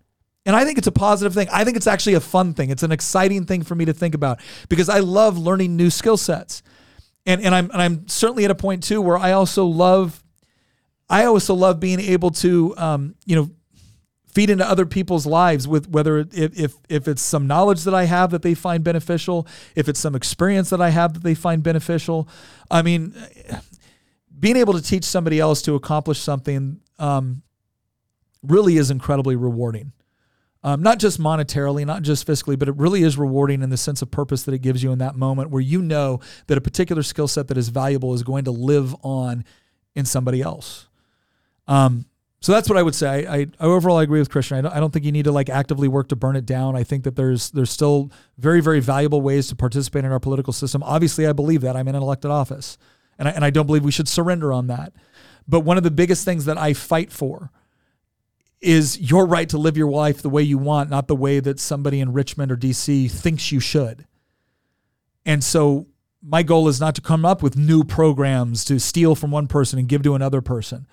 And 0.47 0.57
I 0.57 0.65
think 0.65 0.79
it's 0.79 0.87
a 0.87 0.93
positive 0.93 1.35
thing. 1.35 1.49
I 1.53 1.65
think 1.65 1.77
it's 1.77 1.87
actually 1.87 2.15
a 2.15 2.21
fun 2.21 2.55
thing. 2.55 2.71
It's 2.71 2.83
an 2.83 2.93
exciting 2.93 3.45
thing 3.45 3.63
for 3.63 3.75
me 3.75 3.85
to 3.85 3.93
think 3.93 4.15
about 4.15 4.41
because 4.69 4.89
I 4.89 5.01
love 5.01 5.37
learning 5.37 5.77
new 5.77 5.91
skill 5.91 6.17
sets. 6.17 6.63
And, 7.27 7.43
and 7.43 7.55
I'm 7.55 7.71
and 7.71 7.83
I'm 7.83 8.09
certainly 8.09 8.47
at 8.47 8.51
a 8.51 8.55
point 8.55 8.83
too 8.83 9.03
where 9.03 9.19
I 9.19 9.33
also 9.33 9.67
love 9.67 10.25
I 11.11 11.25
also 11.25 11.55
love 11.55 11.79
being 11.79 12.01
able 12.01 12.31
to 12.31 12.75
um, 12.79 13.15
you 13.27 13.37
know 13.37 13.51
feed 14.33 14.49
into 14.49 14.67
other 14.67 14.87
people's 14.87 15.27
lives 15.27 15.67
with 15.69 15.89
whether 15.89 16.19
if, 16.19 16.59
if 16.59 16.75
if 16.89 17.07
it's 17.07 17.21
some 17.21 17.47
knowledge 17.47 17.85
that 17.85 17.95
I 17.95 18.05
have 18.05 18.31
that 18.31 18.41
they 18.41 18.55
find 18.55 18.83
beneficial, 18.83 19.47
if 19.75 19.89
it's 19.89 20.01
some 20.01 20.15
experience 20.15 20.71
that 20.71 20.81
I 20.81 20.89
have 20.89 21.13
that 21.15 21.23
they 21.23 21.35
find 21.35 21.63
beneficial. 21.63 22.27
I 22.71 22.81
mean, 22.81 23.15
being 24.41 24.57
able 24.57 24.73
to 24.73 24.83
teach 24.83 25.05
somebody 25.05 25.39
else 25.39 25.63
to 25.63 25.75
accomplish 25.75 26.19
something 26.19 26.81
um, 26.99 27.43
really 28.43 28.77
is 28.77 28.91
incredibly 28.91 29.37
rewarding. 29.37 29.93
Um, 30.63 30.83
not 30.83 30.99
just 30.99 31.19
monetarily, 31.19 31.87
not 31.87 32.03
just 32.03 32.27
fiscally, 32.27 32.59
but 32.59 32.69
it 32.69 32.77
really 32.77 33.03
is 33.03 33.17
rewarding 33.17 33.63
in 33.63 33.71
the 33.71 33.79
sense 33.79 34.03
of 34.03 34.11
purpose 34.11 34.43
that 34.43 34.53
it 34.53 34.59
gives 34.59 34.83
you 34.83 34.93
in 34.93 34.99
that 34.99 35.17
moment 35.17 35.51
where 35.51 35.63
you 35.63 35.81
know 35.81 36.21
that 36.49 36.59
a 36.59 36.61
particular 36.61 37.03
skill 37.03 37.29
set 37.29 37.49
that 37.49 37.57
is 37.57 37.71
valuable 37.71 38.13
is 38.13 38.23
going 38.23 38.45
to 38.45 38.51
live 38.51 38.95
on 39.03 39.45
in 39.95 40.05
somebody 40.05 40.43
else. 40.43 40.89
Um, 41.67 42.05
so 42.41 42.53
that's 42.53 42.69
what 42.69 42.79
I 42.79 42.83
would 42.83 42.95
say. 42.95 43.27
I, 43.27 43.47
I 43.59 43.65
overall 43.65 43.99
I 43.99 44.03
agree 44.03 44.19
with 44.19 44.31
Christian. 44.31 44.59
I 44.59 44.61
don't, 44.63 44.73
I 44.73 44.81
don't 44.81 44.93
think 44.93 45.05
you 45.05 45.13
need 45.13 45.25
to 45.25 45.33
like 45.33 45.51
actively 45.51 45.89
work 45.89 46.09
to 46.09 46.17
burn 46.17 46.37
it 46.37 46.47
down. 46.47 46.75
I 46.75 46.85
think 46.85 47.05
that 47.05 47.17
there's 47.17 47.51
there's 47.51 47.71
still 47.71 48.11
very 48.39 48.61
very 48.61 48.81
valuable 48.81 49.21
ways 49.21 49.49
to 49.49 49.57
participate 49.57 50.05
in 50.05 50.13
our 50.13 50.21
political 50.21 50.53
system. 50.53 50.83
Obviously, 50.83 51.27
I 51.27 51.33
believe 51.33 51.61
that 51.61 51.77
I'm 51.77 51.87
in 51.87 51.95
an 51.95 52.03
elected 52.03 52.31
office, 52.31 52.79
and 53.21 53.29
I, 53.29 53.33
and 53.33 53.45
I 53.45 53.51
don't 53.51 53.67
believe 53.67 53.85
we 53.85 53.93
should 53.93 54.09
surrender 54.09 54.53
on 54.53 54.67
that. 54.67 54.93
But 55.47 55.61
one 55.61 55.77
of 55.77 55.85
the 55.85 55.91
biggest 55.91 56.25
things 56.25 56.47
that 56.47 56.59
I 56.59 56.73
fight 56.73 57.13
for 57.13 57.51
is 58.61 58.99
your 58.99 59.27
right 59.27 59.49
to 59.51 59.59
live 59.59 59.77
your 59.77 59.91
life 59.91 60.23
the 60.23 60.29
way 60.29 60.43
you 60.43 60.59
want, 60.59 60.91
not 60.91 61.07
the 61.07 61.15
way 61.17 61.39
that 61.39 61.61
somebody 61.61 62.01
in 62.01 62.13
Richmond 62.13 62.51
or 62.51 62.57
DC 62.57 63.11
thinks 63.11 63.53
you 63.53 63.61
should. 63.61 64.07
And 65.25 65.45
so 65.45 65.87
my 66.23 66.43
goal 66.43 66.69
is 66.69 66.81
not 66.81 66.95
to 66.97 67.01
come 67.01 67.25
up 67.25 67.43
with 67.43 67.57
new 67.57 67.85
programs 67.85 68.65
to 68.67 68.79
steal 68.79 69.15
from 69.15 69.31
one 69.31 69.47
person 69.47 69.79
and 69.79 69.89
give 69.89 70.03
to 70.03 70.15
another 70.15 70.41
person. 70.41 70.87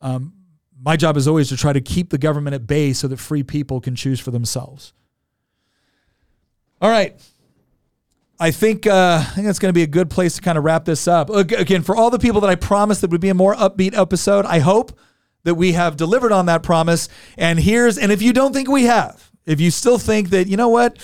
Um, 0.00 0.34
my 0.82 0.96
job 0.96 1.16
is 1.16 1.28
always 1.28 1.50
to 1.50 1.56
try 1.56 1.72
to 1.72 1.80
keep 1.80 2.10
the 2.10 2.18
government 2.18 2.54
at 2.54 2.66
bay 2.66 2.92
so 2.92 3.06
that 3.08 3.18
free 3.18 3.42
people 3.42 3.80
can 3.80 3.94
choose 3.94 4.18
for 4.18 4.30
themselves. 4.30 4.92
All 6.80 6.90
right. 6.90 7.20
I 8.42 8.50
think 8.52 8.86
uh, 8.86 9.18
I 9.20 9.34
think 9.34 9.46
that's 9.46 9.58
going 9.58 9.68
to 9.68 9.74
be 9.74 9.82
a 9.82 9.86
good 9.86 10.08
place 10.08 10.36
to 10.36 10.40
kind 10.42 10.56
of 10.56 10.64
wrap 10.64 10.86
this 10.86 11.06
up. 11.06 11.28
Again, 11.28 11.82
for 11.82 11.94
all 11.94 12.08
the 12.08 12.18
people 12.18 12.40
that 12.40 12.48
I 12.48 12.54
promised 12.54 13.02
that 13.02 13.10
would 13.10 13.20
be 13.20 13.28
a 13.28 13.34
more 13.34 13.54
upbeat 13.54 13.94
episode, 13.94 14.46
I 14.46 14.60
hope 14.60 14.98
that 15.44 15.56
we 15.56 15.72
have 15.72 15.96
delivered 15.98 16.32
on 16.32 16.46
that 16.46 16.62
promise. 16.62 17.10
And 17.36 17.60
here's 17.60 17.98
and 17.98 18.10
if 18.10 18.22
you 18.22 18.32
don't 18.32 18.54
think 18.54 18.68
we 18.68 18.84
have, 18.84 19.30
if 19.44 19.60
you 19.60 19.70
still 19.70 19.98
think 19.98 20.30
that 20.30 20.46
you 20.46 20.56
know 20.56 20.70
what, 20.70 20.96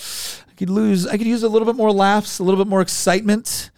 I 0.49 0.55
could 0.55 0.71
lose, 0.71 1.07
I 1.07 1.19
could 1.19 1.27
use 1.27 1.43
a 1.43 1.49
little 1.51 1.67
bit 1.67 1.77
more 1.77 1.93
laughs, 1.93 2.39
a 2.39 2.43
little 2.43 2.63
bit 2.63 2.69
more 2.69 2.81
excitement. 2.81 3.71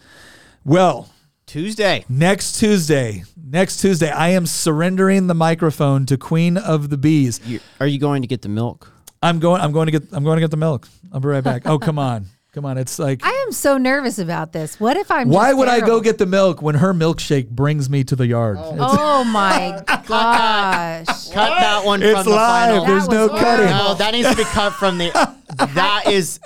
Well, 0.64 1.10
Tuesday. 1.46 2.04
next 2.08 2.60
Tuesday, 2.60 3.24
next 3.36 3.80
Tuesday, 3.80 4.10
I 4.10 4.28
am 4.28 4.46
surrendering 4.46 5.26
the 5.26 5.34
microphone 5.34 6.06
to 6.06 6.16
Queen 6.16 6.56
of 6.56 6.90
the 6.90 6.98
Bees. 6.98 7.40
You, 7.44 7.58
are 7.80 7.86
you 7.88 7.98
going 7.98 8.22
to 8.22 8.28
get 8.28 8.42
the 8.42 8.48
milk? 8.48 8.92
I'm 9.20 9.40
going. 9.40 9.60
I'm 9.60 9.72
going 9.72 9.86
to 9.86 9.92
get. 9.92 10.04
I'm 10.12 10.22
going 10.22 10.36
to 10.36 10.42
get 10.42 10.52
the 10.52 10.56
milk. 10.56 10.88
I'll 11.12 11.18
be 11.18 11.26
right 11.28 11.42
back. 11.42 11.66
Oh, 11.66 11.78
come 11.78 11.98
on, 11.98 12.26
come 12.58 12.66
on. 12.66 12.76
It's 12.78 12.98
like. 12.98 13.20
I 13.24 13.30
am 13.46 13.52
so 13.52 13.78
nervous 13.78 14.18
about 14.18 14.52
this. 14.52 14.80
What 14.80 14.96
if 14.96 15.10
I'm? 15.10 15.28
Why 15.28 15.50
just 15.50 15.58
would 15.58 15.68
I 15.68 15.80
go 15.80 16.00
get 16.00 16.18
the 16.18 16.26
milk 16.26 16.60
when 16.60 16.74
her 16.74 16.92
milkshake 16.92 17.48
brings 17.48 17.88
me 17.88 18.04
to 18.04 18.16
the 18.16 18.26
yard? 18.26 18.58
It's, 18.58 18.68
Oh 18.80 19.24
my 19.24 19.82
gosh! 20.06 21.06
Cut 21.30 21.60
that 21.60 21.84
one 21.84 22.02
it's 22.02 22.12
from 22.14 22.24
the 22.24 22.30
live. 22.30 22.68
final. 22.70 22.84
There's 22.84 23.08
no 23.08 23.28
was 23.28 23.40
cutting. 23.40 23.66
No, 23.70 23.94
that 23.94 24.12
needs 24.12 24.28
to 24.30 24.36
be 24.36 24.44
cut 24.44 24.72
from 24.74 24.98
the. 24.98 25.08
That 25.74 26.04
is. 26.08 26.38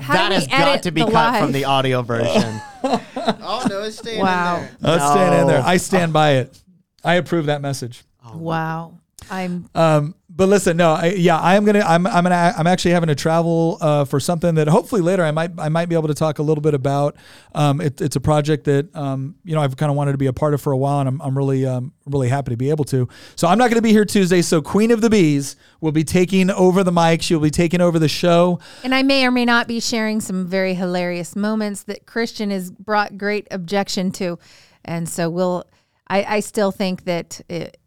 How 0.00 0.14
that 0.14 0.32
has 0.32 0.46
got 0.46 0.82
to 0.84 0.90
be 0.90 1.00
cut 1.02 1.12
live? 1.12 1.42
from 1.42 1.52
the 1.52 1.64
audio 1.64 2.02
version. 2.02 2.60
Oh 3.28 3.66
no, 3.68 3.82
it's 3.82 3.98
staying 3.98 4.20
Wow! 4.20 4.64
Let's 4.80 5.04
stand 5.04 5.34
in 5.34 5.46
there. 5.48 5.60
I 5.64 5.76
stand 5.78 6.12
by 6.12 6.34
it. 6.34 6.56
I 7.02 7.14
approve 7.14 7.46
that 7.46 7.60
message. 7.60 8.04
Wow! 8.32 8.98
I'm 9.30 9.68
Um, 9.74 10.14
but 10.36 10.50
listen, 10.50 10.76
no, 10.76 10.92
I, 10.92 11.14
yeah, 11.16 11.38
I 11.38 11.56
am 11.56 11.64
gonna, 11.64 11.80
I'm, 11.80 12.06
I'm 12.06 12.24
gonna, 12.24 12.54
I'm 12.56 12.66
actually 12.66 12.90
having 12.90 13.06
to 13.06 13.14
travel 13.14 13.78
uh, 13.80 14.04
for 14.04 14.20
something 14.20 14.54
that 14.56 14.68
hopefully 14.68 15.00
later 15.00 15.24
I 15.24 15.30
might, 15.30 15.50
I 15.58 15.70
might 15.70 15.86
be 15.86 15.94
able 15.94 16.08
to 16.08 16.14
talk 16.14 16.38
a 16.38 16.42
little 16.42 16.60
bit 16.60 16.74
about. 16.74 17.16
Um, 17.54 17.80
it, 17.80 18.02
it's 18.02 18.16
a 18.16 18.20
project 18.20 18.64
that, 18.64 18.94
um, 18.94 19.36
you 19.44 19.54
know, 19.54 19.62
I've 19.62 19.78
kind 19.78 19.88
of 19.88 19.96
wanted 19.96 20.12
to 20.12 20.18
be 20.18 20.26
a 20.26 20.34
part 20.34 20.52
of 20.52 20.60
for 20.60 20.72
a 20.72 20.76
while, 20.76 21.00
and 21.00 21.08
I'm, 21.08 21.22
I'm 21.22 21.38
really, 21.38 21.64
um, 21.64 21.94
really 22.04 22.28
happy 22.28 22.50
to 22.50 22.56
be 22.56 22.68
able 22.68 22.84
to. 22.86 23.08
So 23.34 23.48
I'm 23.48 23.56
not 23.56 23.70
to 23.76 23.82
be 23.82 23.92
here 23.92 24.04
Tuesday. 24.04 24.42
So 24.42 24.60
Queen 24.60 24.90
of 24.90 25.00
the 25.00 25.08
Bees 25.08 25.56
will 25.80 25.92
be 25.92 26.04
taking 26.04 26.50
over 26.50 26.84
the 26.84 26.92
mic. 26.92 27.22
She'll 27.22 27.40
be 27.40 27.50
taking 27.50 27.80
over 27.80 27.98
the 27.98 28.08
show. 28.08 28.60
and 28.84 28.94
I 28.94 29.02
may 29.02 29.24
or 29.24 29.30
may 29.30 29.46
not 29.46 29.66
be 29.66 29.80
sharing 29.80 30.20
some 30.20 30.46
very 30.46 30.74
hilarious 30.74 31.34
moments 31.34 31.84
that 31.84 32.04
Christian 32.04 32.50
has 32.50 32.70
brought 32.70 33.16
great 33.16 33.48
objection 33.50 34.10
to, 34.12 34.38
and 34.84 35.08
so 35.08 35.30
we'll. 35.30 35.64
I, 36.08 36.36
I 36.36 36.40
still 36.40 36.70
think 36.70 37.04
that 37.04 37.40
it, 37.48 37.78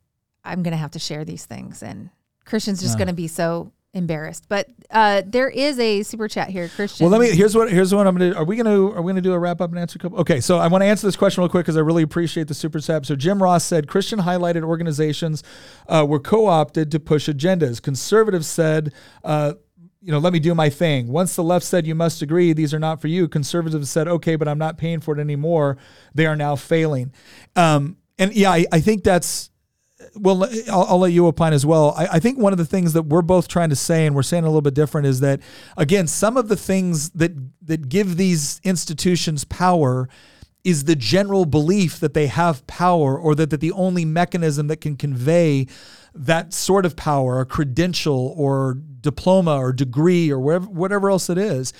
I'm 0.44 0.62
to 0.64 0.76
have 0.76 0.92
to 0.92 1.00
share 1.00 1.24
these 1.24 1.46
things, 1.46 1.82
and 1.82 2.10
Christian's 2.50 2.82
just 2.82 2.98
going 2.98 3.08
to 3.08 3.14
be 3.14 3.28
so 3.28 3.72
embarrassed. 3.94 4.46
But 4.50 4.70
uh, 4.92 5.22
there 5.26 5.50
is 5.50 5.80
a 5.80 6.04
super 6.04 6.28
chat 6.28 6.50
here, 6.50 6.68
Christian. 6.70 7.06
Well, 7.06 7.18
let 7.18 7.22
me. 7.22 7.36
Here's 7.36 7.56
what. 7.56 7.72
Here's 7.72 7.94
what 7.94 8.08
I'm 8.08 8.16
gonna. 8.16 8.32
do. 8.32 8.38
Are 8.38 8.44
we 8.44 8.56
gonna? 8.56 8.90
Are 8.92 9.02
we 9.02 9.12
gonna 9.12 9.22
do 9.22 9.34
a 9.34 9.40
wrap 9.40 9.62
up 9.62 9.70
and 9.70 9.80
answer 9.80 9.98
a 9.98 10.02
couple? 10.02 10.20
Okay, 10.20 10.40
so 10.40 10.58
I 10.58 10.68
want 10.68 10.82
to 10.82 10.88
answer 10.88 11.08
this 11.08 11.16
question 11.16 11.42
real 11.42 11.50
quick 11.50 11.66
because 11.66 11.78
I 11.78 11.82
really 11.82 12.04
appreciate 12.04 12.48
the 12.48 12.54
super 12.54 12.80
chat. 12.80 13.06
So 13.06 13.16
Jim 13.16 13.42
Ross 13.42 13.64
said 13.64 13.88
Christian 13.88 14.20
highlighted 14.20 14.64
organizations 14.64 15.44
uh, 15.88 16.06
were 16.08 16.20
co-opted 16.20 16.92
to 16.92 17.00
push 17.00 17.30
agendas. 17.30 17.82
Conservatives 17.82 18.48
said. 18.48 18.94
Uh, 19.24 19.54
you 20.02 20.14
know, 20.14 20.18
let 20.20 20.32
me 20.32 20.40
do 20.40 20.56
my 20.56 20.70
thing. 20.70 21.10
Once 21.10 21.36
the 21.36 21.44
left 21.44 21.66
said 21.66 21.86
you 21.86 21.94
must 21.94 22.22
agree, 22.22 22.54
these 22.54 22.74
are 22.74 22.80
not 22.80 23.02
for 23.02 23.10
you. 23.10 23.28
Conservatives 23.28 23.90
said, 23.90 24.08
okay, 24.08 24.38
but 24.38 24.48
I'm 24.48 24.58
not 24.58 24.78
paying 24.78 25.02
for 25.02 25.14
it 25.14 25.20
anymore. 25.20 25.76
They 26.16 26.26
are 26.26 26.38
now 26.38 26.56
failing. 26.56 27.12
Um, 27.58 27.98
and 28.18 28.34
yeah, 28.34 28.52
I, 28.52 28.66
I 28.72 28.80
think 28.80 29.04
that's 29.04 29.50
well, 30.16 30.46
I'll, 30.70 30.84
I'll, 30.84 31.00
let 31.00 31.12
you 31.12 31.28
opine 31.28 31.54
as 31.54 31.66
well. 31.66 31.94
I, 31.98 32.08
I, 32.14 32.20
think 32.20 32.38
one 32.38 32.54
of 32.54 32.58
the 32.58 32.66
things 32.66 32.94
that 32.94 33.04
we're 33.04 33.22
both 33.22 33.48
trying 33.48 33.70
to 33.70 33.76
say, 33.76 34.06
and 34.06 34.16
we're 34.16 34.24
saying 34.24 34.44
a 34.44 34.48
little 34.48 34.62
bit 34.62 34.74
different, 34.74 35.08
is 35.08 35.20
that 35.20 35.42
again, 35.78 36.08
some 36.08 36.38
of 36.38 36.48
the 36.48 36.56
things 36.56 37.10
that 37.12 37.32
that 37.66 37.90
give 37.90 38.18
these 38.18 38.62
institutions 38.64 39.44
power 39.44 40.08
is 40.64 40.86
the 40.86 40.96
general 40.96 41.46
belief 41.46 42.00
that 42.00 42.14
they 42.14 42.28
have 42.28 42.66
power, 42.68 43.18
or 43.18 43.36
that, 43.36 43.50
that 43.50 43.62
the 43.62 43.72
only 43.72 44.06
mechanism 44.06 44.68
that 44.68 44.82
can 44.82 44.96
convey 44.96 45.68
that 46.14 46.54
sort 46.54 46.86
of 46.86 46.96
power, 46.96 47.40
a 47.40 47.46
credential, 47.46 48.34
or 48.38 48.78
diploma, 49.02 49.58
or 49.58 49.72
degree, 49.72 50.32
or 50.32 50.40
whatever 50.40 50.68
whatever 50.68 51.10
else 51.10 51.30
it 51.30 51.38
is. 51.38 51.74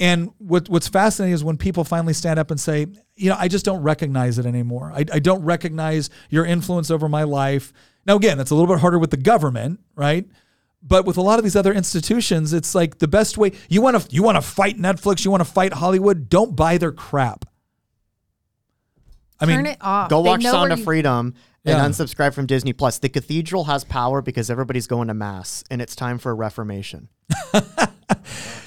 And 0.00 0.30
what, 0.38 0.68
what's 0.68 0.88
fascinating 0.88 1.34
is 1.34 1.44
when 1.44 1.56
people 1.56 1.84
finally 1.84 2.12
stand 2.12 2.38
up 2.38 2.50
and 2.50 2.58
say, 2.58 2.86
you 3.14 3.28
know, 3.28 3.36
I 3.38 3.48
just 3.48 3.64
don't 3.64 3.82
recognize 3.82 4.38
it 4.38 4.46
anymore. 4.46 4.92
I, 4.94 5.04
I 5.12 5.18
don't 5.18 5.42
recognize 5.44 6.10
your 6.28 6.44
influence 6.44 6.90
over 6.90 7.08
my 7.08 7.22
life. 7.22 7.72
Now, 8.06 8.16
again, 8.16 8.40
it's 8.40 8.50
a 8.50 8.54
little 8.54 8.72
bit 8.72 8.80
harder 8.80 8.98
with 8.98 9.10
the 9.10 9.16
government, 9.16 9.80
right? 9.94 10.26
But 10.82 11.04
with 11.04 11.16
a 11.16 11.20
lot 11.22 11.38
of 11.38 11.44
these 11.44 11.54
other 11.54 11.72
institutions, 11.72 12.52
it's 12.52 12.74
like 12.74 12.98
the 12.98 13.06
best 13.06 13.38
way 13.38 13.52
you 13.68 13.80
want 13.80 14.00
to 14.00 14.12
you 14.12 14.24
want 14.24 14.36
to 14.36 14.42
fight 14.42 14.76
Netflix, 14.76 15.24
you 15.24 15.30
want 15.30 15.42
to 15.42 15.48
fight 15.48 15.74
Hollywood. 15.74 16.28
Don't 16.28 16.56
buy 16.56 16.78
their 16.78 16.90
crap. 16.90 17.44
I 19.38 19.46
Turn 19.46 19.58
mean, 19.58 19.66
it 19.66 19.78
off. 19.80 20.08
Go 20.08 20.22
they 20.22 20.30
watch 20.30 20.42
Sound 20.42 20.72
of 20.72 20.78
you- 20.80 20.84
Freedom 20.84 21.34
and 21.64 21.78
yeah. 21.78 21.86
unsubscribe 21.86 22.34
from 22.34 22.46
Disney 22.46 22.72
Plus. 22.72 22.98
The 22.98 23.08
cathedral 23.08 23.64
has 23.64 23.84
power 23.84 24.20
because 24.22 24.50
everybody's 24.50 24.88
going 24.88 25.08
to 25.08 25.14
mass, 25.14 25.62
and 25.70 25.80
it's 25.80 25.94
time 25.94 26.18
for 26.18 26.32
a 26.32 26.34
reformation. 26.34 27.08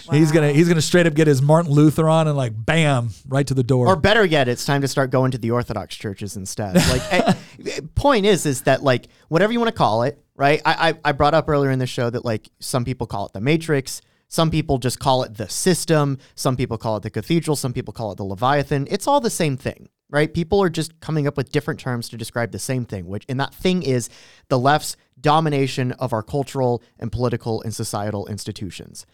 Wow. 0.08 0.14
He's 0.18 0.32
gonna 0.32 0.52
he's 0.52 0.68
gonna 0.68 0.84
straight 0.84 1.08
up 1.08 1.16
get 1.16 1.26
his 1.26 1.42
Martin 1.42 1.72
Luther 1.72 2.08
on 2.08 2.28
and 2.28 2.38
like 2.38 2.54
bam 2.56 3.10
right 3.28 3.46
to 3.48 3.56
the 3.56 3.64
door. 3.64 3.88
Or 3.88 3.96
better 3.96 4.24
yet, 4.24 4.48
it's 4.48 4.64
time 4.64 4.82
to 4.82 4.88
start 4.88 5.10
going 5.10 5.32
to 5.32 5.40
the 5.40 5.50
Orthodox 5.50 5.96
churches 5.96 6.38
instead. 6.38 6.76
Like, 6.76 7.02
I, 7.12 7.18
eh, 7.18 7.34
eh, 7.72 7.80
point 7.96 8.26
is, 8.26 8.46
is 8.46 8.62
that 8.64 8.84
like 8.84 9.08
whatever 9.30 9.52
you 9.52 9.60
want 9.60 9.72
to 9.72 9.78
call 9.78 10.04
it, 10.04 10.24
right? 10.36 10.62
I, 10.64 10.90
I 10.90 11.10
I 11.10 11.12
brought 11.14 11.34
up 11.34 11.50
earlier 11.50 11.72
in 11.72 11.80
the 11.80 11.88
show 11.88 12.10
that 12.12 12.24
like 12.24 12.50
some 12.60 12.86
people 12.86 13.08
call 13.08 13.26
it 13.26 13.34
the 13.34 13.42
Matrix. 13.42 14.02
Some 14.28 14.52
people 14.52 14.78
just 14.78 15.00
call 15.00 15.24
it 15.24 15.38
the 15.38 15.48
system. 15.50 16.18
Some 16.36 16.56
people 16.56 16.78
call 16.78 16.98
it 16.98 17.04
the 17.04 17.10
cathedral. 17.10 17.56
Some 17.56 17.74
people 17.74 17.94
call 17.94 18.12
it 18.12 18.18
the 18.18 18.26
Leviathan. 18.26 18.88
It's 18.90 19.08
all 19.08 19.22
the 19.22 19.30
same 19.30 19.56
thing, 19.58 19.90
right? 20.10 20.34
People 20.34 20.62
are 20.62 20.70
just 20.70 21.00
coming 21.00 21.28
up 21.28 21.38
with 21.38 21.52
different 21.52 21.80
terms 21.80 22.10
to 22.10 22.18
describe 22.18 22.52
the 22.52 22.60
same 22.60 22.86
thing, 22.86 23.08
which, 23.08 23.26
and 23.30 23.40
that 23.40 23.54
thing 23.54 23.84
is 23.84 24.10
the 24.50 24.60
left's 24.60 24.98
domination 25.20 25.92
of 25.94 26.12
our 26.14 26.24
cultural 26.24 26.84
and 27.00 27.12
political 27.12 27.62
and 27.62 27.74
societal 27.74 28.28
institutions. 28.28 29.06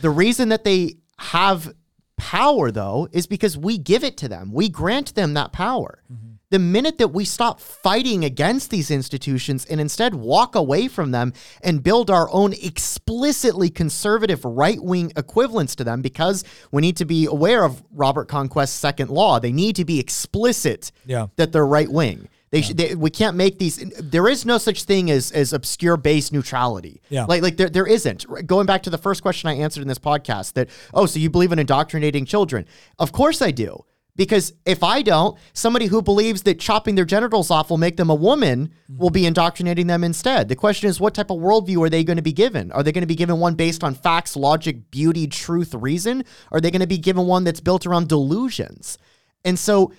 The 0.00 0.10
reason 0.10 0.50
that 0.50 0.64
they 0.64 0.96
have 1.18 1.72
power, 2.16 2.70
though, 2.70 3.08
is 3.12 3.26
because 3.26 3.56
we 3.56 3.78
give 3.78 4.04
it 4.04 4.16
to 4.18 4.28
them. 4.28 4.52
We 4.52 4.68
grant 4.68 5.14
them 5.14 5.34
that 5.34 5.52
power. 5.52 6.02
Mm-hmm. 6.12 6.24
The 6.50 6.58
minute 6.58 6.96
that 6.96 7.08
we 7.08 7.26
stop 7.26 7.60
fighting 7.60 8.24
against 8.24 8.70
these 8.70 8.90
institutions 8.90 9.66
and 9.66 9.80
instead 9.80 10.14
walk 10.14 10.54
away 10.54 10.88
from 10.88 11.10
them 11.10 11.34
and 11.62 11.82
build 11.82 12.10
our 12.10 12.28
own 12.32 12.54
explicitly 12.54 13.68
conservative 13.68 14.44
right 14.46 14.82
wing 14.82 15.12
equivalents 15.14 15.76
to 15.76 15.84
them, 15.84 16.00
because 16.00 16.44
we 16.72 16.80
need 16.80 16.96
to 16.96 17.04
be 17.04 17.26
aware 17.26 17.64
of 17.64 17.82
Robert 17.92 18.28
Conquest's 18.28 18.74
second 18.74 19.10
law, 19.10 19.38
they 19.38 19.52
need 19.52 19.76
to 19.76 19.84
be 19.84 20.00
explicit 20.00 20.90
yeah. 21.04 21.26
that 21.36 21.52
they're 21.52 21.66
right 21.66 21.90
wing. 21.90 22.28
They, 22.50 22.60
yeah. 22.60 22.72
they, 22.74 22.94
we 22.94 23.10
can't 23.10 23.36
make 23.36 23.58
these. 23.58 23.76
There 24.00 24.28
is 24.28 24.46
no 24.46 24.58
such 24.58 24.84
thing 24.84 25.10
as 25.10 25.30
as 25.32 25.52
obscure 25.52 25.96
base 25.96 26.32
neutrality. 26.32 27.02
Yeah. 27.08 27.24
Like 27.26 27.42
like 27.42 27.56
there 27.56 27.68
there 27.68 27.86
isn't. 27.86 28.26
Going 28.46 28.66
back 28.66 28.82
to 28.84 28.90
the 28.90 28.98
first 28.98 29.22
question 29.22 29.48
I 29.48 29.54
answered 29.54 29.82
in 29.82 29.88
this 29.88 29.98
podcast, 29.98 30.54
that 30.54 30.70
oh, 30.94 31.06
so 31.06 31.18
you 31.18 31.30
believe 31.30 31.52
in 31.52 31.58
indoctrinating 31.58 32.24
children? 32.24 32.66
Of 32.98 33.12
course 33.12 33.42
I 33.42 33.50
do. 33.50 33.84
Because 34.18 34.52
if 34.66 34.82
I 34.82 35.00
don't, 35.02 35.38
somebody 35.52 35.86
who 35.86 36.02
believes 36.02 36.42
that 36.42 36.58
chopping 36.58 36.96
their 36.96 37.04
genitals 37.04 37.52
off 37.52 37.70
will 37.70 37.78
make 37.78 37.96
them 37.96 38.10
a 38.10 38.16
woman 38.16 38.66
mm-hmm. 38.66 38.98
will 38.98 39.10
be 39.10 39.24
indoctrinating 39.24 39.86
them 39.86 40.02
instead. 40.02 40.48
The 40.48 40.56
question 40.56 40.90
is, 40.90 40.98
what 40.98 41.14
type 41.14 41.30
of 41.30 41.38
worldview 41.38 41.86
are 41.86 41.88
they 41.88 42.02
going 42.02 42.16
to 42.16 42.22
be 42.22 42.32
given? 42.32 42.72
Are 42.72 42.82
they 42.82 42.90
going 42.90 43.02
to 43.02 43.06
be 43.06 43.14
given 43.14 43.38
one 43.38 43.54
based 43.54 43.84
on 43.84 43.94
facts, 43.94 44.34
logic, 44.34 44.90
beauty, 44.90 45.28
truth, 45.28 45.72
reason? 45.72 46.24
Or 46.50 46.58
are 46.58 46.60
they 46.60 46.72
going 46.72 46.80
to 46.80 46.88
be 46.88 46.98
given 46.98 47.26
one 47.26 47.44
that's 47.44 47.60
built 47.60 47.86
around 47.86 48.08
delusions? 48.08 48.98
And 49.44 49.56
so 49.56 49.92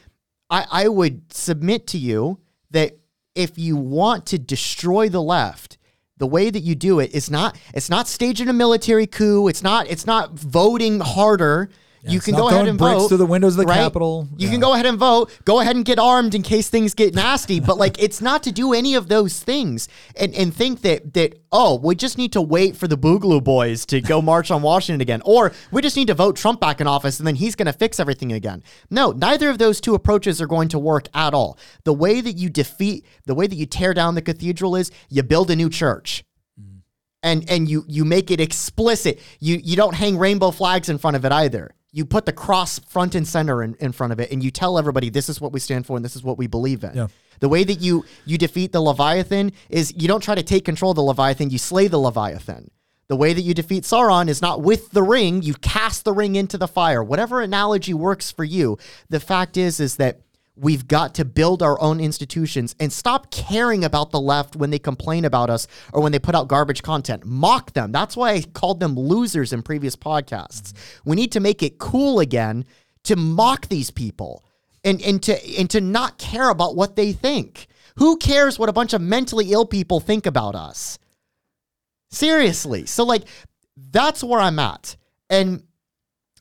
I, 0.50 0.66
I 0.70 0.88
would 0.88 1.32
submit 1.34 1.88
to 1.88 1.98
you 1.98 2.40
that 2.72 2.98
if 3.36 3.58
you 3.58 3.76
want 3.76 4.26
to 4.28 4.40
destroy 4.40 5.10
the 5.10 5.22
left, 5.22 5.78
the 6.18 6.28
way 6.28 6.50
that 6.50 6.62
you 6.62 6.76
do 6.76 7.00
it 7.00 7.14
is 7.14 7.32
not 7.32 7.58
it's 7.74 7.90
not 7.90 8.08
staging 8.08 8.50
a 8.50 8.54
military 8.54 9.08
coup. 9.08 9.48
It's 9.48 9.64
not 9.64 9.88
it's 9.90 10.06
not 10.06 10.34
voting 10.34 11.00
harder. 11.00 11.70
Yeah, 12.02 12.12
you 12.12 12.20
can 12.22 12.36
go 12.36 12.48
ahead 12.48 12.68
and 12.68 12.80
vote 12.80 13.10
through 13.10 13.18
the 13.18 13.26
windows 13.26 13.54
of 13.54 13.66
the 13.66 13.66
right? 13.66 13.78
Capitol. 13.78 14.28
You 14.38 14.48
yeah. 14.48 14.54
can 14.54 14.62
go 14.62 14.74
ahead 14.74 14.86
and 14.86 14.98
vote. 14.98 15.32
Go 15.44 15.60
ahead 15.60 15.76
and 15.76 15.84
get 15.84 16.00
armed 16.00 16.34
in 16.34 16.44
case 16.44 16.70
things 16.70 16.94
get 16.94 17.14
nasty. 17.14 17.60
but 17.60 17.78
like, 17.78 18.02
it's 18.04 18.22
not 18.22 18.44
to 18.44 18.52
do 18.52 18.74
any 18.74 18.96
of 18.96 19.10
those 19.10 19.42
things 19.42 19.90
and 20.16 20.34
and 20.34 20.54
think 20.54 20.82
that 20.82 21.14
that 21.14 21.40
oh, 21.52 21.80
we 21.80 21.96
just 21.96 22.18
need 22.18 22.32
to 22.34 22.42
wait 22.42 22.78
for 22.78 22.88
the 22.88 22.98
Boogaloo 22.98 23.44
Boys 23.44 23.86
to 23.88 24.00
go 24.02 24.22
march 24.22 24.52
on 24.52 24.62
Washington 24.62 25.02
again, 25.02 25.22
or 25.26 25.52
we 25.72 25.82
just 25.82 25.98
need 25.98 26.08
to 26.08 26.14
vote 26.14 26.36
Trump 26.36 26.60
back 26.60 26.80
in 26.80 26.88
office 26.88 27.20
and 27.20 27.28
then 27.28 27.36
he's 27.36 27.56
going 27.56 27.66
to 27.66 27.74
fix 27.74 28.00
everything 28.00 28.32
again. 28.32 28.64
No, 28.90 29.12
neither 29.12 29.50
of 29.50 29.58
those 29.58 29.82
two 29.82 29.96
approaches 29.96 30.42
are 30.42 30.48
going 30.48 30.70
to 30.70 30.80
work 30.80 31.08
at 31.14 31.34
all. 31.34 31.58
The 31.84 31.94
way 31.94 32.22
that 32.22 32.38
you 32.38 32.50
defeat, 32.50 33.06
the 33.26 33.36
way 33.36 33.48
that 33.48 33.56
you 33.56 33.66
tear 33.66 33.94
down 33.94 34.16
the 34.16 34.22
cathedral 34.22 34.76
is 34.76 34.92
you 35.10 35.24
build 35.24 35.52
a 35.52 35.56
new 35.56 35.70
church 35.70 36.24
mm. 36.60 36.80
and 37.24 37.50
and 37.50 37.70
you 37.70 37.84
you 37.88 38.06
make 38.06 38.32
it 38.32 38.40
explicit. 38.40 39.20
You 39.40 39.60
you 39.62 39.76
don't 39.76 39.96
hang 39.96 40.18
rainbow 40.18 40.52
flags 40.52 40.88
in 40.88 40.98
front 40.98 41.18
of 41.18 41.26
it 41.26 41.32
either 41.32 41.74
you 41.92 42.06
put 42.06 42.26
the 42.26 42.34
cross 42.34 42.80
front 42.80 43.16
and 43.16 43.28
center 43.28 43.64
in, 43.64 43.76
in 43.80 43.92
front 43.92 44.14
of 44.14 44.20
it 44.20 44.32
and 44.32 44.44
you 44.44 44.52
tell 44.52 44.78
everybody 44.78 45.10
this 45.10 45.30
is 45.30 45.42
what 45.42 45.52
we 45.52 45.60
stand 45.60 45.86
for 45.86 45.96
and 45.96 46.06
this 46.06 46.16
is 46.16 46.24
what 46.24 46.38
we 46.38 46.48
believe 46.48 46.84
in. 46.84 46.96
Yeah. 46.96 47.08
The 47.40 47.50
way 47.50 47.64
that 47.64 47.82
you 47.82 48.06
you 48.26 48.38
defeat 48.38 48.72
the 48.72 48.82
Leviathan 48.82 49.54
is 49.70 49.94
you 49.96 50.08
don't 50.08 50.22
try 50.22 50.36
to 50.36 50.44
take 50.44 50.66
control 50.66 50.92
of 50.92 50.96
the 50.96 51.04
Leviathan, 51.04 51.50
you 51.50 51.58
slay 51.58 51.88
the 51.88 52.00
Leviathan. 52.00 52.72
The 53.08 53.16
way 53.16 53.34
that 53.34 53.42
you 53.42 53.56
defeat 53.56 53.86
Sauron 53.86 54.28
is 54.28 54.40
not 54.40 54.62
with 54.62 54.92
the 54.92 55.02
ring, 55.02 55.42
you 55.42 55.56
cast 55.56 56.06
the 56.06 56.14
ring 56.14 56.36
into 56.36 56.60
the 56.60 56.68
fire. 56.68 57.04
Whatever 57.04 57.42
analogy 57.42 57.94
works 57.94 58.30
for 58.30 58.44
you. 58.44 58.78
The 59.10 59.20
fact 59.20 59.58
is 59.58 59.80
is 59.80 59.96
that 59.96 60.22
We've 60.62 60.88
got 60.88 61.16
to 61.16 61.26
build 61.26 61.64
our 61.64 61.80
own 61.82 62.02
institutions 62.02 62.76
and 62.80 62.92
stop 62.92 63.32
caring 63.32 63.86
about 63.86 64.12
the 64.12 64.20
left 64.20 64.58
when 64.58 64.72
they 64.72 64.80
complain 64.80 65.24
about 65.24 65.50
us 65.50 65.68
or 65.94 66.02
when 66.02 66.12
they 66.12 66.20
put 66.20 66.36
out 66.36 66.50
garbage 66.50 66.84
content. 66.84 67.26
Mock 67.26 67.74
them. 67.74 67.94
That's 67.94 68.18
why 68.18 68.32
I 68.32 68.42
called 68.42 68.82
them 68.82 68.96
losers 68.96 69.54
in 69.54 69.64
previous 69.64 69.96
podcasts. 69.96 70.74
We 71.06 71.16
need 71.16 71.32
to 71.32 71.40
make 71.40 71.64
it 71.64 71.78
cool 71.78 72.20
again 72.20 72.66
to 73.04 73.16
mock 73.16 73.70
these 73.70 73.90
people 73.90 74.44
and, 74.84 75.02
and 75.02 75.24
to 75.24 75.58
and 75.58 75.70
to 75.70 75.82
not 75.82 76.18
care 76.18 76.50
about 76.50 76.76
what 76.76 76.96
they 76.96 77.14
think. 77.14 77.68
Who 77.96 78.18
cares 78.18 78.60
what 78.60 78.70
a 78.70 78.74
bunch 78.74 78.94
of 78.94 79.02
mentally 79.02 79.52
ill 79.52 79.66
people 79.66 80.00
think 80.00 80.26
about 80.26 80.56
us? 80.56 81.00
Seriously. 82.12 82.86
So 82.86 83.06
like 83.06 83.24
that's 83.92 84.24
where 84.24 84.40
I'm 84.40 84.60
at. 84.60 84.98
And 85.30 85.64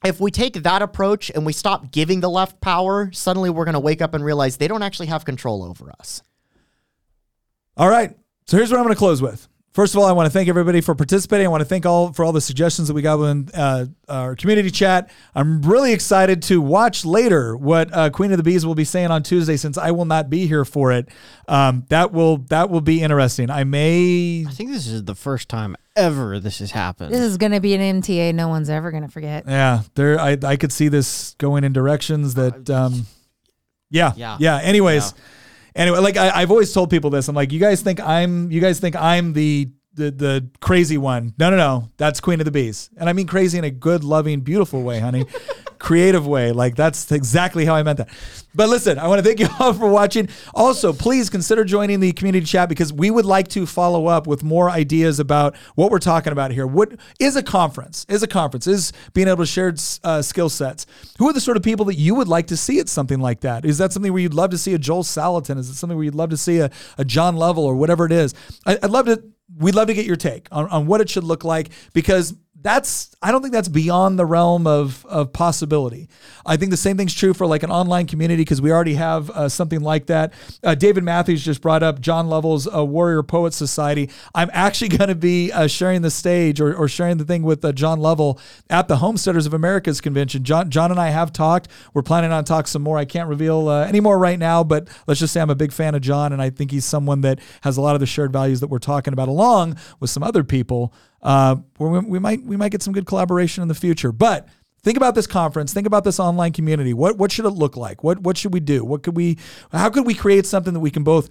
if 0.04 0.20
we 0.20 0.30
take 0.30 0.54
that 0.54 0.82
approach 0.82 1.30
and 1.30 1.44
we 1.44 1.52
stop 1.52 1.90
giving 1.90 2.20
the 2.20 2.30
left 2.30 2.60
power, 2.60 3.10
suddenly 3.12 3.50
we're 3.50 3.64
going 3.64 3.74
to 3.74 3.80
wake 3.80 4.00
up 4.00 4.14
and 4.14 4.24
realize 4.24 4.56
they 4.56 4.68
don't 4.68 4.82
actually 4.82 5.06
have 5.06 5.24
control 5.24 5.64
over 5.64 5.92
us. 5.98 6.22
All 7.76 7.88
right. 7.88 8.16
So 8.46 8.56
here's 8.56 8.70
what 8.70 8.78
I'm 8.78 8.84
going 8.84 8.94
to 8.94 8.98
close 8.98 9.20
with. 9.20 9.48
First 9.78 9.94
of 9.94 10.00
all, 10.00 10.08
I 10.08 10.10
want 10.10 10.26
to 10.26 10.30
thank 10.30 10.48
everybody 10.48 10.80
for 10.80 10.96
participating. 10.96 11.46
I 11.46 11.50
want 11.50 11.60
to 11.60 11.64
thank 11.64 11.86
all 11.86 12.12
for 12.12 12.24
all 12.24 12.32
the 12.32 12.40
suggestions 12.40 12.88
that 12.88 12.94
we 12.94 13.00
got 13.00 13.22
in 13.22 13.48
uh, 13.54 13.86
our 14.08 14.34
community 14.34 14.72
chat. 14.72 15.08
I'm 15.36 15.62
really 15.62 15.92
excited 15.92 16.42
to 16.42 16.60
watch 16.60 17.04
later 17.04 17.56
what 17.56 17.94
uh, 17.94 18.10
Queen 18.10 18.32
of 18.32 18.38
the 18.38 18.42
Bees 18.42 18.66
will 18.66 18.74
be 18.74 18.82
saying 18.82 19.12
on 19.12 19.22
Tuesday, 19.22 19.56
since 19.56 19.78
I 19.78 19.92
will 19.92 20.04
not 20.04 20.28
be 20.28 20.48
here 20.48 20.64
for 20.64 20.90
it. 20.90 21.08
Um, 21.46 21.84
that 21.90 22.10
will 22.10 22.38
that 22.48 22.70
will 22.70 22.80
be 22.80 23.02
interesting. 23.02 23.50
I 23.50 23.62
may. 23.62 24.44
I 24.48 24.50
think 24.50 24.70
this 24.70 24.88
is 24.88 25.04
the 25.04 25.14
first 25.14 25.48
time 25.48 25.76
ever 25.94 26.40
this 26.40 26.58
has 26.58 26.72
happened. 26.72 27.14
This 27.14 27.20
is 27.20 27.36
going 27.36 27.52
to 27.52 27.60
be 27.60 27.74
an 27.74 28.02
MTA 28.02 28.34
no 28.34 28.48
one's 28.48 28.70
ever 28.70 28.90
going 28.90 29.04
to 29.04 29.08
forget. 29.08 29.44
Yeah, 29.46 29.82
there. 29.94 30.18
I 30.18 30.36
I 30.42 30.56
could 30.56 30.72
see 30.72 30.88
this 30.88 31.36
going 31.38 31.62
in 31.62 31.72
directions 31.72 32.34
that. 32.34 32.68
Um, 32.68 33.06
yeah, 33.90 34.12
yeah. 34.16 34.38
Yeah. 34.40 34.58
Anyways. 34.58 35.14
Yeah 35.16 35.22
anyway, 35.78 35.98
like 36.00 36.16
I, 36.16 36.40
have 36.40 36.50
always 36.50 36.72
told 36.72 36.90
people 36.90 37.10
this. 37.10 37.28
I'm 37.28 37.34
like, 37.34 37.52
you 37.52 37.60
guys 37.60 37.80
think 37.80 38.00
I'm 38.00 38.50
you 38.50 38.60
guys 38.60 38.80
think 38.80 38.96
I'm 38.96 39.32
the 39.32 39.70
the 39.98 40.10
the 40.10 40.48
crazy 40.60 40.96
one. 40.96 41.34
No, 41.38 41.50
no, 41.50 41.56
no. 41.56 41.90
That's 41.96 42.20
Queen 42.20 42.40
of 42.40 42.44
the 42.44 42.50
Bees. 42.50 42.90
And 42.96 43.08
I 43.08 43.12
mean 43.12 43.26
crazy 43.26 43.58
in 43.58 43.64
a 43.64 43.70
good, 43.70 44.04
loving, 44.04 44.40
beautiful 44.40 44.82
way, 44.82 45.00
honey. 45.00 45.26
creative 45.78 46.26
way. 46.26 46.52
Like 46.52 46.76
that's 46.76 47.10
exactly 47.12 47.64
how 47.64 47.74
I 47.74 47.82
meant 47.82 47.98
that. 47.98 48.08
But 48.54 48.68
listen, 48.68 48.98
I 48.98 49.06
want 49.06 49.20
to 49.20 49.22
thank 49.24 49.40
you 49.40 49.48
all 49.60 49.72
for 49.72 49.88
watching. 49.88 50.28
Also, 50.54 50.92
please 50.92 51.30
consider 51.30 51.64
joining 51.64 52.00
the 52.00 52.12
community 52.12 52.46
chat 52.46 52.68
because 52.68 52.92
we 52.92 53.10
would 53.10 53.24
like 53.24 53.48
to 53.48 53.66
follow 53.66 54.06
up 54.06 54.26
with 54.26 54.42
more 54.42 54.70
ideas 54.70 55.20
about 55.20 55.56
what 55.76 55.90
we're 55.90 55.98
talking 55.98 56.32
about 56.32 56.50
here. 56.50 56.66
What 56.66 56.92
is 57.20 57.36
a 57.36 57.42
conference? 57.42 58.04
Is 58.08 58.22
a 58.22 58.26
conference? 58.26 58.66
Is 58.66 58.92
being 59.14 59.28
able 59.28 59.44
to 59.44 59.46
share 59.46 59.74
uh, 60.04 60.22
skill 60.22 60.48
sets? 60.48 60.86
Who 61.18 61.28
are 61.28 61.32
the 61.32 61.40
sort 61.40 61.56
of 61.56 61.62
people 61.62 61.86
that 61.86 61.94
you 61.94 62.14
would 62.14 62.28
like 62.28 62.48
to 62.48 62.56
see 62.56 62.80
at 62.80 62.88
something 62.88 63.20
like 63.20 63.40
that? 63.40 63.64
Is 63.64 63.78
that 63.78 63.92
something 63.92 64.12
where 64.12 64.22
you'd 64.22 64.34
love 64.34 64.50
to 64.50 64.58
see 64.58 64.74
a 64.74 64.78
Joel 64.78 65.04
Salatin? 65.04 65.58
Is 65.58 65.68
it 65.70 65.74
something 65.74 65.96
where 65.96 66.04
you'd 66.04 66.14
love 66.14 66.30
to 66.30 66.36
see 66.36 66.58
a, 66.58 66.70
a 66.96 67.04
John 67.04 67.36
Lovell 67.36 67.64
or 67.64 67.74
whatever 67.74 68.04
it 68.06 68.12
is? 68.12 68.34
I, 68.66 68.78
I'd 68.82 68.90
love 68.90 69.06
to. 69.06 69.22
We'd 69.56 69.74
love 69.74 69.86
to 69.88 69.94
get 69.94 70.06
your 70.06 70.16
take 70.16 70.48
on, 70.52 70.68
on 70.68 70.86
what 70.86 71.00
it 71.00 71.08
should 71.08 71.24
look 71.24 71.44
like 71.44 71.70
because 71.92 72.34
that's 72.68 73.16
I 73.22 73.32
don't 73.32 73.40
think 73.40 73.54
that's 73.54 73.68
beyond 73.68 74.18
the 74.18 74.26
realm 74.26 74.66
of 74.66 75.04
of 75.06 75.32
possibility. 75.32 76.06
I 76.44 76.58
think 76.58 76.70
the 76.70 76.76
same 76.76 76.98
thing's 76.98 77.14
true 77.14 77.32
for 77.32 77.46
like 77.46 77.62
an 77.62 77.70
online 77.70 78.06
community 78.06 78.42
because 78.42 78.60
we 78.60 78.70
already 78.70 78.94
have 78.94 79.30
uh, 79.30 79.48
something 79.48 79.80
like 79.80 80.06
that. 80.06 80.34
Uh, 80.62 80.74
David 80.74 81.02
Matthews 81.02 81.42
just 81.42 81.62
brought 81.62 81.82
up 81.82 82.00
John 82.00 82.28
Lovell's 82.28 82.72
uh, 82.72 82.84
Warrior 82.84 83.22
Poet 83.22 83.54
Society. 83.54 84.10
I'm 84.34 84.50
actually 84.52 84.88
going 84.98 85.08
to 85.08 85.14
be 85.14 85.50
uh, 85.50 85.66
sharing 85.66 86.02
the 86.02 86.10
stage 86.10 86.60
or, 86.60 86.74
or 86.74 86.88
sharing 86.88 87.16
the 87.16 87.24
thing 87.24 87.42
with 87.42 87.64
uh, 87.64 87.72
John 87.72 88.00
Lovell 88.00 88.38
at 88.68 88.86
the 88.86 88.98
Homesteaders 88.98 89.46
of 89.46 89.54
America's 89.54 90.02
convention. 90.02 90.44
John 90.44 90.68
John 90.68 90.90
and 90.90 91.00
I 91.00 91.08
have 91.08 91.32
talked. 91.32 91.68
We're 91.94 92.02
planning 92.02 92.32
on 92.32 92.44
talk 92.44 92.68
some 92.68 92.82
more. 92.82 92.98
I 92.98 93.06
can't 93.06 93.30
reveal 93.30 93.68
uh, 93.68 93.86
any 93.86 94.00
more 94.00 94.18
right 94.18 94.38
now, 94.38 94.62
but 94.62 94.88
let's 95.06 95.20
just 95.20 95.32
say 95.32 95.40
I'm 95.40 95.50
a 95.50 95.54
big 95.54 95.72
fan 95.72 95.94
of 95.94 96.02
John, 96.02 96.34
and 96.34 96.42
I 96.42 96.50
think 96.50 96.70
he's 96.70 96.84
someone 96.84 97.22
that 97.22 97.40
has 97.62 97.78
a 97.78 97.80
lot 97.80 97.94
of 97.94 98.00
the 98.00 98.06
shared 98.06 98.30
values 98.32 98.60
that 98.60 98.68
we're 98.68 98.78
talking 98.78 99.14
about, 99.14 99.28
along 99.28 99.78
with 100.00 100.10
some 100.10 100.22
other 100.22 100.44
people 100.44 100.92
uh, 101.22 101.56
we, 101.78 101.98
we 102.00 102.18
might 102.18 102.42
we 102.44 102.56
might 102.56 102.72
get 102.72 102.82
some 102.82 102.92
good 102.92 103.06
collaboration 103.06 103.62
in 103.62 103.68
the 103.68 103.74
future. 103.74 104.12
But 104.12 104.48
think 104.82 104.96
about 104.96 105.14
this 105.14 105.26
conference. 105.26 105.72
Think 105.72 105.86
about 105.86 106.04
this 106.04 106.20
online 106.20 106.52
community. 106.52 106.94
What 106.94 107.18
what 107.18 107.32
should 107.32 107.44
it 107.44 107.50
look 107.50 107.76
like? 107.76 108.04
What 108.04 108.20
what 108.20 108.36
should 108.36 108.52
we 108.52 108.60
do? 108.60 108.84
What 108.84 109.02
could 109.02 109.16
we? 109.16 109.38
How 109.72 109.90
could 109.90 110.06
we 110.06 110.14
create 110.14 110.46
something 110.46 110.74
that 110.74 110.80
we 110.80 110.90
can 110.90 111.04
both 111.04 111.28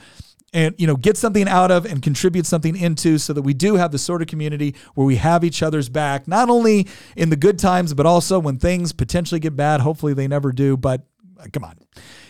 and 0.54 0.76
you 0.78 0.88
know 0.88 0.96
get 0.96 1.18
something 1.18 1.48
out 1.48 1.72
of 1.72 1.86
and 1.86 2.02
contribute 2.02 2.46
something 2.46 2.76
into 2.76 3.18
so 3.18 3.34
that 3.34 3.42
we 3.42 3.54
do 3.54 3.76
have 3.76 3.92
the 3.92 3.98
sort 3.98 4.22
of 4.22 4.28
community 4.28 4.76
where 4.96 5.06
we 5.06 5.18
have 5.18 5.44
each 5.44 5.62
other's 5.62 5.90
back 5.90 6.28
not 6.28 6.50
only 6.50 6.88
in 7.16 7.30
the 7.30 7.36
good 7.36 7.60
times 7.60 7.94
but 7.94 8.06
also 8.06 8.40
when 8.40 8.58
things 8.58 8.94
potentially 8.94 9.40
get 9.40 9.56
bad 9.56 9.82
hopefully 9.82 10.14
they 10.14 10.28
never 10.28 10.52
do 10.52 10.78
but 10.78 11.06
uh, 11.40 11.46
come 11.52 11.64
on 11.64 11.78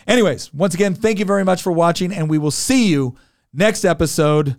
anyways 0.08 0.54
once 0.54 0.74
again 0.74 0.96
thank 0.96 1.20
you 1.20 1.26
very 1.26 1.44
much 1.44 1.62
for 1.62 1.72
watching 1.72 2.12
and 2.12 2.30
we 2.30 2.38
will 2.38 2.52
see 2.52 2.88
you 2.88 3.16
next 3.54 3.86
episode 3.86 4.58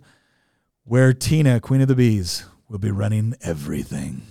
where 0.85 1.13
tina 1.13 1.59
queen 1.59 1.81
of 1.81 1.87
the 1.87 1.95
bees 1.95 2.45
We'll 2.69 2.79
be 2.79 2.91
running 2.91 3.35
everything. 3.41 4.21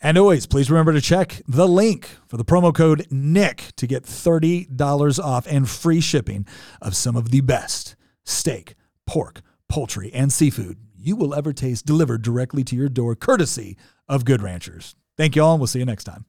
And 0.00 0.18
always, 0.18 0.46
please 0.46 0.70
remember 0.70 0.92
to 0.92 1.00
check 1.00 1.42
the 1.46 1.68
link 1.68 2.08
for 2.26 2.36
the 2.36 2.44
promo 2.44 2.74
code 2.74 3.06
NICK 3.10 3.72
to 3.76 3.86
get 3.86 4.02
$30 4.02 5.22
off 5.22 5.46
and 5.46 5.68
free 5.68 6.00
shipping 6.00 6.46
of 6.80 6.96
some 6.96 7.14
of 7.14 7.30
the 7.30 7.40
best 7.40 7.94
steak, 8.24 8.74
pork, 9.06 9.42
poultry, 9.68 10.12
and 10.12 10.32
seafood 10.32 10.78
you 10.96 11.16
will 11.16 11.34
ever 11.34 11.52
taste 11.52 11.84
delivered 11.84 12.22
directly 12.22 12.62
to 12.64 12.76
your 12.76 12.88
door, 12.88 13.14
courtesy 13.14 13.76
of 14.08 14.24
Good 14.24 14.40
Ranchers. 14.40 14.94
Thank 15.16 15.36
you 15.36 15.42
all, 15.42 15.54
and 15.54 15.60
we'll 15.60 15.66
see 15.66 15.80
you 15.80 15.84
next 15.84 16.04
time. 16.04 16.24